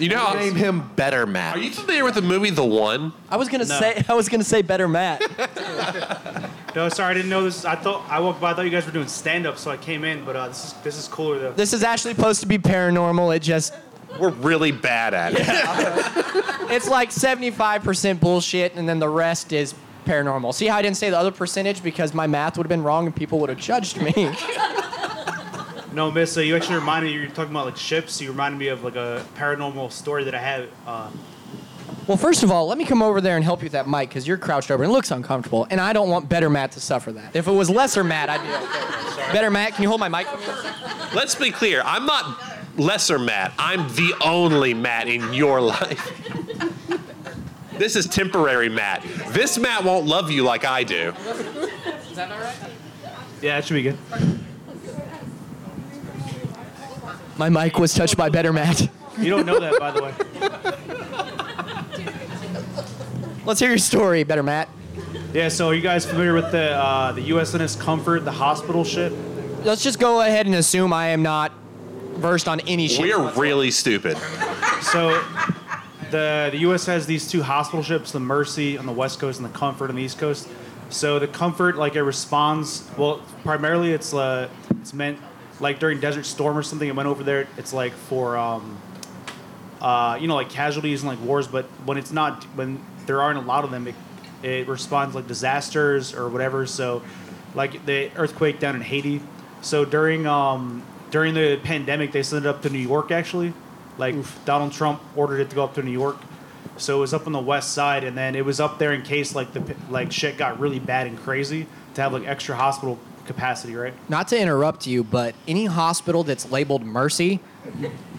You 0.00 0.08
know, 0.08 0.32
Name 0.34 0.54
him 0.54 0.90
Better 0.94 1.26
Matt. 1.26 1.56
are 1.56 1.60
you 1.60 1.70
familiar 1.70 2.04
with 2.04 2.14
the 2.14 2.22
movie 2.22 2.50
The 2.50 2.64
One? 2.64 3.12
I 3.30 3.36
was 3.36 3.48
gonna 3.48 3.64
No. 3.64 3.78
say 3.80 4.04
I 4.08 4.14
was 4.14 4.28
gonna 4.28 4.44
say 4.44 4.62
better 4.62 4.86
Matt. 4.88 5.22
No, 6.76 6.88
sorry, 6.90 7.10
I 7.10 7.14
didn't 7.14 7.30
know 7.30 7.42
this. 7.42 7.64
I 7.64 7.74
thought 7.74 8.04
I 8.08 8.20
walked 8.20 8.40
by. 8.40 8.50
I 8.52 8.54
thought 8.54 8.62
you 8.62 8.70
guys 8.70 8.84
were 8.86 8.92
doing 8.92 9.08
stand 9.08 9.46
up, 9.46 9.58
so 9.58 9.70
I 9.70 9.76
came 9.78 10.04
in. 10.04 10.24
But 10.24 10.36
uh, 10.36 10.48
this 10.48 10.64
is 10.66 10.72
this 10.84 10.98
is 10.98 11.08
cooler 11.08 11.38
though. 11.38 11.52
this 11.52 11.72
is 11.72 11.82
actually 11.82 12.14
supposed 12.14 12.40
to 12.42 12.46
be 12.46 12.58
paranormal. 12.58 13.34
It 13.34 13.40
just 13.40 13.74
We're 14.20 14.28
really 14.30 14.70
bad 14.70 15.14
at 15.14 15.32
it. 15.34 15.40
it's 16.70 16.88
like 16.88 17.10
75% 17.10 18.20
bullshit, 18.20 18.74
and 18.76 18.88
then 18.88 18.98
the 19.00 19.08
rest 19.08 19.52
is 19.52 19.74
paranormal. 20.04 20.54
See 20.54 20.66
how 20.66 20.76
I 20.76 20.82
didn't 20.82 20.98
say 20.98 21.10
the 21.10 21.18
other 21.18 21.32
percentage 21.32 21.82
because 21.82 22.14
my 22.14 22.26
math 22.28 22.56
would 22.58 22.64
have 22.66 22.68
been 22.68 22.84
wrong 22.84 23.06
and 23.06 23.16
people 23.16 23.40
would 23.40 23.48
have 23.48 23.58
judged 23.58 24.00
me. 24.00 24.12
No, 25.92 26.10
Miss, 26.10 26.36
uh, 26.36 26.40
you 26.40 26.54
actually 26.54 26.76
reminded 26.76 27.08
me. 27.08 27.14
You're 27.14 27.28
talking 27.28 27.50
about 27.50 27.66
like 27.66 27.76
ships. 27.76 28.20
You 28.20 28.30
reminded 28.30 28.58
me 28.58 28.68
of 28.68 28.84
like 28.84 28.96
a 28.96 29.24
paranormal 29.36 29.90
story 29.90 30.24
that 30.24 30.34
I 30.34 30.38
had. 30.38 30.68
Uh, 30.86 31.10
Well, 32.06 32.16
first 32.18 32.42
of 32.42 32.50
all, 32.50 32.66
let 32.66 32.78
me 32.78 32.84
come 32.84 33.02
over 33.02 33.20
there 33.20 33.36
and 33.36 33.44
help 33.44 33.60
you 33.60 33.66
with 33.66 33.72
that 33.72 33.88
mic 33.88 34.08
because 34.10 34.26
you're 34.26 34.38
crouched 34.38 34.70
over 34.70 34.82
and 34.82 34.90
it 34.90 34.94
looks 34.94 35.10
uncomfortable, 35.10 35.66
and 35.70 35.80
I 35.80 35.92
don't 35.92 36.08
want 36.10 36.28
better 36.28 36.48
Matt 36.50 36.72
to 36.72 36.80
suffer 36.80 37.12
that. 37.12 37.34
If 37.34 37.46
it 37.48 37.52
was 37.52 37.68
lesser 37.70 38.04
Matt, 38.04 38.28
I'd 38.28 38.42
be 38.42 38.48
okay. 38.48 39.32
Better 39.32 39.50
Matt, 39.50 39.74
can 39.74 39.82
you 39.82 39.88
hold 39.88 40.00
my 40.00 40.08
mic? 40.08 40.26
Let's 41.14 41.34
be 41.34 41.50
clear. 41.50 41.82
I'm 41.84 42.06
not 42.06 42.42
lesser 42.78 43.18
Matt. 43.18 43.52
I'm 43.58 43.88
the 43.94 44.14
only 44.24 44.72
Matt 44.74 45.08
in 45.08 45.32
your 45.32 45.60
life. 45.60 46.12
This 47.78 47.94
is 47.94 48.06
temporary 48.06 48.68
Matt. 48.68 49.04
This 49.28 49.56
Matt 49.58 49.84
won't 49.84 50.06
love 50.06 50.30
you 50.30 50.42
like 50.44 50.64
I 50.64 50.84
do. 50.84 51.12
Is 52.10 52.16
that 52.16 52.30
all 52.32 52.40
right? 52.40 52.56
yeah, 53.40 53.56
that 53.56 53.64
should 53.66 53.74
be 53.74 53.82
good. 53.82 53.98
My 57.38 57.48
mic 57.48 57.78
was 57.78 57.94
touched 57.94 58.16
by 58.16 58.28
better 58.28 58.52
Matt. 58.52 58.88
You 59.16 59.30
don't 59.30 59.46
know 59.46 59.60
that, 59.60 59.78
by 59.78 59.90
the 59.92 60.02
way. 60.02 60.12
Let's 63.44 63.60
hear 63.60 63.68
your 63.70 63.78
story, 63.78 64.24
better 64.24 64.42
Matt. 64.42 64.68
Yeah, 65.32 65.48
so 65.48 65.68
are 65.68 65.74
you 65.74 65.80
guys 65.80 66.04
familiar 66.04 66.34
with 66.34 66.50
the 66.50 66.72
uh, 66.72 67.12
the 67.12 67.30
USNS 67.30 67.80
Comfort, 67.80 68.24
the 68.24 68.32
hospital 68.32 68.84
ship? 68.84 69.12
Let's 69.64 69.82
just 69.82 69.98
go 69.98 70.20
ahead 70.20 70.46
and 70.46 70.54
assume 70.54 70.92
I 70.92 71.08
am 71.08 71.22
not 71.22 71.52
versed 72.14 72.48
on 72.48 72.60
any 72.60 72.88
shit. 72.88 73.00
We're 73.16 73.32
really 73.34 73.70
stupid. 73.70 74.18
So 74.82 75.22
the 76.10 76.48
the 76.50 76.58
U.S. 76.58 76.86
has 76.86 77.06
these 77.06 77.30
two 77.30 77.42
hospital 77.42 77.82
ships, 77.82 78.12
the 78.12 78.20
Mercy 78.20 78.76
on 78.76 78.86
the 78.86 78.92
west 78.92 79.20
coast 79.20 79.38
and 79.40 79.48
the 79.48 79.56
Comfort 79.56 79.90
on 79.90 79.96
the 79.96 80.02
east 80.02 80.18
coast. 80.18 80.48
So 80.90 81.18
the 81.18 81.28
Comfort, 81.28 81.76
like 81.76 81.94
it 81.94 82.02
responds. 82.02 82.88
Well, 82.96 83.22
primarily 83.44 83.92
it's 83.92 84.12
uh, 84.12 84.48
it's 84.80 84.92
meant 84.92 85.18
like 85.60 85.78
during 85.78 86.00
Desert 86.00 86.26
Storm 86.26 86.56
or 86.56 86.62
something. 86.62 86.88
It 86.88 86.94
went 86.94 87.08
over 87.08 87.22
there. 87.22 87.46
It's 87.56 87.72
like 87.72 87.92
for 87.92 88.36
um, 88.36 88.78
uh, 89.80 90.18
you 90.20 90.28
know 90.28 90.36
like 90.36 90.50
casualties 90.50 91.02
and 91.02 91.08
like 91.08 91.20
wars. 91.20 91.48
But 91.48 91.66
when 91.84 91.98
it's 91.98 92.12
not, 92.12 92.44
when 92.54 92.80
there 93.06 93.20
aren't 93.22 93.38
a 93.38 93.42
lot 93.42 93.64
of 93.64 93.70
them, 93.70 93.88
it, 93.88 93.94
it 94.42 94.68
responds 94.68 95.14
like 95.14 95.26
disasters 95.26 96.14
or 96.14 96.28
whatever. 96.28 96.66
So 96.66 97.02
like 97.54 97.84
the 97.86 98.10
earthquake 98.16 98.60
down 98.60 98.76
in 98.76 98.82
Haiti. 98.82 99.20
So 99.62 99.84
during 99.84 100.26
um, 100.26 100.82
during 101.10 101.34
the 101.34 101.58
pandemic, 101.62 102.12
they 102.12 102.22
sent 102.22 102.44
it 102.44 102.48
up 102.48 102.62
to 102.62 102.70
New 102.70 102.78
York 102.78 103.10
actually. 103.10 103.52
Like 103.96 104.14
Donald 104.44 104.72
Trump 104.72 105.02
ordered 105.16 105.40
it 105.40 105.50
to 105.50 105.56
go 105.56 105.64
up 105.64 105.74
to 105.74 105.82
New 105.82 105.90
York. 105.90 106.16
So 106.76 106.98
it 106.98 107.00
was 107.00 107.12
up 107.12 107.26
on 107.26 107.32
the 107.32 107.40
west 107.40 107.72
side, 107.72 108.04
and 108.04 108.16
then 108.16 108.36
it 108.36 108.44
was 108.44 108.60
up 108.60 108.78
there 108.78 108.92
in 108.92 109.02
case 109.02 109.34
like 109.34 109.52
the 109.52 109.74
like 109.90 110.12
shit 110.12 110.36
got 110.36 110.60
really 110.60 110.78
bad 110.78 111.08
and 111.08 111.18
crazy 111.18 111.66
to 111.94 112.02
have 112.02 112.12
like 112.12 112.26
extra 112.26 112.54
hospital 112.54 112.98
capacity, 113.28 113.76
right? 113.76 113.94
Not 114.08 114.26
to 114.28 114.40
interrupt 114.40 114.86
you, 114.86 115.04
but 115.04 115.36
any 115.46 115.66
hospital 115.66 116.24
that's 116.24 116.50
labeled 116.50 116.84
Mercy, 116.84 117.38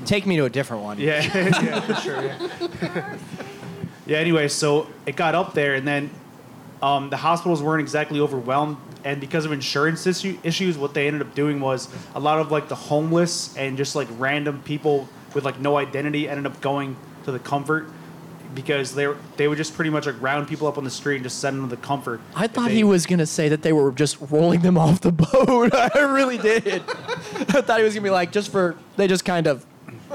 take 0.06 0.26
me 0.26 0.38
to 0.38 0.46
a 0.46 0.50
different 0.50 0.84
one. 0.84 1.00
Yeah, 1.00 1.22
yeah, 1.62 1.82
for 1.82 1.96
sure. 1.96 2.24
Yeah. 2.24 3.18
yeah. 4.06 4.18
Anyway, 4.18 4.48
so 4.48 4.88
it 5.06 5.18
got 5.18 5.36
up 5.36 5.54
there, 5.54 5.76
and 5.76 5.86
then 5.86 6.10
um, 6.82 7.10
the 7.10 7.18
hospitals 7.18 7.62
weren't 7.62 7.82
exactly 7.82 8.22
overwhelmed, 8.22 8.78
and 9.04 9.20
because 9.20 9.44
of 9.44 9.52
insurance 9.52 10.08
issue, 10.08 10.38
issues, 10.44 10.78
what 10.78 10.94
they 10.94 11.08
ended 11.08 11.22
up 11.22 11.36
doing 11.36 11.60
was 11.60 11.90
a 12.16 12.20
lot 12.20 12.40
of 12.40 12.52
like 12.52 12.70
the 12.70 12.76
homeless 12.76 13.56
and 13.58 13.76
just 13.76 13.96
like 13.96 14.08
random 14.18 14.62
people 14.64 15.10
with 15.34 15.44
like 15.44 15.60
no 15.60 15.78
identity 15.78 16.30
ended 16.30 16.46
up 16.46 16.62
going 16.62 16.96
to 17.26 17.32
the 17.32 17.40
comfort 17.40 17.88
because 18.56 18.96
they 18.96 19.08
were, 19.08 19.18
they 19.38 19.48
would 19.48 19.58
just 19.58 19.76
pretty 19.76 19.90
much 19.92 20.06
like 20.06 20.20
round 20.22 20.48
people 20.48 20.68
up 20.68 20.78
on 20.78 20.84
the 20.84 20.90
street 20.90 21.16
and 21.16 21.24
just 21.24 21.40
send 21.40 21.58
them 21.58 21.70
to 21.70 21.76
the 21.76 21.82
comfort. 21.82 22.20
I 22.36 22.48
thought 22.48 22.70
they- 22.70 22.76
he 22.76 22.84
was 22.84 23.06
gonna 23.06 23.26
say 23.26 23.50
that 23.50 23.62
they 23.62 23.74
were 23.74 23.92
just 23.92 24.18
rolling 24.32 24.62
them 24.62 24.78
off 24.86 25.02
the 25.02 25.12
boat. 25.12 25.74
I 25.96 26.00
really 26.00 26.38
did. 26.38 26.68
I 26.84 27.62
thought 27.62 27.78
he 27.80 27.84
was 27.84 27.94
gonna 27.94 28.04
be 28.04 28.10
like, 28.10 28.32
just 28.32 28.52
for 28.52 28.76
they 28.98 29.08
just 29.08 29.26
kind 29.26 29.48
of 29.48 29.66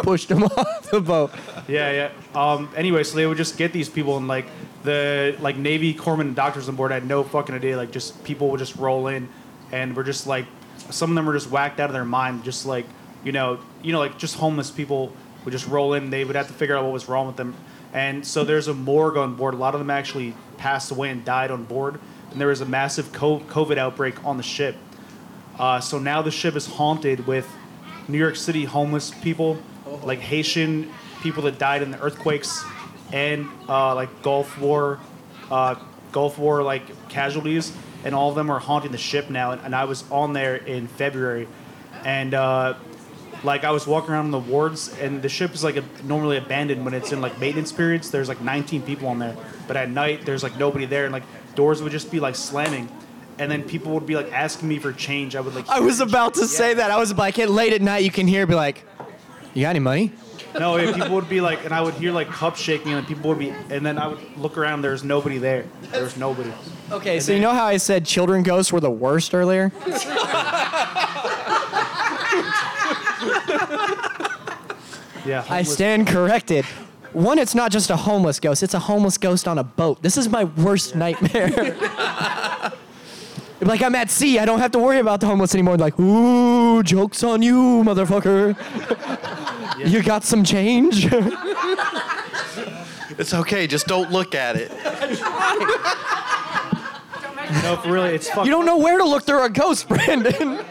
pushed 0.02 0.28
them 0.28 0.42
off 0.44 0.90
the 0.90 1.00
boat. 1.00 1.30
Yeah, 1.68 1.90
yeah. 1.92 2.10
Um, 2.40 2.68
anyway, 2.76 3.04
so 3.04 3.16
they 3.16 3.26
would 3.26 3.36
just 3.38 3.56
get 3.56 3.72
these 3.72 3.88
people 3.88 4.16
and 4.16 4.26
like 4.28 4.46
the 4.82 5.36
like 5.40 5.56
Navy 5.56 5.94
corpsmen 5.94 6.20
and 6.22 6.36
doctors 6.36 6.68
on 6.68 6.76
board 6.76 6.90
had 6.90 7.06
no 7.06 7.22
fucking 7.22 7.54
idea. 7.54 7.76
Like 7.76 7.90
just 7.92 8.22
people 8.24 8.48
would 8.50 8.58
just 8.58 8.76
roll 8.76 9.06
in, 9.06 9.28
and 9.72 9.96
we're 9.96 10.02
just 10.02 10.26
like 10.26 10.46
some 10.90 11.10
of 11.10 11.14
them 11.16 11.24
were 11.26 11.32
just 11.32 11.50
whacked 11.50 11.78
out 11.80 11.88
of 11.88 11.94
their 11.94 12.04
mind. 12.04 12.42
Just 12.44 12.66
like 12.66 12.84
you 13.24 13.32
know, 13.32 13.60
you 13.82 13.92
know, 13.92 14.00
like 14.00 14.18
just 14.18 14.34
homeless 14.36 14.70
people 14.70 15.12
would 15.44 15.52
just 15.52 15.68
roll 15.68 15.94
in. 15.94 16.10
They 16.10 16.24
would 16.24 16.36
have 16.36 16.48
to 16.48 16.52
figure 16.52 16.76
out 16.76 16.82
what 16.84 16.92
was 16.92 17.08
wrong 17.08 17.26
with 17.26 17.36
them. 17.36 17.54
And 17.94 18.26
so 18.26 18.44
there's 18.44 18.66
a 18.66 18.74
morgue 18.74 19.16
on 19.16 19.36
board. 19.36 19.54
A 19.54 19.56
lot 19.56 19.74
of 19.74 19.80
them 19.80 19.88
actually 19.88 20.34
passed 20.58 20.90
away 20.90 21.10
and 21.10 21.24
died 21.24 21.52
on 21.52 21.64
board. 21.64 22.00
And 22.32 22.40
there 22.40 22.48
was 22.48 22.60
a 22.60 22.66
massive 22.66 23.12
COVID 23.12 23.78
outbreak 23.78 24.22
on 24.24 24.36
the 24.36 24.42
ship. 24.42 24.76
Uh, 25.58 25.80
so 25.80 26.00
now 26.00 26.20
the 26.20 26.32
ship 26.32 26.56
is 26.56 26.66
haunted 26.66 27.28
with 27.28 27.48
New 28.08 28.18
York 28.18 28.34
City 28.34 28.64
homeless 28.64 29.12
people, 29.22 29.56
like 30.02 30.18
Haitian 30.18 30.90
people 31.22 31.44
that 31.44 31.58
died 31.58 31.82
in 31.82 31.92
the 31.92 32.00
earthquakes, 32.00 32.64
and 33.12 33.48
uh, 33.68 33.94
like 33.94 34.22
Gulf 34.22 34.58
War, 34.58 34.98
uh, 35.50 35.76
Gulf 36.10 36.36
War 36.36 36.64
like 36.64 37.08
casualties, 37.08 37.72
and 38.04 38.12
all 38.12 38.28
of 38.28 38.34
them 38.34 38.50
are 38.50 38.58
haunting 38.58 38.90
the 38.90 38.98
ship 38.98 39.30
now. 39.30 39.52
And, 39.52 39.60
and 39.62 39.74
I 39.74 39.84
was 39.84 40.04
on 40.10 40.32
there 40.32 40.56
in 40.56 40.88
February, 40.88 41.46
and 42.04 42.34
uh, 42.34 42.74
like 43.44 43.64
I 43.64 43.70
was 43.70 43.86
walking 43.86 44.10
around 44.10 44.26
in 44.26 44.30
the 44.30 44.38
wards, 44.38 44.88
and 44.98 45.22
the 45.22 45.28
ship 45.28 45.52
is 45.54 45.62
like 45.62 45.76
a, 45.76 45.84
normally 46.04 46.36
abandoned 46.36 46.84
when 46.84 46.94
it's 46.94 47.12
in 47.12 47.20
like 47.20 47.38
maintenance 47.38 47.72
periods. 47.72 48.10
There's 48.10 48.28
like 48.28 48.40
19 48.40 48.82
people 48.82 49.08
on 49.08 49.18
there, 49.18 49.36
but 49.68 49.76
at 49.76 49.90
night 49.90 50.24
there's 50.24 50.42
like 50.42 50.58
nobody 50.58 50.86
there, 50.86 51.04
and 51.04 51.12
like 51.12 51.24
doors 51.54 51.82
would 51.82 51.92
just 51.92 52.10
be 52.10 52.20
like 52.20 52.34
slamming. 52.34 52.88
And 53.36 53.50
then 53.50 53.64
people 53.64 53.92
would 53.94 54.06
be 54.06 54.14
like 54.14 54.32
asking 54.32 54.68
me 54.68 54.78
for 54.78 54.92
change. 54.92 55.34
I 55.36 55.40
would 55.40 55.54
like. 55.54 55.68
I 55.68 55.80
was 55.80 56.00
about 56.00 56.34
to 56.34 56.46
say 56.46 56.74
that. 56.74 56.90
I 56.90 56.98
was 56.98 57.12
like, 57.12 57.38
at 57.38 57.50
late 57.50 57.72
at 57.72 57.82
night, 57.82 58.04
you 58.04 58.10
can 58.10 58.28
hear, 58.28 58.46
be 58.46 58.54
like, 58.54 58.84
you 59.54 59.62
got 59.62 59.70
any 59.70 59.80
money? 59.80 60.12
No, 60.58 60.76
yeah, 60.76 60.92
people 60.92 61.16
would 61.16 61.28
be 61.28 61.40
like, 61.40 61.64
and 61.64 61.74
I 61.74 61.80
would 61.80 61.94
hear 61.94 62.12
like 62.12 62.28
cups 62.28 62.60
shaking, 62.60 62.92
and 62.92 63.06
people 63.06 63.30
would 63.30 63.40
be, 63.40 63.50
and 63.50 63.84
then 63.84 63.98
I 63.98 64.06
would 64.06 64.36
look 64.36 64.56
around. 64.56 64.82
There's 64.82 65.02
nobody 65.02 65.38
there. 65.38 65.66
There's 65.90 66.02
was 66.02 66.16
nobody. 66.16 66.52
Okay, 66.92 67.18
so 67.18 67.32
you 67.32 67.40
know 67.40 67.52
how 67.52 67.64
I 67.64 67.78
said 67.78 68.06
children 68.06 68.42
ghosts 68.44 68.72
were 68.72 68.80
the 68.80 68.90
worst 68.90 69.34
earlier? 69.34 69.72
Yeah. 75.24 75.42
I 75.48 75.62
stand 75.62 76.06
corrected. 76.06 76.66
One, 77.14 77.38
it's 77.38 77.54
not 77.54 77.72
just 77.72 77.88
a 77.88 77.96
homeless 77.96 78.38
ghost, 78.40 78.62
it's 78.62 78.74
a 78.74 78.78
homeless 78.78 79.16
ghost 79.16 79.48
on 79.48 79.56
a 79.58 79.64
boat. 79.64 80.02
This 80.02 80.18
is 80.18 80.28
my 80.28 80.44
worst 80.44 80.94
nightmare. 80.94 81.48
like, 83.60 83.82
I'm 83.82 83.94
at 83.94 84.10
sea, 84.10 84.38
I 84.38 84.44
don't 84.44 84.58
have 84.58 84.72
to 84.72 84.78
worry 84.78 84.98
about 84.98 85.20
the 85.20 85.26
homeless 85.26 85.54
anymore. 85.54 85.78
Like, 85.78 85.98
ooh, 85.98 86.82
joke's 86.82 87.22
on 87.22 87.40
you, 87.40 87.82
motherfucker. 87.84 88.54
You 89.78 90.02
got 90.02 90.24
some 90.24 90.44
change? 90.44 91.08
It's 93.16 93.32
okay, 93.32 93.66
just 93.66 93.86
don't 93.86 94.10
look 94.10 94.34
at 94.34 94.56
it. 94.56 94.70
No, 97.62 97.76
for 97.76 97.92
really, 97.92 98.14
it's 98.14 98.28
fucking. 98.28 98.46
you 98.46 98.50
don't 98.50 98.66
know 98.66 98.78
where 98.78 98.98
to 98.98 99.04
look. 99.04 99.24
They're 99.24 99.44
a 99.44 99.50
ghost, 99.50 99.88
Brandon. 99.88 100.64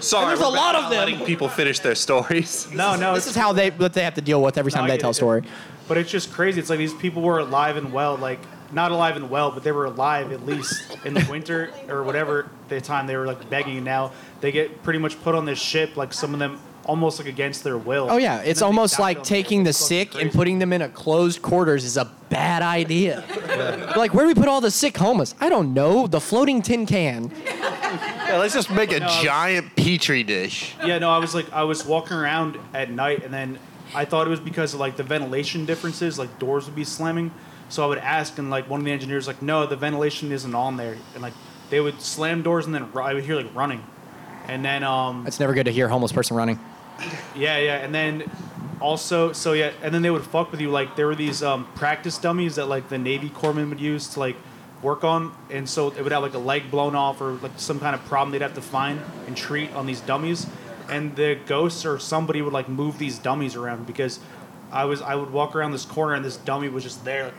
Sorry, 0.00 0.26
There's 0.28 0.40
a 0.40 0.48
lot 0.48 0.74
of 0.74 0.90
them. 0.90 0.98
letting 0.98 1.24
people 1.24 1.48
finish 1.48 1.78
their 1.80 1.94
stories. 1.94 2.66
No, 2.74 2.96
no. 2.96 3.14
This 3.14 3.26
is 3.26 3.34
how 3.34 3.52
they 3.52 3.70
what 3.70 3.92
they 3.92 4.04
have 4.04 4.14
to 4.14 4.20
deal 4.20 4.42
with 4.42 4.58
every 4.58 4.70
time 4.72 4.84
No, 4.84 4.88
they 4.88 4.94
get 4.96 5.00
tell 5.00 5.10
a 5.10 5.14
story. 5.14 5.42
But 5.88 5.96
it's 5.98 6.10
just 6.10 6.32
crazy. 6.32 6.60
It's 6.60 6.70
like 6.70 6.78
these 6.78 6.94
people 6.94 7.22
were 7.22 7.38
alive 7.38 7.76
and 7.76 7.92
well, 7.92 8.16
like 8.16 8.40
not 8.72 8.92
alive 8.92 9.16
and 9.16 9.30
well, 9.30 9.50
but 9.50 9.62
they 9.64 9.72
were 9.72 9.86
alive 9.86 10.30
at 10.32 10.44
least 10.44 10.96
in 11.04 11.14
the 11.14 11.26
winter 11.30 11.70
or 11.88 12.02
whatever 12.02 12.48
the 12.68 12.80
time 12.80 13.06
they 13.06 13.16
were 13.16 13.26
like 13.26 13.48
begging. 13.48 13.76
And 13.76 13.84
now 13.86 14.12
they 14.40 14.52
get 14.52 14.82
pretty 14.82 14.98
much 14.98 15.20
put 15.22 15.34
on 15.34 15.44
this 15.46 15.58
ship, 15.58 15.96
like 15.96 16.12
some 16.12 16.34
of 16.34 16.38
them 16.38 16.60
almost 16.88 17.20
like 17.20 17.28
against 17.28 17.62
their 17.62 17.78
will. 17.78 18.08
Oh 18.10 18.16
yeah, 18.16 18.40
it's 18.40 18.62
almost 18.62 18.98
like 18.98 19.22
taking 19.22 19.62
the 19.62 19.72
sick 19.72 20.14
and 20.20 20.32
putting 20.32 20.58
them 20.58 20.72
in 20.72 20.82
a 20.82 20.88
closed 20.88 21.40
quarters 21.42 21.84
is 21.84 21.96
a 21.96 22.06
bad 22.30 22.62
idea. 22.62 23.22
Like, 23.96 24.14
where 24.14 24.24
do 24.24 24.28
we 24.28 24.34
put 24.34 24.46
all 24.48 24.60
the 24.60 24.70
sick 24.70 24.96
homeless? 24.96 25.34
I 25.40 25.48
don't 25.48 25.74
know. 25.74 26.06
The 26.06 26.20
floating 26.20 26.62
tin 26.62 26.86
can. 26.86 27.32
Yeah, 27.44 28.36
let's 28.38 28.54
just 28.54 28.70
make 28.70 28.92
a 28.92 29.00
No, 29.00 29.06
I 29.06 29.08
was- 29.08 29.24
giant 29.24 29.76
petri 29.76 30.22
dish. 30.22 30.74
Yeah, 30.84 30.98
no, 30.98 31.10
I 31.10 31.18
was 31.18 31.34
like, 31.34 31.52
I 31.52 31.64
was 31.64 31.84
walking 31.84 32.16
around 32.16 32.58
at 32.74 32.90
night, 32.90 33.24
and 33.24 33.32
then 33.34 33.58
I 33.94 34.04
thought 34.04 34.26
it 34.26 34.30
was 34.30 34.38
because 34.40 34.74
of 34.74 34.80
like 34.80 34.96
the 34.96 35.02
ventilation 35.02 35.64
differences, 35.64 36.18
like 36.18 36.38
doors 36.38 36.66
would 36.66 36.76
be 36.76 36.84
slamming. 36.84 37.32
So 37.70 37.82
I 37.82 37.86
would 37.86 37.98
ask, 37.98 38.38
and 38.38 38.50
like 38.50 38.68
one 38.70 38.78
of 38.80 38.84
the 38.86 38.92
engineers, 38.92 39.26
like, 39.26 39.42
no, 39.42 39.66
the 39.66 39.76
ventilation 39.76 40.30
isn't 40.30 40.54
on 40.54 40.76
there, 40.76 40.96
and 41.14 41.22
like 41.22 41.34
they 41.70 41.80
would 41.80 42.00
slam 42.00 42.42
doors, 42.42 42.66
and 42.66 42.74
then 42.74 42.92
ru- 42.92 43.02
I 43.02 43.14
would 43.14 43.24
hear 43.24 43.34
like 43.36 43.52
running, 43.54 43.82
and 44.46 44.64
then 44.64 44.84
um, 44.84 45.26
It's 45.26 45.40
never 45.40 45.54
good 45.54 45.64
to 45.66 45.72
hear 45.72 45.86
a 45.86 45.90
homeless 45.90 46.12
person 46.12 46.36
running. 46.36 46.60
Yeah, 47.34 47.58
yeah, 47.58 47.76
and 47.76 47.94
then 47.94 48.30
also, 48.80 49.32
so 49.32 49.52
yeah, 49.52 49.72
and 49.82 49.94
then 49.94 50.02
they 50.02 50.10
would 50.10 50.24
fuck 50.24 50.50
with 50.50 50.60
you. 50.60 50.70
Like 50.70 50.96
there 50.96 51.06
were 51.06 51.14
these 51.14 51.42
um, 51.42 51.66
practice 51.74 52.18
dummies 52.18 52.56
that 52.56 52.66
like 52.66 52.88
the 52.88 52.98
Navy 52.98 53.30
corpsmen 53.30 53.68
would 53.68 53.80
use 53.80 54.08
to 54.10 54.20
like 54.20 54.36
work 54.82 55.04
on, 55.04 55.32
and 55.50 55.68
so 55.68 55.88
it 55.88 56.02
would 56.02 56.12
have 56.12 56.22
like 56.22 56.34
a 56.34 56.38
leg 56.38 56.70
blown 56.70 56.94
off 56.94 57.20
or 57.20 57.32
like 57.32 57.52
some 57.56 57.80
kind 57.80 57.94
of 57.94 58.04
problem 58.04 58.30
they'd 58.32 58.42
have 58.42 58.54
to 58.54 58.62
find 58.62 59.00
and 59.26 59.36
treat 59.36 59.72
on 59.74 59.86
these 59.86 60.00
dummies, 60.00 60.46
and 60.88 61.16
the 61.16 61.38
ghosts 61.46 61.84
or 61.84 61.98
somebody 61.98 62.42
would 62.42 62.52
like 62.52 62.68
move 62.68 62.98
these 62.98 63.18
dummies 63.18 63.56
around 63.56 63.86
because 63.86 64.20
I 64.70 64.84
was 64.84 65.02
I 65.02 65.14
would 65.14 65.30
walk 65.30 65.56
around 65.56 65.72
this 65.72 65.84
corner 65.84 66.14
and 66.14 66.24
this 66.24 66.36
dummy 66.36 66.68
was 66.68 66.84
just 66.84 67.04
there. 67.04 67.32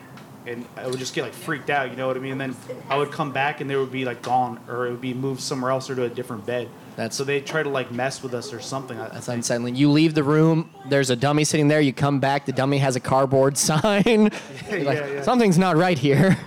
And 0.48 0.66
I 0.78 0.88
would 0.88 0.98
just 0.98 1.14
get 1.14 1.24
like 1.24 1.34
freaked 1.34 1.70
out, 1.70 1.92
you 1.92 1.98
know 1.98 2.08
what 2.08 2.16
I 2.16 2.22
mean? 2.22 2.32
And 2.32 2.42
then 2.42 2.56
I 2.90 2.98
would 2.98 3.12
come 3.12 3.32
back 3.32 3.60
and 3.62 3.70
they 3.70 3.76
would 3.76 3.92
be 3.92 4.06
like 4.06 4.22
gone, 4.22 4.60
or 4.68 4.88
it 4.88 4.92
would 4.92 5.02
be 5.02 5.14
moved 5.14 5.42
somewhere 5.42 5.70
else 5.70 5.90
or 5.90 5.96
to 5.96 6.04
a 6.06 6.10
different 6.10 6.46
bed. 6.46 6.70
That's- 7.00 7.16
so 7.16 7.24
they 7.24 7.40
try 7.40 7.64
to 7.64 7.70
like 7.70 7.92
mess 7.94 8.22
with 8.22 8.34
us 8.34 8.52
or 8.52 8.60
something. 8.60 9.00
I- 9.00 9.08
That's 9.08 9.30
unsettling. 9.30 9.76
You 9.78 9.90
leave 9.90 10.16
the 10.16 10.24
room, 10.24 10.70
there's 10.90 11.10
a 11.10 11.16
dummy 11.16 11.46
sitting 11.46 11.70
there, 11.70 11.80
you 11.80 11.94
come 11.94 12.20
back, 12.20 12.46
the 12.46 12.52
dummy 12.52 12.78
has 12.80 12.98
a 12.98 13.00
cardboard 13.00 13.58
sign. 13.70 14.04
You're 14.70 14.84
like, 14.84 14.98
Yeah, 14.98 15.08
yeah. 15.08 15.22
Something's 15.22 15.58
not 15.58 15.78
right 15.78 15.98
here. 15.98 16.38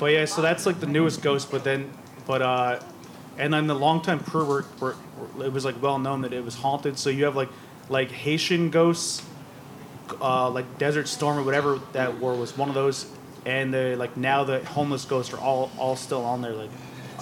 But 0.00 0.06
yeah, 0.06 0.24
so 0.24 0.42
that's 0.42 0.66
like 0.66 0.80
the 0.80 0.88
newest 0.88 1.22
ghost. 1.22 1.48
But 1.52 1.62
then, 1.62 1.92
but 2.26 2.42
uh, 2.42 2.80
and 3.38 3.54
then 3.54 3.68
the 3.68 3.74
longtime 3.76 4.18
crew 4.18 4.44
were, 4.44 4.64
were, 4.80 4.96
were 5.36 5.44
it 5.46 5.52
was 5.52 5.64
like 5.64 5.80
well 5.80 6.00
known 6.00 6.22
that 6.22 6.32
it 6.32 6.44
was 6.44 6.56
haunted. 6.56 6.98
So 6.98 7.08
you 7.08 7.24
have 7.24 7.36
like 7.36 7.50
like 7.88 8.10
Haitian 8.10 8.70
ghosts, 8.70 9.22
uh, 10.20 10.50
like 10.50 10.76
Desert 10.78 11.06
Storm 11.06 11.38
or 11.38 11.44
whatever 11.44 11.78
that 11.92 12.18
were 12.18 12.34
was 12.34 12.58
one 12.58 12.68
of 12.68 12.74
those. 12.74 13.06
And 13.46 13.72
the 13.72 13.94
like 13.96 14.16
now 14.16 14.42
the 14.42 14.64
homeless 14.64 15.04
ghosts 15.04 15.32
are 15.32 15.38
all 15.38 15.70
all 15.78 15.94
still 15.94 16.24
on 16.24 16.42
there 16.42 16.52
like, 16.52 16.70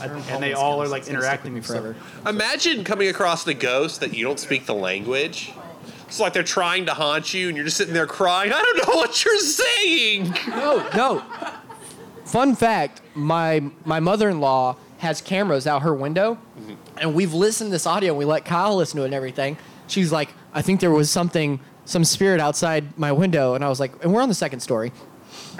and 0.00 0.42
they 0.42 0.52
all 0.52 0.82
are 0.82 0.88
like 0.88 1.08
interacting 1.08 1.54
with 1.54 1.62
me 1.62 1.66
forever. 1.66 1.96
Imagine 2.26 2.84
coming 2.84 3.08
across 3.08 3.44
the 3.44 3.54
ghost 3.54 4.00
that 4.00 4.14
you 4.14 4.24
don't 4.24 4.40
speak 4.40 4.66
the 4.66 4.74
language. 4.74 5.52
It's 6.06 6.18
like 6.18 6.32
they're 6.32 6.42
trying 6.42 6.86
to 6.86 6.94
haunt 6.94 7.32
you, 7.32 7.48
and 7.48 7.56
you're 7.56 7.64
just 7.64 7.76
sitting 7.76 7.94
there 7.94 8.06
crying. 8.06 8.52
I 8.52 8.60
don't 8.60 8.88
know 8.88 8.96
what 8.96 9.24
you're 9.24 9.38
saying. 9.38 10.34
No, 10.48 10.88
no. 10.94 11.22
fun 12.24 12.56
fact: 12.56 13.00
my 13.14 13.62
my 13.84 14.00
mother-in-law 14.00 14.76
has 14.98 15.20
cameras 15.20 15.66
out 15.66 15.82
her 15.82 15.94
window, 15.94 16.34
mm-hmm. 16.34 16.74
and 16.98 17.14
we've 17.14 17.32
listened 17.32 17.68
to 17.68 17.72
this 17.72 17.86
audio. 17.86 18.12
and 18.12 18.18
We 18.18 18.24
let 18.24 18.44
Kyle 18.44 18.76
listen 18.76 18.96
to 18.96 19.02
it 19.02 19.06
and 19.06 19.14
everything. 19.14 19.56
She's 19.86 20.12
like, 20.12 20.30
I 20.52 20.62
think 20.62 20.80
there 20.80 20.90
was 20.90 21.10
something, 21.10 21.60
some 21.84 22.04
spirit 22.04 22.40
outside 22.40 22.98
my 22.98 23.12
window, 23.12 23.54
and 23.54 23.64
I 23.64 23.68
was 23.68 23.80
like, 23.80 23.92
and 24.02 24.12
we're 24.12 24.22
on 24.22 24.28
the 24.28 24.34
second 24.34 24.60
story. 24.60 24.92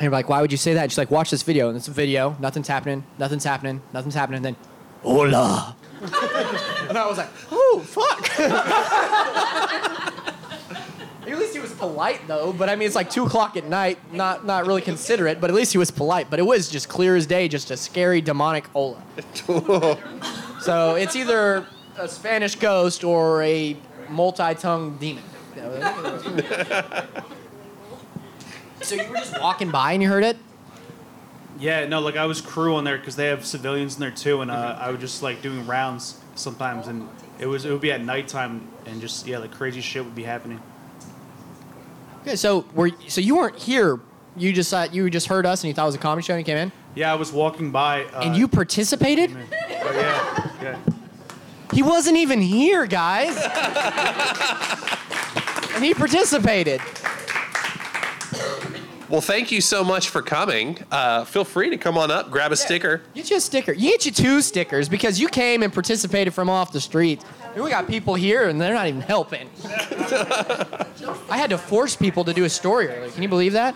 And 0.01 0.07
you're 0.07 0.13
like, 0.13 0.31
why 0.31 0.41
would 0.41 0.51
you 0.51 0.57
say 0.57 0.73
that? 0.73 0.85
And 0.85 0.91
she's 0.91 0.97
like, 0.97 1.11
watch 1.11 1.31
this 1.31 1.43
video. 1.43 1.69
And 1.69 1.77
it's 1.77 1.87
a 1.87 1.91
video. 1.91 2.35
Nothing's 2.41 2.69
happening. 2.69 3.05
Nothing's 3.19 3.45
happening. 3.45 3.83
Nothing's 3.93 4.15
happening. 4.15 4.39
And 4.39 4.45
then, 4.47 4.57
hola. 5.03 5.77
and 6.89 6.97
I 6.97 7.07
was 7.07 7.19
like, 7.19 7.29
oh, 7.53 7.83
fuck. 7.85 8.41
at 11.29 11.39
least 11.39 11.53
he 11.53 11.61
was 11.61 11.73
polite, 11.73 12.27
though. 12.27 12.51
But 12.51 12.71
I 12.71 12.77
mean, 12.77 12.87
it's 12.87 12.95
like 12.95 13.11
2 13.11 13.27
o'clock 13.27 13.59
at 13.59 13.67
night. 13.67 13.99
Not, 14.11 14.47
not 14.47 14.67
really 14.67 14.81
considerate, 14.81 15.39
but 15.39 15.51
at 15.51 15.55
least 15.55 15.73
he 15.73 15.79
was 15.79 15.91
polite. 15.91 16.31
But 16.31 16.39
it 16.39 16.47
was 16.47 16.71
just 16.71 16.89
clear 16.89 17.15
as 17.15 17.27
day, 17.27 17.47
just 17.47 17.71
a 17.71 17.77
scary, 17.77 18.23
demonic 18.23 18.69
hola. 18.69 19.03
so 20.63 20.95
it's 20.95 21.15
either 21.15 21.67
a 21.99 22.09
Spanish 22.09 22.55
ghost 22.55 23.05
or 23.05 23.43
a 23.43 23.77
multi-tongued 24.09 24.99
demon. 24.99 25.25
So 28.82 28.94
you 28.94 29.09
were 29.09 29.16
just 29.16 29.40
walking 29.40 29.70
by 29.70 29.93
and 29.93 30.02
you 30.02 30.09
heard 30.09 30.24
it? 30.24 30.36
Yeah, 31.59 31.86
no, 31.86 32.01
like 32.01 32.16
I 32.16 32.27
was 32.27 32.40
crew 32.40 32.77
on 32.77 32.85
there 32.85 32.97
because 32.97 33.16
they 33.16 33.27
have 33.27 33.44
civilians 33.44 33.94
in 33.94 34.01
there 34.01 34.11
too, 34.11 34.40
and 34.40 34.51
uh, 34.51 34.78
I 34.81 34.90
was 34.90 35.01
just 35.01 35.23
like 35.23 35.43
doing 35.43 35.66
rounds 35.66 36.19
sometimes, 36.35 36.86
and 36.86 37.09
it 37.39 37.47
was 37.47 37.66
it 37.66 37.70
would 37.70 37.82
be 37.82 37.93
at 37.93 38.02
nighttime, 38.02 38.66
and 38.86 39.01
just 39.01 39.27
yeah, 39.27 39.39
like 39.39 39.51
crazy 39.51 39.81
shit 39.81 40.05
would 40.05 40.15
be 40.15 40.23
happening. 40.23 40.61
Okay, 42.23 42.36
so 42.36 42.65
were 42.74 42.90
so 43.09 43.20
you 43.20 43.36
weren't 43.36 43.59
here. 43.59 44.01
You 44.36 44.52
just 44.52 44.73
uh, 44.73 44.89
you 44.90 45.11
just 45.11 45.27
heard 45.27 45.44
us 45.44 45.62
and 45.62 45.69
you 45.69 45.74
thought 45.74 45.85
it 45.85 45.86
was 45.86 45.94
a 45.97 45.98
comedy 45.98 46.24
show 46.24 46.35
and 46.35 46.40
you 46.40 46.44
came 46.44 46.57
in. 46.57 46.73
Yeah, 46.94 47.12
I 47.12 47.16
was 47.16 47.32
walking 47.32 47.70
by. 47.70 48.05
Uh, 48.05 48.23
and 48.23 48.36
you 48.36 48.48
participated? 48.48 49.31
Oh 49.31 49.93
yeah, 49.93 50.51
yeah. 50.62 50.78
He 51.73 51.82
wasn't 51.82 52.16
even 52.16 52.40
here, 52.40 52.86
guys. 52.86 53.36
and 55.74 55.85
he 55.85 55.94
participated. 55.94 56.81
Well, 59.11 59.20
thank 59.20 59.51
you 59.51 59.61
so 59.61 59.82
much 59.82 60.09
for 60.09 60.23
coming. 60.23 60.78
Uh, 60.89 61.24
feel 61.24 61.45
free 61.45 61.69
to 61.70 61.77
come 61.77 61.99
on 61.99 62.12
up, 62.12 62.31
grab 62.31 62.53
a 62.53 62.57
sticker. 62.57 63.03
Get 63.12 63.28
you 63.28 63.39
a 63.39 63.41
sticker. 63.41 63.73
You 63.73 63.91
get 63.91 64.07
you 64.07 64.12
two 64.12 64.41
stickers 64.41 64.89
because 64.89 65.19
you 65.19 65.27
came 65.27 65.65
and 65.65 65.73
participated 65.73 66.32
from 66.32 66.49
off 66.49 66.70
the 66.70 66.81
street. 66.81 67.24
And 67.55 67.65
we 67.65 67.70
got 67.70 67.89
people 67.89 68.15
here 68.15 68.49
and 68.49 68.61
they're 68.61 68.73
not 68.73 68.87
even 68.87 69.01
helping. 69.01 69.51
I 71.28 71.37
had 71.37 71.51
to 71.51 71.59
force 71.59 71.97
people 71.97 72.23
to 72.24 72.32
do 72.32 72.45
a 72.45 72.49
story 72.49 72.87
earlier. 72.87 73.11
Can 73.11 73.24
you 73.24 73.28
believe 73.28 73.55
that? 73.55 73.74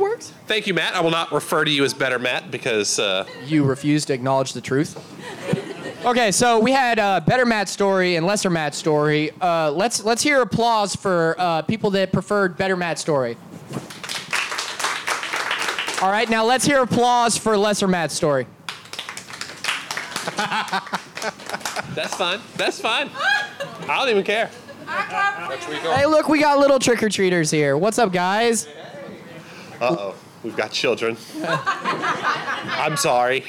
works. 0.00 0.32
Thank 0.46 0.66
you, 0.66 0.74
Matt. 0.74 0.94
I 0.94 1.00
will 1.00 1.10
not 1.10 1.30
refer 1.30 1.64
to 1.64 1.70
you 1.70 1.84
as 1.84 1.94
Better 1.94 2.18
Matt 2.18 2.50
because 2.50 2.98
uh, 2.98 3.26
You 3.44 3.64
refuse 3.64 4.06
to 4.06 4.14
acknowledge 4.14 4.54
the 4.54 4.62
truth. 4.62 4.96
Okay, 6.02 6.32
so 6.32 6.58
we 6.58 6.72
had 6.72 6.98
uh, 6.98 7.20
better 7.20 7.44
Matt 7.44 7.68
story 7.68 8.16
and 8.16 8.24
lesser 8.24 8.48
Matt 8.48 8.74
story. 8.74 9.32
Uh, 9.38 9.70
let's 9.70 10.02
let's 10.02 10.22
hear 10.22 10.40
applause 10.40 10.96
for 10.96 11.34
uh, 11.38 11.60
people 11.62 11.90
that 11.90 12.10
preferred 12.10 12.56
better 12.56 12.74
Matt 12.74 12.98
story. 12.98 13.36
All 16.00 16.10
right, 16.10 16.26
now 16.30 16.46
let's 16.46 16.64
hear 16.64 16.80
applause 16.80 17.36
for 17.36 17.54
lesser 17.54 17.86
Matt 17.86 18.10
story. 18.12 18.46
that's 21.94 22.14
fine. 22.14 22.40
That's 22.56 22.80
fine. 22.80 23.10
I 23.86 23.98
don't 23.98 24.08
even 24.08 24.24
care. 24.24 24.50
Hey, 24.86 26.06
look, 26.06 26.28
we 26.30 26.40
got 26.40 26.58
little 26.58 26.78
trick 26.78 27.02
or 27.02 27.10
treaters 27.10 27.50
here. 27.50 27.76
What's 27.76 27.98
up, 27.98 28.10
guys? 28.10 28.66
Uh 29.78 29.96
oh, 29.98 30.14
we've 30.42 30.56
got 30.56 30.72
children. 30.72 31.18
I'm 31.44 32.96
sorry. 32.96 33.44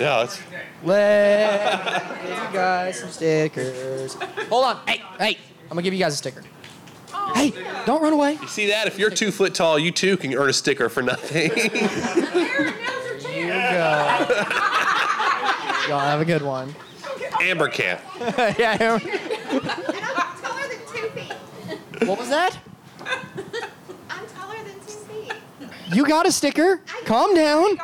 No, 0.00 0.22
it's 0.22 0.40
Let 0.82 2.02
you 2.24 2.52
guys 2.52 2.98
some 3.00 3.10
stickers. 3.10 4.14
Hold 4.48 4.64
on. 4.64 4.80
Hey, 4.86 5.02
hey, 5.18 5.38
I'm 5.64 5.68
gonna 5.70 5.82
give 5.82 5.92
you 5.94 6.00
guys 6.00 6.14
a 6.14 6.16
sticker. 6.16 6.42
Hey, 7.34 7.52
don't 7.86 8.02
run 8.02 8.12
away. 8.12 8.38
You 8.40 8.48
see 8.48 8.66
that? 8.68 8.86
If 8.86 8.98
you're 8.98 9.10
two 9.10 9.30
foot 9.30 9.54
tall, 9.54 9.78
you 9.78 9.90
too 9.90 10.16
can 10.16 10.34
earn 10.34 10.50
a 10.50 10.52
sticker 10.52 10.88
for 10.88 11.02
nothing. 11.02 11.50
Here 11.52 11.70
you 13.34 13.46
go. 13.46 14.34
Y'all 15.88 16.00
have 16.00 16.20
a 16.20 16.24
good 16.24 16.42
one. 16.42 16.74
Amber 17.40 17.68
can. 17.68 17.98
yeah. 18.58 18.76
Amber- 18.80 19.08
What 22.06 22.18
was 22.18 22.28
that? 22.30 22.58
I'm 24.10 24.26
taller 24.34 24.56
than 24.64 24.74
two 24.80 24.92
feet. 24.92 25.32
You 25.94 26.06
got 26.06 26.26
a 26.26 26.32
sticker. 26.32 26.80
Calm 27.04 27.34
down. 27.34 27.78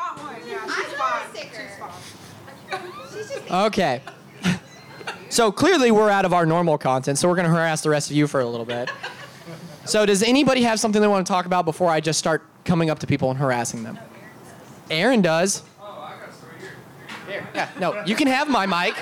Okay. 3.50 4.02
So 5.30 5.52
clearly 5.52 5.90
we're 5.90 6.08
out 6.08 6.24
of 6.24 6.32
our 6.32 6.46
normal 6.46 6.78
content, 6.78 7.18
so 7.18 7.28
we're 7.28 7.36
gonna 7.36 7.50
harass 7.50 7.82
the 7.82 7.90
rest 7.90 8.10
of 8.10 8.16
you 8.16 8.26
for 8.26 8.40
a 8.40 8.46
little 8.46 8.64
bit. 8.64 8.90
So 9.84 10.06
does 10.06 10.22
anybody 10.22 10.62
have 10.62 10.80
something 10.80 11.02
they 11.02 11.06
want 11.06 11.26
to 11.26 11.30
talk 11.30 11.44
about 11.44 11.66
before 11.66 11.90
I 11.90 12.00
just 12.00 12.18
start 12.18 12.42
coming 12.64 12.88
up 12.88 12.98
to 13.00 13.06
people 13.06 13.28
and 13.30 13.38
harassing 13.38 13.82
them? 13.82 13.98
Aaron 14.90 15.20
does. 15.20 15.62
Yeah, 17.54 17.68
no, 17.78 18.02
you 18.04 18.16
can 18.16 18.26
have 18.26 18.48
my 18.48 18.64
mic. 18.64 18.94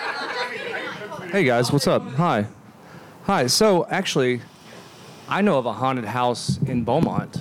Hey 1.30 1.44
guys, 1.44 1.72
what's 1.72 1.86
up? 1.86 2.02
Hi. 2.14 2.46
Hi. 3.24 3.46
So 3.46 3.86
actually, 3.88 4.40
I 5.28 5.42
know 5.42 5.58
of 5.58 5.66
a 5.66 5.72
haunted 5.72 6.06
house 6.06 6.58
in 6.66 6.82
Beaumont. 6.82 7.36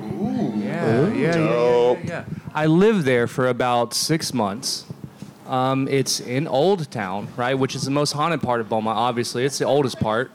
Ooh. 0.00 0.54
Yeah, 0.56 1.08
yeah, 1.08 1.36
yeah, 1.36 1.36
yeah, 1.36 1.96
yeah. 2.04 2.24
I 2.54 2.66
lived 2.66 3.04
there 3.04 3.26
for 3.26 3.48
about 3.48 3.94
six 3.94 4.32
months. 4.32 4.84
Um, 5.46 5.88
it's 5.88 6.20
in 6.20 6.46
Old 6.46 6.90
Town, 6.90 7.28
right, 7.36 7.54
which 7.58 7.74
is 7.74 7.82
the 7.82 7.90
most 7.90 8.12
haunted 8.12 8.40
part 8.42 8.60
of 8.60 8.68
Beaumont. 8.68 8.96
Obviously, 8.96 9.44
it's 9.44 9.58
the 9.58 9.64
oldest 9.66 9.98
part, 10.00 10.30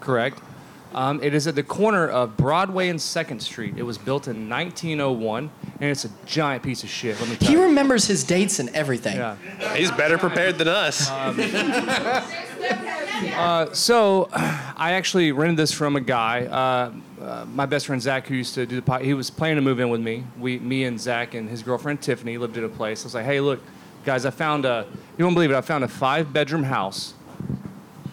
correct? 0.00 0.38
Um, 0.94 1.22
it 1.22 1.32
is 1.32 1.46
at 1.46 1.54
the 1.54 1.62
corner 1.62 2.06
of 2.06 2.36
Broadway 2.36 2.88
and 2.88 3.00
Second 3.00 3.40
Street. 3.40 3.74
It 3.78 3.82
was 3.82 3.96
built 3.96 4.28
in 4.28 4.50
1901, 4.50 5.50
and 5.80 5.90
it's 5.90 6.04
a 6.04 6.10
giant 6.26 6.62
piece 6.62 6.82
of 6.84 6.90
shit. 6.90 7.18
Let 7.18 7.30
me 7.30 7.36
tell 7.36 7.48
He 7.48 7.54
you. 7.54 7.62
remembers 7.62 8.06
his 8.06 8.22
dates 8.24 8.58
and 8.58 8.68
everything. 8.70 9.16
Yeah. 9.16 9.36
He's 9.74 9.90
better 9.90 10.18
prepared 10.18 10.58
than 10.58 10.68
us. 10.68 11.10
Uh, 13.22 13.72
so, 13.72 14.28
I 14.32 14.92
actually 14.94 15.30
rented 15.30 15.56
this 15.56 15.70
from 15.72 15.94
a 15.94 16.00
guy. 16.00 16.46
Uh, 16.46 16.90
uh, 17.22 17.44
my 17.46 17.66
best 17.66 17.86
friend 17.86 18.02
Zach, 18.02 18.26
who 18.26 18.34
used 18.34 18.54
to 18.54 18.66
do 18.66 18.76
the 18.76 18.82
pod, 18.82 19.02
he 19.02 19.14
was 19.14 19.30
planning 19.30 19.56
to 19.56 19.62
move 19.62 19.80
in 19.80 19.90
with 19.90 20.00
me. 20.00 20.24
We, 20.38 20.58
me 20.58 20.84
and 20.84 21.00
Zach 21.00 21.34
and 21.34 21.48
his 21.48 21.62
girlfriend 21.62 22.02
Tiffany 22.02 22.36
lived 22.36 22.56
at 22.58 22.64
a 22.64 22.68
place. 22.68 23.02
I 23.02 23.04
was 23.04 23.14
like, 23.14 23.24
hey, 23.24 23.40
look, 23.40 23.60
guys, 24.04 24.26
I 24.26 24.30
found 24.30 24.64
a. 24.64 24.86
You 25.16 25.24
won't 25.24 25.36
believe 25.36 25.50
it. 25.50 25.54
I 25.54 25.60
found 25.60 25.84
a 25.84 25.88
five-bedroom 25.88 26.64
house, 26.64 27.14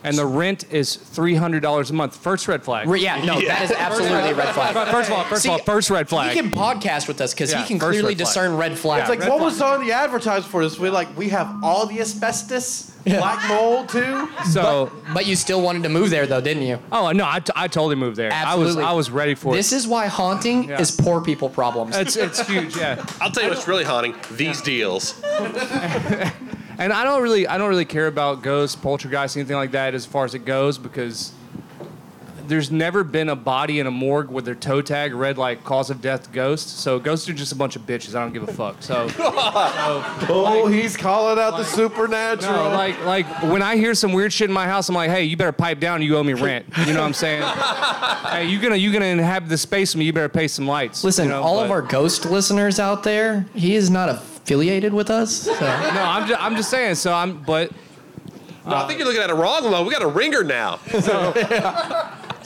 and 0.04 0.18
the 0.18 0.26
rent 0.26 0.72
is 0.72 0.96
three 0.96 1.36
hundred 1.36 1.62
dollars 1.62 1.90
a 1.90 1.94
month. 1.94 2.16
First 2.16 2.48
red 2.48 2.64
flag. 2.64 2.88
Re- 2.88 3.02
yeah, 3.02 3.24
no, 3.24 3.40
that 3.42 3.62
is 3.64 3.72
absolutely 3.72 4.30
a 4.32 4.36
red 4.36 4.54
flag. 4.54 4.74
First 4.92 5.10
of 5.10 5.18
all, 5.18 5.24
first 5.26 5.44
See, 5.44 5.50
of 5.50 5.54
all, 5.54 5.66
first 5.66 5.90
red 5.90 6.08
flag. 6.10 6.32
He 6.36 6.40
can 6.42 6.52
podcast 6.52 7.08
with 7.08 7.20
us 7.22 7.34
because 7.34 7.52
Yeah, 7.52 7.62
he 7.62 7.68
can 7.68 7.80
first 7.80 7.92
clearly 8.00 8.10
red 8.16 8.18
flag. 8.18 8.28
discern 8.28 8.58
red 8.58 8.78
flags. 8.78 9.10
It's 9.10 9.20
like 9.22 9.30
what 9.30 9.40
was 9.42 9.62
on 9.62 9.86
the 9.86 9.92
advertisement 9.94 10.46
for 10.52 10.64
this? 10.64 10.78
We 10.80 10.90
like 10.90 11.16
we 11.18 11.30
have 11.30 11.64
all 11.64 11.86
the 11.86 12.00
asbestos, 12.00 12.92
black 13.06 13.48
mold 13.50 13.90
too. 13.90 14.30
So, 14.52 14.92
but, 15.06 15.14
but 15.14 15.26
you 15.26 15.36
still 15.36 15.62
wanted 15.62 15.84
to 15.84 15.90
move 15.90 16.10
there 16.10 16.26
though, 16.28 16.42
didn't 16.42 16.64
you? 16.64 16.80
Oh 16.92 17.12
no, 17.12 17.26
I, 17.28 17.40
t- 17.40 17.52
I 17.56 17.68
totally 17.68 17.96
moved 17.96 18.18
there. 18.18 18.32
Absolutely. 18.32 18.84
I 18.84 18.86
was 18.86 18.92
I 18.92 18.94
was 18.94 19.12
ready 19.12 19.36
for 19.36 19.54
it. 19.54 19.58
This 19.58 19.72
it. 19.74 19.78
is 19.78 19.88
why 19.88 20.08
haunting 20.08 20.70
Yeah. 20.70 20.80
is 20.82 20.92
poor 20.92 21.22
people 21.22 21.50
problems. 21.50 21.96
It's 21.98 22.16
it's 22.16 22.46
huge. 22.48 22.76
Yeah. 22.78 23.04
I'll 23.22 23.32
tell 23.32 23.44
you 23.44 23.50
what's 23.50 23.68
really 23.68 23.84
haunting: 23.84 24.16
these 24.32 24.62
deals. 24.62 25.22
And 26.80 26.94
I 26.94 27.04
don't 27.04 27.22
really, 27.22 27.46
I 27.46 27.58
don't 27.58 27.68
really 27.68 27.84
care 27.84 28.08
about 28.08 28.42
ghosts, 28.42 28.78
poltergeists, 28.78 29.36
anything 29.36 29.58
like 29.58 29.72
that 29.72 29.94
as 29.94 30.06
far 30.06 30.24
as 30.24 30.34
it 30.34 30.46
goes 30.46 30.78
because 30.78 31.34
there's 32.48 32.72
never 32.72 33.04
been 33.04 33.28
a 33.28 33.36
body 33.36 33.80
in 33.80 33.86
a 33.86 33.92
morgue 33.92 34.30
with 34.30 34.46
their 34.46 34.56
toe 34.56 34.82
tag 34.82 35.14
read 35.14 35.38
like 35.38 35.64
cause 35.66 35.90
of 35.90 36.02
death 36.02 36.32
ghost. 36.32 36.80
So 36.80 36.98
ghosts 36.98 37.28
are 37.28 37.34
just 37.34 37.52
a 37.52 37.56
bunch 37.56 37.76
of 37.76 37.84
bitches. 37.84 38.16
I 38.16 38.22
don't 38.22 38.32
give 38.32 38.48
a 38.48 38.54
fuck. 38.54 38.82
So, 38.82 39.08
oh, 39.20 40.68
he's 40.72 40.96
calling 40.96 41.38
out 41.38 41.58
the 41.58 41.66
supernatural. 41.66 42.54
no, 42.54 42.70
like, 42.70 43.04
like 43.04 43.44
when 43.44 43.62
I 43.62 43.76
hear 43.76 43.94
some 43.94 44.14
weird 44.14 44.32
shit 44.32 44.50
in 44.50 44.54
my 44.54 44.66
house, 44.66 44.88
I'm 44.88 44.96
like, 44.96 45.12
hey, 45.12 45.26
you 45.26 45.36
better 45.36 45.52
pipe 45.52 45.82
down. 45.82 46.02
You 46.02 46.16
owe 46.18 46.24
me 46.24 46.34
rent. 46.34 46.66
You 46.88 46.94
know 46.94 47.02
what 47.02 47.08
I'm 47.08 47.14
saying? 47.14 47.44
hey, 48.32 48.48
you 48.48 48.58
gonna, 48.58 48.78
you 48.78 48.94
gonna 48.94 49.06
inhabit 49.06 49.50
the 49.50 49.58
space 49.58 49.94
with 49.94 50.00
me? 50.00 50.06
You 50.06 50.14
better 50.14 50.30
pay 50.30 50.48
some 50.48 50.66
lights. 50.66 51.04
Listen, 51.04 51.26
you 51.26 51.32
know, 51.32 51.44
all 51.44 51.60
of 51.60 51.72
our 51.72 51.82
ghost 51.82 52.26
listeners 52.26 52.80
out 52.80 53.04
there, 53.04 53.46
he 53.54 53.76
is 53.76 53.90
not 53.90 54.08
affiliated 54.50 54.94
with 54.94 55.12
us. 55.12 55.44
So. 55.44 55.52
no, 55.54 55.60
I'm 55.60 56.28
just, 56.28 56.42
I'm 56.42 56.56
just 56.56 56.72
saying. 56.72 56.96
So 56.96 57.14
I'm, 57.14 57.44
but 57.44 57.72
No, 58.66 58.78
I 58.78 58.88
think 58.88 58.98
you're 58.98 59.08
looking 59.08 59.22
at 59.22 59.30
it 59.30 59.36
wrong, 59.36 59.62
though. 59.62 59.84
We 59.84 59.94
got 59.94 60.02
a 60.02 60.08
ringer 60.08 60.44
now. 60.44 60.78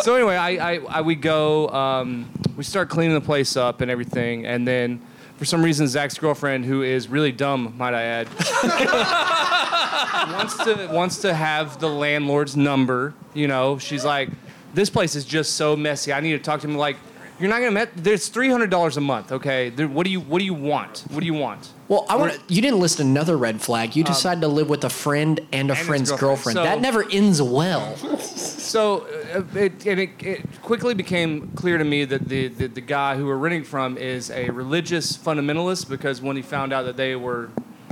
so 0.02 0.14
anyway, 0.14 0.36
I, 0.36 0.74
I, 0.74 0.80
I 0.90 1.02
we 1.02 1.16
go, 1.16 1.70
um, 1.70 2.30
we 2.58 2.66
start 2.66 2.90
cleaning 2.90 3.14
the 3.14 3.22
place 3.22 3.56
up 3.56 3.80
and 3.80 3.90
everything, 3.90 4.46
and 4.46 4.68
then 4.68 5.02
for 5.38 5.46
some 5.46 5.64
reason 5.64 5.88
Zach's 5.88 6.18
girlfriend, 6.18 6.66
who 6.66 6.82
is 6.82 7.08
really 7.08 7.32
dumb, 7.32 7.74
might 7.78 7.94
I 7.94 8.04
add, 8.04 8.28
wants 10.34 10.58
to 10.58 10.90
wants 10.92 11.22
to 11.22 11.34
have 11.34 11.80
the 11.80 11.88
landlord's 11.88 12.58
number. 12.58 13.14
You 13.34 13.48
know, 13.48 13.78
she's 13.78 14.04
like, 14.04 14.28
this 14.74 14.90
place 14.90 15.16
is 15.16 15.24
just 15.24 15.54
so 15.54 15.78
messy. 15.78 16.12
I 16.12 16.20
need 16.20 16.34
to 16.34 16.40
talk 16.40 16.60
to 16.62 16.68
him. 16.68 16.76
Like, 16.76 16.98
you're 17.44 17.50
not 17.52 17.60
gonna 17.60 17.72
met. 17.72 17.90
There's 17.98 18.30
three 18.30 18.50
hundred 18.50 18.70
dollars 18.70 18.96
a 18.96 19.02
month. 19.02 19.34
Okay, 19.34 19.68
there, 19.70 19.86
what 19.90 20.06
do 20.06 20.12
you 20.12 20.22
what 20.22 20.40
do 20.40 20.46
you 20.46 20.54
want? 20.54 21.04
What 21.12 21.20
do 21.20 21.26
you 21.26 21.34
want? 21.34 21.74
Well, 21.90 22.06
I 22.08 22.16
want 22.16 22.40
you 22.48 22.62
didn't 22.62 22.80
list 22.80 23.02
another 23.02 23.36
red 23.36 23.62
flag. 23.62 23.98
You 23.98 24.06
decided 24.06 24.40
to 24.42 24.48
live 24.48 24.70
with 24.70 24.86
a 24.86 24.90
friend 24.90 25.42
and 25.52 25.70
a 25.70 25.74
Um, 25.74 25.78
and 25.78 25.78
his 25.78 25.88
friend's 25.88 26.10
girlfriend. 26.12 26.56
girlfriend. 26.56 26.58
So- 26.58 26.64
that 26.64 26.80
never 26.82 27.04
ends 27.12 27.42
well. 27.42 27.98
So 27.98 29.02
uh, 29.36 29.44
it, 29.60 29.86
and 29.86 30.00
it, 30.00 30.10
it 30.24 30.62
quickly 30.62 30.94
became 30.94 31.50
clear 31.56 31.78
to 31.78 31.84
me 31.84 32.06
that 32.06 32.30
the, 32.30 32.48
the, 32.48 32.68
the 32.68 32.82
guy 32.82 33.18
who 33.18 33.26
we're 33.26 33.36
renting 33.36 33.66
from 33.66 33.98
is 33.98 34.32
a 34.32 34.50
religious 34.50 35.18
fundamentalist 35.18 35.90
because 35.90 36.22
when 36.22 36.38
he 36.38 36.42
found 36.42 36.72
out 36.72 36.84
that 36.84 36.96
they 36.96 37.16
were 37.18 37.50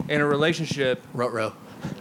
in 0.08 0.22
a 0.22 0.26
relationship, 0.26 1.06
row 1.14 1.54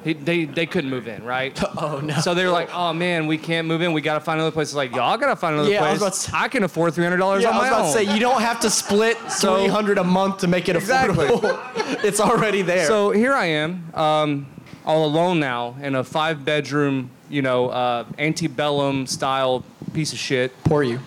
he, 0.04 0.12
they 0.14 0.44
they 0.44 0.66
couldn't 0.66 0.90
move 0.90 1.08
in, 1.08 1.24
right? 1.24 1.58
Oh 1.80 2.00
no! 2.00 2.14
So 2.20 2.34
they 2.34 2.44
were 2.44 2.50
like, 2.50 2.68
"Oh 2.74 2.92
man, 2.92 3.26
we 3.26 3.38
can't 3.38 3.66
move 3.66 3.80
in. 3.82 3.92
We 3.92 4.00
got 4.00 4.14
to 4.14 4.20
find 4.20 4.38
another 4.40 4.52
place." 4.52 4.68
It's 4.68 4.74
like, 4.74 4.94
y'all 4.94 5.16
got 5.16 5.28
to 5.28 5.36
find 5.36 5.54
another 5.54 5.70
Yeah, 5.70 5.84
I 5.84 5.90
was 5.92 6.00
place. 6.00 6.28
about 6.28 6.42
I, 6.42 6.48
can 6.48 6.62
afford 6.64 6.94
three 6.94 7.04
hundred 7.04 7.18
dollars 7.18 7.42
Yeah, 7.42 7.50
on 7.50 7.54
I 7.54 7.58
was 7.58 7.62
my 7.62 7.68
about 7.68 7.80
own. 7.86 7.92
to 7.94 7.98
say 8.06 8.14
you 8.14 8.20
don't 8.20 8.40
have 8.42 8.60
to 8.60 8.70
split 8.70 9.16
So- 9.30 9.56
three 9.58 9.68
hundred 9.68 9.98
a 9.98 10.04
month 10.04 10.38
to 10.38 10.48
make 10.48 10.68
it 10.68 10.76
Exactly. 10.76 11.26
affordable. 11.26 12.04
it's 12.04 12.20
already 12.20 12.62
there. 12.62 12.86
So 12.86 13.10
here 13.10 13.32
I 13.32 13.46
am, 13.46 13.90
um, 13.94 14.46
all 14.84 15.04
alone 15.06 15.40
now 15.40 15.76
in 15.80 15.94
a 15.94 16.04
five 16.04 16.44
bedroom, 16.44 17.10
you 17.28 17.42
know, 17.42 17.68
uh, 17.68 18.04
antebellum 18.18 19.06
style 19.06 19.64
piece 19.94 20.12
of 20.12 20.18
shit. 20.18 20.52
Poor 20.64 20.82
you. 20.82 21.00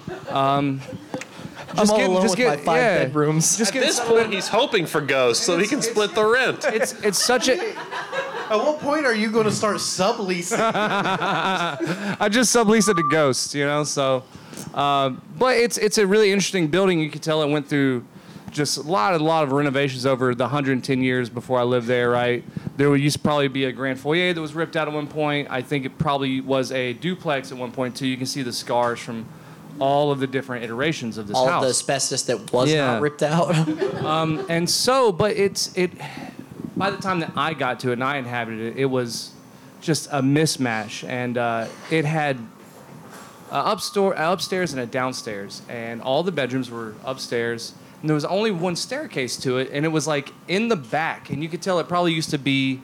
I'm 1.77 1.89
all 1.89 2.05
alone 2.05 2.29
with 2.29 2.39
my 2.39 2.57
five 2.57 2.77
yeah, 2.77 3.03
bedrooms. 3.03 3.57
Just 3.57 3.71
At 3.71 3.73
get 3.73 3.85
this 3.85 3.99
point, 3.99 4.33
he's 4.33 4.47
hoping 4.47 4.85
for 4.85 5.01
ghosts 5.01 5.45
so 5.45 5.57
he 5.57 5.67
can 5.67 5.81
split 5.81 6.13
the 6.13 6.25
rent. 6.25 6.65
It's 6.73 6.93
it's 7.03 7.23
such 7.23 7.47
a. 7.49 7.53
At 8.49 8.57
what 8.57 8.79
point 8.79 9.05
are 9.05 9.13
you 9.15 9.31
going 9.31 9.45
to 9.45 9.51
start 9.51 9.77
subleasing? 9.77 10.57
I 10.59 12.29
just 12.29 12.53
subleased 12.55 12.89
it 12.89 12.95
to 12.95 13.03
ghosts, 13.09 13.53
you 13.55 13.65
know. 13.65 13.83
So, 13.83 14.23
uh, 14.73 15.11
but 15.37 15.57
it's 15.57 15.77
it's 15.77 15.97
a 15.97 16.05
really 16.05 16.31
interesting 16.31 16.67
building. 16.67 16.99
You 16.99 17.09
can 17.09 17.21
tell 17.21 17.41
it 17.43 17.49
went 17.49 17.67
through 17.67 18.05
just 18.51 18.77
a 18.77 18.81
lot, 18.81 19.13
a 19.13 19.23
lot 19.23 19.43
of 19.43 19.51
renovations 19.51 20.05
over 20.05 20.35
the 20.35 20.43
110 20.43 21.01
years 21.01 21.29
before 21.29 21.59
I 21.59 21.63
lived 21.63 21.87
there. 21.87 22.09
Right, 22.09 22.43
there 22.77 22.89
would 22.89 23.01
used 23.01 23.17
to 23.17 23.23
probably 23.23 23.47
be 23.47 23.65
a 23.65 23.71
grand 23.71 23.99
foyer 23.99 24.33
that 24.33 24.41
was 24.41 24.53
ripped 24.53 24.75
out 24.75 24.87
at 24.87 24.93
one 24.93 25.07
point. 25.07 25.47
I 25.49 25.61
think 25.61 25.85
it 25.85 25.97
probably 25.97 26.41
was 26.41 26.71
a 26.71 26.93
duplex 26.93 27.51
at 27.51 27.57
one 27.57 27.71
point 27.71 27.95
too. 27.95 28.07
You 28.07 28.17
can 28.17 28.25
see 28.25 28.41
the 28.41 28.53
scars 28.53 28.99
from 28.99 29.25
all 29.79 30.11
of 30.11 30.19
the 30.19 30.27
different 30.27 30.63
iterations 30.63 31.17
of 31.17 31.27
this 31.27 31.35
all 31.37 31.47
house. 31.47 31.63
the 31.63 31.69
asbestos 31.69 32.23
that 32.23 32.51
was 32.51 32.71
Yeah. 32.71 32.93
not 32.93 33.01
ripped 33.01 33.23
out. 33.23 33.55
um, 34.03 34.45
and 34.49 34.69
so, 34.69 35.11
but 35.11 35.35
it's 35.35 35.75
it. 35.75 35.91
By 36.75 36.89
the 36.89 36.97
time 36.97 37.19
that 37.19 37.33
I 37.35 37.53
got 37.53 37.79
to 37.81 37.89
it 37.89 37.93
and 37.93 38.03
I 38.03 38.17
inhabited 38.17 38.75
it, 38.75 38.79
it 38.81 38.85
was 38.85 39.31
just 39.81 40.07
a 40.11 40.21
mismatch, 40.21 41.07
and 41.07 41.37
uh, 41.37 41.67
it 41.91 42.05
had 42.05 42.39
uh, 43.51 43.75
upstore, 43.75 44.15
upstairs 44.17 44.73
and 44.73 44.81
a 44.81 44.85
downstairs, 44.85 45.61
and 45.69 46.01
all 46.01 46.23
the 46.23 46.31
bedrooms 46.31 46.71
were 46.71 46.95
upstairs. 47.05 47.73
And 48.01 48.09
there 48.09 48.15
was 48.15 48.25
only 48.25 48.51
one 48.51 48.75
staircase 48.75 49.37
to 49.37 49.57
it, 49.59 49.69
and 49.71 49.85
it 49.85 49.89
was 49.89 50.07
like 50.07 50.33
in 50.47 50.67
the 50.67 50.75
back, 50.75 51.29
and 51.29 51.43
you 51.43 51.49
could 51.49 51.61
tell 51.61 51.79
it 51.79 51.87
probably 51.87 52.13
used 52.13 52.31
to 52.31 52.37
be 52.39 52.81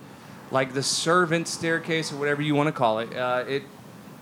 like 0.51 0.73
the 0.73 0.83
servant 0.83 1.47
staircase 1.47 2.11
or 2.11 2.17
whatever 2.17 2.41
you 2.41 2.55
want 2.55 2.67
to 2.67 2.71
call 2.71 2.99
it. 2.99 3.15
Uh, 3.15 3.43
it 3.47 3.63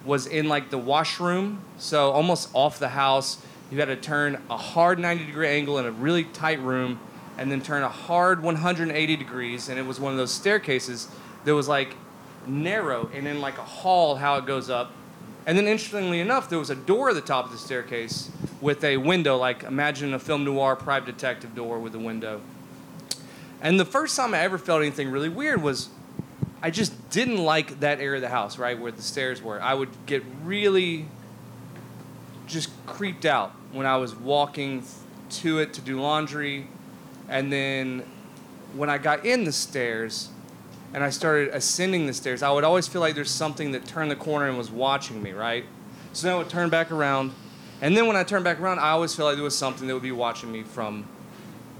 was 0.07 0.25
in 0.25 0.47
like 0.47 0.69
the 0.71 0.77
washroom, 0.77 1.61
so 1.77 2.11
almost 2.11 2.49
off 2.53 2.79
the 2.79 2.89
house. 2.89 3.37
You 3.69 3.79
had 3.79 3.85
to 3.85 3.97
turn 3.97 4.41
a 4.49 4.57
hard 4.57 4.97
90 4.97 5.25
degree 5.25 5.49
angle 5.49 5.77
in 5.77 5.85
a 5.85 5.91
really 5.91 6.23
tight 6.23 6.59
room, 6.61 6.99
and 7.37 7.51
then 7.51 7.61
turn 7.61 7.83
a 7.83 7.89
hard 7.89 8.41
180 8.41 9.15
degrees, 9.17 9.69
and 9.69 9.77
it 9.77 9.85
was 9.85 9.99
one 9.99 10.13
of 10.13 10.17
those 10.17 10.33
staircases 10.33 11.07
that 11.43 11.53
was 11.53 11.67
like 11.67 11.95
narrow 12.47 13.09
and 13.13 13.27
in 13.27 13.41
like 13.41 13.57
a 13.57 13.63
hall 13.63 14.15
how 14.15 14.37
it 14.37 14.45
goes 14.45 14.69
up. 14.69 14.91
And 15.45 15.57
then 15.57 15.67
interestingly 15.67 16.19
enough, 16.19 16.49
there 16.49 16.59
was 16.59 16.69
a 16.69 16.75
door 16.75 17.09
at 17.09 17.15
the 17.15 17.21
top 17.21 17.45
of 17.45 17.51
the 17.51 17.57
staircase 17.57 18.31
with 18.59 18.83
a 18.83 18.97
window, 18.97 19.37
like 19.37 19.63
imagine 19.63 20.13
a 20.13 20.19
film 20.19 20.43
noir 20.43 20.75
private 20.75 21.05
detective 21.05 21.55
door 21.55 21.79
with 21.79 21.93
a 21.95 21.99
window. 21.99 22.41
And 23.61 23.79
the 23.79 23.85
first 23.85 24.15
time 24.15 24.33
I 24.33 24.39
ever 24.39 24.57
felt 24.57 24.81
anything 24.81 25.09
really 25.09 25.29
weird 25.29 25.61
was 25.61 25.89
I 26.61 26.71
just 26.71 27.09
didn't 27.09 27.37
like 27.37 27.81
that 27.81 27.99
area 27.99 28.15
of 28.15 28.21
the 28.21 28.29
house, 28.29 28.57
right, 28.57 28.79
where 28.79 28.91
the 28.91 29.01
stairs 29.01 29.41
were. 29.41 29.61
I 29.61 29.73
would 29.73 29.89
get 30.05 30.23
really 30.43 31.07
just 32.47 32.69
creeped 32.85 33.25
out 33.25 33.51
when 33.71 33.85
I 33.85 33.97
was 33.97 34.15
walking 34.15 34.83
to 35.29 35.59
it 35.59 35.73
to 35.73 35.81
do 35.81 36.01
laundry. 36.01 36.67
And 37.29 37.51
then 37.51 38.03
when 38.73 38.89
I 38.89 38.97
got 38.97 39.25
in 39.25 39.43
the 39.43 39.51
stairs 39.51 40.29
and 40.93 41.03
I 41.03 41.09
started 41.09 41.49
ascending 41.49 42.07
the 42.07 42.13
stairs, 42.13 42.41
I 42.41 42.51
would 42.51 42.63
always 42.63 42.87
feel 42.87 43.01
like 43.01 43.13
there's 43.13 43.29
something 43.29 43.71
that 43.73 43.85
turned 43.85 44.09
the 44.09 44.15
corner 44.15 44.47
and 44.47 44.57
was 44.57 44.71
watching 44.71 45.21
me, 45.21 45.33
right? 45.33 45.65
So 46.13 46.27
then 46.27 46.35
I 46.35 46.39
would 46.39 46.49
turn 46.49 46.69
back 46.69 46.91
around. 46.91 47.33
And 47.81 47.95
then 47.95 48.07
when 48.07 48.15
I 48.15 48.23
turned 48.23 48.43
back 48.43 48.59
around, 48.59 48.79
I 48.79 48.89
always 48.89 49.13
felt 49.13 49.27
like 49.27 49.35
there 49.35 49.43
was 49.43 49.57
something 49.57 49.87
that 49.87 49.93
would 49.93 50.01
be 50.01 50.11
watching 50.11 50.51
me 50.51 50.63
from 50.63 51.07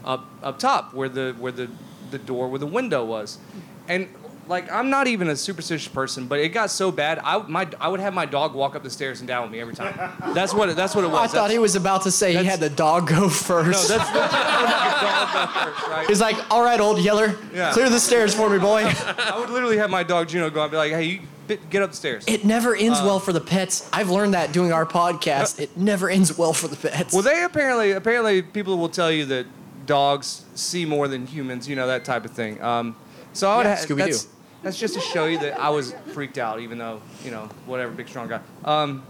up 0.06 0.26
up 0.44 0.60
top 0.60 0.94
where 0.94 1.10
the 1.10 1.36
where 1.40 1.52
the, 1.52 1.70
the 2.12 2.20
door 2.20 2.48
where 2.48 2.60
the 2.60 2.68
window 2.68 3.04
was. 3.04 3.40
And 3.88 4.10
like 4.48 4.72
I'm 4.72 4.90
not 4.90 5.08
even 5.08 5.28
a 5.30 5.36
superstitious 5.36 5.88
person, 5.88 6.28
but 6.28 6.40
it 6.40 6.50
got 6.50 6.70
so 6.72 6.92
bad. 6.92 7.20
I 7.24 7.38
my 7.48 7.68
I 7.80 7.88
would 7.90 8.00
have 8.00 8.14
my 8.14 8.26
dog 8.26 8.54
walk 8.54 8.76
up 8.76 8.84
the 8.84 8.90
stairs 8.90 9.20
and 9.20 9.28
down 9.28 9.44
with 9.44 9.52
me 9.52 9.60
every 9.60 9.74
time. 9.76 9.96
That's 10.34 10.54
what 10.54 10.70
it, 10.70 10.76
that's 10.76 10.96
what 10.96 11.04
it 11.04 11.08
was. 11.12 11.34
I 11.34 11.38
thought 11.38 11.52
he 11.52 11.60
was 11.60 11.76
about 11.76 12.04
to 12.04 12.12
say 12.12 12.36
he 12.36 12.44
had 12.46 12.60
the 12.60 12.70
dog 12.70 13.08
go 13.08 13.30
first. 13.30 13.90
No, 13.90 13.98
that's, 13.98 14.10
that's 14.12 16.08
He's 16.08 16.22
like, 16.22 16.36
all 16.52 16.64
right, 16.64 16.80
old 16.80 17.00
yeller, 17.00 17.36
Yeah. 17.54 17.72
clear 17.74 17.90
the 17.90 18.00
stairs 18.00 18.34
for 18.34 18.50
me, 18.50 18.58
boy. 18.60 18.84
I 18.86 19.38
would 19.40 19.50
literally 19.50 19.78
have 19.78 19.90
my 19.90 20.04
dog 20.04 20.28
Juno 20.30 20.50
go 20.50 20.62
and 20.62 20.72
be 20.72 20.78
like, 20.78 20.92
"Hey, 20.92 21.04
you 21.50 21.58
get 21.70 21.82
upstairs." 21.82 22.24
It 22.28 22.46
never 22.46 22.76
ends 22.76 23.00
Uh, 23.00 23.04
well 23.06 23.20
for 23.20 23.34
the 23.34 23.42
pets. 23.42 23.88
I've 23.94 24.10
learned 24.10 24.34
that 24.34 24.52
doing 24.52 24.72
our 24.74 24.86
podcast. 24.86 25.60
It 25.68 25.76
never 25.78 26.10
ends 26.10 26.38
well 26.38 26.54
for 26.54 26.68
the 26.68 26.76
pets. 26.76 27.14
Well, 27.14 27.24
they 27.24 27.44
apparently 27.44 27.92
apparently 27.92 28.42
people 28.42 28.78
will 28.78 28.90
tell 28.90 29.12
you 29.12 29.26
that 29.26 29.46
dogs 29.86 30.44
see 30.56 30.86
more 30.86 31.08
than 31.08 31.26
humans, 31.28 31.68
you 31.68 31.76
know 31.76 31.88
that 31.88 32.06
type 32.06 32.26
of 32.26 32.32
thing. 32.32 32.62
Um, 32.62 32.96
so 33.34 33.50
I 33.50 33.58
would 33.58 33.66
Yeah, 33.66 33.76
ha- 33.76 33.96
that's, 33.96 34.28
that's 34.64 34.80
just 34.80 34.96
to 34.96 35.00
show 35.00 35.26
you 35.26 35.38
that 35.40 35.60
I 35.60 35.70
was 35.70 35.94
freaked 36.14 36.38
out, 36.38 36.60
even 36.60 36.78
though 36.78 37.02
you 37.24 37.32
know 37.32 37.50
whatever, 37.66 37.92
big 37.92 38.08
strong 38.08 38.28
guy. 38.28 38.42
Um, 38.66 39.04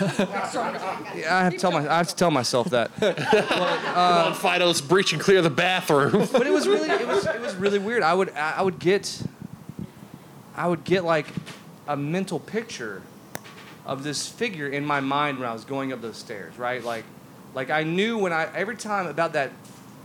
yeah, 0.00 1.26
I 1.30 1.44
have 1.44 1.52
to 1.54 1.58
tell 1.58 1.72
my 1.72 1.88
I 1.88 1.96
have 1.96 2.08
to 2.08 2.16
tell 2.16 2.30
myself 2.30 2.70
that. 2.70 2.94
Come 3.00 3.96
on, 3.96 4.34
Fido, 4.34 4.66
let's 4.66 4.80
breach 4.80 5.12
and 5.12 5.20
clear 5.20 5.42
the 5.42 5.50
bathroom. 5.50 6.28
but 6.32 6.46
it 6.46 6.52
was 6.52 6.68
really 6.68 6.88
it 6.88 7.08
was 7.08 7.26
it 7.26 7.40
was 7.40 7.54
really 7.56 7.78
weird. 7.78 8.02
I 8.02 8.14
would 8.14 8.30
I 8.34 8.62
would 8.62 8.78
get 8.78 9.22
I 10.54 10.68
would 10.68 10.84
get 10.84 11.04
like 11.04 11.26
a 11.88 11.96
mental 11.96 12.38
picture 12.38 13.02
of 13.86 14.04
this 14.04 14.28
figure 14.28 14.68
in 14.68 14.84
my 14.84 15.00
mind 15.00 15.38
when 15.38 15.48
I 15.48 15.52
was 15.52 15.64
going 15.64 15.92
up 15.92 16.02
those 16.02 16.18
stairs, 16.18 16.58
right? 16.58 16.84
Like 16.84 17.04
like 17.54 17.70
I 17.70 17.84
knew 17.84 18.18
when 18.18 18.32
I 18.32 18.54
every 18.54 18.76
time 18.76 19.06
about 19.06 19.32
that 19.32 19.50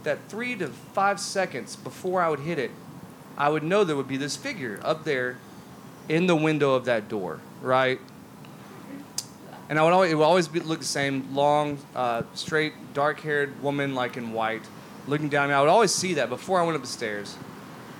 that 0.03 0.19
3 0.29 0.55
to 0.57 0.67
5 0.67 1.19
seconds 1.19 1.75
before 1.75 2.21
I 2.21 2.29
would 2.29 2.39
hit 2.39 2.59
it, 2.59 2.69
I 3.37 3.49
would 3.49 3.63
know 3.63 3.83
there 3.83 3.95
would 3.95 4.07
be 4.07 4.17
this 4.17 4.37
figure 4.37 4.79
up 4.83 5.03
there 5.03 5.37
in 6.07 6.27
the 6.27 6.35
window 6.35 6.73
of 6.73 6.85
that 6.85 7.09
door, 7.09 7.39
right? 7.61 7.99
And 9.67 9.79
I 9.79 9.83
would 9.83 9.93
always, 9.93 10.11
it 10.11 10.15
would 10.15 10.23
always 10.23 10.47
be, 10.47 10.59
look 10.59 10.79
the 10.79 10.85
same, 10.85 11.33
long, 11.35 11.79
uh, 11.95 12.21
straight, 12.33 12.73
dark-haired 12.93 13.61
woman, 13.61 13.95
like 13.95 14.15
in 14.15 14.31
white, 14.31 14.61
looking 15.07 15.27
down 15.27 15.45
at 15.45 15.47
me. 15.47 15.53
I 15.55 15.61
would 15.61 15.69
always 15.69 15.93
see 15.93 16.13
that 16.13 16.29
before 16.29 16.61
I 16.61 16.63
went 16.63 16.75
up 16.75 16.81
the 16.83 16.87
stairs. 16.87 17.35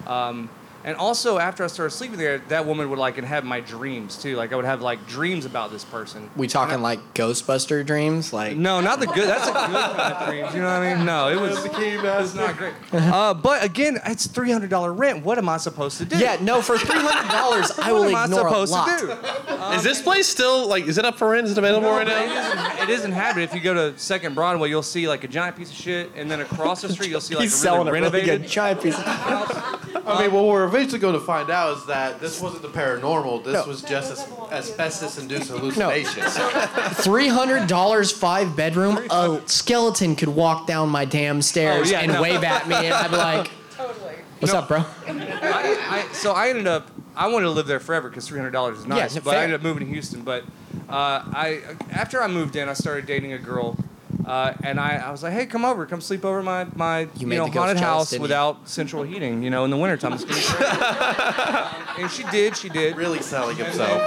Um, 0.06 0.49
and 0.86 0.95
also, 0.95 1.38
after 1.40 1.64
I 1.64 1.68
started 1.68 1.91
sleeping 1.91 2.18
there, 2.18 2.38
that 2.48 2.66
woman 2.66 2.90
would 2.91 2.99
like 2.99 3.18
inhabit 3.18 3.45
my 3.48 3.60
dreams 3.60 4.16
too. 4.22 4.36
Like 4.38 4.53
I 4.53 4.56
would 4.56 4.64
have 4.66 4.82
like 4.82 5.06
dreams 5.07 5.44
about 5.45 5.72
this 5.72 5.84
person. 5.84 6.30
we 6.38 6.48
talking 6.48 6.82
like 6.82 6.99
Ghostbuster 7.16 7.86
dreams? 7.86 8.32
Like 8.32 8.56
No, 8.56 8.80
not 8.80 8.99
the 9.02 9.07
good. 9.07 9.28
That's 9.28 9.48
a 9.49 9.52
good 9.52 9.62
kind 9.66 10.14
of 10.14 10.30
dreams. 10.30 10.53
You 10.56 10.62
know 10.62 10.68
what 10.68 10.84
I 10.88 10.95
mean? 10.95 11.06
No, 11.06 11.28
it 11.30 11.41
was. 11.41 11.57
It's 11.66 12.36
not 12.36 12.56
great. 12.57 12.74
Uh, 12.94 13.34
but 13.34 13.64
again, 13.64 13.98
it's 14.06 14.28
three 14.28 14.52
hundred 14.52 14.70
dollar 14.70 14.94
rent. 14.94 15.26
What 15.26 15.38
am 15.38 15.49
I 15.49 15.57
supposed 15.57 15.98
to 15.98 16.06
do? 16.06 16.18
Yeah, 16.18 16.38
no, 16.40 16.62
for 16.62 16.78
three 16.78 16.99
hundred 16.99 17.30
dollars, 17.32 17.72
I 17.80 17.91
will 17.91 18.02
what 18.06 18.14
am 18.14 18.24
ignore 18.32 18.48
I 18.48 18.52
supposed 18.66 18.72
a 18.72 18.76
lot. 18.76 18.99
to 18.99 19.06
do? 19.48 19.76
is 19.76 19.84
this 19.84 20.02
place 20.02 20.28
still 20.28 20.68
like? 20.68 20.86
Is 20.86 20.98
it 20.98 21.06
up 21.06 21.18
for 21.18 21.30
rent? 21.30 21.45
Is 21.48 21.52
it 21.53 21.57
available 21.57 21.90
right 21.90 22.06
now? 22.07 22.22
It 22.22 22.30
is, 22.30 22.84
it 22.84 22.90
is 22.99 23.06
inhabited. 23.06 23.44
If 23.49 23.56
you 23.56 23.62
go 23.62 23.74
to 23.74 23.98
Second 23.98 24.36
Broadway, 24.36 24.70
you'll 24.70 24.84
see 24.84 25.07
like 25.07 25.24
a 25.24 25.28
giant 25.28 25.57
piece 25.57 25.72
of 25.72 25.76
shit, 25.76 26.12
and 26.16 26.30
then 26.30 26.41
across 26.41 26.82
the 26.84 26.90
street, 26.90 27.10
you'll 27.10 27.22
see 27.22 27.34
like 27.36 27.44
He's 27.44 27.53
a 27.53 27.57
selling 27.57 27.88
really 27.88 27.99
it 27.99 28.02
really 28.03 28.18
renovated. 28.20 28.41
good. 28.44 28.49
Giant 28.52 28.82
piece. 28.84 28.98
Of- 28.98 29.03
shit. 29.03 30.03
I 30.07 30.22
mean, 30.22 30.32
what 30.34 30.45
we're 30.45 30.68
eventually 30.76 30.99
going 30.99 31.14
to 31.14 31.19
find 31.19 31.49
out 31.49 31.77
is 31.77 31.85
that 31.85 32.19
this 32.19 32.39
wasn't 32.41 32.61
the 32.61 32.68
paranormal. 32.69 33.43
This 33.43 33.53
No. 33.53 33.65
was 33.65 33.81
just 33.81 34.11
as- 34.11 34.27
asbestos-induced 34.52 35.49
hallucinations. 35.49 36.38
Three 37.03 37.27
hundred 37.27 37.68
dollars, 37.68 38.11
five 38.11 38.56
bedroom. 38.56 38.97
A 39.10 39.41
skeleton 39.45 40.15
could 40.15 40.30
walk 40.30 40.68
down 40.68 40.89
my 40.89 41.06
damn 41.06 41.41
stairs 41.41 41.88
Oh, 41.88 41.91
yeah, 41.91 41.99
and 42.02 42.14
no. 42.14 42.22
wave 42.22 42.43
at 42.43 42.68
me, 42.68 42.76
and 42.76 42.93
I'd 42.93 43.10
be 43.11 43.18
like, 43.18 43.47
"What's 44.39 44.53
up, 44.53 44.68
bro?" 44.68 44.84
I, 45.07 46.03
I, 46.10 46.14
so 46.14 46.34
I 46.34 46.49
ended 46.49 46.68
up. 46.68 46.89
I 47.15 47.27
wanted 47.27 47.45
to 47.45 47.52
live 47.52 47.68
there 47.68 47.80
forever 47.80 48.10
because 48.10 48.27
three 48.27 48.39
hundred 48.39 48.52
dollars 48.52 48.80
is 48.80 48.85
nice. 48.85 49.15
Yeah, 49.15 49.22
but 49.23 49.31
fair. 49.31 49.39
I 49.39 49.43
ended 49.43 49.60
up 49.60 49.64
moving 49.64 49.85
to 49.88 49.91
Houston. 49.91 50.22
But 50.22 50.43
uh, 50.89 51.23
I 51.34 51.61
after 51.91 52.22
I 52.22 52.27
moved 52.27 52.56
in, 52.56 52.68
I 52.69 52.73
started 52.73 53.06
dating 53.06 53.34
a 53.34 53.38
girl. 53.39 53.77
Uh, 54.26 54.53
and 54.64 54.80
I, 54.80 54.95
I 54.97 55.11
was 55.11 55.22
like, 55.22 55.34
hey, 55.34 55.45
come 55.45 55.64
over, 55.64 55.85
come 55.85 56.02
sleep 56.02 56.26
over 56.26 56.41
my, 56.41 56.65
my 56.76 57.07
you, 57.15 57.27
made 57.27 57.38
know 57.38 57.47
haunted 57.47 57.77
house 57.77 58.10
didn't 58.10 58.19
you? 58.19 58.22
without 58.23 58.68
central 58.68 59.03
heating, 59.03 59.43
you 59.43 59.52
know, 59.52 59.65
in 59.65 59.72
the 59.72 59.77
wintertime. 59.77 60.14
It's 60.14 60.23
gonna 60.23 60.39
be 60.39 60.47
great." 60.47 61.99
and 61.99 62.11
she 62.11 62.23
did, 62.31 62.57
she 62.57 62.69
did. 62.69 62.97
Really 62.97 63.22
selling 63.22 63.56
himself. 63.56 64.02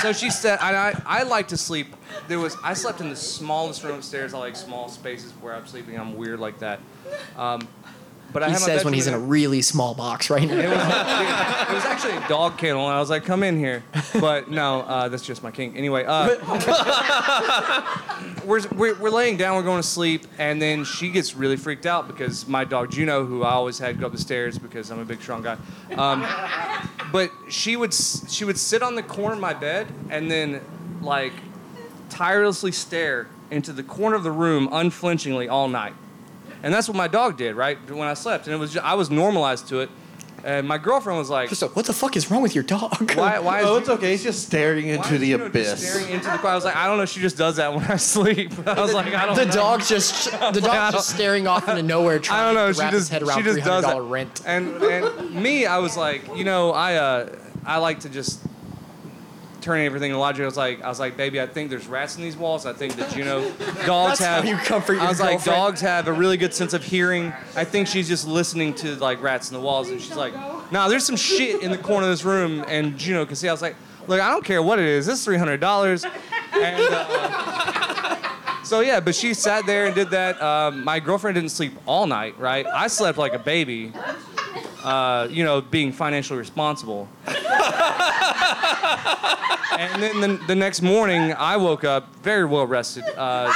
so 0.00 0.14
she 0.14 0.30
said, 0.30 0.58
and 0.62 0.74
I, 0.74 1.00
I 1.04 1.22
like 1.24 1.48
to 1.48 1.56
sleep. 1.58 1.94
There 2.28 2.38
was 2.38 2.56
I 2.64 2.72
slept 2.72 3.02
in 3.02 3.10
the 3.10 3.16
smallest 3.16 3.84
room 3.84 3.96
upstairs. 3.96 4.32
I 4.32 4.38
like 4.38 4.56
small 4.56 4.88
spaces 4.88 5.32
where 5.32 5.54
I'm 5.54 5.66
sleeping. 5.66 5.98
I'm 5.98 6.16
weird 6.16 6.40
like 6.40 6.58
that. 6.60 6.80
Um, 7.36 7.68
but 8.32 8.48
he 8.48 8.54
says 8.56 8.84
when 8.84 8.94
he's 8.94 9.06
in 9.06 9.14
a 9.14 9.18
really 9.18 9.62
small 9.62 9.94
box 9.94 10.30
right 10.30 10.46
now. 10.48 10.54
it 10.54 10.68
was, 10.68 10.76
it 10.76 11.74
was 11.74 11.84
actually 11.84 12.12
a 12.12 12.28
dog 12.28 12.58
kennel, 12.58 12.86
and 12.86 12.94
I 12.94 13.00
was 13.00 13.10
like, 13.10 13.24
"Come 13.24 13.42
in 13.42 13.58
here," 13.58 13.82
but 14.20 14.50
no, 14.50 14.80
uh, 14.80 15.08
that's 15.08 15.24
just 15.24 15.42
my 15.42 15.50
king. 15.50 15.76
Anyway, 15.76 16.04
uh, 16.06 16.36
we're, 18.44 18.60
we're 18.68 18.94
we're 18.94 19.10
laying 19.10 19.36
down, 19.36 19.56
we're 19.56 19.62
going 19.62 19.82
to 19.82 19.88
sleep, 19.88 20.26
and 20.38 20.60
then 20.60 20.84
she 20.84 21.10
gets 21.10 21.34
really 21.34 21.56
freaked 21.56 21.86
out 21.86 22.08
because 22.08 22.46
my 22.46 22.64
dog 22.64 22.90
Juno, 22.90 23.24
who 23.24 23.42
I 23.42 23.52
always 23.52 23.78
had 23.78 23.98
go 24.00 24.06
up 24.06 24.12
the 24.12 24.18
stairs 24.18 24.58
because 24.58 24.90
I'm 24.90 24.98
a 24.98 25.04
big 25.04 25.20
strong 25.20 25.42
guy, 25.42 25.56
um, 25.96 26.26
but 27.12 27.30
she 27.48 27.76
would 27.76 27.94
she 27.94 28.44
would 28.44 28.58
sit 28.58 28.82
on 28.82 28.94
the 28.94 29.02
corner 29.02 29.34
of 29.34 29.40
my 29.40 29.54
bed 29.54 29.88
and 30.10 30.30
then 30.30 30.60
like 31.00 31.32
tirelessly 32.08 32.72
stare 32.72 33.28
into 33.50 33.72
the 33.72 33.82
corner 33.82 34.16
of 34.16 34.22
the 34.22 34.30
room 34.30 34.68
unflinchingly 34.72 35.48
all 35.48 35.68
night. 35.68 35.94
And 36.62 36.72
that's 36.72 36.88
what 36.88 36.96
my 36.96 37.08
dog 37.08 37.36
did, 37.36 37.56
right? 37.56 37.78
When 37.90 38.06
I 38.08 38.14
slept. 38.14 38.46
And 38.46 38.54
it 38.54 38.58
was 38.58 38.72
just, 38.72 38.84
I 38.84 38.94
was 38.94 39.10
normalized 39.10 39.68
to 39.68 39.80
it. 39.80 39.90
And 40.44 40.66
my 40.66 40.76
girlfriend 40.76 41.20
was 41.20 41.30
like, 41.30 41.50
"What 41.76 41.86
the 41.86 41.92
fuck 41.92 42.16
is 42.16 42.28
wrong 42.28 42.42
with 42.42 42.52
your 42.56 42.64
dog?" 42.64 43.12
Why? 43.14 43.38
Why? 43.38 43.60
Is 43.60 43.66
oh, 43.66 43.76
it's 43.76 43.88
okay. 43.88 44.10
He's 44.10 44.24
just 44.24 44.44
staring 44.44 44.88
into 44.88 45.16
the 45.16 45.34
abyss. 45.34 45.88
Staring 45.88 46.12
into 46.12 46.24
the 46.24 46.32
I 46.32 46.54
was 46.56 46.64
like, 46.64 46.74
I 46.74 46.88
don't 46.88 46.98
know. 46.98 47.04
She 47.06 47.20
just 47.20 47.36
does 47.38 47.56
that 47.56 47.72
when 47.72 47.84
I 47.84 47.94
sleep. 48.16 48.50
I 48.66 48.80
was 48.80 48.92
like, 48.92 49.14
I 49.14 49.26
don't. 49.26 49.36
The 49.36 49.44
know. 49.46 49.52
dog's 49.52 49.88
just 49.88 50.32
the 50.32 50.60
dog's 50.60 50.94
just 50.96 51.10
staring 51.10 51.46
off 51.46 51.68
into 51.68 51.84
nowhere, 51.84 52.18
trying 52.18 52.40
I 52.40 52.44
don't 52.46 52.54
know. 52.56 52.66
to 52.68 52.74
She 52.74 52.80
wrap 52.80 52.90
just 52.90 53.00
his 53.02 53.08
head 53.10 53.22
she 53.22 53.28
around 53.28 53.44
just 53.44 53.52
three 53.52 53.60
does 53.62 53.68
hundred 53.68 53.82
that. 53.82 53.90
dollar 53.92 54.02
rent. 54.02 54.42
And 54.44 54.82
and 54.82 55.32
me, 55.32 55.64
I 55.66 55.78
was 55.78 55.96
like, 55.96 56.26
you 56.36 56.42
know, 56.42 56.72
I 56.72 56.96
uh 56.96 57.36
I 57.64 57.78
like 57.78 58.00
to 58.00 58.08
just 58.08 58.40
turn 59.62 59.80
everything 59.80 60.12
to 60.12 60.18
logic. 60.18 60.42
I 60.42 60.46
was 60.46 60.56
like, 60.56 60.82
I 60.82 60.88
was 60.88 61.00
like, 61.00 61.16
baby, 61.16 61.40
I 61.40 61.46
think 61.46 61.70
there's 61.70 61.86
rats 61.86 62.16
in 62.16 62.22
these 62.22 62.36
walls. 62.36 62.66
I 62.66 62.72
think 62.72 62.96
that 62.96 63.16
you 63.16 63.24
know, 63.24 63.40
dogs 63.86 64.18
That's 64.18 64.20
how 64.20 64.36
have. 64.36 64.44
you 64.46 64.56
comfort 64.56 64.94
your 64.94 65.02
I 65.02 65.08
was 65.08 65.20
like, 65.20 65.42
dogs 65.44 65.80
have 65.80 66.08
a 66.08 66.12
really 66.12 66.36
good 66.36 66.52
sense 66.52 66.72
of 66.72 66.84
hearing. 66.84 67.32
I 67.56 67.64
think 67.64 67.86
she's 67.88 68.08
just 68.08 68.26
listening 68.26 68.74
to 68.74 68.96
like 68.96 69.22
rats 69.22 69.50
in 69.50 69.56
the 69.56 69.62
walls, 69.62 69.88
and 69.90 70.00
she's 70.00 70.16
like, 70.16 70.34
nah, 70.72 70.88
there's 70.88 71.06
some 71.06 71.16
shit 71.16 71.62
in 71.62 71.70
the 71.70 71.78
corner 71.78 72.06
of 72.06 72.12
this 72.12 72.24
room, 72.24 72.64
and 72.68 72.98
Juno 72.98 73.24
can 73.24 73.36
see. 73.36 73.48
I 73.48 73.52
was 73.52 73.62
like, 73.62 73.76
look, 74.08 74.20
I 74.20 74.30
don't 74.30 74.44
care 74.44 74.62
what 74.62 74.78
it 74.78 74.86
is. 74.86 75.06
This 75.06 75.18
is 75.18 75.24
three 75.24 75.38
hundred 75.38 75.60
dollars, 75.60 76.04
and. 76.04 76.86
Uh, 76.90 78.18
so 78.64 78.80
yeah, 78.80 79.00
but 79.00 79.14
she 79.14 79.34
sat 79.34 79.66
there 79.66 79.86
and 79.86 79.94
did 79.94 80.10
that. 80.10 80.40
Um, 80.40 80.84
my 80.84 80.98
girlfriend 81.00 81.34
didn't 81.34 81.50
sleep 81.50 81.72
all 81.84 82.06
night, 82.06 82.38
right? 82.38 82.64
I 82.66 82.86
slept 82.86 83.18
like 83.18 83.34
a 83.34 83.38
baby, 83.38 83.92
uh, 84.82 85.28
you 85.30 85.44
know, 85.44 85.60
being 85.60 85.92
financially 85.92 86.38
responsible. 86.38 87.08
and 87.26 87.36
then 90.02 90.20
the, 90.20 90.40
the 90.48 90.54
next 90.54 90.82
morning, 90.82 91.32
I 91.32 91.56
woke 91.56 91.84
up 91.84 92.14
very 92.16 92.44
well 92.44 92.66
rested. 92.66 93.04
Uh, 93.16 93.52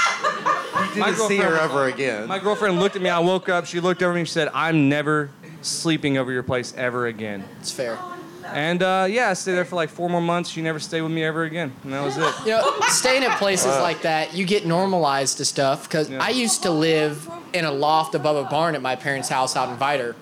You 0.94 1.05
didn't 1.05 1.16
see 1.28 1.36
her 1.39 1.48
girlfriend- 1.51 1.70
ever 1.70 1.85
again. 1.86 2.27
My 2.28 2.39
girlfriend 2.39 2.78
looked 2.81 2.97
at 2.97 3.03
me. 3.03 3.11
I 3.11 3.19
woke 3.19 3.48
up. 3.48 3.66
She 3.66 3.81
looked 3.81 4.03
over 4.03 4.15
me. 4.15 4.24
She 4.24 4.32
said, 4.32 4.48
"I'm 4.55 4.89
never 4.89 5.31
sleeping 5.62 6.16
over 6.19 6.31
your 6.32 6.43
place 6.43 6.73
ever 6.77 7.07
again." 7.07 7.44
It's 7.61 7.73
fair. 7.73 7.98
And 8.53 8.82
uh, 8.82 9.07
yeah, 9.11 9.31
I 9.31 9.35
stayed 9.35 9.55
there 9.55 9.65
for 9.65 9.74
like 9.77 9.89
four 9.89 10.09
more 10.09 10.20
months. 10.20 10.51
She 10.51 10.62
never 10.62 10.78
stayed 10.78 11.03
with 11.03 11.11
me 11.12 11.24
ever 11.24 11.44
again, 11.44 11.73
and 11.82 11.93
that 11.93 12.03
was 12.05 12.16
it. 12.16 12.32
You 12.44 12.53
know, 12.53 12.73
staying 12.89 13.24
at 13.24 13.36
places 13.39 13.66
Wow. 13.66 13.82
like 13.82 14.03
that, 14.03 14.35
you 14.35 14.44
get 14.44 14.66
normalized 14.66 15.39
to 15.39 15.44
stuff. 15.44 15.85
Because 15.85 16.11
I 16.12 16.28
used 16.31 16.62
to 16.62 16.70
live 16.70 17.28
in 17.53 17.65
a 17.65 17.73
loft 17.73 18.15
above 18.15 18.36
a 18.36 18.48
barn 18.48 18.74
at 18.77 18.82
my 18.82 18.94
parents' 18.97 19.28
house 19.28 19.57
out 19.57 19.69
in 19.70 19.77
Vidor. 19.77 20.15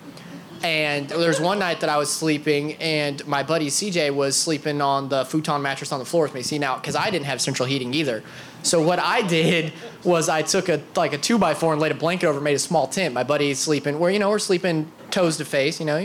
And 0.65 1.11
there 1.11 1.29
was 1.29 1.41
one 1.41 1.59
night 1.59 1.81
that 1.81 1.91
I 1.91 1.99
was 1.99 2.11
sleeping, 2.11 2.73
and 2.77 3.25
my 3.27 3.43
buddy 3.43 3.67
CJ 3.67 4.15
was 4.15 4.35
sleeping 4.35 4.81
on 4.81 5.11
the 5.11 5.27
futon 5.27 5.61
mattress 5.61 5.93
on 5.93 5.99
the 5.99 6.07
floor 6.07 6.23
with 6.23 6.33
me. 6.33 6.41
See 6.41 6.59
now, 6.59 6.77
because 6.77 6.97
I 6.97 7.11
didn't 7.11 7.27
have 7.27 7.43
central 7.43 7.69
heating 7.69 7.93
either. 7.93 8.23
So 8.63 8.81
what 8.81 8.99
I 8.99 9.21
did 9.21 9.75
was 10.05 10.31
I 10.31 10.41
took 10.41 10.71
a 10.71 10.81
like 10.97 11.13
a 11.13 11.19
two 11.19 11.37
by 11.37 11.53
four 11.53 11.75
and 11.75 11.83
laid 11.83 11.93
a 11.93 11.95
blanket 11.95 12.29
over, 12.29 12.41
made 12.41 12.55
a 12.55 12.59
small 12.59 12.87
tent. 12.87 13.13
My 13.13 13.25
buddy's 13.25 13.59
sleeping 13.59 13.99
where 13.99 14.11
you 14.11 14.19
know 14.19 14.31
we're 14.31 14.39
sleeping 14.39 14.91
toes 15.11 15.37
to 15.37 15.45
face. 15.45 15.81
You 15.81 15.85
know, 15.85 15.99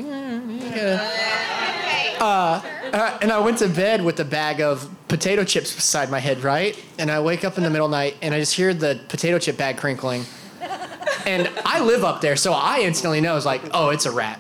uh, 2.20 2.62
uh, 2.92 3.18
and 3.22 3.32
I 3.32 3.40
went 3.40 3.60
to 3.60 3.70
bed 3.70 4.04
with 4.04 4.20
a 4.20 4.26
bag 4.26 4.60
of 4.60 4.94
potato 5.08 5.46
chips 5.46 5.74
beside 5.74 6.12
my 6.12 6.20
head, 6.20 6.44
right? 6.44 6.78
And 6.98 7.10
I 7.10 7.22
wake 7.22 7.46
up 7.46 7.58
in 7.58 7.64
the 7.64 7.70
middle 7.70 7.86
of 7.86 7.92
the 7.92 7.98
night 7.98 8.18
and 8.22 8.36
I 8.36 8.42
just 8.42 8.56
hear 8.56 8.74
the 8.74 9.00
potato 9.08 9.40
chip 9.40 9.56
bag 9.56 9.78
crinkling. 9.78 10.26
And 11.26 11.50
I 11.66 11.80
live 11.82 12.04
up 12.04 12.22
there, 12.22 12.36
so 12.36 12.54
I 12.54 12.80
instantly 12.80 13.22
know 13.22 13.38
it's 13.38 13.46
like, 13.46 13.62
oh, 13.74 13.90
it's 13.90 14.06
a 14.06 14.12
rat. 14.12 14.40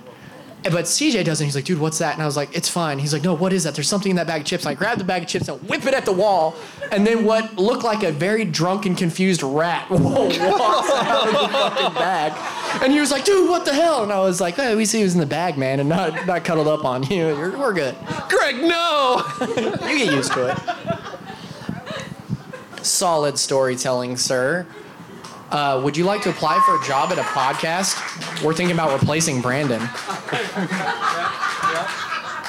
But 0.64 0.86
CJ 0.86 1.24
doesn't. 1.24 1.46
He's 1.46 1.56
like, 1.56 1.64
dude, 1.64 1.80
what's 1.80 2.00
that? 2.00 2.14
And 2.14 2.22
I 2.22 2.26
was 2.26 2.36
like, 2.36 2.54
it's 2.56 2.68
fine. 2.68 3.00
He's 3.00 3.14
like, 3.14 3.24
no, 3.24 3.34
what 3.34 3.54
is 3.54 3.64
that? 3.64 3.76
There's 3.76 3.88
something 3.88 4.10
in 4.10 4.18
that 4.18 4.28
bag 4.28 4.42
of 4.42 4.48
chips. 4.48 4.66
And 4.66 4.72
I 4.72 4.74
grabbed 4.74 5.00
the 5.00 5.06
bag 5.06 5.24
of 5.24 5.30
chips 5.30 5.48
and 5.48 5.58
whip 5.70 5.86
it 5.86 5.94
at 5.94 6.04
the 6.04 6.12
wall. 6.12 6.54
And 6.92 7.08
then 7.08 7.24
what 7.24 7.56
looked 7.56 7.84
like 7.84 8.04
a 8.04 8.12
very 8.12 8.44
drunk 8.44 8.86
and 8.86 8.98
confused 8.98 9.42
rat 9.42 9.90
walks 9.90 10.38
out 10.38 11.28
of 11.28 11.32
the 11.32 11.48
fucking 11.48 11.94
bag. 11.94 12.82
And 12.84 12.92
he 12.92 13.00
was 13.00 13.10
like, 13.10 13.24
dude, 13.24 13.50
what 13.50 13.64
the 13.64 13.74
hell? 13.74 14.04
And 14.04 14.12
I 14.12 14.20
was 14.20 14.42
like, 14.42 14.56
hey, 14.56 14.76
we 14.76 14.84
see 14.84 15.02
who's 15.02 15.14
in 15.14 15.22
the 15.22 15.26
bag, 15.26 15.58
man, 15.58 15.80
and 15.80 15.88
not, 15.88 16.28
not 16.28 16.44
cuddled 16.44 16.68
up 16.68 16.84
on 16.84 17.04
you. 17.04 17.28
You're, 17.28 17.58
we're 17.58 17.74
good. 17.74 17.96
Greg, 18.28 18.58
no! 18.58 19.24
you 19.56 19.98
get 19.98 20.12
used 20.14 20.34
to 20.34 20.48
it. 20.48 20.58
Solid 22.86 23.38
storytelling, 23.40 24.18
sir. 24.18 24.68
Uh, 25.52 25.82
would 25.84 25.98
you 25.98 26.04
like 26.06 26.22
to 26.24 26.30
apply 26.30 26.62
for 26.66 26.76
a 26.82 26.88
job 26.88 27.12
at 27.12 27.18
a 27.18 27.24
podcast? 27.24 28.44
We're 28.44 28.54
thinking 28.54 28.76
about 28.76 29.00
replacing 29.00 29.42
Brandon. 29.42 29.82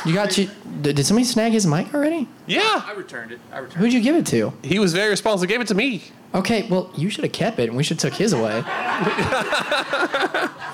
You 0.06 0.14
got 0.14 0.31
to. 0.32 0.48
Did 0.81 0.97
did 0.97 1.05
somebody 1.06 1.24
snag 1.27 1.52
his 1.52 1.66
mic 1.66 1.93
already? 1.94 2.27
Yeah. 2.47 2.60
I 2.86 2.93
returned 2.97 3.32
it. 3.32 3.40
I 3.52 3.59
returned 3.59 3.81
Who'd 3.82 3.93
you 3.93 4.01
give 4.01 4.16
it 4.16 4.24
to? 4.28 4.52
He 4.62 4.78
was 4.78 4.94
very 4.94 5.10
responsible. 5.10 5.47
Gave 5.48 5.60
it 5.60 5.66
to 5.68 5.74
me. 5.74 6.02
Okay, 6.35 6.66
well, 6.68 6.90
you 6.97 7.10
should 7.10 7.24
have 7.24 7.32
kept 7.32 7.59
it, 7.59 7.68
and 7.68 7.77
we 7.77 7.82
should 7.82 8.01
have 8.01 8.12
took 8.12 8.18
his 8.18 8.32
away. 8.32 8.62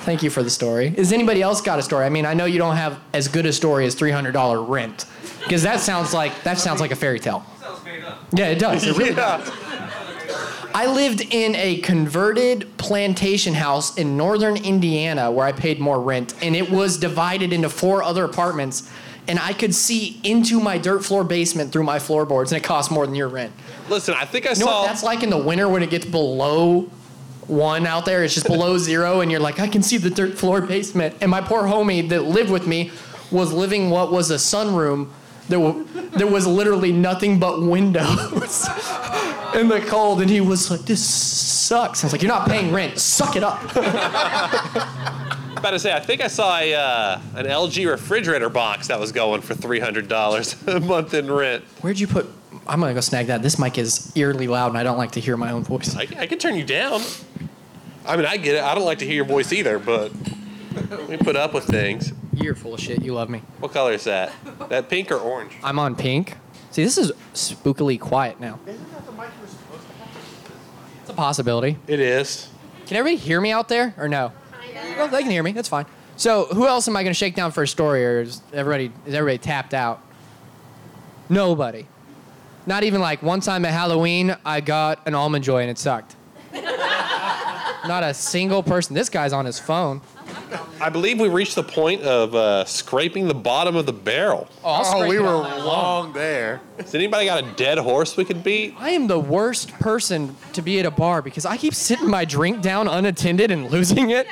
Thank 0.02 0.22
you 0.22 0.28
for 0.30 0.42
the 0.42 0.50
story. 0.50 0.92
Is 0.96 1.12
anybody 1.12 1.40
else 1.42 1.60
got 1.62 1.78
a 1.78 1.82
story? 1.82 2.04
I 2.04 2.08
mean, 2.10 2.26
I 2.26 2.34
know 2.34 2.44
you 2.44 2.58
don't 2.58 2.76
have 2.76 3.00
as 3.14 3.26
good 3.26 3.46
a 3.46 3.52
story 3.52 3.86
as 3.86 3.94
three 3.94 4.10
hundred 4.12 4.32
dollar 4.32 4.62
rent, 4.62 5.06
because 5.42 5.62
that 5.62 5.80
sounds 5.80 6.12
like 6.14 6.42
that 6.44 6.58
sounds 6.58 6.80
like 6.80 6.90
a 6.92 6.96
fairy 6.96 7.18
tale. 7.18 7.44
Sounds 7.60 7.82
made 7.84 8.04
up. 8.04 8.18
Yeah, 8.32 8.48
it 8.48 8.58
does. 8.58 8.86
It 8.86 8.96
really 8.96 9.14
does. 9.26 9.48
I 10.76 10.84
lived 10.84 11.22
in 11.22 11.54
a 11.54 11.78
converted 11.78 12.76
plantation 12.76 13.54
house 13.54 13.96
in 13.96 14.18
northern 14.18 14.58
Indiana 14.58 15.30
where 15.30 15.46
I 15.46 15.52
paid 15.52 15.80
more 15.80 15.98
rent, 15.98 16.34
and 16.42 16.54
it 16.54 16.68
was 16.68 16.98
divided 16.98 17.54
into 17.54 17.70
four 17.70 18.02
other 18.02 18.24
apartments, 18.26 18.86
and 19.26 19.38
I 19.38 19.54
could 19.54 19.74
see 19.74 20.20
into 20.22 20.60
my 20.60 20.76
dirt 20.76 21.02
floor 21.02 21.24
basement 21.24 21.72
through 21.72 21.84
my 21.84 21.98
floorboards, 21.98 22.52
and 22.52 22.60
it 22.62 22.62
cost 22.62 22.90
more 22.90 23.06
than 23.06 23.14
your 23.14 23.28
rent. 23.28 23.54
Listen, 23.88 24.12
I 24.18 24.26
think 24.26 24.44
I 24.44 24.50
You 24.50 24.56
know 24.56 24.66
saw. 24.66 24.82
what 24.82 24.88
that's 24.88 25.02
like 25.02 25.22
in 25.22 25.30
the 25.30 25.38
winter 25.38 25.66
when 25.66 25.82
it 25.82 25.88
gets 25.88 26.04
below 26.04 26.90
one 27.46 27.86
out 27.86 28.04
there? 28.04 28.22
It's 28.22 28.34
just 28.34 28.46
below 28.46 28.76
zero, 28.76 29.22
and 29.22 29.30
you're 29.30 29.40
like, 29.40 29.58
I 29.58 29.68
can 29.68 29.82
see 29.82 29.96
the 29.96 30.10
dirt 30.10 30.36
floor 30.36 30.60
basement. 30.60 31.14
And 31.22 31.30
my 31.30 31.40
poor 31.40 31.62
homie 31.62 32.06
that 32.10 32.24
lived 32.24 32.50
with 32.50 32.66
me 32.66 32.90
was 33.30 33.50
living 33.50 33.88
what 33.88 34.12
was 34.12 34.30
a 34.30 34.34
sunroom. 34.34 35.08
There, 35.48 35.60
wa- 35.60 35.82
there 36.16 36.26
was 36.26 36.46
literally 36.46 36.92
nothing 36.92 37.38
but 37.38 37.62
windows 37.62 38.68
in 39.54 39.68
the 39.68 39.84
cold, 39.86 40.20
and 40.20 40.30
he 40.30 40.40
was 40.40 40.70
like, 40.70 40.80
"This 40.80 41.04
sucks." 41.04 42.02
I 42.02 42.06
was 42.06 42.12
like, 42.12 42.22
"You're 42.22 42.32
not 42.32 42.48
paying 42.48 42.72
rent. 42.72 42.98
Suck 42.98 43.36
it 43.36 43.44
up." 43.44 43.62
about 45.66 45.72
to 45.72 45.78
say, 45.80 45.92
I 45.92 45.98
think 45.98 46.20
I 46.20 46.28
saw 46.28 46.58
a, 46.58 46.74
uh, 46.74 47.20
an 47.34 47.46
LG 47.46 47.90
refrigerator 47.90 48.48
box 48.48 48.86
that 48.86 49.00
was 49.00 49.10
going 49.10 49.40
for 49.40 49.54
three 49.54 49.80
hundred 49.80 50.06
dollars 50.06 50.54
a 50.68 50.78
month 50.78 51.12
in 51.14 51.30
rent. 51.30 51.64
Where'd 51.80 51.98
you 51.98 52.06
put? 52.06 52.26
I'm 52.68 52.80
gonna 52.80 52.94
go 52.94 53.00
snag 53.00 53.26
that. 53.26 53.42
This 53.42 53.58
mic 53.58 53.76
is 53.76 54.12
eerily 54.16 54.46
loud, 54.46 54.68
and 54.68 54.78
I 54.78 54.84
don't 54.84 54.98
like 54.98 55.12
to 55.12 55.20
hear 55.20 55.36
my 55.36 55.50
own 55.50 55.64
voice. 55.64 55.96
I, 55.96 56.02
I 56.18 56.26
can 56.26 56.38
turn 56.38 56.54
you 56.54 56.64
down. 56.64 57.00
I 58.06 58.16
mean, 58.16 58.26
I 58.26 58.36
get 58.36 58.56
it. 58.56 58.62
I 58.62 58.74
don't 58.76 58.84
like 58.84 58.98
to 59.00 59.04
hear 59.04 59.14
your 59.14 59.24
voice 59.24 59.52
either, 59.52 59.80
but 59.80 60.12
we 61.08 61.16
put 61.16 61.36
up 61.36 61.54
with 61.54 61.64
things. 61.64 62.12
You're 62.34 62.54
full 62.54 62.74
of 62.74 62.80
shit. 62.80 63.02
You 63.02 63.14
love 63.14 63.30
me. 63.30 63.42
What 63.60 63.72
color 63.72 63.92
is 63.92 64.04
that? 64.04 64.32
That 64.68 64.88
pink 64.88 65.10
or 65.10 65.18
orange? 65.18 65.52
I'm 65.62 65.78
on 65.78 65.96
pink. 65.96 66.36
See, 66.70 66.84
this 66.84 66.98
is 66.98 67.12
spookily 67.34 67.98
quiet 67.98 68.40
now. 68.40 68.58
Isn't 68.66 68.92
that 68.92 69.06
the 69.06 69.12
microphone? 69.12 69.78
It's 71.00 71.10
a 71.10 71.14
possibility. 71.14 71.78
It 71.86 72.00
is. 72.00 72.48
Can 72.86 72.96
everybody 72.96 73.16
hear 73.16 73.40
me 73.40 73.50
out 73.52 73.68
there 73.68 73.94
or 73.96 74.08
no? 74.08 74.32
Well, 74.96 75.08
they 75.08 75.22
can 75.22 75.30
hear 75.30 75.42
me. 75.42 75.52
That's 75.52 75.68
fine. 75.68 75.86
So, 76.16 76.46
who 76.46 76.66
else 76.66 76.88
am 76.88 76.96
I 76.96 77.02
going 77.02 77.10
to 77.10 77.18
shake 77.18 77.34
down 77.34 77.52
for 77.52 77.62
a 77.62 77.68
story, 77.68 78.04
or 78.04 78.20
is 78.20 78.40
everybody 78.52 78.92
is 79.04 79.14
everybody 79.14 79.38
tapped 79.38 79.74
out? 79.74 80.00
Nobody. 81.28 81.86
Not 82.66 82.84
even 82.84 83.00
like 83.00 83.22
one 83.22 83.40
time 83.40 83.64
at 83.64 83.72
Halloween, 83.72 84.36
I 84.44 84.60
got 84.60 85.06
an 85.06 85.14
almond 85.14 85.44
joy 85.44 85.62
and 85.62 85.70
it 85.70 85.78
sucked. 85.78 86.16
Not 86.52 88.02
a 88.02 88.12
single 88.12 88.62
person. 88.62 88.94
This 88.94 89.08
guy's 89.08 89.32
on 89.32 89.44
his 89.44 89.58
phone. 89.60 90.00
I 90.78 90.90
believe 90.90 91.18
we 91.18 91.28
reached 91.28 91.54
the 91.54 91.62
point 91.62 92.02
of 92.02 92.34
uh, 92.34 92.64
scraping 92.66 93.28
the 93.28 93.34
bottom 93.34 93.76
of 93.76 93.86
the 93.86 93.92
barrel. 93.92 94.46
Oh, 94.62 94.68
I'll 94.68 95.08
we 95.08 95.18
were 95.18 95.26
all 95.26 95.42
long. 95.42 95.66
long 95.66 96.12
there. 96.12 96.60
Has 96.78 96.94
anybody 96.94 97.26
got 97.26 97.42
a 97.42 97.52
dead 97.52 97.78
horse 97.78 98.16
we 98.16 98.24
could 98.26 98.44
beat? 98.44 98.74
I 98.78 98.90
am 98.90 99.06
the 99.06 99.18
worst 99.18 99.72
person 99.74 100.36
to 100.52 100.60
be 100.60 100.78
at 100.78 100.84
a 100.84 100.90
bar 100.90 101.22
because 101.22 101.46
I 101.46 101.56
keep 101.56 101.74
sitting 101.74 102.10
my 102.10 102.26
drink 102.26 102.60
down 102.60 102.88
unattended 102.88 103.50
and 103.50 103.70
losing 103.70 104.10
it. 104.10 104.26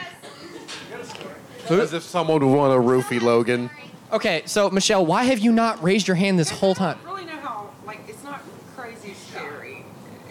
As 1.71 1.95
if 1.95 2.03
someone 2.03 2.45
would 2.45 2.55
want 2.55 2.75
a 2.75 2.77
roofie, 2.77 3.23
Logan. 3.23 3.71
Okay, 4.13 4.43
so 4.45 4.69
Michelle, 4.69 5.05
why 5.07 5.25
have 5.25 5.39
you 5.39 5.51
not 5.51 5.83
raised 5.83 6.07
your 6.07 6.15
hand 6.15 6.39
this 6.39 6.51
whole 6.51 6.75
time? 6.75 6.99
really 7.07 7.25
know 7.25 7.33
how 7.39 7.71
like 7.87 8.01
it's 8.07 8.23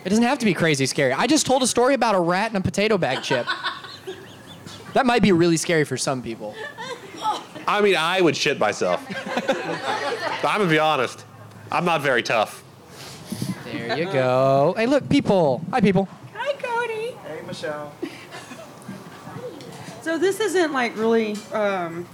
It 0.05 0.09
doesn't 0.09 0.23
have 0.23 0.37
to 0.39 0.45
be 0.45 0.53
crazy 0.53 0.85
scary. 0.85 1.11
I 1.11 1.25
just 1.25 1.47
told 1.47 1.63
a 1.63 1.67
story 1.67 1.95
about 1.95 2.13
a 2.13 2.19
rat 2.19 2.49
and 2.49 2.57
a 2.57 2.61
potato 2.61 2.99
bag 2.99 3.23
chip. 3.23 3.47
that 4.93 5.05
might 5.05 5.21
be 5.21 5.31
really 5.31 5.57
scary 5.57 5.83
for 5.83 5.97
some 5.97 6.21
people. 6.21 6.55
I 7.67 7.81
mean, 7.81 7.95
I 7.95 8.21
would 8.21 8.35
shit 8.35 8.59
myself. 8.59 9.05
I'm 10.43 10.59
gonna 10.59 10.69
be 10.69 10.79
honest. 10.79 11.25
I'm 11.71 11.85
not 11.85 12.01
very 12.01 12.21
tough. 12.23 12.63
There 13.65 13.97
you 13.97 14.05
go. 14.05 14.73
Hey, 14.77 14.85
look, 14.85 15.09
people. 15.09 15.63
Hi, 15.71 15.81
people. 15.81 16.07
Hi, 16.35 16.53
Cody. 16.53 17.15
Hey, 17.25 17.41
Michelle. 17.47 17.93
So 20.01 20.17
this 20.17 20.39
isn't 20.39 20.73
like 20.73 20.97
really. 20.97 21.37
Um, 21.53 22.05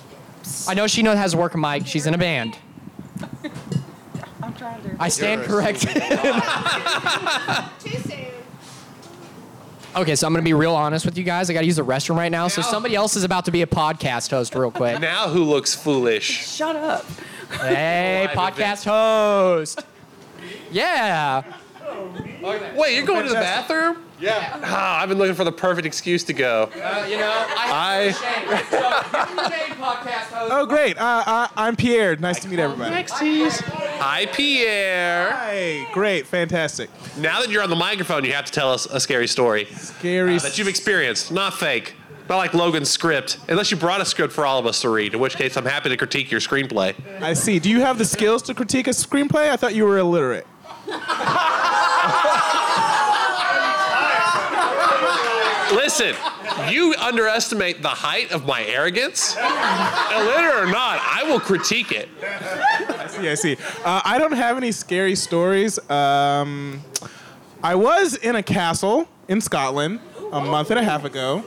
I 0.67 0.73
know 0.75 0.87
she 0.87 1.01
knows 1.01 1.17
how 1.17 1.27
to 1.27 1.37
work 1.37 1.55
a 1.55 1.57
mic. 1.57 1.87
She's 1.87 2.05
in 2.05 2.13
a 2.13 2.17
band. 2.17 2.57
I'm 4.43 4.53
trying 4.53 4.81
to. 4.83 4.95
I 4.99 5.09
stand 5.09 5.41
You're 5.41 5.49
corrected. 5.49 5.89
Too 7.79 7.97
soon. 8.07 8.38
Okay, 9.95 10.15
so 10.15 10.27
I'm 10.27 10.33
gonna 10.33 10.43
be 10.43 10.53
real 10.53 10.75
honest 10.75 11.05
with 11.05 11.17
you 11.17 11.23
guys. 11.23 11.49
I 11.49 11.53
gotta 11.53 11.65
use 11.65 11.75
the 11.77 11.85
restroom 11.85 12.15
right 12.15 12.31
now. 12.31 12.47
So 12.47 12.61
somebody 12.61 12.95
else 12.95 13.15
is 13.15 13.23
about 13.23 13.45
to 13.45 13.51
be 13.51 13.61
a 13.61 13.67
podcast 13.67 14.29
host, 14.31 14.55
real 14.55 14.71
quick. 14.71 14.99
Now 15.09 15.29
who 15.29 15.43
looks 15.43 15.73
foolish? 15.75 16.47
Shut 16.55 16.75
up. 16.75 17.05
Hey, 17.61 18.27
podcast 18.33 18.85
host. 18.85 19.83
Yeah. 20.71 21.43
Wait, 22.75 22.95
you're 22.95 23.05
going 23.05 23.23
to 23.23 23.29
the 23.29 23.35
bathroom? 23.35 23.97
Yeah. 24.19 24.59
Ah, 24.63 25.01
I've 25.01 25.09
been 25.09 25.17
looking 25.17 25.35
for 25.35 25.45
the 25.45 25.51
perfect 25.51 25.85
excuse 25.85 26.23
to 26.25 26.33
go. 26.33 26.69
Uh, 26.75 27.05
you 27.09 27.17
know, 27.17 27.31
I. 27.31 28.13
Oh, 30.51 30.65
great. 30.65 30.97
Uh, 30.97 31.23
uh, 31.25 31.47
I'm 31.55 31.75
Pierre. 31.75 32.15
Nice 32.17 32.39
to 32.41 32.49
meet 32.49 32.59
everybody. 32.59 32.91
Next 32.91 33.13
Hi, 33.13 34.25
Pierre. 34.25 35.31
Hi. 35.31 35.87
Great. 35.93 36.27
Fantastic. 36.27 36.89
Now 37.17 37.39
that 37.39 37.49
you're 37.49 37.63
on 37.63 37.69
the 37.69 37.75
microphone, 37.75 38.25
you 38.25 38.33
have 38.33 38.45
to 38.45 38.51
tell 38.51 38.71
us 38.71 38.85
a 38.87 38.99
scary 38.99 39.27
story. 39.27 39.65
Scary. 39.65 40.37
that 40.37 40.57
you've 40.57 40.67
experienced, 40.67 41.31
not 41.31 41.53
fake. 41.53 41.95
Not 42.27 42.37
like 42.37 42.53
Logan's 42.53 42.91
script, 42.91 43.39
unless 43.47 43.71
you 43.71 43.77
brought 43.77 44.01
a 44.01 44.05
script 44.05 44.33
for 44.33 44.45
all 44.45 44.59
of 44.59 44.67
us 44.67 44.81
to 44.81 44.89
read, 44.89 45.15
in 45.15 45.19
which 45.19 45.35
case 45.35 45.57
I'm 45.57 45.65
happy 45.65 45.89
to 45.89 45.97
critique 45.97 46.29
your 46.29 46.39
screenplay. 46.39 46.93
I 47.23 47.33
see. 47.33 47.57
Do 47.57 47.71
you 47.71 47.81
have 47.81 47.97
the 47.97 48.05
skills 48.05 48.43
to 48.43 48.53
critique 48.53 48.85
a 48.85 48.91
screenplay? 48.91 49.49
I 49.49 49.57
thought 49.57 49.73
you 49.73 49.85
were 49.85 49.97
illiterate. 49.97 50.45
Listen, 55.71 56.15
you 56.69 56.95
underestimate 56.99 57.81
the 57.81 57.89
height 57.89 58.31
of 58.31 58.45
my 58.45 58.63
arrogance. 58.65 59.35
Illiterate 59.35 60.55
or 60.55 60.71
not, 60.71 60.99
I 61.03 61.23
will 61.27 61.39
critique 61.39 61.91
it. 61.91 62.09
I 62.23 63.07
see. 63.07 63.29
I 63.29 63.35
see. 63.35 63.57
Uh, 63.83 64.01
I 64.03 64.17
don't 64.17 64.31
have 64.31 64.57
any 64.57 64.71
scary 64.71 65.15
stories. 65.15 65.77
Um, 65.89 66.81
I 67.63 67.75
was 67.75 68.15
in 68.15 68.35
a 68.35 68.43
castle 68.43 69.07
in 69.27 69.41
Scotland 69.41 69.99
a 70.31 70.41
month 70.41 70.71
and 70.71 70.79
a 70.79 70.83
half 70.83 71.05
ago. 71.05 71.43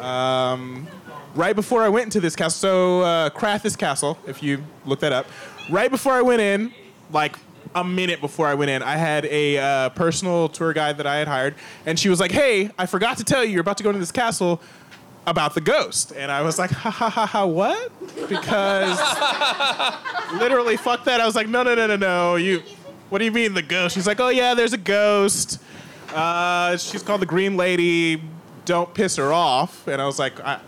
Um, 0.00 0.88
right 1.34 1.54
before 1.54 1.82
I 1.82 1.88
went 1.88 2.06
into 2.06 2.20
this 2.20 2.34
castle, 2.34 2.58
so 2.58 3.00
uh, 3.02 3.30
Crathes 3.30 3.76
Castle, 3.76 4.18
if 4.26 4.42
you 4.42 4.64
look 4.84 5.00
that 5.00 5.12
up. 5.12 5.26
Right 5.70 5.90
before 5.90 6.14
I 6.14 6.22
went 6.22 6.40
in, 6.40 6.72
like 7.12 7.36
a 7.74 7.84
minute 7.84 8.20
before 8.20 8.46
I 8.46 8.54
went 8.54 8.70
in, 8.70 8.82
I 8.82 8.96
had 8.96 9.24
a 9.26 9.58
uh, 9.58 9.88
personal 9.90 10.48
tour 10.48 10.72
guide 10.72 10.98
that 10.98 11.06
I 11.06 11.16
had 11.16 11.28
hired, 11.28 11.54
and 11.86 11.98
she 11.98 12.08
was 12.08 12.20
like, 12.20 12.32
"Hey, 12.32 12.70
I 12.78 12.86
forgot 12.86 13.18
to 13.18 13.24
tell 13.24 13.44
you, 13.44 13.52
you're 13.52 13.60
about 13.60 13.78
to 13.78 13.84
go 13.84 13.90
into 13.90 14.00
this 14.00 14.12
castle." 14.12 14.60
About 15.26 15.54
the 15.54 15.60
ghost, 15.60 16.12
and 16.16 16.32
I 16.32 16.40
was 16.40 16.58
like, 16.58 16.70
ha 16.70 16.88
ha 16.90 17.10
ha 17.10 17.26
ha, 17.26 17.44
what? 17.44 17.92
Because 18.26 18.98
literally, 20.40 20.78
fuck 20.78 21.04
that. 21.04 21.20
I 21.20 21.26
was 21.26 21.36
like, 21.36 21.46
no, 21.46 21.62
no, 21.62 21.74
no, 21.74 21.86
no, 21.86 21.96
no. 21.96 22.36
You, 22.36 22.62
what 23.10 23.18
do 23.18 23.26
you 23.26 23.30
mean 23.30 23.52
the 23.52 23.62
ghost? 23.62 23.94
She's 23.94 24.06
like, 24.06 24.18
oh 24.18 24.30
yeah, 24.30 24.54
there's 24.54 24.72
a 24.72 24.78
ghost. 24.78 25.60
Uh, 26.14 26.76
she's 26.78 27.02
called 27.02 27.20
the 27.20 27.26
Green 27.26 27.58
Lady. 27.58 28.22
Don't 28.64 28.92
piss 28.94 29.16
her 29.16 29.30
off. 29.32 29.86
And 29.86 30.00
I 30.00 30.06
was 30.06 30.18
like, 30.18 30.40
I, 30.40 30.58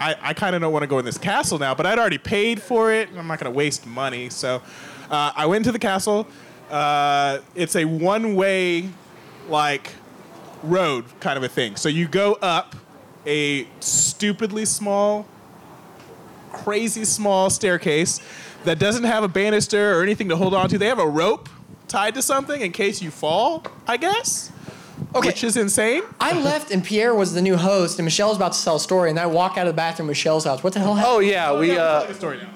I, 0.00 0.14
I 0.20 0.34
kind 0.34 0.54
of 0.54 0.62
don't 0.62 0.72
want 0.72 0.82
to 0.84 0.86
go 0.86 0.98
in 0.98 1.04
this 1.04 1.18
castle 1.18 1.58
now, 1.58 1.74
but 1.74 1.86
I'd 1.86 1.98
already 1.98 2.18
paid 2.18 2.60
for 2.60 2.92
it, 2.92 3.08
and 3.08 3.18
I'm 3.18 3.26
not 3.26 3.38
gonna 3.38 3.50
waste 3.50 3.86
money. 3.86 4.30
So, 4.30 4.62
uh, 5.10 5.32
I 5.34 5.46
went 5.46 5.64
to 5.64 5.72
the 5.72 5.78
castle. 5.78 6.26
Uh, 6.70 7.38
it's 7.54 7.76
a 7.76 7.84
one-way, 7.84 8.88
like, 9.48 9.92
road 10.62 11.04
kind 11.20 11.36
of 11.36 11.42
a 11.42 11.48
thing. 11.48 11.76
So 11.76 11.88
you 11.88 12.08
go 12.08 12.34
up 12.42 12.76
a 13.24 13.66
stupidly 13.80 14.64
small 14.64 15.26
crazy 16.56 17.04
small 17.04 17.50
staircase 17.50 18.20
that 18.64 18.78
doesn't 18.78 19.04
have 19.04 19.22
a 19.22 19.28
banister 19.28 19.96
or 19.96 20.02
anything 20.02 20.28
to 20.30 20.36
hold 20.36 20.54
on 20.54 20.68
to. 20.68 20.78
They 20.78 20.86
have 20.86 20.98
a 20.98 21.06
rope 21.06 21.48
tied 21.86 22.14
to 22.14 22.22
something 22.22 22.60
in 22.60 22.72
case 22.72 23.02
you 23.02 23.10
fall, 23.10 23.62
I 23.86 23.98
guess. 23.98 24.50
Okay. 25.16 25.28
Which 25.28 25.44
is 25.44 25.56
insane. 25.56 26.02
I 26.20 26.38
left 26.38 26.70
and 26.70 26.84
Pierre 26.84 27.14
was 27.14 27.32
the 27.32 27.42
new 27.42 27.56
host, 27.56 27.98
and 27.98 28.04
Michelle 28.04 28.28
was 28.28 28.36
about 28.36 28.52
to 28.52 28.62
tell 28.62 28.76
a 28.76 28.80
story, 28.80 29.10
and 29.10 29.18
I 29.18 29.26
walk 29.26 29.56
out 29.56 29.66
of 29.66 29.72
the 29.72 29.76
bathroom 29.76 30.08
Michelle's 30.08 30.44
house. 30.44 30.62
What 30.62 30.74
the 30.74 30.80
hell 30.80 30.94
happened? 30.94 31.14
Oh 31.16 31.18
yeah, 31.20 31.58
we 31.58 31.76
uh, 31.76 32.06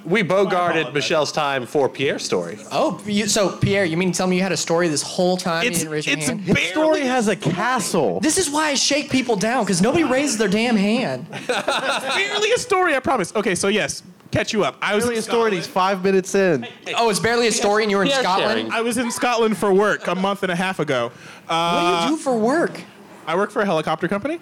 we 0.05 0.23
bogarted 0.23 0.93
Michelle's 0.93 1.33
time 1.33 1.67
for 1.67 1.89
Pierre's 1.89 2.25
story. 2.25 2.59
Oh, 2.71 3.01
you, 3.07 3.27
so 3.27 3.57
Pierre, 3.57 3.85
you 3.85 3.97
mean 3.97 4.13
to 4.13 4.17
tell 4.17 4.27
me 4.27 4.37
you 4.37 4.43
had 4.43 4.53
a 4.53 4.57
story 4.57 4.89
this 4.89 5.03
whole 5.03 5.37
time? 5.37 5.65
you 5.65 5.71
didn't 5.71 5.89
raise 5.89 6.07
your 6.07 6.19
hand? 6.19 6.41
His 6.43 6.69
story 6.69 7.01
has 7.01 7.29
a 7.29 7.37
castle. 7.37 8.21
This 8.21 8.39
is 8.39 8.51
why 8.51 8.69
I 8.69 8.75
shake 8.75 9.11
people 9.11 9.37
down 9.37 9.65
because 9.65 9.81
nobody 9.81 10.05
raises 10.05 10.39
their 10.39 10.49
damn 10.49 10.77
hand. 10.77 11.29
barely 11.47 12.53
a 12.53 12.59
story, 12.59 12.95
I 12.95 13.01
promise. 13.01 13.35
Okay, 13.35 13.55
so 13.55 13.69
yes, 13.69 14.03
catch 14.31 14.53
you 14.53 14.65
up. 14.65 14.77
I 14.81 14.95
was 14.95 15.05
Barely 15.05 15.17
in 15.17 15.19
a 15.19 15.23
story. 15.23 15.51
He's 15.57 15.67
five 15.67 16.03
minutes 16.05 16.35
in. 16.35 16.67
Oh, 16.97 17.11
it's 17.11 17.21
barely 17.21 17.47
a 17.49 17.53
story, 17.53 17.83
and 17.85 17.91
you 17.91 17.97
were 17.97 18.03
in 18.05 18.09
Yeah, 18.11 18.21
Scotland. 18.21 18.51
sharing. 18.61 18.73
I 18.73 18.81
was 18.81 18.97
in 18.99 19.11
Scotland 19.11 19.57
for 19.57 19.73
work 19.73 20.07
a 20.07 20.15
month 20.15 20.43
and 20.43 20.53
a 20.53 20.57
half 20.57 20.79
ago. 20.79 21.13
Uh, 21.49 21.81
What 21.81 22.01
do 22.07 22.11
you 22.13 22.17
do 22.17 22.23
for 22.23 22.37
work? 22.37 22.81
I 23.27 23.35
work 23.37 23.51
for 23.51 23.63
a 23.63 23.65
helicopter 23.67 24.09
company. 24.09 24.41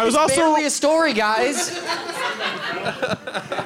I 0.00 0.04
was 0.04 0.14
It's 0.14 0.22
also 0.22 0.36
barely 0.36 0.64
a 0.64 0.70
story, 0.70 1.12
guys. 1.12 1.78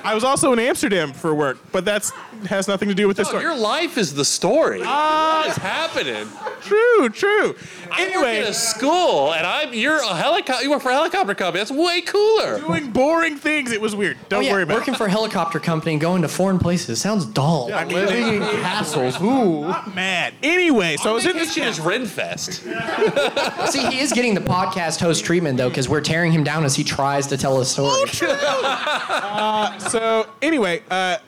I 0.04 0.12
was 0.14 0.24
also 0.24 0.52
in 0.52 0.58
Amsterdam 0.58 1.12
for 1.12 1.32
work, 1.32 1.58
but 1.70 1.84
that's 1.84 2.12
has 2.46 2.68
nothing 2.68 2.88
to 2.88 2.94
do 2.94 3.08
with 3.08 3.16
this 3.16 3.28
story. 3.28 3.42
your 3.42 3.56
life 3.56 3.96
is 3.96 4.14
the 4.14 4.24
story. 4.24 4.82
Uh, 4.82 5.42
what 5.42 5.50
is 5.50 5.56
happening? 5.56 6.28
True, 6.60 7.08
true. 7.08 7.54
I 7.90 8.16
work 8.16 8.26
at 8.26 8.48
a 8.48 8.54
school, 8.54 9.32
and 9.32 9.46
I'm 9.46 9.72
you're 9.72 9.96
a 9.96 10.14
helicopter. 10.14 10.62
You 10.62 10.70
work 10.70 10.82
for 10.82 10.90
a 10.90 10.94
helicopter 10.94 11.34
company. 11.34 11.60
That's 11.60 11.70
way 11.70 12.00
cooler. 12.00 12.58
Doing 12.58 12.90
boring 12.90 13.36
things. 13.36 13.72
It 13.72 13.80
was 13.80 13.94
weird. 13.94 14.16
Don't 14.28 14.40
oh, 14.40 14.46
yeah, 14.46 14.52
worry 14.52 14.62
about 14.64 14.74
working 14.74 14.94
it. 14.94 14.98
Working 14.98 14.98
for 14.98 15.06
a 15.06 15.10
helicopter 15.10 15.60
company 15.60 15.92
and 15.92 16.00
going 16.00 16.22
to 16.22 16.28
foreign 16.28 16.58
places 16.58 17.00
sounds 17.00 17.24
dull. 17.26 17.68
living 17.68 18.34
in 18.34 18.40
castles. 18.60 19.20
Ooh. 19.20 19.62
Not 19.62 19.94
mad. 19.94 20.34
Anyway, 20.42 20.96
so 20.96 21.10
I 21.10 21.12
was 21.12 21.26
in 21.26 21.36
this 21.36 21.56
is 21.56 21.78
Renfest. 21.78 23.68
See, 23.68 23.86
he 23.86 24.00
is 24.00 24.12
getting 24.12 24.34
the 24.34 24.40
podcast 24.40 25.00
host 25.00 25.24
treatment 25.24 25.56
though, 25.58 25.68
because 25.68 25.88
we're 25.88 26.00
tearing 26.00 26.23
him 26.32 26.44
down 26.44 26.64
as 26.64 26.74
he 26.76 26.84
tries 26.84 27.26
to 27.28 27.36
tell 27.36 27.60
a 27.60 27.64
story. 27.64 28.10
uh, 28.22 29.78
so 29.78 30.28
anyway, 30.42 30.82
uh, 30.90 31.18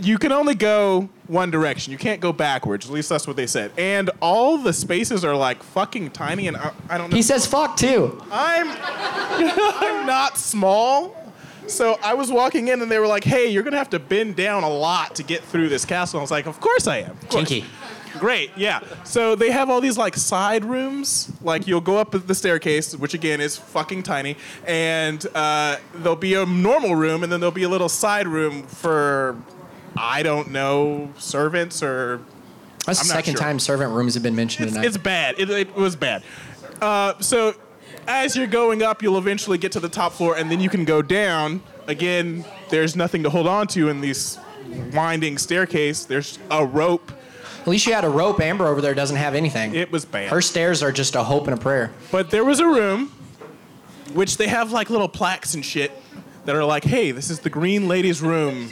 you 0.00 0.18
can 0.18 0.32
only 0.32 0.54
go 0.54 1.08
one 1.26 1.50
direction. 1.50 1.92
You 1.92 1.98
can't 1.98 2.20
go 2.20 2.32
backwards. 2.32 2.86
At 2.86 2.92
least 2.92 3.08
that's 3.08 3.26
what 3.26 3.36
they 3.36 3.46
said. 3.46 3.72
And 3.78 4.10
all 4.20 4.58
the 4.58 4.72
spaces 4.72 5.24
are 5.24 5.36
like 5.36 5.62
fucking 5.62 6.10
tiny, 6.10 6.48
and 6.48 6.56
I, 6.56 6.72
I 6.88 6.98
don't 6.98 7.10
know. 7.10 7.16
He 7.16 7.22
says 7.22 7.46
fuck 7.46 7.76
too. 7.76 8.22
I'm 8.30 8.68
I'm 8.80 10.06
not 10.06 10.36
small. 10.36 11.14
So 11.66 11.98
I 12.02 12.14
was 12.14 12.32
walking 12.32 12.68
in 12.68 12.80
and 12.80 12.90
they 12.90 12.98
were 12.98 13.06
like, 13.06 13.24
"Hey, 13.24 13.48
you're 13.48 13.62
gonna 13.62 13.76
have 13.76 13.90
to 13.90 13.98
bend 13.98 14.36
down 14.36 14.62
a 14.62 14.70
lot 14.70 15.14
to 15.16 15.22
get 15.22 15.42
through 15.44 15.68
this 15.68 15.84
castle." 15.84 16.18
I 16.18 16.22
was 16.22 16.30
like, 16.30 16.46
"Of 16.46 16.60
course 16.60 16.86
I 16.86 16.98
am." 16.98 17.10
Of 17.10 17.28
course. 17.28 17.48
Kinky. 17.48 17.66
Great, 18.18 18.50
yeah. 18.56 18.80
So 19.04 19.34
they 19.34 19.50
have 19.50 19.70
all 19.70 19.80
these 19.80 19.96
like 19.98 20.16
side 20.16 20.64
rooms. 20.64 21.30
Like 21.42 21.66
you'll 21.66 21.80
go 21.80 21.98
up 21.98 22.10
the 22.12 22.34
staircase, 22.34 22.96
which 22.96 23.14
again 23.14 23.40
is 23.40 23.56
fucking 23.56 24.02
tiny, 24.02 24.36
and 24.66 25.24
uh, 25.34 25.76
there'll 25.94 26.16
be 26.16 26.34
a 26.34 26.44
normal 26.46 26.96
room, 26.96 27.22
and 27.22 27.32
then 27.32 27.40
there'll 27.40 27.50
be 27.52 27.62
a 27.64 27.68
little 27.68 27.88
side 27.88 28.26
room 28.26 28.62
for 28.64 29.36
I 29.96 30.22
don't 30.22 30.50
know 30.50 31.12
servants 31.18 31.82
or. 31.82 32.20
That's 32.86 33.00
I'm 33.00 33.06
the 33.08 33.12
second 33.12 33.32
sure. 33.34 33.42
time 33.42 33.58
servant 33.58 33.92
rooms 33.92 34.14
have 34.14 34.22
been 34.22 34.34
mentioned 34.34 34.68
It's, 34.68 34.74
tonight. 34.74 34.86
it's 34.86 34.96
bad. 34.96 35.34
It, 35.38 35.50
it 35.50 35.74
was 35.74 35.94
bad. 35.94 36.22
Uh, 36.80 37.12
so 37.20 37.54
as 38.06 38.34
you're 38.34 38.46
going 38.46 38.82
up, 38.82 39.02
you'll 39.02 39.18
eventually 39.18 39.58
get 39.58 39.72
to 39.72 39.80
the 39.80 39.90
top 39.90 40.12
floor, 40.14 40.36
and 40.38 40.50
then 40.50 40.58
you 40.60 40.70
can 40.70 40.86
go 40.86 41.02
down. 41.02 41.60
Again, 41.86 42.46
there's 42.70 42.96
nothing 42.96 43.22
to 43.24 43.30
hold 43.30 43.46
on 43.46 43.66
to 43.68 43.90
in 43.90 44.00
these 44.00 44.38
winding 44.94 45.36
staircase. 45.36 46.04
There's 46.06 46.38
a 46.50 46.64
rope. 46.64 47.12
At 47.68 47.72
least 47.72 47.86
you 47.86 47.92
had 47.92 48.06
a 48.06 48.08
rope. 48.08 48.40
Amber 48.40 48.66
over 48.66 48.80
there 48.80 48.94
doesn't 48.94 49.18
have 49.18 49.34
anything. 49.34 49.74
It 49.74 49.92
was 49.92 50.06
bad. 50.06 50.30
Her 50.30 50.40
stairs 50.40 50.82
are 50.82 50.90
just 50.90 51.14
a 51.14 51.22
hope 51.22 51.48
and 51.48 51.52
a 51.52 51.60
prayer. 51.60 51.92
But 52.10 52.30
there 52.30 52.42
was 52.42 52.60
a 52.60 52.66
room, 52.66 53.08
which 54.14 54.38
they 54.38 54.48
have 54.48 54.72
like 54.72 54.88
little 54.88 55.06
plaques 55.06 55.52
and 55.52 55.62
shit 55.62 55.92
that 56.46 56.56
are 56.56 56.64
like, 56.64 56.82
hey, 56.82 57.10
this 57.10 57.28
is 57.28 57.40
the 57.40 57.50
Green 57.50 57.86
Lady's 57.86 58.22
room. 58.22 58.70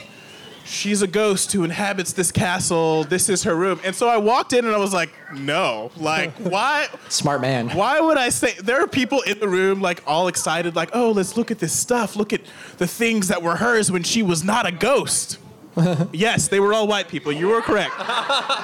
She's 0.64 1.02
a 1.02 1.06
ghost 1.06 1.52
who 1.52 1.62
inhabits 1.62 2.14
this 2.14 2.32
castle. 2.32 3.04
This 3.04 3.28
is 3.28 3.42
her 3.42 3.54
room. 3.54 3.80
And 3.84 3.94
so 3.94 4.08
I 4.08 4.16
walked 4.16 4.54
in 4.54 4.64
and 4.64 4.74
I 4.74 4.78
was 4.78 4.94
like, 4.94 5.10
no. 5.34 5.90
Like, 5.98 6.32
why? 6.38 6.88
Smart 7.10 7.42
man. 7.42 7.68
Why 7.68 8.00
would 8.00 8.16
I 8.16 8.30
say? 8.30 8.54
There 8.54 8.82
are 8.82 8.86
people 8.86 9.20
in 9.20 9.40
the 9.40 9.48
room, 9.48 9.82
like, 9.82 10.02
all 10.06 10.26
excited, 10.26 10.74
like, 10.74 10.88
oh, 10.94 11.10
let's 11.10 11.36
look 11.36 11.50
at 11.50 11.58
this 11.58 11.74
stuff. 11.74 12.16
Look 12.16 12.32
at 12.32 12.40
the 12.78 12.86
things 12.86 13.28
that 13.28 13.42
were 13.42 13.56
hers 13.56 13.92
when 13.92 14.04
she 14.04 14.22
was 14.22 14.42
not 14.42 14.66
a 14.66 14.72
ghost. 14.72 15.36
yes, 16.12 16.48
they 16.48 16.60
were 16.60 16.72
all 16.72 16.86
white 16.86 17.08
people. 17.08 17.32
You 17.32 17.48
were 17.48 17.60
correct. 17.62 17.92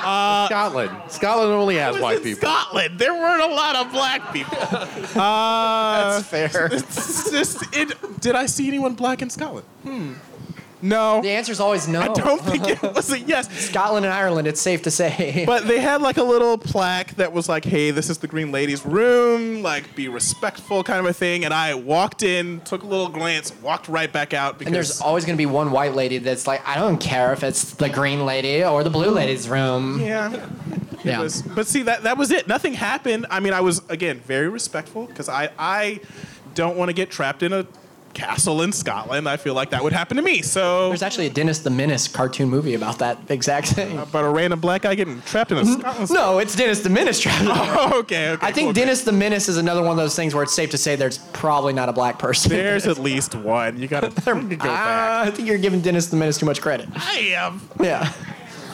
Uh, 0.02 0.47
Scotland. 0.47 0.90
Scotland 1.09 1.52
only 1.52 1.76
has 1.76 1.97
white 2.01 2.16
in 2.18 2.22
people. 2.24 2.48
Scotland. 2.48 2.98
There 2.98 3.14
weren't 3.14 3.43
a 3.43 3.55
lot 3.55 3.76
of 3.76 3.93
black 3.93 4.32
people. 4.32 4.59
Uh, 5.14 6.20
That's 6.20 6.26
fair. 6.26 6.66
It's 6.72 7.30
just, 7.30 7.62
it, 7.72 8.20
did 8.20 8.34
I 8.34 8.47
see 8.47 8.66
anyone 8.66 8.94
black 8.94 9.22
in 9.22 9.30
Scotland? 9.30 9.66
Hmm. 9.84 10.14
No. 10.82 11.22
The 11.22 11.30
answer's 11.30 11.60
always 11.60 11.86
no. 11.88 12.00
I 12.00 12.09
don't 12.09 12.40
think 12.42 12.68
it 12.68 12.82
was 12.82 13.12
a 13.12 13.18
yes. 13.20 13.48
Scotland 13.68 14.04
and 14.04 14.12
Ireland, 14.12 14.48
it's 14.48 14.60
safe 14.60 14.82
to 14.82 14.90
say. 14.90 15.44
But 15.52 15.66
they 15.68 15.80
had 15.80 16.02
like 16.02 16.16
a 16.16 16.22
little 16.22 16.59
plaque 16.59 17.14
that 17.16 17.32
was 17.32 17.48
like, 17.48 17.64
"Hey, 17.64 17.90
this 17.92 18.10
is 18.10 18.18
the 18.18 18.26
Green 18.26 18.50
Lady's 18.52 18.84
room. 18.84 19.62
Like, 19.62 19.94
be 19.94 20.09
respectful," 20.09 20.82
kind 20.82 20.98
of 21.00 21.06
a 21.06 21.12
thing. 21.12 21.44
And 21.44 21.54
I 21.54 21.74
walked 21.74 22.22
in, 22.22 22.60
took 22.60 22.82
a 22.82 22.86
little 22.86 23.09
glance, 23.09 23.52
walked 23.62 23.88
right 23.88 24.12
back 24.12 24.34
out 24.34 24.59
because 24.59 24.66
and 24.68 24.74
there's 24.74 25.00
always 25.00 25.24
going 25.24 25.36
to 25.36 25.40
be 25.40 25.46
one 25.46 25.70
white 25.70 25.94
lady 25.94 26.18
that's 26.18 26.46
like, 26.46 26.66
I 26.66 26.74
don't 26.74 26.98
care 26.98 27.32
if 27.32 27.42
it's 27.44 27.74
the 27.74 27.88
green 27.88 28.24
lady 28.26 28.64
or 28.64 28.82
the 28.82 28.90
blue 28.90 29.10
lady's 29.10 29.48
room. 29.48 30.00
Yeah. 30.00 30.48
Yeah. 31.04 31.20
was- 31.20 31.42
but 31.42 31.66
see 31.66 31.82
that 31.82 32.02
that 32.04 32.16
was 32.16 32.30
it. 32.30 32.46
Nothing 32.48 32.74
happened. 32.74 33.26
I 33.30 33.40
mean, 33.40 33.52
I 33.52 33.60
was 33.60 33.82
again 33.88 34.20
very 34.20 34.48
respectful 34.48 35.06
because 35.06 35.28
I 35.28 35.50
I 35.59 36.00
don't 36.54 36.76
want 36.76 36.88
to 36.90 36.92
get 36.92 37.10
trapped 37.10 37.42
in 37.42 37.52
a 37.52 37.66
castle 38.14 38.62
in 38.62 38.72
Scotland. 38.72 39.28
I 39.28 39.36
feel 39.36 39.55
like 39.55 39.70
that 39.70 39.82
would 39.82 39.93
happen 39.93 40.16
to 40.16 40.22
me. 40.22 40.43
So 40.43 40.89
There's 40.89 41.02
actually 41.02 41.26
a 41.26 41.30
Dennis 41.30 41.60
the 41.60 41.70
Menace 41.70 42.09
cartoon 42.09 42.48
movie 42.48 42.74
about 42.74 42.98
that 42.98 43.18
exact 43.28 43.68
thing. 43.68 43.98
About 44.12 44.24
a 44.24 44.28
random 44.28 44.60
black 44.60 44.82
guy 44.82 44.94
getting 44.94 45.22
trapped 45.22 45.52
in 45.52 45.59
a 45.59 45.64
Scotland. 45.64 46.10
No, 46.10 46.39
it's 46.39 46.55
Dennis 46.56 46.80
the 46.80 46.90
Menace 46.90 47.20
trapped. 47.20 47.44
Oh, 47.47 48.01
okay, 48.01 48.30
okay. 48.30 48.47
I 48.47 48.52
think 48.52 48.66
cool. 48.66 48.72
Dennis 48.72 49.02
the 49.02 49.12
Menace 49.12 49.48
is 49.48 49.56
another 49.56 49.80
one 49.82 49.90
of 49.93 49.97
those 49.97 50.14
things 50.16 50.34
where 50.34 50.43
it's 50.43 50.52
safe 50.55 50.70
to 50.70 50.78
say 50.78 50.97
there's 50.97 51.18
probably 51.32 51.72
not 51.72 51.89
a 51.89 51.93
black 51.93 52.18
person. 52.18 52.51
There's 52.51 52.86
at 52.86 52.98
least 53.10 53.34
one. 53.34 53.78
You 53.78 53.89
gotta 53.89 54.09
go 54.10 54.43
back. 54.56 54.59
Ah, 54.62 55.22
I 55.22 55.30
think 55.30 55.48
you're 55.48 55.59
giving 55.59 55.80
Dennis 55.80 56.06
the 56.09 56.16
Menace 56.16 56.39
too 56.39 56.47
much 56.47 56.60
credit. 56.60 56.89
I 56.94 57.34
am. 57.36 57.60
Yeah. 57.80 58.12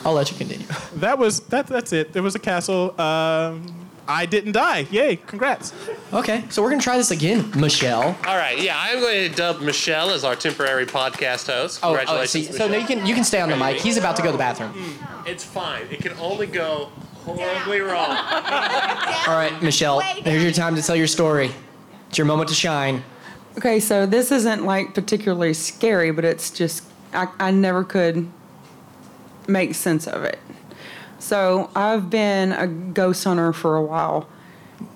I'll 0.05 0.13
let 0.13 0.31
you 0.31 0.37
continue. 0.37 0.65
That 0.95 1.17
was 1.19 1.41
that. 1.47 1.67
That's 1.67 1.91
it. 1.93 2.13
There 2.13 2.23
was 2.23 2.33
a 2.35 2.39
castle. 2.39 2.99
Um, 2.99 3.88
I 4.09 4.25
didn't 4.25 4.53
die. 4.53 4.87
Yay! 4.89 5.17
Congrats. 5.17 5.71
Okay, 6.11 6.43
so 6.49 6.63
we're 6.63 6.71
gonna 6.71 6.81
try 6.81 6.97
this 6.97 7.11
again, 7.11 7.51
Michelle. 7.55 8.17
All 8.25 8.37
right, 8.37 8.59
yeah, 8.59 8.75
I'm 8.75 8.99
going 8.99 9.29
to 9.29 9.35
dub 9.35 9.61
Michelle 9.61 10.09
as 10.09 10.23
our 10.23 10.35
temporary 10.35 10.87
podcast 10.87 11.45
host. 11.45 11.79
Oh, 11.83 11.95
oh 12.07 12.25
see, 12.25 12.43
so 12.43 12.51
Michelle. 12.51 12.69
now 12.69 12.77
you 12.77 12.87
can 12.87 13.05
you 13.05 13.13
can 13.13 13.23
stay 13.23 13.39
on 13.39 13.49
the 13.49 13.55
mic. 13.55 13.77
He's 13.77 13.97
about 13.97 14.15
to 14.15 14.23
go 14.23 14.29
to 14.29 14.31
the 14.31 14.39
bathroom. 14.39 14.71
Hmm, 14.71 15.27
it's 15.27 15.43
fine. 15.43 15.83
It 15.91 16.01
can 16.01 16.13
only 16.13 16.47
go 16.47 16.89
horribly 17.23 17.81
wrong. 17.81 18.09
All 19.27 19.35
right, 19.35 19.55
Michelle, 19.61 19.99
here's 19.99 20.41
your 20.41 20.51
time 20.53 20.75
to 20.75 20.81
tell 20.81 20.95
your 20.95 21.05
story. 21.05 21.51
It's 22.07 22.17
your 22.17 22.25
moment 22.25 22.49
to 22.49 22.55
shine. 22.55 23.03
Okay, 23.59 23.79
so 23.79 24.07
this 24.07 24.31
isn't 24.31 24.65
like 24.65 24.95
particularly 24.95 25.53
scary, 25.53 26.09
but 26.09 26.25
it's 26.25 26.49
just 26.49 26.83
I, 27.13 27.27
I 27.39 27.51
never 27.51 27.83
could 27.83 28.27
make 29.47 29.75
sense 29.75 30.07
of 30.07 30.23
it. 30.23 30.39
So 31.19 31.69
I've 31.75 32.09
been 32.09 32.53
a 32.53 32.65
ghost 32.65 33.25
hunter 33.25 33.51
for 33.51 33.75
a 33.75 33.83
while, 33.83 34.29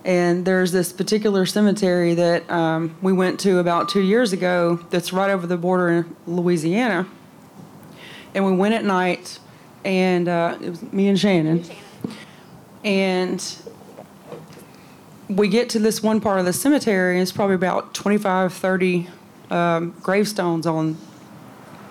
and 0.06 0.46
there's 0.46 0.72
this 0.72 0.94
particular 0.94 1.46
cemetery 1.46 2.14
that 2.14 2.50
um, 2.50 2.96
we 3.02 3.12
went 3.12 3.42
to 3.42 3.60
about 3.60 3.90
two 3.90 4.02
years 4.02 4.32
ago. 4.32 4.80
That's 4.90 5.12
right 5.12 5.30
over 5.30 5.46
the 5.46 5.58
border 5.58 5.90
in 5.90 6.16
Louisiana, 6.26 7.08
and 8.34 8.46
we 8.46 8.54
went 8.54 8.74
at 8.74 8.86
night, 8.86 9.40
and 9.84 10.30
uh, 10.30 10.58
it 10.62 10.70
was 10.70 10.94
me 10.94 11.10
and 11.10 11.20
Shannon, 11.20 11.66
and 12.86 13.58
we 15.28 15.50
get 15.50 15.70
to 15.72 15.80
this 15.80 16.02
one 16.02 16.22
part 16.22 16.40
of 16.40 16.46
the 16.46 16.54
cemetery, 16.54 17.16
and 17.16 17.22
it's 17.22 17.34
probably 17.34 17.56
about 17.56 17.94
25, 17.94 18.54
30 18.54 19.10
um, 19.50 19.94
gravestones 20.02 20.66
on 20.66 20.98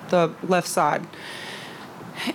the 0.09 0.33
left 0.43 0.69
side. 0.69 1.07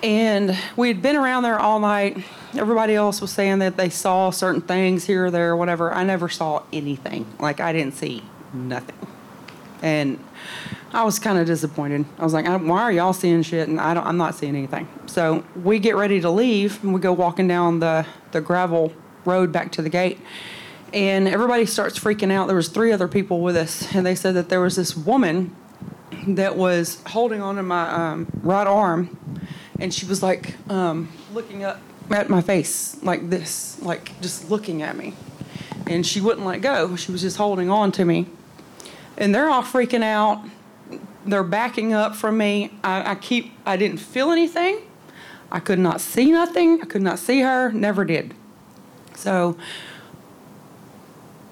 And 0.03 0.57
we 0.75 0.87
had 0.87 1.01
been 1.01 1.15
around 1.15 1.43
there 1.43 1.59
all 1.59 1.79
night. 1.79 2.23
Everybody 2.57 2.95
else 2.95 3.21
was 3.21 3.31
saying 3.31 3.59
that 3.59 3.77
they 3.77 3.89
saw 3.89 4.29
certain 4.29 4.61
things 4.61 5.05
here 5.05 5.25
or 5.25 5.31
there, 5.31 5.51
or 5.51 5.57
whatever. 5.57 5.93
I 5.93 6.03
never 6.03 6.29
saw 6.29 6.63
anything. 6.73 7.25
Like, 7.39 7.59
I 7.59 7.73
didn't 7.73 7.93
see 7.95 8.23
nothing. 8.53 8.95
And 9.81 10.19
I 10.93 11.03
was 11.03 11.19
kind 11.19 11.37
of 11.37 11.45
disappointed. 11.45 12.05
I 12.17 12.23
was 12.23 12.33
like, 12.33 12.45
why 12.45 12.81
are 12.81 12.91
y'all 12.91 13.13
seeing 13.13 13.43
shit? 13.43 13.67
And 13.67 13.79
I 13.79 13.93
don't, 13.93 14.05
I'm 14.05 14.17
not 14.17 14.35
seeing 14.35 14.55
anything. 14.55 14.87
So 15.05 15.43
we 15.63 15.79
get 15.79 15.95
ready 15.95 16.19
to 16.21 16.29
leave, 16.29 16.83
and 16.83 16.93
we 16.93 16.99
go 16.99 17.13
walking 17.13 17.47
down 17.47 17.79
the, 17.79 18.05
the 18.31 18.41
gravel 18.41 18.93
road 19.25 19.51
back 19.51 19.71
to 19.73 19.81
the 19.81 19.89
gate. 19.89 20.19
And 20.93 21.27
everybody 21.27 21.65
starts 21.65 21.99
freaking 21.99 22.31
out. 22.31 22.47
There 22.47 22.55
was 22.55 22.69
three 22.69 22.91
other 22.91 23.07
people 23.07 23.41
with 23.41 23.57
us, 23.57 23.93
and 23.93 24.05
they 24.05 24.15
said 24.15 24.35
that 24.35 24.49
there 24.49 24.61
was 24.61 24.77
this 24.77 24.95
woman 24.95 25.55
that 26.25 26.55
was 26.55 27.01
holding 27.07 27.41
onto 27.41 27.61
my 27.61 27.89
um, 27.89 28.27
right 28.41 28.65
arm, 28.65 29.36
and 29.79 29.93
she 29.93 30.05
was 30.05 30.23
like 30.23 30.55
um, 30.69 31.09
looking 31.33 31.63
up 31.63 31.79
at 32.09 32.29
my 32.29 32.41
face 32.41 33.01
like 33.03 33.29
this, 33.29 33.81
like 33.81 34.19
just 34.21 34.49
looking 34.49 34.81
at 34.81 34.95
me. 34.95 35.13
And 35.85 36.05
she 36.05 36.19
wouldn't 36.19 36.45
let 36.45 36.61
go. 36.61 36.95
She 36.95 37.11
was 37.11 37.21
just 37.21 37.37
holding 37.37 37.69
on 37.69 37.91
to 37.93 38.05
me. 38.05 38.27
And 39.17 39.33
they're 39.33 39.49
all 39.49 39.63
freaking 39.63 40.03
out. 40.03 40.43
They're 41.25 41.43
backing 41.43 41.93
up 41.93 42.15
from 42.15 42.37
me. 42.37 42.71
I, 42.83 43.11
I 43.11 43.15
keep, 43.15 43.53
I 43.65 43.77
didn't 43.77 43.99
feel 43.99 44.31
anything. 44.31 44.81
I 45.51 45.59
could 45.59 45.79
not 45.79 46.01
see 46.01 46.31
nothing. 46.31 46.81
I 46.81 46.85
could 46.85 47.01
not 47.01 47.19
see 47.19 47.41
her. 47.41 47.71
Never 47.71 48.03
did. 48.03 48.33
So 49.15 49.57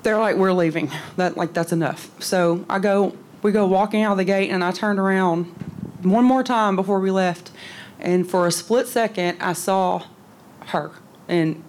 they're 0.04 0.20
like, 0.20 0.36
we're 0.36 0.54
leaving. 0.54 0.92
That 1.16 1.38
like 1.38 1.54
that's 1.54 1.72
enough. 1.72 2.12
So 2.22 2.66
I 2.70 2.80
go, 2.80 3.16
we 3.42 3.52
go 3.52 3.66
walking 3.66 4.04
out 4.04 4.14
of 4.14 4.18
the 4.18 4.26
gate, 4.26 4.50
and 4.50 4.64
I 4.64 4.72
turned 4.72 5.00
around 5.00 5.46
one 6.04 6.26
more 6.26 6.44
time 6.44 6.76
before 6.76 7.00
we 7.00 7.10
left, 7.10 7.52
and 8.06 8.30
for 8.30 8.48
a 8.48 8.52
split 8.52 8.88
second, 8.88 9.38
I 9.42 9.54
saw 9.54 10.06
her, 10.68 10.92
and 11.28 11.62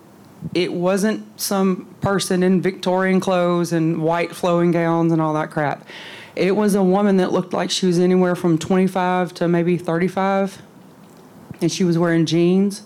it 0.54 0.72
wasn't 0.72 1.40
some 1.40 1.92
person 2.00 2.42
in 2.42 2.62
Victorian 2.62 3.18
clothes 3.18 3.72
and 3.72 4.02
white 4.02 4.36
flowing 4.36 4.70
gowns 4.70 5.10
and 5.12 5.20
all 5.20 5.34
that 5.34 5.50
crap. 5.50 5.86
It 6.36 6.54
was 6.54 6.74
a 6.74 6.82
woman 6.82 7.16
that 7.16 7.32
looked 7.32 7.52
like 7.52 7.70
she 7.70 7.86
was 7.86 7.98
anywhere 7.98 8.36
from 8.36 8.58
25 8.58 9.34
to 9.34 9.48
maybe 9.48 9.76
35, 9.76 10.62
and 11.60 11.72
she 11.72 11.82
was 11.82 11.98
wearing 11.98 12.26
jeans 12.26 12.82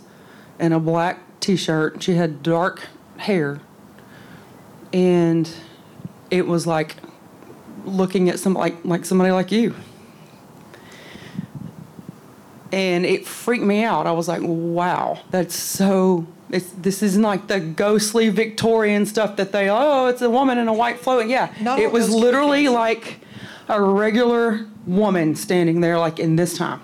and 0.58 0.72
a 0.72 0.78
black 0.78 1.18
T-shirt. 1.40 2.02
She 2.02 2.14
had 2.14 2.42
dark 2.42 2.86
hair 3.18 3.60
and 4.92 5.52
it 6.30 6.46
was 6.46 6.66
like 6.66 6.96
looking 7.84 8.28
at 8.28 8.38
some 8.38 8.54
like 8.54 8.76
like 8.84 9.04
somebody 9.04 9.30
like 9.30 9.52
you 9.52 9.74
and 12.72 13.04
it 13.04 13.26
freaked 13.26 13.64
me 13.64 13.84
out. 13.84 14.06
I 14.06 14.12
was 14.12 14.28
like 14.28 14.42
wow 14.42 15.20
that's 15.30 15.54
so 15.54 16.26
it's, 16.50 16.70
this 16.72 17.02
isn't 17.02 17.22
like 17.22 17.46
the 17.46 17.60
ghostly 17.60 18.28
victorian 18.28 19.06
stuff 19.06 19.36
that 19.36 19.52
they 19.52 19.68
oh 19.70 20.06
it's 20.06 20.22
a 20.22 20.30
woman 20.30 20.58
in 20.58 20.66
a 20.66 20.72
white 20.72 20.98
float 20.98 21.28
yeah 21.28 21.52
Not 21.60 21.78
it 21.78 21.92
was 21.92 22.10
literally 22.10 22.68
like 22.68 23.20
a 23.68 23.80
regular 23.80 24.66
woman 24.86 25.36
standing 25.36 25.80
there 25.80 25.98
like 25.98 26.18
in 26.18 26.36
this 26.36 26.58
time. 26.58 26.80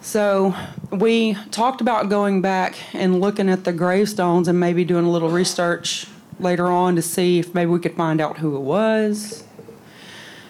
So 0.00 0.54
we 0.90 1.34
talked 1.50 1.80
about 1.80 2.08
going 2.08 2.40
back 2.40 2.76
and 2.94 3.20
looking 3.20 3.50
at 3.50 3.64
the 3.64 3.72
gravestones 3.72 4.48
and 4.48 4.58
maybe 4.58 4.84
doing 4.84 5.04
a 5.04 5.10
little 5.10 5.28
research 5.28 6.06
later 6.40 6.68
on 6.68 6.96
to 6.96 7.02
see 7.02 7.40
if 7.40 7.52
maybe 7.52 7.70
we 7.70 7.80
could 7.80 7.96
find 7.96 8.20
out 8.20 8.38
who 8.38 8.56
it 8.56 8.60
was. 8.60 9.44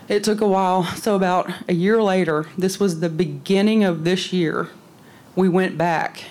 It 0.09 0.24
took 0.24 0.40
a 0.40 0.48
while. 0.48 0.85
So 0.85 1.14
about 1.14 1.52
a 1.68 1.74
year 1.74 2.02
later, 2.02 2.47
this 2.56 2.80
was 2.80 3.01
the 3.01 3.10
beginning 3.10 3.85
of 3.85 4.05
this 4.05 4.32
year, 4.32 4.68
we 5.36 5.48
went 5.48 5.78
back 5.78 6.24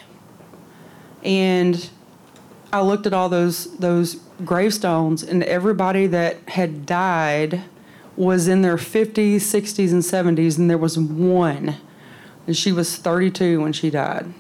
and 1.24 1.90
I 2.74 2.82
looked 2.82 3.08
at 3.08 3.14
all 3.14 3.30
those 3.30 3.78
those 3.78 4.16
gravestones 4.44 5.24
and 5.24 5.44
everybody 5.44 6.08
that 6.08 6.38
had 6.49 6.86
died 6.86 7.64
was 8.16 8.48
in 8.48 8.64
their 8.64 8.78
50s, 8.78 9.36
60s 9.36 9.91
and 9.91 10.02
70s 10.02 10.58
and 10.58 10.70
there 10.70 10.78
was 10.78 10.98
one 10.98 11.78
and 12.45 12.58
she 12.58 12.72
was 12.72 12.95
32 12.98 13.62
when 13.62 13.74
she 13.74 13.90
died. 13.90 14.34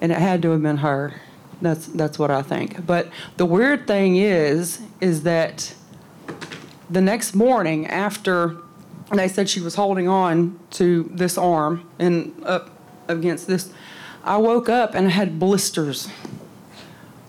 And 0.00 0.12
it 0.12 0.18
had 0.18 0.42
to 0.42 0.50
have 0.50 0.62
been 0.62 0.78
her. 0.78 1.20
That's 1.62 1.86
that's 1.86 2.18
what 2.18 2.30
I 2.30 2.42
think. 2.42 2.86
But 2.86 3.08
the 3.38 3.46
weird 3.46 3.86
thing 3.86 4.16
is 4.16 4.80
is 5.00 5.22
that 5.22 5.74
the 6.90 7.00
next 7.00 7.34
morning 7.34 7.86
after 7.86 8.56
they 9.12 9.28
said 9.28 9.48
she 9.48 9.60
was 9.60 9.74
holding 9.76 10.08
on 10.08 10.58
to 10.70 11.10
this 11.12 11.38
arm 11.38 11.88
and 11.98 12.34
up 12.44 12.70
against 13.08 13.46
this 13.46 13.72
I 14.24 14.38
woke 14.38 14.68
up 14.68 14.94
and 14.94 15.06
I 15.06 15.10
had 15.10 15.38
blisters 15.38 16.08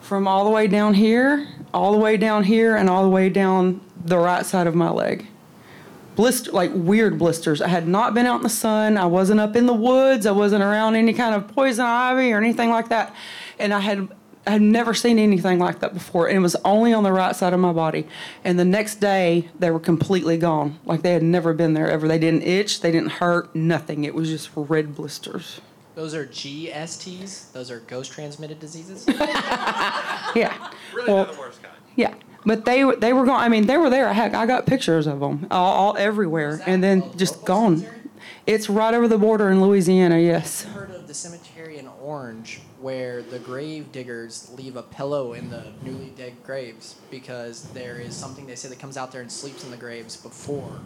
from 0.02 0.28
all 0.28 0.46
the 0.46 0.50
way 0.50 0.68
down 0.68 0.96
here, 0.96 1.48
all 1.74 1.92
the 1.92 2.00
way 2.00 2.18
down 2.18 2.46
here 2.46 2.76
and 2.76 2.90
all 2.90 3.04
the 3.04 3.10
way 3.10 3.30
down 3.30 3.82
the 4.04 4.18
right 4.18 4.44
side 4.44 4.66
of 4.66 4.74
my 4.74 4.90
leg 4.90 5.28
blister 6.18 6.52
like 6.52 6.72
weird 6.74 7.18
blisters. 7.18 7.62
I 7.62 7.70
had 7.70 7.88
not 7.88 8.14
been 8.14 8.26
out 8.26 8.38
in 8.38 8.42
the 8.42 8.50
sun. 8.50 8.98
I 8.98 9.06
wasn't 9.06 9.40
up 9.40 9.56
in 9.56 9.68
the 9.68 9.74
woods. 9.74 10.26
I 10.26 10.32
wasn't 10.32 10.64
around 10.64 10.96
any 10.96 11.14
kind 11.14 11.34
of 11.34 11.48
poison 11.48 11.86
ivy 11.86 12.34
or 12.34 12.38
anything 12.38 12.72
like 12.72 12.90
that. 12.90 13.16
And 13.60 13.74
I 13.74 13.80
had 13.80 14.10
I 14.48 14.52
had 14.52 14.62
never 14.62 14.94
seen 14.94 15.20
anything 15.20 15.60
like 15.60 15.80
that 15.80 15.94
before, 15.94 16.28
and 16.28 16.38
it 16.38 16.42
was 16.42 16.56
only 16.64 16.94
on 16.94 17.04
the 17.04 17.12
right 17.12 17.36
side 17.36 17.52
of 17.54 17.60
my 17.60 17.74
body. 17.74 18.08
And 18.46 18.58
the 18.58 18.66
next 18.66 18.96
day, 19.02 19.50
they 19.60 19.70
were 19.72 19.80
completely 19.80 20.38
gone, 20.38 20.80
like 20.86 21.02
they 21.02 21.12
had 21.14 21.22
never 21.24 21.54
been 21.54 21.74
there 21.74 21.90
ever. 21.92 22.08
They 22.08 22.18
didn't 22.18 22.44
itch, 22.44 22.80
they 22.82 22.92
didn't 22.92 23.12
hurt, 23.12 23.54
nothing. 23.54 24.06
It 24.06 24.16
was 24.16 24.30
just 24.30 24.50
red 24.56 24.96
blisters. 24.96 25.60
Those 25.96 26.14
are 26.14 26.26
GSTs. 26.26 27.52
Those 27.52 27.70
are 27.72 27.80
ghost 27.82 28.12
transmitted 28.12 28.60
diseases. 28.60 29.06
Yeah. 30.36 30.54
Really 30.94 31.12
Well, 31.14 31.26
the 31.26 31.38
worst 31.40 31.64
kind. 31.64 31.76
Yeah, 31.96 32.14
but 32.46 32.66
they 32.66 32.84
were- 32.84 32.96
they 32.96 33.14
were 33.14 33.26
gone. 33.26 33.40
I 33.42 33.50
mean, 33.50 33.66
they 33.66 33.78
were 33.78 33.90
there. 33.90 34.12
Heck, 34.14 34.34
I 34.34 34.46
got 34.46 34.66
pictures 34.66 35.08
of 35.08 35.20
them 35.20 35.48
all, 35.50 35.74
all 35.74 35.98
everywhere, 35.98 36.62
and 36.66 36.84
then 36.84 37.04
just 37.18 37.44
gone. 37.46 37.86
It's 38.46 38.70
right 38.70 38.94
over 38.94 39.08
the 39.08 39.18
border 39.18 39.50
in 39.50 39.62
Louisiana. 39.62 40.20
Yes. 40.20 40.66
I've 40.66 40.74
heard 40.74 40.92
of 40.92 41.08
the 41.08 41.14
cemetery 41.14 41.78
in 41.80 41.88
Orange 41.88 42.62
where 42.80 43.22
the 43.22 43.40
grave 43.40 43.92
diggers 43.92 44.50
leave 44.58 44.76
a 44.76 44.84
pillow 44.84 45.34
in 45.34 45.50
the 45.50 45.64
newly 45.84 46.12
dead 46.16 46.34
graves 46.44 46.96
because 47.10 47.64
there 47.70 47.98
is 47.98 48.16
something 48.16 48.46
they 48.46 48.56
say 48.56 48.70
that 48.70 48.80
comes 48.80 48.98
out 48.98 49.12
there 49.12 49.22
and 49.22 49.32
sleeps 49.32 49.64
in 49.64 49.72
the 49.72 49.78
graves 49.78 50.16
before 50.18 50.80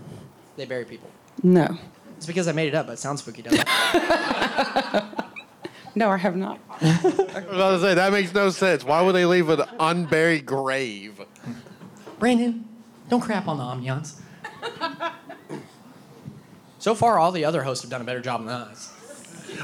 they 0.55 0.65
bury 0.65 0.85
people. 0.85 1.09
No. 1.43 1.77
It's 2.18 2.26
because 2.26 2.47
I 2.47 2.51
made 2.51 2.68
it 2.68 2.76
up, 2.76 2.88
but 2.88 2.93
it 2.93 2.99
sounds 2.99 3.22
spooky, 3.22 3.41
doesn't 3.41 3.68
it? 3.68 5.03
No, 5.93 6.09
I 6.09 6.15
have 6.18 6.38
not. 6.38 6.57
I 6.80 6.99
was 7.03 7.13
about 7.49 7.72
to 7.72 7.81
say 7.81 7.93
that 7.95 8.11
makes 8.13 8.34
no 8.34 8.49
sense. 8.49 8.84
Why 8.84 9.01
would 9.01 9.13
they 9.13 9.26
leave 9.26 9.49
an 9.49 9.63
unburied 9.77 10.45
grave? 10.45 11.19
Brandon, 12.18 12.65
don't 13.09 13.19
crap 13.19 13.47
on 13.49 13.57
the 13.57 13.63
ambiance. 13.63 14.22
So 16.80 16.95
far, 16.95 17.19
all 17.19 17.31
the 17.31 17.43
other 17.45 17.63
hosts 17.63 17.84
have 17.84 17.91
done 17.91 18.01
a 18.01 18.05
better 18.05 18.22
job 18.22 18.41
than 18.45 18.49
us. 18.49 18.93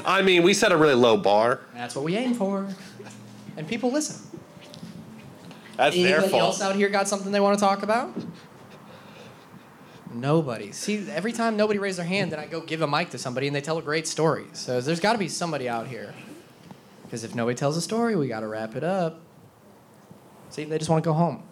I 0.04 0.22
mean, 0.22 0.42
we 0.42 0.54
set 0.54 0.72
a 0.72 0.76
really 0.76 0.94
low 0.94 1.16
bar. 1.16 1.60
That's 1.74 1.94
what 1.94 2.04
we 2.04 2.16
aim 2.16 2.34
for. 2.34 2.66
And 3.56 3.66
people 3.66 3.90
listen. 3.90 4.16
That's 5.76 5.94
their 5.94 6.18
Anybody 6.18 6.30
fault. 6.30 6.42
else 6.42 6.62
out 6.62 6.74
here 6.74 6.88
got 6.88 7.08
something 7.08 7.30
they 7.32 7.40
want 7.40 7.58
to 7.58 7.64
talk 7.64 7.82
about? 7.82 8.12
Nobody. 10.12 10.72
See, 10.72 11.08
every 11.10 11.32
time 11.32 11.56
nobody 11.56 11.78
raised 11.78 11.98
their 11.98 12.06
hand, 12.06 12.32
then 12.32 12.40
I 12.40 12.46
go 12.46 12.60
give 12.60 12.82
a 12.82 12.86
mic 12.86 13.10
to 13.10 13.18
somebody 13.18 13.46
and 13.46 13.54
they 13.54 13.60
tell 13.60 13.78
a 13.78 13.82
great 13.82 14.06
story. 14.06 14.46
So 14.52 14.80
there's 14.80 15.00
got 15.00 15.12
to 15.12 15.18
be 15.18 15.28
somebody 15.28 15.68
out 15.68 15.86
here. 15.86 16.14
Because 17.04 17.24
if 17.24 17.34
nobody 17.34 17.56
tells 17.56 17.76
a 17.76 17.80
story, 17.80 18.16
we 18.16 18.28
got 18.28 18.40
to 18.40 18.48
wrap 18.48 18.74
it 18.74 18.84
up. 18.84 19.20
See, 20.50 20.64
they 20.64 20.78
just 20.78 20.90
want 20.90 21.02
to 21.04 21.08
go 21.08 21.14
home. 21.14 21.42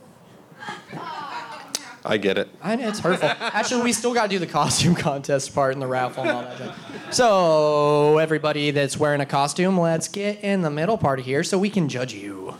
I 2.08 2.18
get 2.18 2.38
it. 2.38 2.48
I 2.62 2.76
know 2.76 2.88
it's 2.88 3.00
hurtful. 3.00 3.28
Actually, 3.40 3.82
we 3.82 3.92
still 3.92 4.14
got 4.14 4.24
to 4.24 4.28
do 4.28 4.38
the 4.38 4.46
costume 4.46 4.94
contest 5.08 5.52
part 5.52 5.72
and 5.72 5.82
the 5.82 5.88
raffle 5.88 6.22
and 6.22 6.32
all 6.32 6.42
that. 6.42 6.56
Stuff. 6.56 7.14
So, 7.14 8.18
everybody 8.18 8.70
that's 8.70 8.96
wearing 8.96 9.20
a 9.20 9.26
costume, 9.26 9.78
let's 9.78 10.06
get 10.06 10.40
in 10.44 10.62
the 10.62 10.70
middle 10.70 10.96
part 10.96 11.18
of 11.18 11.24
here 11.24 11.42
so 11.42 11.58
we 11.58 11.68
can 11.68 11.88
judge 11.88 12.14
you. 12.14 12.54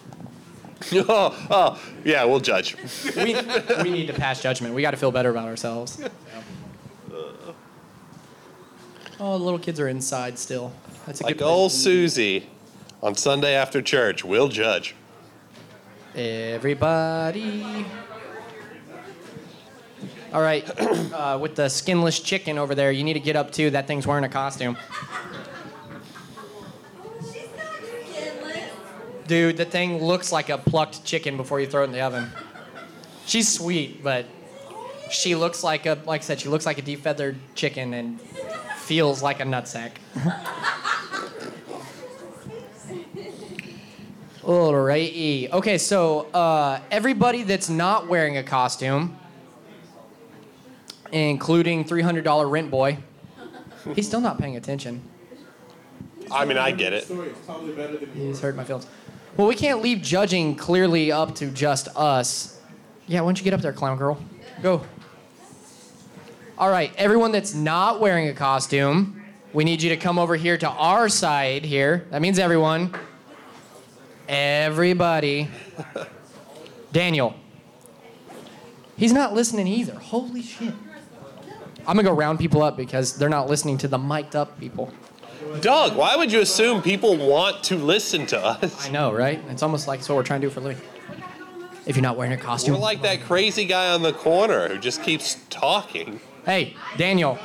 oh, 0.92 1.46
oh, 1.50 1.82
yeah, 2.04 2.24
we'll 2.24 2.40
judge. 2.40 2.76
We, 3.16 3.36
we 3.82 3.90
need 3.90 4.08
to 4.08 4.12
pass 4.12 4.42
judgment. 4.42 4.74
We 4.74 4.82
got 4.82 4.90
to 4.90 4.96
feel 4.96 5.12
better 5.12 5.30
about 5.30 5.48
ourselves. 5.48 6.00
Uh, 7.08 7.52
oh, 9.20 9.38
the 9.38 9.44
little 9.44 9.58
kids 9.58 9.80
are 9.80 9.88
inside 9.88 10.38
still. 10.38 10.70
That's 11.06 11.22
a 11.22 11.24
Like 11.24 11.38
good 11.38 11.46
old 11.46 11.72
Susie 11.72 12.46
on 13.02 13.14
Sunday 13.14 13.54
after 13.54 13.80
church, 13.80 14.22
we'll 14.22 14.48
judge. 14.48 14.94
Everybody. 16.14 17.86
All 20.32 20.42
right, 20.42 20.68
uh, 21.12 21.38
with 21.40 21.54
the 21.54 21.68
skinless 21.68 22.20
chicken 22.20 22.58
over 22.58 22.74
there, 22.74 22.90
you 22.90 23.04
need 23.04 23.14
to 23.14 23.20
get 23.20 23.36
up 23.36 23.52
too. 23.52 23.70
That 23.70 23.86
thing's 23.86 24.06
wearing 24.06 24.24
a 24.24 24.28
costume. 24.28 24.76
Dude, 29.26 29.56
the 29.56 29.64
thing 29.64 30.02
looks 30.02 30.30
like 30.30 30.50
a 30.50 30.58
plucked 30.58 31.04
chicken 31.04 31.36
before 31.36 31.60
you 31.60 31.66
throw 31.66 31.82
it 31.82 31.86
in 31.86 31.92
the 31.92 32.00
oven. 32.00 32.30
She's 33.26 33.52
sweet, 33.52 34.02
but 34.02 34.26
she 35.10 35.34
looks 35.34 35.64
like 35.64 35.86
a, 35.86 35.98
like 36.06 36.20
I 36.20 36.24
said, 36.24 36.40
she 36.40 36.48
looks 36.48 36.66
like 36.66 36.78
a 36.78 36.82
defeathered 36.82 37.36
chicken 37.54 37.92
and 37.94 38.20
feels 38.76 39.22
like 39.22 39.40
a 39.40 39.44
nutsack. 39.44 39.92
Alrighty. 44.42 45.50
Okay, 45.50 45.76
so 45.76 46.20
uh, 46.32 46.80
everybody 46.92 47.42
that's 47.42 47.68
not 47.68 48.06
wearing 48.06 48.36
a 48.36 48.44
costume, 48.44 49.18
including 51.12 51.84
$300 51.84 52.50
rent 52.50 52.70
boy, 52.70 52.98
he's 53.94 54.06
still 54.06 54.20
not 54.20 54.38
paying 54.38 54.56
attention. 54.56 55.02
I 56.30 56.44
mean, 56.44 56.58
I 56.58 56.72
get 56.72 56.92
it. 56.92 57.10
He's 58.14 58.40
hurt 58.40 58.56
my 58.56 58.64
feelings. 58.64 58.86
Well, 59.36 59.46
we 59.46 59.54
can't 59.54 59.82
leave 59.82 60.02
judging 60.02 60.56
clearly 60.56 61.12
up 61.12 61.34
to 61.36 61.50
just 61.50 61.88
us. 61.94 62.58
Yeah, 63.06 63.20
why 63.20 63.26
don't 63.28 63.38
you 63.38 63.44
get 63.44 63.54
up 63.54 63.60
there, 63.60 63.72
clown 63.72 63.98
girl? 63.98 64.18
Go. 64.62 64.82
All 66.58 66.70
right, 66.70 66.92
everyone 66.96 67.32
that's 67.32 67.54
not 67.54 68.00
wearing 68.00 68.28
a 68.28 68.32
costume, 68.32 69.22
we 69.52 69.62
need 69.62 69.82
you 69.82 69.90
to 69.90 69.96
come 69.96 70.18
over 70.18 70.36
here 70.36 70.56
to 70.56 70.68
our 70.68 71.08
side 71.08 71.64
here. 71.64 72.06
That 72.10 72.22
means 72.22 72.38
everyone. 72.38 72.94
Everybody. 74.28 75.48
Daniel. 76.92 77.34
He's 78.96 79.12
not 79.12 79.34
listening 79.34 79.66
either. 79.66 79.94
Holy 79.94 80.42
shit. 80.42 80.72
I'm 81.88 81.94
gonna 81.94 82.02
go 82.02 82.12
round 82.12 82.38
people 82.38 82.62
up 82.62 82.76
because 82.76 83.16
they're 83.16 83.28
not 83.28 83.48
listening 83.48 83.78
to 83.78 83.88
the 83.88 83.98
mic'd 83.98 84.34
up 84.34 84.58
people. 84.58 84.92
Doug, 85.60 85.96
why 85.96 86.16
would 86.16 86.32
you 86.32 86.40
assume 86.40 86.82
people 86.82 87.16
want 87.16 87.62
to 87.64 87.76
listen 87.76 88.26
to 88.26 88.38
us? 88.44 88.86
I 88.86 88.90
know, 88.90 89.12
right? 89.12 89.40
It's 89.48 89.62
almost 89.62 89.86
like 89.86 90.00
it's 90.00 90.08
what 90.08 90.16
we're 90.16 90.24
trying 90.24 90.40
to 90.40 90.48
do 90.48 90.50
for 90.50 90.60
a 90.60 90.64
living. 90.64 90.82
If 91.86 91.94
you're 91.94 92.02
not 92.02 92.16
wearing 92.16 92.32
a 92.32 92.36
costume. 92.36 92.74
We're 92.74 92.80
like 92.80 93.02
that 93.02 93.22
crazy 93.22 93.64
guy 93.64 93.92
on 93.92 94.02
the 94.02 94.12
corner 94.12 94.68
who 94.68 94.78
just 94.78 95.04
keeps 95.04 95.36
talking. 95.50 96.20
Hey, 96.44 96.74
Daniel. 96.96 97.38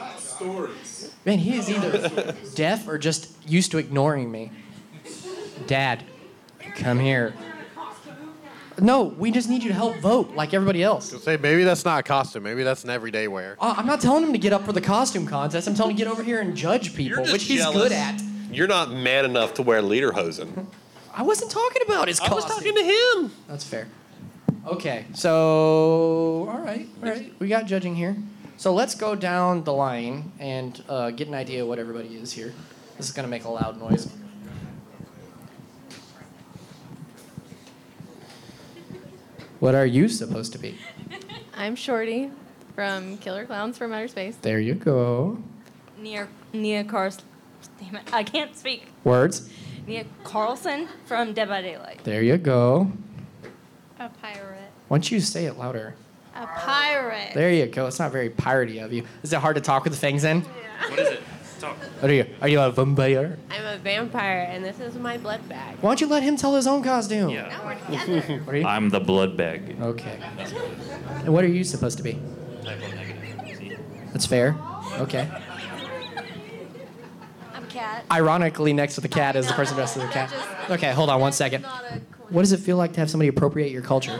Man, 1.26 1.38
he 1.38 1.58
is 1.58 1.70
either 1.70 2.36
deaf 2.56 2.88
or 2.88 2.98
just 2.98 3.30
used 3.48 3.70
to 3.72 3.78
ignoring 3.78 4.32
me. 4.32 4.52
Dad, 5.68 6.04
come 6.76 7.00
here. 7.00 7.36
No, 8.82 9.04
we 9.04 9.30
just 9.30 9.48
need 9.48 9.62
you 9.62 9.70
to 9.70 9.76
help 9.76 9.98
vote 9.98 10.32
like 10.34 10.56
everybody 10.56 10.82
else. 10.82 11.12
Say 11.24 11.38
maybe 11.38 11.64
that's 11.64 11.86
not 11.86 12.00
a 12.00 12.04
costume. 12.04 12.42
Maybe 12.42 12.64
that's 12.64 12.84
an 12.84 12.90
everyday 12.90 13.28
wear. 13.28 13.56
Uh, 13.60 13.76
I'm 13.78 13.86
not 13.86 14.02
telling 14.02 14.24
him 14.24 14.34
to 14.34 14.40
get 14.40 14.54
up 14.54 14.66
for 14.66 14.74
the 14.74 14.82
costume 14.82 15.28
contest. 15.28 15.68
I'm 15.68 15.76
telling 15.76 15.92
him 15.92 15.98
to 15.98 16.04
get 16.04 16.12
over 16.12 16.24
here 16.24 16.42
and 16.42 16.58
judge 16.58 16.96
people, 16.96 17.24
You're 17.24 17.32
which 17.32 17.44
he's 17.44 17.60
jealous. 17.62 17.78
good 17.78 17.92
at. 17.92 18.22
You're 18.52 18.68
not 18.68 18.92
man 18.92 19.24
enough 19.24 19.54
to 19.56 19.62
wear 19.62 19.82
lederhosen. 19.84 20.66
I 21.14 21.22
wasn't 21.22 21.52
talking 21.52 21.84
about 21.86 22.08
his 22.08 22.20
I 22.20 22.34
was 22.34 22.46
talking 22.46 22.74
to 22.74 22.84
him. 22.84 23.32
That's 23.48 23.64
fair. 23.64 23.88
Okay, 24.66 25.06
so 25.14 26.48
all 26.50 26.60
right, 26.60 26.88
all 27.04 27.10
right, 27.10 27.34
we 27.40 27.48
got 27.48 27.66
judging 27.66 27.96
here. 27.96 28.16
So 28.58 28.74
let's 28.74 28.96
go 28.96 29.16
down 29.16 29.64
the 29.64 29.74
line 29.74 30.32
and 30.40 30.84
uh, 30.88 31.12
get 31.12 31.28
an 31.28 31.34
idea 31.34 31.64
of 31.64 31.68
what 31.68 31.80
everybody 31.80 32.10
is 32.16 32.32
here. 32.32 32.54
This 32.98 33.08
is 33.08 33.12
gonna 33.14 33.28
make 33.28 33.44
a 33.44 33.50
loud 33.50 33.80
noise. 33.80 34.12
What 39.62 39.76
are 39.76 39.86
you 39.86 40.10
supposed 40.10 40.54
to 40.54 40.58
be? 40.58 40.76
I'm 41.56 41.76
Shorty 41.76 42.32
from 42.74 43.20
Killer 43.20 43.46
Clowns 43.46 43.78
from 43.78 43.94
Outer 43.94 44.08
Space. 44.08 44.36
There 44.42 44.60
you 44.60 44.74
go. 44.74 45.38
Nea, 46.00 46.28
Nea 46.52 46.84
Karlsson. 46.84 47.22
Damn 47.80 47.98
it, 47.98 48.12
I 48.12 48.24
can't 48.24 48.58
speak. 48.58 48.88
Words. 49.04 49.48
Nea 49.86 50.06
Karlsson 50.24 50.88
from 51.06 51.34
Dead 51.34 51.48
by 51.48 51.62
Daylight. 51.62 52.04
There 52.04 52.24
you 52.24 52.40
go. 52.40 52.92
A 54.00 54.10
pirate. 54.10 54.72
Why 54.88 54.98
don't 54.98 55.12
you 55.12 55.20
say 55.20 55.46
it 55.46 55.60
louder? 55.60 55.94
A 56.36 56.48
pirate. 56.48 57.36
There 57.36 57.54
you 57.54 57.68
go. 57.68 57.86
It's 57.86 58.00
not 58.00 58.12
very 58.12 58.32
piratey 58.32 58.84
of 58.84 58.92
you. 58.92 59.04
Is 59.22 59.32
it 59.32 59.42
hard 59.42 59.58
to 59.58 59.62
talk 59.62 59.84
with 59.84 59.94
the 59.94 60.00
fangs 60.00 60.24
in? 60.24 60.42
Yeah. 60.42 60.90
What 60.90 60.98
is 60.98 61.08
it? 61.10 61.22
Talk. 61.62 61.78
What 61.78 62.10
are 62.10 62.14
you? 62.16 62.26
Are 62.42 62.48
you 62.48 62.60
a 62.60 62.72
vampire? 62.72 63.38
I'm 63.52 63.66
a 63.66 63.78
vampire, 63.78 64.48
and 64.50 64.66
this 64.66 64.80
is 64.80 64.96
my 64.96 65.20
blood 65.20 65.48
bag. 65.48 65.78
Why 65.82 65.92
don't 65.92 66.02
you 66.02 66.08
let 66.08 66.24
him 66.24 66.36
tell 66.36 66.56
his 66.56 66.66
own 66.66 66.82
costume? 66.82 67.30
Yeah. 67.30 67.50
Now 67.50 67.64
we're 67.64 67.76
together. 67.76 68.40
What 68.46 68.56
are 68.56 68.58
you? 68.58 68.66
I'm 68.66 68.90
the 68.90 69.00
blood 69.00 69.38
bag. 69.38 69.78
Okay. 69.80 70.20
And 71.20 71.32
what 71.32 71.44
are 71.44 71.48
you 71.50 71.64
supposed 71.64 71.98
to 71.98 72.04
be? 72.04 72.20
That's 74.12 74.26
fair. 74.26 74.58
Okay. 74.98 75.30
I'm 77.54 77.68
cat. 77.68 78.06
Ironically, 78.12 78.74
next 78.74 78.96
to 78.96 79.02
the 79.02 79.08
cat 79.08 79.36
is 79.36 79.46
the 79.46 79.54
person 79.54 79.76
dressed 79.76 79.98
as 79.98 80.04
a 80.04 80.08
cat. 80.12 80.34
Okay, 80.72 80.92
hold 80.94 81.12
on 81.12 81.22
one 81.22 81.32
second. 81.32 81.64
What 82.30 82.42
does 82.42 82.54
it 82.54 82.60
feel 82.60 82.78
like 82.78 82.94
to 82.94 83.00
have 83.02 83.12
somebody 83.12 83.28
appropriate 83.28 83.72
your 83.72 83.84
culture? 83.84 84.20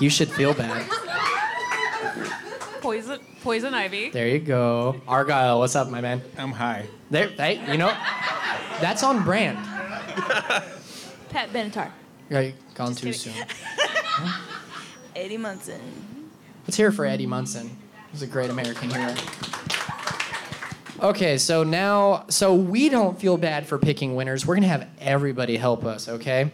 you 0.00 0.10
should 0.10 0.30
feel 0.30 0.52
bad. 0.52 0.86
Poison, 2.82 3.20
poison 3.46 3.74
ivy. 3.74 4.10
There 4.10 4.26
you 4.26 4.40
go. 4.40 5.00
Argyle, 5.06 5.60
what's 5.60 5.76
up, 5.76 5.88
my 5.88 6.00
man? 6.00 6.20
I'm 6.36 6.50
high. 6.50 6.88
There, 7.12 7.28
hey, 7.28 7.64
you 7.70 7.78
know, 7.78 7.96
that's 8.80 9.04
on 9.04 9.22
brand. 9.22 9.56
Pat 11.28 11.50
Benatar. 11.52 11.92
Yeah, 12.28 12.40
you 12.40 12.54
gone 12.74 12.96
too 12.96 13.12
soon. 13.12 13.34
Eddie 15.14 15.36
Munson. 15.36 15.80
Let's 16.66 16.76
hear 16.76 16.88
it 16.88 16.92
for 16.94 17.06
Eddie 17.06 17.28
Munson. 17.28 17.70
He's 18.10 18.22
a 18.22 18.26
great 18.26 18.50
American 18.50 18.90
hero. 18.90 19.14
Okay, 21.00 21.38
so 21.38 21.62
now, 21.62 22.24
so 22.28 22.52
we 22.52 22.88
don't 22.88 23.16
feel 23.16 23.36
bad 23.36 23.68
for 23.68 23.78
picking 23.78 24.16
winners. 24.16 24.44
We're 24.44 24.56
gonna 24.56 24.66
have 24.66 24.88
everybody 24.98 25.56
help 25.56 25.84
us, 25.84 26.08
okay? 26.08 26.50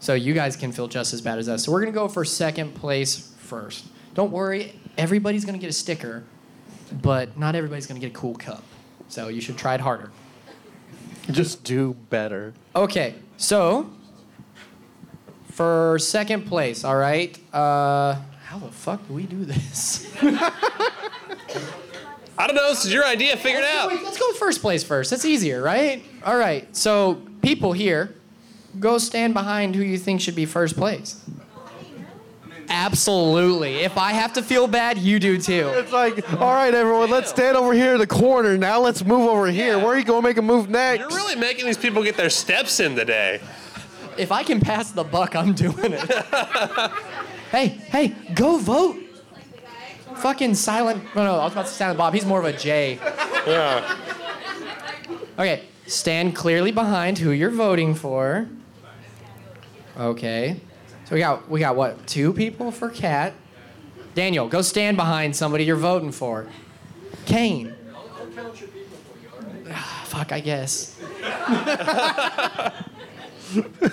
So 0.00 0.14
you 0.14 0.34
guys 0.34 0.56
can 0.56 0.72
feel 0.72 0.88
just 0.88 1.14
as 1.14 1.20
bad 1.20 1.38
as 1.38 1.48
us. 1.48 1.64
So 1.64 1.70
we're 1.70 1.80
gonna 1.80 1.92
go 1.92 2.08
for 2.08 2.24
second 2.24 2.74
place 2.74 3.32
first. 3.38 3.84
Don't 4.14 4.32
worry, 4.32 4.80
everybody's 4.96 5.44
gonna 5.44 5.58
get 5.58 5.70
a 5.70 5.74
sticker, 5.74 6.24
but 7.02 7.36
not 7.38 7.54
everybody's 7.54 7.86
gonna 7.86 8.00
get 8.00 8.10
a 8.10 8.14
cool 8.14 8.34
cup. 8.34 8.62
So 9.08 9.28
you 9.28 9.40
should 9.40 9.56
try 9.56 9.74
it 9.74 9.80
harder. 9.80 10.10
Just 11.30 11.64
do 11.64 11.94
better. 12.10 12.52
Okay, 12.76 13.14
so 13.36 13.90
for 15.50 15.98
second 15.98 16.46
place, 16.46 16.84
all 16.84 16.96
right. 16.96 17.38
Uh, 17.54 18.16
how 18.44 18.58
the 18.58 18.70
fuck 18.70 19.06
do 19.08 19.14
we 19.14 19.24
do 19.24 19.44
this? 19.44 20.12
I 22.36 22.46
don't 22.46 22.56
know. 22.56 22.68
This 22.70 22.84
is 22.84 22.92
your 22.92 23.04
idea. 23.04 23.36
Figure 23.36 23.60
it 23.60 23.64
out. 23.64 23.88
Wait, 23.88 24.02
let's 24.02 24.18
go 24.18 24.26
with 24.28 24.38
first 24.38 24.60
place 24.60 24.82
first. 24.82 25.10
That's 25.10 25.24
easier, 25.24 25.62
right? 25.62 26.02
All 26.24 26.36
right. 26.36 26.74
So 26.76 27.22
people 27.42 27.72
here, 27.72 28.14
go 28.80 28.98
stand 28.98 29.34
behind 29.34 29.76
who 29.76 29.82
you 29.82 29.96
think 29.96 30.20
should 30.20 30.34
be 30.34 30.44
first 30.44 30.76
place. 30.76 31.23
Absolutely. 32.74 33.76
If 33.76 33.96
I 33.96 34.12
have 34.12 34.32
to 34.32 34.42
feel 34.42 34.66
bad, 34.66 34.98
you 34.98 35.20
do 35.20 35.40
too. 35.40 35.70
It's 35.74 35.92
like, 35.92 36.32
all 36.32 36.52
right, 36.52 36.74
everyone, 36.74 37.08
let's 37.08 37.30
stand 37.30 37.56
over 37.56 37.72
here 37.72 37.92
in 37.92 38.00
the 38.00 38.06
corner. 38.06 38.58
Now 38.58 38.80
let's 38.80 39.04
move 39.04 39.28
over 39.28 39.46
here. 39.46 39.78
Where 39.78 39.88
are 39.88 39.98
you 39.98 40.04
going 40.04 40.22
to 40.22 40.28
make 40.28 40.38
a 40.38 40.42
move 40.42 40.68
next? 40.68 40.98
You're 40.98 41.08
really 41.08 41.36
making 41.36 41.66
these 41.66 41.78
people 41.78 42.02
get 42.02 42.16
their 42.16 42.30
steps 42.30 42.80
in 42.80 42.96
today. 42.96 43.40
If 44.18 44.32
I 44.32 44.42
can 44.42 44.60
pass 44.60 44.90
the 44.90 45.04
buck, 45.04 45.36
I'm 45.36 45.54
doing 45.54 45.92
it. 45.92 46.10
hey, 47.52 47.68
hey, 47.68 48.08
go 48.34 48.58
vote. 48.58 48.96
Fucking 50.16 50.56
silent. 50.56 51.04
No, 51.14 51.24
no, 51.24 51.36
I 51.36 51.44
was 51.44 51.52
about 51.52 51.66
to 51.66 51.70
say 51.70 51.78
silent 51.78 51.98
Bob. 51.98 52.12
He's 52.12 52.26
more 52.26 52.40
of 52.40 52.44
a 52.44 52.52
Jay. 52.52 52.98
Yeah. 53.46 53.98
Okay, 55.38 55.62
stand 55.86 56.34
clearly 56.34 56.72
behind 56.72 57.18
who 57.18 57.30
you're 57.30 57.50
voting 57.50 57.94
for. 57.94 58.48
Okay. 59.96 60.56
So 61.04 61.14
we 61.14 61.20
got 61.20 61.48
we 61.50 61.60
got 61.60 61.76
what? 61.76 62.06
Two 62.06 62.32
people 62.32 62.70
for 62.70 62.88
Cat. 62.88 63.34
Daniel, 64.14 64.48
go 64.48 64.62
stand 64.62 64.96
behind 64.96 65.36
somebody 65.36 65.64
you're 65.64 65.76
voting 65.76 66.12
for. 66.12 66.46
Kane. 67.26 67.74
Ah, 69.70 70.02
Fuck, 70.06 70.32
I 70.32 70.40
guess. 70.40 70.98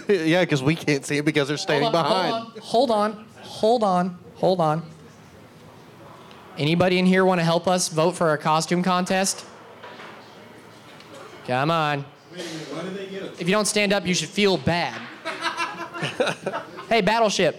yeah, 0.07 0.41
because 0.41 0.61
we 0.61 0.75
can't 0.75 1.05
see 1.05 1.17
it 1.17 1.25
because 1.25 1.47
they're 1.47 1.57
standing 1.57 1.91
Hold 1.91 1.95
on, 1.95 2.03
behind. 2.03 2.59
Hold 2.59 2.91
on, 2.91 3.25
hold 3.41 3.83
on, 3.83 4.17
hold 4.35 4.61
on. 4.61 4.83
Anybody 6.57 6.99
in 6.99 7.05
here 7.05 7.25
want 7.25 7.39
to 7.39 7.45
help 7.45 7.67
us 7.67 7.87
vote 7.89 8.11
for 8.11 8.29
our 8.29 8.37
costume 8.37 8.83
contest? 8.83 9.45
Come 11.47 11.71
on. 11.71 12.05
If 13.39 13.41
you 13.47 13.51
don't 13.51 13.65
stand 13.65 13.91
up, 13.93 14.05
you 14.05 14.13
should 14.13 14.29
feel 14.29 14.57
bad. 14.57 15.01
hey, 16.91 17.01
Battleship. 17.01 17.55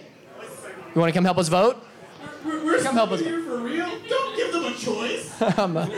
You 0.93 1.01
want 1.01 1.11
to 1.11 1.17
come 1.17 1.25
help 1.25 1.39
us 1.39 1.47
vote? 1.49 1.83
Come 2.43 2.95
help 2.95 3.11
us. 3.11 3.21
for 3.21 3.57
real? 3.57 3.89
Don't 4.07 4.37
give 4.37 4.53
them 4.53 4.65
a 4.65 4.73
choice. 4.73 5.31
Um, 5.57 5.89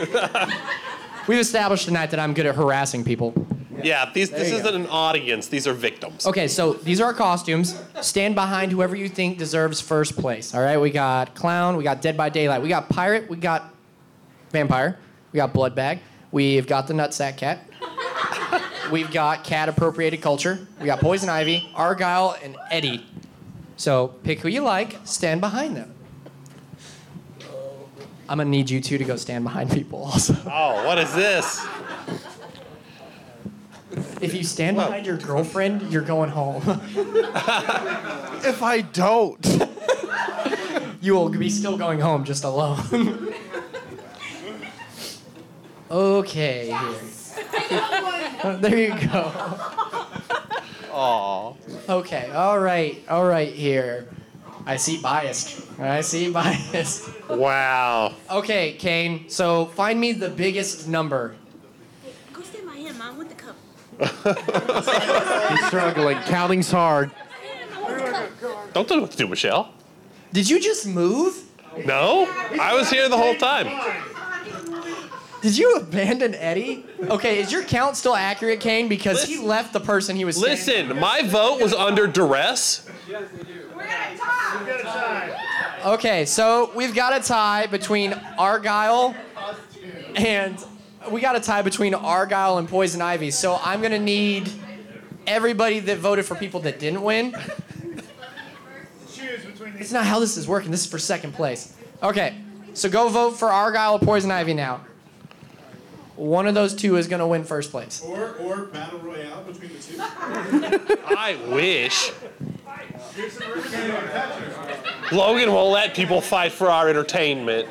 We've 1.28 1.38
established 1.40 1.84
tonight 1.86 2.10
that 2.12 2.20
I'm 2.20 2.34
good 2.34 2.46
at 2.46 2.54
harassing 2.54 3.04
people. 3.04 3.34
Yeah, 3.82 4.10
these, 4.12 4.30
this 4.30 4.52
isn't 4.52 4.74
an 4.74 4.86
audience. 4.86 5.48
These 5.48 5.66
are 5.66 5.72
victims. 5.72 6.26
Okay, 6.26 6.48
so 6.48 6.72
these 6.72 7.00
are 7.00 7.04
our 7.04 7.14
costumes. 7.14 7.80
Stand 8.00 8.34
behind 8.34 8.72
whoever 8.72 8.96
you 8.96 9.08
think 9.08 9.38
deserves 9.38 9.80
first 9.80 10.16
place. 10.16 10.54
All 10.54 10.62
right, 10.62 10.78
we 10.78 10.90
got 10.90 11.34
clown, 11.34 11.76
we 11.76 11.84
got 11.84 12.00
Dead 12.00 12.16
by 12.16 12.28
Daylight, 12.28 12.62
we 12.62 12.68
got 12.68 12.88
pirate, 12.88 13.28
we 13.28 13.36
got 13.36 13.74
vampire, 14.50 14.98
we 15.32 15.36
got 15.36 15.52
blood 15.52 15.74
bag, 15.74 15.98
we've 16.30 16.66
got 16.66 16.86
the 16.86 16.94
nutsack 16.94 17.36
cat, 17.36 17.60
we've 18.92 19.10
got 19.10 19.44
cat 19.44 19.68
appropriated 19.68 20.22
culture, 20.22 20.66
we 20.80 20.86
got 20.86 21.00
poison 21.00 21.28
ivy, 21.28 21.68
argyle, 21.74 22.36
and 22.42 22.56
Eddie. 22.70 23.04
So 23.76 24.08
pick 24.08 24.40
who 24.40 24.48
you 24.48 24.62
like, 24.62 24.98
stand 25.04 25.40
behind 25.40 25.76
them. 25.76 25.92
I'm 28.28 28.38
gonna 28.38 28.50
need 28.50 28.70
you 28.70 28.80
two 28.80 28.98
to 28.98 29.04
go 29.04 29.16
stand 29.16 29.44
behind 29.44 29.70
people 29.70 30.04
also. 30.04 30.36
Oh, 30.46 30.84
what 30.84 30.98
is 30.98 31.14
this? 31.14 31.64
If 34.20 34.34
you 34.34 34.42
stand 34.42 34.76
behind 34.76 35.06
your 35.06 35.16
girlfriend, 35.16 35.92
you're 35.92 36.02
going 36.02 36.30
home. 36.30 36.62
if 38.44 38.62
I 38.62 38.80
don't, 38.80 39.46
you 41.00 41.14
will 41.14 41.28
be 41.28 41.48
still 41.50 41.78
going 41.78 42.00
home 42.00 42.24
just 42.24 42.44
alone. 42.44 43.32
okay, 45.90 46.66
here. 46.66 48.56
there 48.60 48.78
you 48.78 49.08
go. 49.08 49.32
Aw. 50.96 51.52
Okay, 51.90 52.30
all 52.30 52.58
right, 52.58 53.02
all 53.08 53.26
right, 53.26 53.52
here. 53.52 54.08
I 54.64 54.76
see 54.76 54.98
biased. 54.98 55.60
I 55.78 56.00
see 56.00 56.30
biased. 56.32 57.10
Wow. 57.28 58.14
Okay, 58.30 58.72
Kane, 58.72 59.28
so 59.28 59.66
find 59.66 60.00
me 60.00 60.12
the 60.12 60.30
biggest 60.30 60.88
number. 60.88 61.36
Go 62.32 62.40
stand 62.40 62.66
by 62.66 62.76
him, 62.76 62.96
Mom, 62.96 63.18
with 63.18 63.28
the 63.28 63.34
cup. 63.34 63.56
He's 65.50 65.66
struggling. 65.66 66.16
Counting's 66.22 66.70
hard. 66.70 67.10
Don't 68.72 68.88
tell 68.88 68.96
me 68.96 69.02
what 69.02 69.10
to 69.10 69.18
do, 69.18 69.28
Michelle. 69.28 69.72
Did 70.32 70.48
you 70.48 70.60
just 70.60 70.86
move? 70.86 71.42
No, 71.84 72.26
I 72.58 72.74
was 72.74 72.88
here 72.88 73.08
the 73.10 73.18
whole 73.18 73.34
time. 73.36 73.66
Did 75.42 75.58
you 75.58 75.76
abandon 75.76 76.34
Eddie? 76.34 76.84
Okay, 77.02 77.38
is 77.40 77.52
your 77.52 77.62
count 77.62 77.96
still 77.96 78.16
accurate, 78.16 78.60
Kane? 78.60 78.88
Because 78.88 79.24
he 79.24 79.38
left 79.38 79.72
the 79.72 79.80
person 79.80 80.16
he 80.16 80.24
was 80.24 80.38
Listen, 80.38 80.98
my 80.98 81.22
vote 81.22 81.60
was 81.60 81.72
under 81.72 82.06
duress. 82.06 82.88
Yes, 83.08 83.24
we 83.32 83.44
do. 83.44 83.52
We're 83.74 83.86
gonna 83.86 84.18
tie. 84.18 84.56
We're 84.60 84.66
gonna 84.66 84.82
tie. 84.82 85.40
Okay, 85.84 86.24
so 86.24 86.72
we've 86.74 86.94
got 86.94 87.14
a 87.18 87.24
tie 87.24 87.66
between 87.66 88.12
Argyle 88.38 89.14
and 90.16 90.64
we 91.10 91.20
got 91.20 91.36
a 91.36 91.40
tie 91.40 91.62
between 91.62 91.94
Argyle 91.94 92.58
and 92.58 92.68
Poison 92.68 93.00
Ivy. 93.00 93.30
So 93.30 93.60
I'm 93.62 93.82
gonna 93.82 93.98
need 93.98 94.50
everybody 95.26 95.78
that 95.80 95.98
voted 95.98 96.24
for 96.24 96.34
people 96.34 96.60
that 96.60 96.78
didn't 96.78 97.02
win. 97.02 97.36
It's 99.78 99.92
not 99.92 100.06
how 100.06 100.18
this 100.18 100.36
is 100.36 100.48
working. 100.48 100.70
This 100.70 100.84
is 100.84 100.90
for 100.90 100.98
second 100.98 101.34
place. 101.34 101.76
Okay, 102.02 102.36
so 102.72 102.88
go 102.88 103.08
vote 103.08 103.32
for 103.32 103.52
Argyle 103.52 103.94
or 103.94 103.98
Poison 103.98 104.30
Ivy 104.30 104.54
now. 104.54 104.80
One 106.16 106.46
of 106.46 106.54
those 106.54 106.74
two 106.74 106.96
is 106.96 107.08
gonna 107.08 107.26
win 107.26 107.44
first 107.44 107.70
place. 107.70 108.02
Or, 108.02 108.34
or 108.36 108.64
battle 108.66 108.98
royale 109.00 109.42
between 109.42 109.70
the 109.72 109.78
two. 109.78 109.98
I 111.06 111.36
wish. 111.50 112.10
Logan 115.12 115.52
will 115.52 115.70
let 115.70 115.94
people 115.94 116.20
fight 116.22 116.52
for 116.52 116.70
our 116.70 116.88
entertainment. 116.88 117.68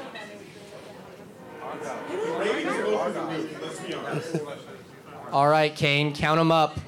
All 5.32 5.48
right, 5.48 5.76
Kane, 5.76 6.14
count 6.14 6.38
them 6.40 6.52
up. 6.52 6.80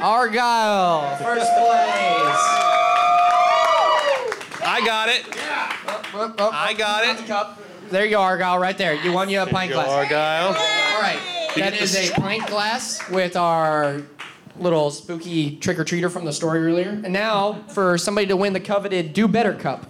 Argyle, 0.00 1.16
first 1.16 1.50
place. 1.52 2.66
I 4.68 4.82
got 4.84 5.08
it. 5.08 5.24
I 6.52 6.74
got 6.76 7.04
it. 7.04 7.66
There 7.90 8.04
you 8.04 8.10
go, 8.10 8.20
Argyle, 8.20 8.58
right 8.58 8.76
there. 8.76 8.94
You 8.94 9.12
won 9.12 9.28
you 9.28 9.40
a 9.40 9.46
pint 9.46 9.72
glass. 9.72 9.88
Argyle. 9.88 10.48
All 10.48 11.00
right, 11.00 11.18
You 11.56 11.62
that 11.62 11.72
get 11.72 11.82
is 11.82 11.92
this- 11.92 12.10
a 12.10 12.14
pint 12.14 12.46
glass 12.46 13.08
with 13.10 13.36
our 13.36 14.02
little 14.58 14.90
spooky 14.90 15.56
trick 15.56 15.78
or 15.78 15.84
treater 15.84 16.10
from 16.10 16.24
the 16.24 16.32
story 16.32 16.64
earlier. 16.66 16.88
And 16.88 17.12
now 17.12 17.62
for 17.68 17.98
somebody 17.98 18.26
to 18.28 18.36
win 18.36 18.52
the 18.52 18.60
coveted 18.60 19.12
Do 19.12 19.28
Better 19.28 19.52
Cup. 19.52 19.86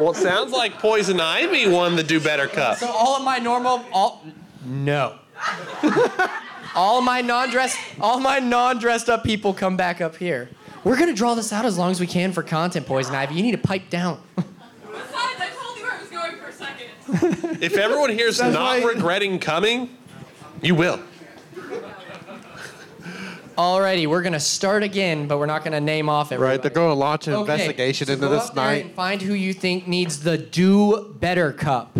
Well, 0.00 0.10
it 0.12 0.16
sounds 0.16 0.52
like 0.52 0.78
Poison 0.78 1.20
Ivy 1.20 1.68
won 1.68 1.96
the 1.96 2.02
Do 2.02 2.20
Better 2.20 2.46
Cup. 2.48 2.78
So 2.78 2.86
all 2.88 3.16
of 3.16 3.24
my 3.24 3.38
normal, 3.38 3.84
all 3.92 4.24
no. 4.64 5.18
all 6.74 7.00
my 7.00 7.20
non-dressed, 7.20 7.76
all 8.00 8.18
my 8.20 8.38
non-dressed 8.38 9.08
up 9.08 9.22
people 9.24 9.52
come 9.54 9.76
back 9.76 10.00
up 10.00 10.16
here. 10.16 10.48
We're 10.84 10.98
gonna 10.98 11.12
draw 11.14 11.34
this 11.34 11.52
out 11.52 11.64
as 11.64 11.78
long 11.78 11.90
as 11.90 12.00
we 12.00 12.06
can 12.06 12.32
for 12.32 12.42
content, 12.42 12.86
Poison 12.86 13.14
Ivy. 13.14 13.34
You 13.34 13.42
need 13.42 13.52
to 13.52 13.58
pipe 13.58 13.88
down. 13.90 14.20
I 14.36 14.42
told 14.42 15.78
you 15.78 15.86
I 15.90 15.98
was 16.00 16.08
going 16.10 16.36
for 16.36 16.52
second. 16.52 16.86
If 17.60 17.76
everyone 17.76 18.10
here's 18.10 18.38
That's 18.38 18.54
not 18.54 18.82
why- 18.82 18.84
regretting 18.84 19.38
coming, 19.38 19.96
you 20.62 20.74
will. 20.74 21.00
Alrighty, 23.56 24.08
we're 24.08 24.22
gonna 24.22 24.40
start 24.40 24.82
again, 24.82 25.28
but 25.28 25.38
we're 25.38 25.46
not 25.46 25.62
gonna 25.62 25.80
name 25.80 26.08
off 26.08 26.32
everybody. 26.32 26.56
Right, 26.56 26.62
they're 26.62 26.72
going 26.72 26.90
to 26.90 26.94
launch 26.94 27.28
an 27.28 27.34
Okay, 27.34 27.52
investigation 27.52 28.06
so 28.08 28.14
into 28.14 28.26
go 28.26 28.32
this 28.32 28.48
out 28.48 28.54
there 28.56 28.64
night. 28.64 28.84
And 28.86 28.94
find 28.94 29.22
who 29.22 29.32
you 29.34 29.52
think 29.54 29.86
needs 29.86 30.20
the 30.24 30.36
Do 30.36 31.14
Better 31.20 31.52
Cup. 31.52 31.96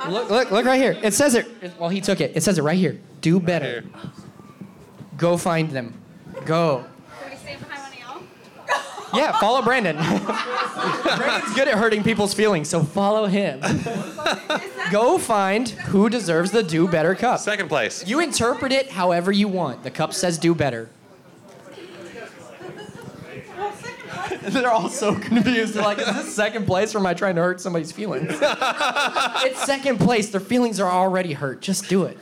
Oh, 0.00 0.10
look, 0.10 0.30
look, 0.30 0.50
look 0.52 0.64
right 0.64 0.80
here. 0.80 0.96
It 1.02 1.12
says 1.12 1.34
it. 1.34 1.48
Well, 1.78 1.88
he 1.88 2.00
took 2.00 2.20
it. 2.20 2.36
It 2.36 2.42
says 2.44 2.58
it 2.58 2.62
right 2.62 2.78
here. 2.78 3.00
Do 3.20 3.40
better. 3.40 3.84
Go 5.16 5.36
find 5.36 5.70
them. 5.70 5.94
Go. 6.44 6.84
Yeah, 9.14 9.38
follow 9.38 9.62
Brandon. 9.62 9.96
Brandon's 11.16 11.54
good 11.54 11.68
at 11.68 11.74
hurting 11.74 12.02
people's 12.02 12.34
feelings, 12.34 12.68
so 12.68 12.82
follow 12.82 13.26
him. 13.26 13.60
Go 14.90 15.18
find 15.18 15.68
who 15.68 16.08
deserves 16.08 16.50
the 16.50 16.62
do 16.62 16.88
better 16.88 17.14
cup. 17.14 17.40
Second 17.40 17.68
place. 17.68 18.06
You 18.06 18.20
interpret 18.20 18.72
it 18.72 18.90
however 18.90 19.32
you 19.32 19.48
want. 19.48 19.82
The 19.82 19.90
cup 19.90 20.12
says 20.12 20.38
do 20.38 20.54
better. 20.54 20.90
They're 24.42 24.70
all 24.70 24.88
so 24.88 25.14
confused. 25.18 25.74
They're 25.74 25.82
like, 25.82 25.98
is 25.98 26.06
this 26.06 26.34
second 26.34 26.66
place 26.66 26.94
or 26.94 26.98
am 26.98 27.06
I 27.06 27.14
trying 27.14 27.36
to 27.36 27.42
hurt 27.42 27.60
somebody's 27.60 27.92
feelings? 27.92 28.28
it's 28.40 29.64
second 29.64 29.98
place. 29.98 30.30
Their 30.30 30.40
feelings 30.40 30.80
are 30.80 30.90
already 30.90 31.32
hurt. 31.32 31.60
Just 31.62 31.88
do 31.88 32.04
it. 32.04 32.18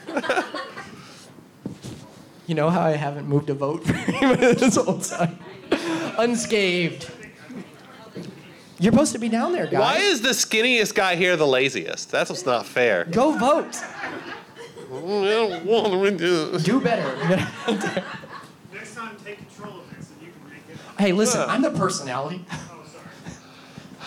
You 2.47 2.55
know 2.55 2.71
how 2.71 2.83
I 2.83 2.93
haven't 2.93 3.27
moved 3.29 3.51
a 3.51 3.55
vote 3.55 3.85
for 3.85 3.93
him 3.93 4.37
this 4.39 4.77
whole 4.77 4.99
time? 4.99 5.39
Unscathed. 6.19 7.11
You're 8.79 8.93
supposed 8.93 9.13
to 9.13 9.19
be 9.19 9.29
down 9.29 9.53
there, 9.53 9.67
guys. 9.67 9.81
Why 9.81 9.97
is 9.99 10.23
the 10.23 10.31
skinniest 10.31 10.95
guy 10.95 11.15
here 11.15 11.37
the 11.37 11.47
laziest? 11.47 12.11
That's 12.11 12.31
what's 12.31 12.45
not 12.45 12.67
fair. 12.67 13.05
Go 13.05 13.31
vote. 13.39 13.81
Do 16.65 16.81
better. 16.81 17.17
Next 18.73 18.95
time, 18.95 19.17
take 19.25 19.39
control 19.39 19.79
of 19.79 19.97
this 19.97 20.11
and 20.11 20.21
you 20.21 20.33
can 20.33 20.51
make 20.51 20.63
it. 20.69 20.77
Hey, 20.99 21.13
listen, 21.13 21.43
I'm 21.49 21.63
the 21.63 21.71
personality. 21.71 22.45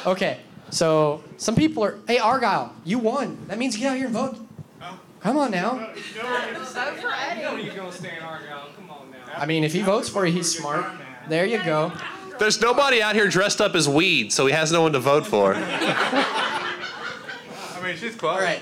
Oh, 0.06 0.12
okay, 0.12 0.42
so 0.70 1.24
some 1.38 1.56
people 1.56 1.84
are. 1.84 1.98
Hey, 2.06 2.20
Argyle, 2.20 2.76
you 2.84 3.00
won. 3.00 3.46
That 3.48 3.58
means 3.58 3.78
get 3.78 3.92
out 3.92 3.98
here 3.98 4.08
and 4.08 4.14
vote. 4.14 4.38
Oh. 4.82 5.00
Come 5.22 5.38
on 5.38 5.52
now. 5.52 5.90
I 9.38 9.46
mean, 9.48 9.64
if 9.64 9.74
he 9.74 9.82
votes 9.82 10.10
for 10.10 10.26
you, 10.26 10.34
he's 10.34 10.56
smart. 10.56 10.86
There 11.28 11.46
you 11.46 11.64
go. 11.64 11.92
There's 12.38 12.62
nobody 12.62 13.02
out 13.02 13.16
here 13.16 13.28
dressed 13.28 13.62
up 13.62 13.76
as 13.76 13.88
weed, 13.88 14.32
so 14.34 14.46
he 14.46 14.54
has 14.54 14.72
no 14.72 14.82
one 14.82 14.94
to 14.94 15.00
vote 15.00 15.26
for. 15.26 15.54
I 15.56 16.76
mean, 17.82 17.96
she's 17.98 18.16
close. 18.16 18.36
All 18.36 18.42
right. 18.42 18.62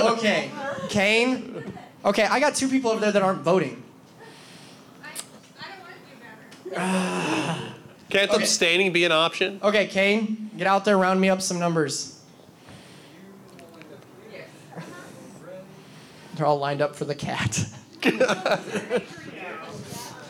Okay, 0.00 0.50
Kane. 0.88 1.72
Okay, 2.04 2.24
I 2.24 2.40
got 2.40 2.54
two 2.54 2.68
people 2.68 2.90
over 2.90 3.00
there 3.00 3.12
that 3.12 3.22
aren't 3.22 3.40
voting. 3.40 3.82
Can't 6.74 8.30
abstaining 8.32 8.92
be 8.92 9.04
an 9.04 9.12
option? 9.12 9.60
Okay, 9.62 9.86
Kane, 9.86 10.50
get 10.56 10.66
out 10.66 10.84
there, 10.84 10.96
round 10.96 11.20
me 11.20 11.28
up 11.28 11.42
some 11.42 11.58
numbers. 11.58 12.14
They're 16.34 16.46
all 16.46 16.58
lined 16.58 16.80
up 16.80 16.94
for 16.94 17.04
the 17.04 17.16
cat. 17.16 17.66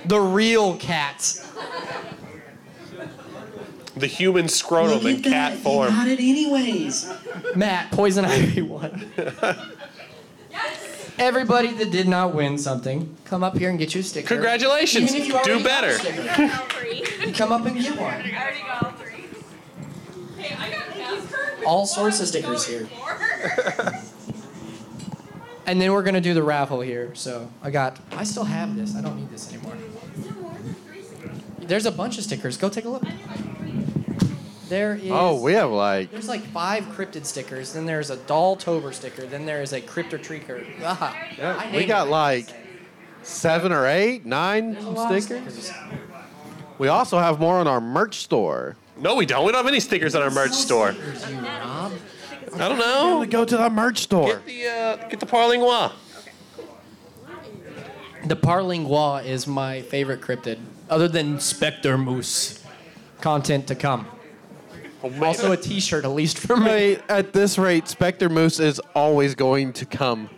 the 0.08 0.20
real 0.20 0.76
cat. 0.76 1.44
The 3.96 4.06
human 4.06 4.48
scrotum 4.48 5.06
in 5.06 5.22
cat 5.22 5.58
form. 5.58 5.92
it 6.06 6.18
anyways. 6.20 7.12
Matt, 7.54 7.90
Poison 7.90 8.24
Ivy 8.24 8.62
won. 8.62 9.10
Everybody 11.18 11.72
that 11.74 11.90
did 11.90 12.06
not 12.06 12.32
win 12.32 12.58
something, 12.58 13.16
come 13.24 13.42
up 13.42 13.58
here 13.58 13.70
and 13.70 13.78
get 13.78 13.92
you 13.94 14.00
a 14.00 14.04
sticker. 14.04 14.28
Congratulations. 14.28 15.12
Even 15.14 15.20
if 15.22 15.26
you 15.26 15.32
Do 15.32 15.38
already 15.38 15.62
got 15.64 15.82
better. 15.82 15.98
sticker. 15.98 17.32
come 17.32 17.50
up 17.50 17.66
and 17.66 17.76
get 17.80 17.98
one. 17.98 18.24
All 21.66 21.86
sorts 21.86 22.20
of 22.20 22.28
stickers 22.28 22.66
here. 22.66 22.88
And 25.68 25.78
then 25.78 25.92
we're 25.92 26.02
gonna 26.02 26.22
do 26.22 26.32
the 26.32 26.42
raffle 26.42 26.80
here. 26.80 27.14
So 27.14 27.52
I 27.62 27.70
got. 27.70 28.00
I 28.12 28.24
still 28.24 28.44
have 28.44 28.74
this. 28.74 28.96
I 28.96 29.02
don't 29.02 29.16
need 29.18 29.28
this 29.28 29.52
anymore. 29.52 29.76
There's 31.60 31.86
a 31.86 31.92
bunch 31.92 32.18
of 32.18 32.24
stickers. 32.24 32.56
Go 32.56 32.68
take 32.68 32.84
a 32.84 32.88
look. 32.88 33.04
There 34.68 34.96
is. 34.96 35.10
Oh, 35.10 35.40
we 35.40 35.54
have 35.54 35.70
like 35.70 36.10
There's 36.10 36.28
like 36.28 36.42
five 36.42 36.84
cryptid 36.84 37.24
stickers. 37.24 37.72
Then 37.72 37.86
there's 37.86 38.10
a 38.10 38.16
Dolltober 38.16 38.92
sticker. 38.92 39.26
Then 39.26 39.46
there 39.46 39.62
is 39.62 39.72
a 39.72 39.80
Cryptor 39.80 40.18
Treater. 40.18 40.66
Ah, 40.82 41.16
yeah, 41.36 41.76
we 41.76 41.86
got 41.86 42.08
like 42.08 42.48
seven 43.22 43.72
or 43.72 43.86
eight, 43.86 44.24
nine 44.26 44.72
There's 44.72 44.84
a 44.84 44.90
lot 44.90 45.14
of 45.14 45.22
stickers. 45.22 45.72
We 46.78 46.88
also 46.88 47.18
have 47.18 47.40
more 47.40 47.58
on 47.58 47.66
our 47.66 47.80
merch 47.80 48.16
store. 48.16 48.76
No, 48.98 49.14
we 49.14 49.26
don't. 49.26 49.44
We 49.44 49.52
don't 49.52 49.64
have 49.64 49.68
any 49.68 49.80
stickers 49.80 50.14
on 50.14 50.22
our 50.22 50.30
merch 50.30 50.52
store. 50.52 50.94
I 50.94 51.90
don't 52.56 52.78
know. 52.78 53.24
Go 53.28 53.44
to 53.44 53.56
the 53.56 53.70
merch 53.70 53.98
store. 53.98 54.36
Get 54.36 54.46
the 54.46 54.66
uh, 54.66 55.08
get 55.08 55.20
the 55.20 55.26
Parlingua. 55.26 55.92
The 58.28 58.36
Parlingua 58.36 59.24
is 59.24 59.46
my 59.46 59.80
favorite 59.80 60.20
cryptid, 60.20 60.58
other 60.90 61.08
than 61.08 61.40
Spectre 61.40 61.96
Moose. 61.96 62.62
Content 63.22 63.66
to 63.68 63.74
come. 63.74 64.06
Also 65.22 65.52
a 65.52 65.56
T-shirt, 65.56 66.04
at 66.04 66.10
least 66.10 66.36
for 66.36 66.54
me. 66.58 66.68
Hey, 66.68 67.00
at 67.08 67.32
this 67.32 67.56
rate, 67.56 67.88
Spectre 67.88 68.28
Moose 68.28 68.60
is 68.60 68.82
always 68.94 69.34
going 69.34 69.72
to 69.72 69.86
come. 69.86 70.28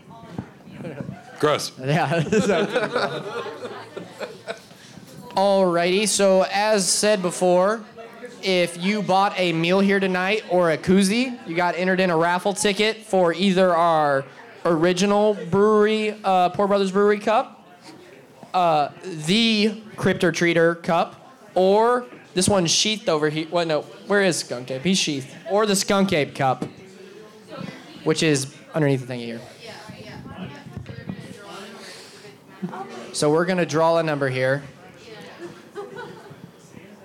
Gross. 1.41 1.73
Yeah. 1.81 2.23
Alrighty, 5.35 6.07
so 6.07 6.47
as 6.53 6.89
said 6.89 7.23
before, 7.23 7.81
if 8.41 8.81
you 8.81 9.03
bought 9.03 9.35
a 9.37 9.53
meal 9.53 9.81
here 9.81 9.99
tonight 9.99 10.45
or 10.49 10.71
a 10.71 10.79
koozie, 10.79 11.37
you 11.45 11.57
got 11.57 11.75
entered 11.75 11.99
in 11.99 12.11
a 12.11 12.17
raffle 12.17 12.55
ticket 12.55 12.99
for 12.99 13.35
either 13.35 13.75
our 13.75 14.25
original 14.65 15.35
brewery, 15.51 16.15
uh, 16.23 16.51
Pour 16.51 16.69
Brothers 16.69 16.93
Brewery 16.93 17.19
Cup, 17.19 17.60
uh, 18.55 18.91
the 19.03 19.83
Cryptor 19.97 20.33
Treater 20.33 20.83
Cup, 20.83 21.35
or 21.55 22.07
this 22.35 22.49
one 22.49 22.67
sheathed 22.67 23.09
over 23.09 23.29
here. 23.29 23.47
What? 23.49 23.67
No, 23.67 23.83
where 24.07 24.23
is 24.23 24.39
Skunk 24.39 24.71
Ape? 24.71 24.83
He's 24.83 24.99
sheathed. 24.99 25.29
Or 25.51 25.67
the 25.67 25.77
Skunk 25.77 26.13
Ape 26.13 26.35
Cup, 26.35 26.65
which 28.05 28.23
is 28.23 28.55
underneath 28.75 29.07
the 29.07 29.13
thingy 29.13 29.25
here. 29.25 29.41
So 33.13 33.31
we're 33.31 33.45
gonna 33.45 33.67
draw 33.67 33.99
a 33.99 34.03
number 34.03 34.29
here. 34.29 34.63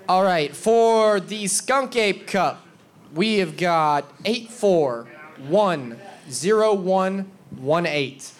All 0.08 0.22
right, 0.22 0.54
for 0.54 1.18
the 1.18 1.48
Skunk 1.48 1.96
Ape 1.96 2.28
Cup, 2.28 2.64
we 3.12 3.38
have 3.38 3.56
got 3.56 4.12
eight 4.24 4.50
four 4.50 5.08
one 5.48 5.98
zero 6.30 6.72
one 6.72 7.30
one 7.50 7.86
eight. 7.86 8.30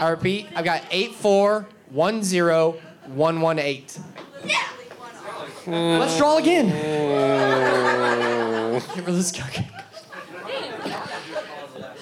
I 0.00 0.08
repeat, 0.08 0.48
I've 0.56 0.64
got 0.64 0.82
eight 0.90 1.14
four 1.14 1.68
one 1.90 2.22
zero 2.22 2.76
one 3.06 3.40
one 3.40 3.58
eight. 3.58 3.98
Hmm. 5.64 5.70
Let's 5.70 6.16
draw 6.18 6.38
again. 6.38 6.68
Hmm. 6.68 6.74
Give 8.94 9.06
her 9.06 9.12
the 9.12 9.22
Skunk 9.22 9.60
Ape. 9.60 9.66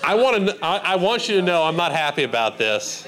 I 0.04 0.14
want 0.16 0.48
to. 0.48 0.58
I, 0.64 0.78
I 0.78 0.96
want 0.96 1.28
you 1.28 1.36
to 1.36 1.42
know 1.42 1.62
I'm 1.62 1.76
not 1.76 1.92
happy 1.92 2.24
about 2.24 2.58
this. 2.58 3.06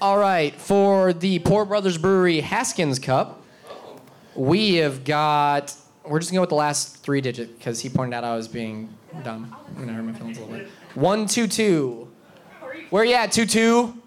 All 0.00 0.16
right, 0.16 0.54
for 0.54 1.12
the 1.12 1.40
Pour 1.40 1.66
Brothers 1.66 1.98
Brewery 1.98 2.40
Haskins 2.40 2.98
Cup, 2.98 3.42
we 4.34 4.76
have 4.76 5.04
got. 5.04 5.74
We're 6.02 6.18
just 6.18 6.30
gonna 6.30 6.38
go 6.38 6.42
with 6.42 6.50
the 6.50 6.56
last 6.56 7.02
three 7.02 7.20
digit 7.20 7.58
because 7.58 7.80
he 7.80 7.90
pointed 7.90 8.16
out 8.16 8.24
I 8.24 8.34
was 8.34 8.48
being 8.48 8.88
dumb. 9.22 9.54
I'm 9.68 9.74
gonna 9.74 9.92
hurt 9.92 10.02
my 10.02 10.14
feelings 10.14 10.38
a 10.38 10.40
little 10.40 10.56
bit. 10.56 10.68
One 10.94 11.26
two 11.26 11.46
two. 11.46 12.08
Where 12.88 13.02
are 13.02 13.06
you 13.06 13.14
at, 13.14 13.30
two 13.30 13.44
two? 13.44 13.99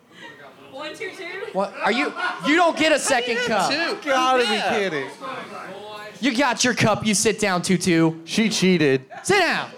One, 0.84 0.94
two, 0.98 1.12
two. 1.18 1.24
What 1.54 1.74
are 1.82 1.94
you? 1.94 2.12
You 2.46 2.58
don't 2.58 2.78
get 2.78 2.92
a 2.92 3.00
second 3.00 3.38
cup. 3.38 3.72
Two. 3.72 3.98
Gotta 4.04 4.44
be 4.44 4.78
kidding. 4.78 5.10
You 6.20 6.36
got 6.36 6.66
your 6.66 6.74
cup. 6.74 7.06
You 7.06 7.14
sit 7.14 7.40
down, 7.40 7.62
two 7.62 7.78
two. 7.78 8.22
She 8.26 8.50
cheated. 8.50 9.06
Sit 9.24 9.40
down. 9.40 9.70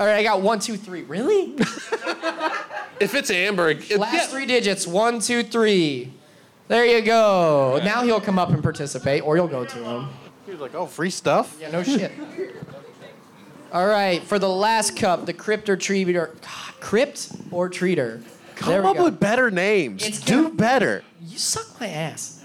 All 0.00 0.06
right, 0.06 0.16
I 0.16 0.22
got 0.24 0.42
one 0.42 0.58
two 0.58 0.76
three. 0.76 1.02
Really? 1.02 1.54
If 2.98 3.14
it's 3.14 3.30
Amber, 3.30 3.70
it, 3.70 3.96
Last 3.96 4.30
three 4.30 4.44
digits. 4.44 4.88
One 4.88 5.20
two 5.20 5.44
three. 5.44 6.12
There 6.66 6.84
you 6.84 7.00
go. 7.02 7.80
Now 7.84 8.02
he'll 8.02 8.20
come 8.20 8.40
up 8.40 8.48
and 8.48 8.60
participate, 8.60 9.22
or 9.22 9.36
you'll 9.36 9.46
go 9.46 9.64
to 9.64 9.78
him. 9.78 10.08
He 10.46 10.50
was 10.50 10.60
like, 10.60 10.74
"Oh, 10.74 10.86
free 10.86 11.10
stuff." 11.10 11.56
Yeah, 11.60 11.70
no 11.70 11.84
shit. 11.84 12.10
All 13.72 13.86
right, 13.86 14.20
for 14.20 14.40
the 14.40 14.48
last 14.48 14.96
cup, 14.96 15.26
the 15.26 15.32
Crypt 15.32 15.68
or 15.68 15.76
Treater. 15.76 16.32
God, 16.40 16.80
Crypt 16.80 17.30
or 17.52 17.70
Treater. 17.70 18.24
Come 18.56 18.86
up 18.86 18.96
go. 18.96 19.04
with 19.04 19.18
better 19.20 19.50
names. 19.50 20.04
It's 20.06 20.20
Do 20.20 20.44
gonna- 20.44 20.54
better. 20.54 21.02
You 21.26 21.38
suck 21.38 21.80
my 21.80 21.88
ass. 21.88 22.40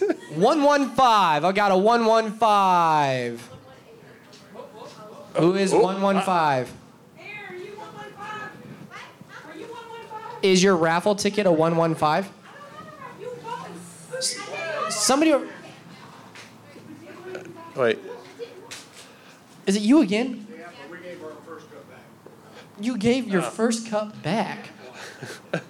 115. 0.34 0.98
I 1.44 1.52
got 1.52 1.72
a 1.72 1.76
115. 1.76 3.38
Who 5.36 5.54
is 5.54 5.72
115? 5.72 6.74
Is 10.42 10.62
your 10.62 10.76
raffle 10.76 11.14
ticket 11.14 11.46
a 11.46 11.52
115? 11.52 12.30
Somebody. 14.90 15.34
Wait. 17.74 17.98
Is 19.66 19.76
it 19.76 19.82
you 19.82 20.00
again? 20.00 20.46
You 22.80 22.96
gave 22.98 23.26
your 23.28 23.42
first 23.42 23.88
cup 23.88 24.22
back. 24.22 24.70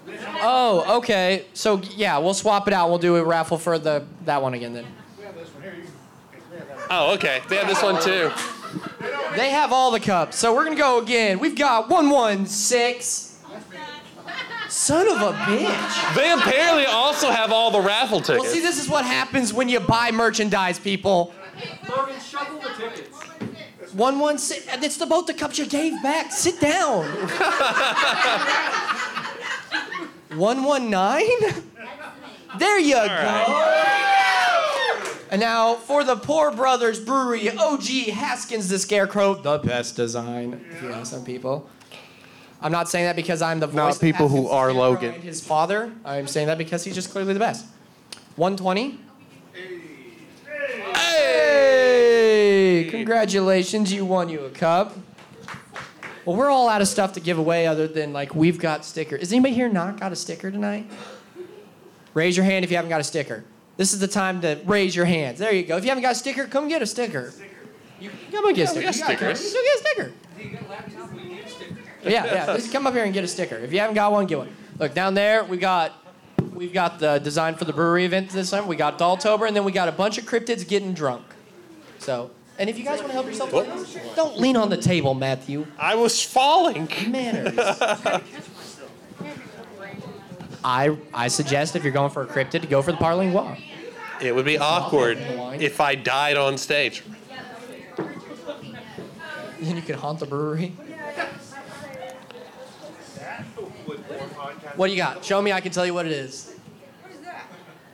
oh, 0.42 0.98
okay. 0.98 1.46
So 1.54 1.80
yeah, 1.94 2.18
we'll 2.18 2.34
swap 2.34 2.66
it 2.68 2.74
out. 2.74 2.88
We'll 2.88 2.98
do 2.98 3.16
a 3.16 3.24
raffle 3.24 3.58
for 3.58 3.78
the 3.78 4.04
that 4.24 4.42
one 4.42 4.54
again 4.54 4.72
then. 4.72 4.86
Oh, 6.90 7.14
okay. 7.14 7.42
They 7.48 7.56
have 7.56 7.68
this 7.68 7.82
one 7.82 8.02
too. 8.02 8.30
They 9.36 9.50
have 9.50 9.72
all 9.72 9.90
the 9.90 10.00
cups. 10.00 10.36
So 10.36 10.54
we're 10.54 10.64
gonna 10.64 10.76
go 10.76 11.00
again. 11.00 11.38
We've 11.38 11.56
got 11.56 11.88
one 11.88 12.10
one 12.10 12.46
six. 12.46 13.22
Son 14.68 15.06
of 15.08 15.22
a 15.22 15.32
bitch. 15.32 16.14
They 16.16 16.32
apparently 16.32 16.86
also 16.86 17.30
have 17.30 17.52
all 17.52 17.70
the 17.70 17.80
raffle 17.80 18.20
tickets. 18.20 18.44
Well, 18.44 18.52
see, 18.52 18.60
this 18.60 18.82
is 18.82 18.88
what 18.88 19.04
happens 19.04 19.52
when 19.52 19.68
you 19.68 19.78
buy 19.78 20.10
merchandise, 20.10 20.80
people. 20.80 21.32
Logan, 21.88 22.16
shuffle 22.20 22.58
the 22.58 22.70
tickets. 22.70 23.16
One 23.94 24.18
one 24.18 24.38
six. 24.38 24.66
It's 24.82 24.96
the 24.96 25.06
both 25.06 25.26
the 25.26 25.34
cups 25.34 25.58
you 25.58 25.66
gave 25.66 26.02
back. 26.02 26.32
Sit 26.32 26.60
down. 26.60 27.04
one 30.34 30.64
one 30.64 30.90
nine. 30.90 31.28
There 32.58 32.78
you 32.78 32.94
go. 32.94 33.72
And 35.30 35.40
now 35.40 35.74
for 35.74 36.04
the 36.04 36.16
Pour 36.16 36.52
Brothers 36.52 37.00
Brewery, 37.00 37.50
OG 37.50 37.84
Haskins 38.12 38.68
the 38.68 38.78
Scarecrow, 38.78 39.34
the 39.34 39.58
best 39.58 39.96
design. 39.96 40.64
If 40.70 40.82
you 40.82 40.92
ask 40.92 41.10
some 41.10 41.24
people. 41.24 41.68
I'm 42.62 42.72
not 42.72 42.88
saying 42.88 43.04
that 43.04 43.16
because 43.16 43.42
I'm 43.42 43.60
the 43.60 43.66
voice. 43.66 43.76
Not 43.76 43.94
of 43.96 44.00
people 44.00 44.28
who 44.28 44.48
are 44.48 44.70
Scarecrow 44.70 44.90
Logan. 44.90 45.14
and 45.14 45.22
his 45.24 45.44
father. 45.44 45.92
I'm 46.04 46.26
saying 46.26 46.46
that 46.46 46.56
because 46.58 46.84
he's 46.84 46.94
just 46.94 47.10
clearly 47.10 47.34
the 47.34 47.38
best. 47.40 47.66
120. 48.36 48.98
Hey! 50.94 52.88
Congratulations, 52.90 53.92
you 53.92 54.04
won 54.04 54.28
you 54.28 54.40
a 54.40 54.50
cup. 54.50 54.96
Well, 56.26 56.36
we're 56.36 56.50
all 56.50 56.68
out 56.68 56.82
of 56.82 56.88
stuff 56.88 57.12
to 57.12 57.20
give 57.20 57.38
away 57.38 57.68
other 57.68 57.86
than 57.86 58.12
like 58.12 58.34
we've 58.34 58.58
got 58.58 58.84
stickers. 58.84 59.22
Is 59.22 59.32
anybody 59.32 59.54
here 59.54 59.68
not 59.68 60.00
got 60.00 60.10
a 60.10 60.16
sticker 60.16 60.50
tonight? 60.50 60.90
Raise 62.14 62.36
your 62.36 62.44
hand 62.44 62.64
if 62.64 62.70
you 62.70 62.76
haven't 62.76 62.88
got 62.88 63.00
a 63.00 63.04
sticker. 63.04 63.44
This 63.76 63.92
is 63.92 64.00
the 64.00 64.08
time 64.08 64.40
to 64.40 64.58
raise 64.64 64.96
your 64.96 65.04
hands. 65.04 65.38
There 65.38 65.52
you 65.52 65.62
go. 65.64 65.76
If 65.76 65.84
you 65.84 65.90
haven't 65.90 66.02
got 66.02 66.12
a 66.12 66.16
sticker, 66.16 66.46
come 66.46 66.66
get 66.66 66.82
a 66.82 66.86
sticker. 66.86 67.32
You, 68.00 68.10
come 68.32 68.46
and 68.46 68.56
get 68.56 68.64
a 68.64 68.66
sticker. 68.66 68.80
we 68.80 68.84
got 68.86 68.96
You 68.96 69.02
got 69.02 69.10
it. 69.30 69.36
stickers. 69.36 69.52
Go 69.52 69.60
get 69.62 69.76
a 69.76 69.78
sticker. 69.78 70.12
Yeah, 72.02 72.24
yeah. 72.24 72.46
Just 72.46 72.72
come 72.72 72.86
up 72.86 72.94
here 72.94 73.04
and 73.04 73.14
get 73.14 73.24
a 73.24 73.28
sticker. 73.28 73.56
If 73.56 73.72
you 73.72 73.78
haven't 73.80 73.94
got 73.94 74.12
one, 74.12 74.26
get 74.26 74.38
one. 74.38 74.54
Look 74.78 74.94
down 74.94 75.14
there. 75.14 75.44
We 75.44 75.56
got 75.58 75.92
we've 76.54 76.72
got 76.72 76.98
the 76.98 77.18
design 77.18 77.54
for 77.54 77.64
the 77.64 77.72
brewery 77.72 78.04
event 78.04 78.30
this 78.30 78.50
time. 78.50 78.66
We 78.66 78.76
got 78.76 78.98
Dolltober, 78.98 79.46
and 79.46 79.54
then 79.54 79.64
we 79.64 79.72
got 79.72 79.88
a 79.88 79.92
bunch 79.92 80.18
of 80.18 80.24
cryptids 80.24 80.66
getting 80.66 80.92
drunk. 80.92 81.24
So, 81.98 82.30
and 82.58 82.70
if 82.70 82.78
you 82.78 82.84
guys 82.84 82.98
want 82.98 83.08
to 83.08 83.12
help 83.12 83.26
yourself, 83.26 83.50
don't 84.14 84.38
lean 84.38 84.56
on 84.56 84.70
the 84.70 84.76
table, 84.76 85.14
Matthew. 85.14 85.66
I 85.78 85.94
was 85.94 86.22
falling. 86.22 86.88
Manners. 87.08 87.58
I 90.64 90.96
I 91.14 91.28
suggest 91.28 91.76
if 91.76 91.84
you're 91.84 91.92
going 91.92 92.10
for 92.10 92.22
a 92.22 92.26
cryptid, 92.26 92.62
to 92.62 92.66
go 92.66 92.82
for 92.82 92.90
the 92.92 92.98
Parling 92.98 93.32
Walk. 93.32 93.58
It 94.20 94.34
would 94.34 94.44
be 94.46 94.58
awkward 94.58 95.18
if 95.60 95.80
I 95.80 95.94
died 95.94 96.36
on 96.36 96.58
stage. 96.58 97.02
Then 99.60 99.76
you 99.76 99.82
can 99.82 99.96
haunt 99.96 100.18
the 100.20 100.26
brewery. 100.26 100.68
What 104.76 104.86
do 104.88 104.92
you 104.92 104.98
got? 104.98 105.24
Show 105.24 105.40
me. 105.40 105.52
I 105.52 105.60
can 105.60 105.72
tell 105.72 105.86
you 105.86 105.94
what 105.94 106.06
it 106.06 106.12
is. 106.12 106.54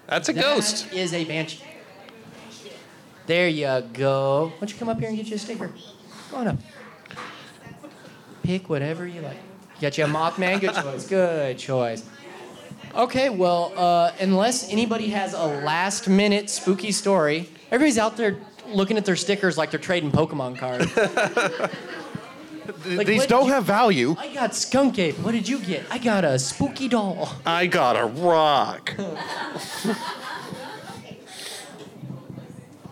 That's 0.06 0.28
a 0.28 0.32
ghost. 0.32 0.90
That 0.90 0.96
is 0.96 1.12
a 1.14 1.24
banshee. 1.24 1.62
There 3.32 3.48
you 3.48 3.82
go. 3.94 4.48
Why 4.48 4.58
don't 4.60 4.70
you 4.70 4.78
come 4.78 4.90
up 4.90 4.98
here 5.00 5.08
and 5.08 5.16
get 5.16 5.26
you 5.28 5.36
a 5.36 5.38
sticker? 5.38 5.70
Come 6.30 6.40
on 6.40 6.48
up. 6.48 6.58
Pick 8.42 8.68
whatever 8.68 9.06
you 9.06 9.22
like. 9.22 9.38
Got 9.80 9.96
you 9.96 10.04
a 10.04 10.06
Mothman? 10.06 10.60
Good 10.60 10.74
choice. 10.82 11.06
Good 11.08 11.56
choice. 11.58 12.04
Okay, 12.94 13.30
well, 13.30 13.72
uh, 13.74 14.12
unless 14.20 14.70
anybody 14.70 15.08
has 15.08 15.32
a 15.32 15.46
last 15.46 16.10
minute 16.10 16.50
spooky 16.50 16.92
story, 16.92 17.48
everybody's 17.70 17.96
out 17.96 18.18
there 18.18 18.36
looking 18.68 18.98
at 18.98 19.06
their 19.06 19.16
stickers 19.16 19.56
like 19.56 19.70
they're 19.70 19.80
trading 19.80 20.12
Pokemon 20.12 20.58
cards. 20.58 20.92
Like, 22.86 23.06
These 23.08 23.20
what 23.22 23.28
don't 23.28 23.46
you- 23.46 23.52
have 23.52 23.64
value. 23.64 24.14
I 24.18 24.32
got 24.32 24.54
Skunk 24.54 24.96
Ape. 24.98 25.18
What 25.18 25.32
did 25.32 25.48
you 25.48 25.58
get? 25.58 25.84
I 25.90 25.98
got 25.98 26.24
a 26.24 26.38
spooky 26.38 26.86
doll. 26.88 27.28
I 27.44 27.66
got 27.66 27.96
a 27.96 28.06
rock. 28.06 28.94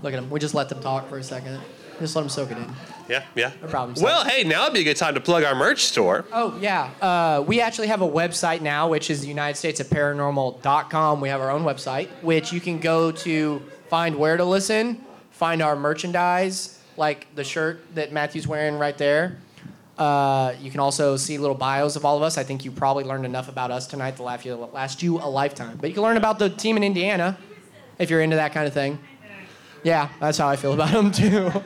Look 0.03 0.13
at 0.15 0.17
them. 0.21 0.31
We 0.31 0.41
just 0.41 0.55
let 0.55 0.69
them 0.69 0.81
talk 0.81 1.09
for 1.09 1.19
a 1.19 1.23
second. 1.23 1.61
Just 1.99 2.17
let 2.17 2.23
them 2.23 2.31
soak 2.31 2.51
it 2.51 2.57
in. 2.57 2.67
Yeah, 3.09 3.25
yeah. 3.35 3.53
No 3.61 3.69
problem. 3.69 4.03
Well, 4.03 4.25
hey, 4.25 4.45
now 4.45 4.65
would 4.65 4.73
be 4.73 4.81
a 4.81 4.85
good 4.85 4.97
time 4.97 5.15
to 5.15 5.21
plug 5.21 5.45
our 5.45 5.55
merch 5.55 5.85
store. 5.85 6.25
Oh, 6.33 6.57
yeah. 6.61 6.91
Uh, 7.03 7.43
we 7.47 7.61
actually 7.61 7.89
have 7.89 8.01
a 8.01 8.09
website 8.09 8.63
now, 8.63 8.89
which 8.89 9.11
is 9.11 9.21
the 9.21 9.29
United 9.29 9.59
States 9.59 9.81
of 9.81 9.89
Paranormal.com. 9.89 11.21
We 11.21 11.29
have 11.29 11.41
our 11.41 11.51
own 11.51 11.65
website, 11.65 12.09
which 12.23 12.53
you 12.53 12.61
can 12.61 12.79
go 12.79 13.11
to 13.13 13.61
find 13.89 14.17
where 14.17 14.37
to 14.37 14.45
listen, 14.45 15.05
find 15.33 15.61
our 15.61 15.77
merchandise, 15.77 16.81
like 16.97 17.27
the 17.35 17.45
shirt 17.45 17.83
that 17.95 18.13
Matthew's 18.13 18.47
wearing 18.47 18.79
right 18.79 18.97
there. 18.97 19.37
Uh, 19.99 20.55
you 20.63 20.71
can 20.71 20.81
also 20.81 21.17
see 21.19 21.37
little 21.37 21.57
bios 21.57 21.97
of 21.97 22.07
all 22.07 22.17
of 22.17 22.23
us. 22.23 22.39
I 22.39 22.45
think 22.45 22.65
you 22.65 22.71
probably 22.71 23.05
learned 23.05 23.27
enough 23.27 23.51
about 23.51 23.71
us 23.71 23.87
tonight 23.87 24.17
to 24.17 24.23
last 24.23 25.03
you 25.03 25.19
a 25.19 25.29
lifetime. 25.29 25.77
But 25.79 25.91
you 25.91 25.95
can 25.95 26.03
learn 26.03 26.17
about 26.17 26.39
the 26.39 26.49
team 26.49 26.79
in 26.79 26.85
Indiana 26.85 27.37
if 27.99 28.09
you're 28.09 28.23
into 28.23 28.37
that 28.37 28.55
kind 28.55 28.67
of 28.67 28.73
thing. 28.73 28.99
Yeah, 29.83 30.09
that's 30.21 30.39
how 30.39 30.49
I 30.49 30.57
feel 30.57 30.75
about 30.75 30.93
them, 30.93 31.11
too. 31.13 31.53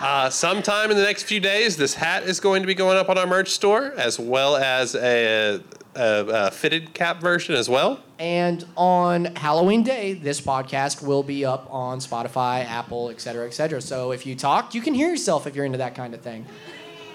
Uh, 0.00 0.28
sometime 0.28 0.90
in 0.90 0.98
the 0.98 1.02
next 1.02 1.22
few 1.22 1.40
days, 1.40 1.78
this 1.78 1.94
hat 1.94 2.24
is 2.24 2.38
going 2.38 2.60
to 2.60 2.66
be 2.66 2.74
going 2.74 2.98
up 2.98 3.08
on 3.08 3.16
our 3.16 3.26
merch 3.26 3.48
store, 3.48 3.94
as 3.96 4.18
well 4.18 4.54
as 4.54 4.94
a, 4.94 5.54
a, 5.94 6.26
a 6.26 6.50
fitted 6.50 6.92
cap 6.92 7.22
version 7.22 7.54
as 7.54 7.70
well. 7.70 8.02
And 8.18 8.66
on 8.76 9.26
Halloween 9.36 9.82
Day, 9.82 10.12
this 10.12 10.42
podcast 10.42 11.02
will 11.02 11.22
be 11.22 11.46
up 11.46 11.66
on 11.72 12.00
Spotify, 12.00 12.66
Apple, 12.66 13.08
et 13.08 13.20
cetera, 13.20 13.46
et 13.46 13.54
cetera. 13.54 13.80
So 13.80 14.10
if 14.10 14.26
you 14.26 14.34
talk, 14.34 14.74
you 14.74 14.82
can 14.82 14.92
hear 14.92 15.08
yourself 15.08 15.46
if 15.46 15.56
you're 15.56 15.64
into 15.64 15.78
that 15.78 15.94
kind 15.94 16.12
of 16.12 16.20
thing. 16.20 16.44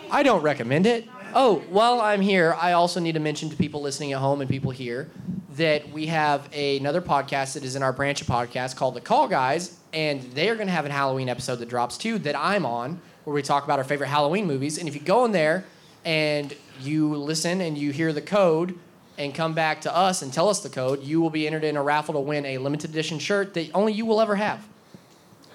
I 0.09 0.23
don't 0.23 0.41
recommend 0.41 0.87
it. 0.87 1.07
Oh, 1.35 1.61
while 1.69 2.01
I'm 2.01 2.21
here, 2.21 2.55
I 2.59 2.71
also 2.71 2.99
need 2.99 3.11
to 3.13 3.19
mention 3.19 3.51
to 3.51 3.55
people 3.55 3.81
listening 3.81 4.13
at 4.13 4.19
home 4.19 4.41
and 4.41 4.49
people 4.49 4.71
here 4.71 5.11
that 5.57 5.91
we 5.91 6.07
have 6.07 6.51
another 6.55 7.01
podcast 7.01 7.53
that 7.53 7.63
is 7.63 7.75
in 7.75 7.83
our 7.83 7.93
branch 7.93 8.21
of 8.21 8.27
podcasts 8.27 8.75
called 8.75 8.95
The 8.95 9.01
Call 9.01 9.27
Guys, 9.27 9.77
and 9.93 10.21
they 10.33 10.49
are 10.49 10.55
going 10.55 10.67
to 10.67 10.73
have 10.73 10.85
a 10.85 10.91
Halloween 10.91 11.29
episode 11.29 11.57
that 11.57 11.69
drops 11.69 11.97
too 11.97 12.19
that 12.19 12.37
I'm 12.37 12.65
on, 12.65 13.01
where 13.23 13.33
we 13.33 13.41
talk 13.41 13.63
about 13.63 13.79
our 13.79 13.85
favorite 13.85 14.07
Halloween 14.07 14.47
movies. 14.47 14.77
And 14.77 14.87
if 14.87 14.95
you 14.95 15.01
go 15.01 15.25
in 15.25 15.31
there 15.31 15.65
and 16.05 16.55
you 16.81 17.15
listen 17.15 17.61
and 17.61 17.77
you 17.77 17.91
hear 17.91 18.13
the 18.13 18.21
code 18.21 18.77
and 19.17 19.35
come 19.35 19.53
back 19.53 19.81
to 19.81 19.95
us 19.95 20.21
and 20.21 20.31
tell 20.31 20.49
us 20.49 20.61
the 20.61 20.69
code, 20.69 21.03
you 21.03 21.21
will 21.21 21.29
be 21.29 21.45
entered 21.45 21.63
in 21.63 21.75
a 21.75 21.83
raffle 21.83 22.13
to 22.13 22.19
win 22.19 22.45
a 22.45 22.57
limited 22.57 22.89
edition 22.91 23.19
shirt 23.19 23.53
that 23.53 23.69
only 23.73 23.93
you 23.93 24.05
will 24.05 24.21
ever 24.21 24.35
have. 24.35 24.65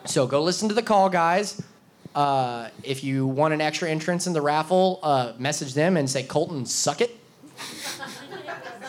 So 0.05 0.27
go 0.27 0.43
listen 0.43 0.69
to 0.69 0.75
the 0.75 0.83
call, 0.83 1.09
guys. 1.09 1.63
Uh, 2.15 2.69
if 2.83 3.03
you 3.03 3.27
want 3.27 3.55
an 3.55 3.61
extra 3.61 3.91
entrance 3.91 4.27
in 4.27 4.35
the 4.35 4.43
raffle, 4.43 5.01
uh, 5.03 5.33
message 5.39 5.75
them 5.75 5.97
and 5.97 6.09
say 6.09 6.23
Colton, 6.23 6.67
suck 6.67 7.01
it. 7.01 7.19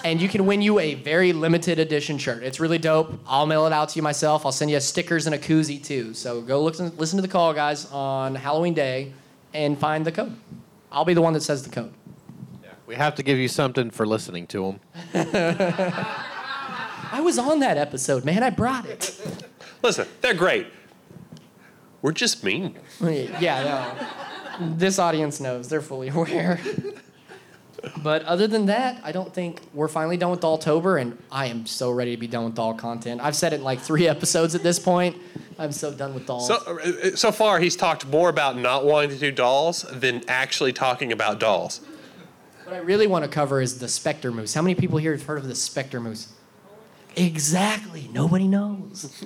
and 0.06 0.22
you 0.22 0.30
can 0.30 0.46
win 0.46 0.62
you 0.62 0.78
a 0.78 0.94
very 0.94 1.34
limited 1.34 1.80
edition 1.80 2.20
shirt. 2.20 2.44
It's 2.44 2.60
really 2.60 2.78
dope. 2.78 3.20
I'll 3.26 3.48
mail 3.48 3.66
it 3.66 3.74
out 3.74 3.90
to 3.90 3.96
you 3.96 4.04
myself. 4.04 4.46
I'll 4.46 4.52
send 4.52 4.70
you 4.70 4.80
stickers 4.80 5.26
and 5.26 5.34
a 5.34 5.40
koozie 5.40 5.84
too. 5.84 6.14
So 6.14 6.42
go 6.42 6.62
listen, 6.62 6.96
listen 6.96 7.18
to 7.18 7.24
the 7.24 7.28
call, 7.28 7.54
guys, 7.56 7.92
on 7.92 8.36
Halloween 8.36 8.76
Day 8.76 9.14
and 9.56 9.76
find 9.80 10.06
the 10.06 10.12
code. 10.12 10.38
I'll 10.92 11.06
be 11.06 11.16
the 11.16 11.24
one 11.24 11.34
that 11.34 11.42
says 11.42 11.64
the 11.64 11.72
code. 11.72 11.92
Yeah, 12.64 12.70
We 12.86 12.94
have 12.94 13.16
to 13.16 13.24
give 13.24 13.40
you 13.40 13.48
something 13.48 13.90
for 13.90 14.06
listening 14.06 14.46
to 14.48 14.78
them. 14.78 14.80
I 17.12 17.22
was 17.22 17.40
on 17.40 17.60
that 17.62 17.78
episode, 17.78 18.24
man. 18.24 18.44
I 18.44 18.52
brought 18.52 18.86
it. 18.86 19.20
Listen, 19.82 20.08
they're 20.22 20.36
great. 20.36 20.68
We're 22.04 22.12
just 22.12 22.44
mean. 22.44 22.78
Yeah, 23.02 23.98
no. 24.60 24.68
This 24.76 25.00
audience 25.00 25.40
knows. 25.40 25.68
They're 25.68 25.82
fully 25.82 26.10
aware. 26.10 26.60
But 28.02 28.24
other 28.24 28.48
than 28.48 28.68
that, 28.68 29.02
I 29.04 29.12
don't 29.12 29.34
think 29.34 29.62
we're 29.74 29.88
finally 29.88 30.18
done 30.18 30.32
with 30.32 30.42
Dolltober, 30.42 31.00
and 31.00 31.18
I 31.32 31.48
am 31.48 31.66
so 31.66 31.92
ready 31.92 32.12
to 32.12 32.20
be 32.20 32.28
done 32.28 32.46
with 32.46 32.56
doll 32.56 32.74
content. 32.74 33.22
I've 33.22 33.36
said 33.36 33.54
it 33.54 33.58
in 33.58 33.64
like 33.64 33.80
three 33.80 34.08
episodes 34.16 34.56
at 34.56 34.64
this 34.64 34.80
point. 34.80 35.18
I'm 35.58 35.72
so 35.72 35.94
done 35.94 36.14
with 36.14 36.26
dolls. 36.26 36.48
So, 36.48 36.56
uh, 36.56 37.16
so 37.16 37.32
far, 37.32 37.60
he's 37.60 37.76
talked 37.76 38.06
more 38.08 38.30
about 38.30 38.58
not 38.58 38.86
wanting 38.86 39.12
to 39.12 39.18
do 39.18 39.32
dolls 39.32 39.84
than 39.92 40.24
actually 40.28 40.74
talking 40.74 41.12
about 41.12 41.40
dolls. 41.40 41.82
What 42.66 42.76
I 42.76 42.80
really 42.80 43.08
want 43.08 43.24
to 43.24 43.30
cover 43.30 43.62
is 43.62 43.80
the 43.80 43.88
Spectre 43.88 44.32
Moose. 44.32 44.54
How 44.54 44.62
many 44.62 44.76
people 44.76 44.98
here 44.98 45.12
have 45.12 45.24
heard 45.24 45.38
of 45.38 45.48
the 45.48 45.56
Spectre 45.56 46.00
Moose? 46.00 46.34
Exactly. 47.16 48.10
Nobody 48.12 48.48
knows. 48.48 49.24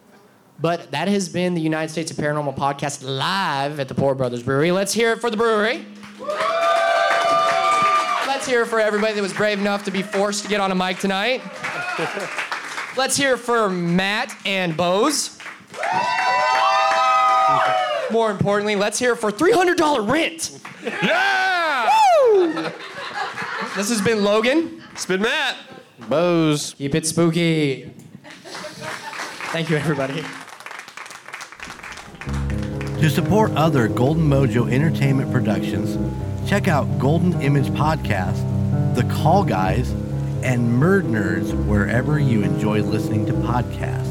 but 0.60 0.90
that 0.92 1.08
has 1.08 1.28
been 1.28 1.54
the 1.54 1.60
United 1.60 1.90
States 1.90 2.10
of 2.10 2.16
Paranormal 2.16 2.56
podcast 2.56 3.02
live 3.04 3.80
at 3.80 3.88
the 3.88 3.94
Pour 3.94 4.14
Brothers 4.14 4.42
Brewery. 4.42 4.72
Let's 4.72 4.92
hear 4.92 5.12
it 5.12 5.20
for 5.20 5.30
the 5.30 5.36
brewery. 5.36 5.84
Let's 8.46 8.54
hear 8.54 8.62
it 8.62 8.66
for 8.66 8.78
everybody 8.78 9.14
that 9.14 9.22
was 9.22 9.32
brave 9.32 9.58
enough 9.58 9.84
to 9.86 9.90
be 9.90 10.02
forced 10.02 10.44
to 10.44 10.48
get 10.48 10.60
on 10.60 10.70
a 10.70 10.74
mic 10.76 11.00
tonight. 11.00 11.42
Let's 12.96 13.16
hear 13.16 13.34
it 13.34 13.38
for 13.38 13.68
Matt 13.68 14.32
and 14.46 14.76
Bose. 14.76 15.36
More 18.12 18.30
importantly, 18.30 18.76
let's 18.76 19.00
hear 19.00 19.14
it 19.14 19.16
for 19.16 19.32
$300 19.32 20.08
rent. 20.08 20.60
Yeah! 20.84 21.90
Woo! 22.22 22.52
This 23.74 23.88
has 23.88 24.00
been 24.00 24.22
Logan. 24.22 24.80
It's 24.92 25.06
been 25.06 25.22
Matt. 25.22 25.56
Bose. 26.08 26.74
Keep 26.74 26.94
it 26.94 27.04
spooky. 27.04 27.92
Thank 29.50 29.70
you, 29.70 29.76
everybody. 29.76 30.24
To 33.00 33.10
support 33.10 33.50
other 33.56 33.88
Golden 33.88 34.22
Mojo 34.22 34.70
Entertainment 34.70 35.32
productions, 35.32 35.96
check 36.46 36.68
out 36.68 36.86
Golden 37.00 37.40
Image 37.42 37.66
Podcast, 37.70 38.44
The 38.94 39.02
Call 39.14 39.42
Guys, 39.42 39.90
and 40.44 40.80
Murd 40.80 41.02
Nerds 41.02 41.52
wherever 41.66 42.20
you 42.20 42.42
enjoy 42.42 42.82
listening 42.82 43.26
to 43.26 43.32
podcasts. 43.32 44.06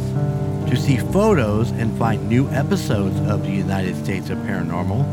To 0.70 0.76
see 0.76 0.98
photos 0.98 1.72
and 1.72 1.98
find 1.98 2.28
new 2.28 2.50
episodes 2.50 3.18
of 3.30 3.44
the 3.44 3.52
United 3.52 3.96
States 4.04 4.30
of 4.30 4.38
Paranormal, 4.40 5.06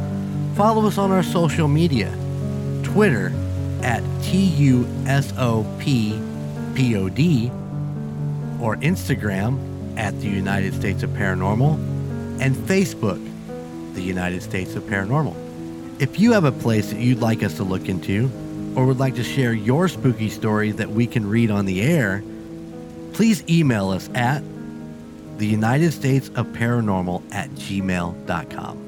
follow 0.56 0.84
us 0.86 0.98
on 0.98 1.12
our 1.12 1.22
social 1.22 1.68
media 1.68 2.12
Twitter 2.82 3.32
at 3.82 4.02
TUSOPPOD 4.22 5.30
or 8.60 8.76
Instagram 8.76 9.96
at 9.96 10.18
the 10.20 10.28
United 10.28 10.74
States 10.74 11.04
of 11.04 11.10
Paranormal 11.10 11.74
and 12.40 12.56
Facebook, 12.56 13.24
the 13.94 14.02
United 14.02 14.42
States 14.42 14.74
of 14.74 14.82
Paranormal. 14.84 15.41
If 16.02 16.18
you 16.18 16.32
have 16.32 16.42
a 16.42 16.50
place 16.50 16.90
that 16.90 16.98
you'd 16.98 17.20
like 17.20 17.44
us 17.44 17.58
to 17.58 17.62
look 17.62 17.88
into 17.88 18.28
or 18.74 18.86
would 18.86 18.98
like 18.98 19.14
to 19.14 19.22
share 19.22 19.52
your 19.52 19.86
spooky 19.86 20.28
story 20.30 20.72
that 20.72 20.90
we 20.90 21.06
can 21.06 21.24
read 21.24 21.48
on 21.48 21.64
the 21.64 21.80
air, 21.80 22.24
please 23.12 23.44
email 23.48 23.90
us 23.90 24.10
at 24.12 24.42
the 25.38 25.46
United 25.46 25.92
States 25.92 26.28
of 26.30 26.46
Paranormal 26.48 27.22
at 27.30 27.50
gmail.com. 27.50 28.81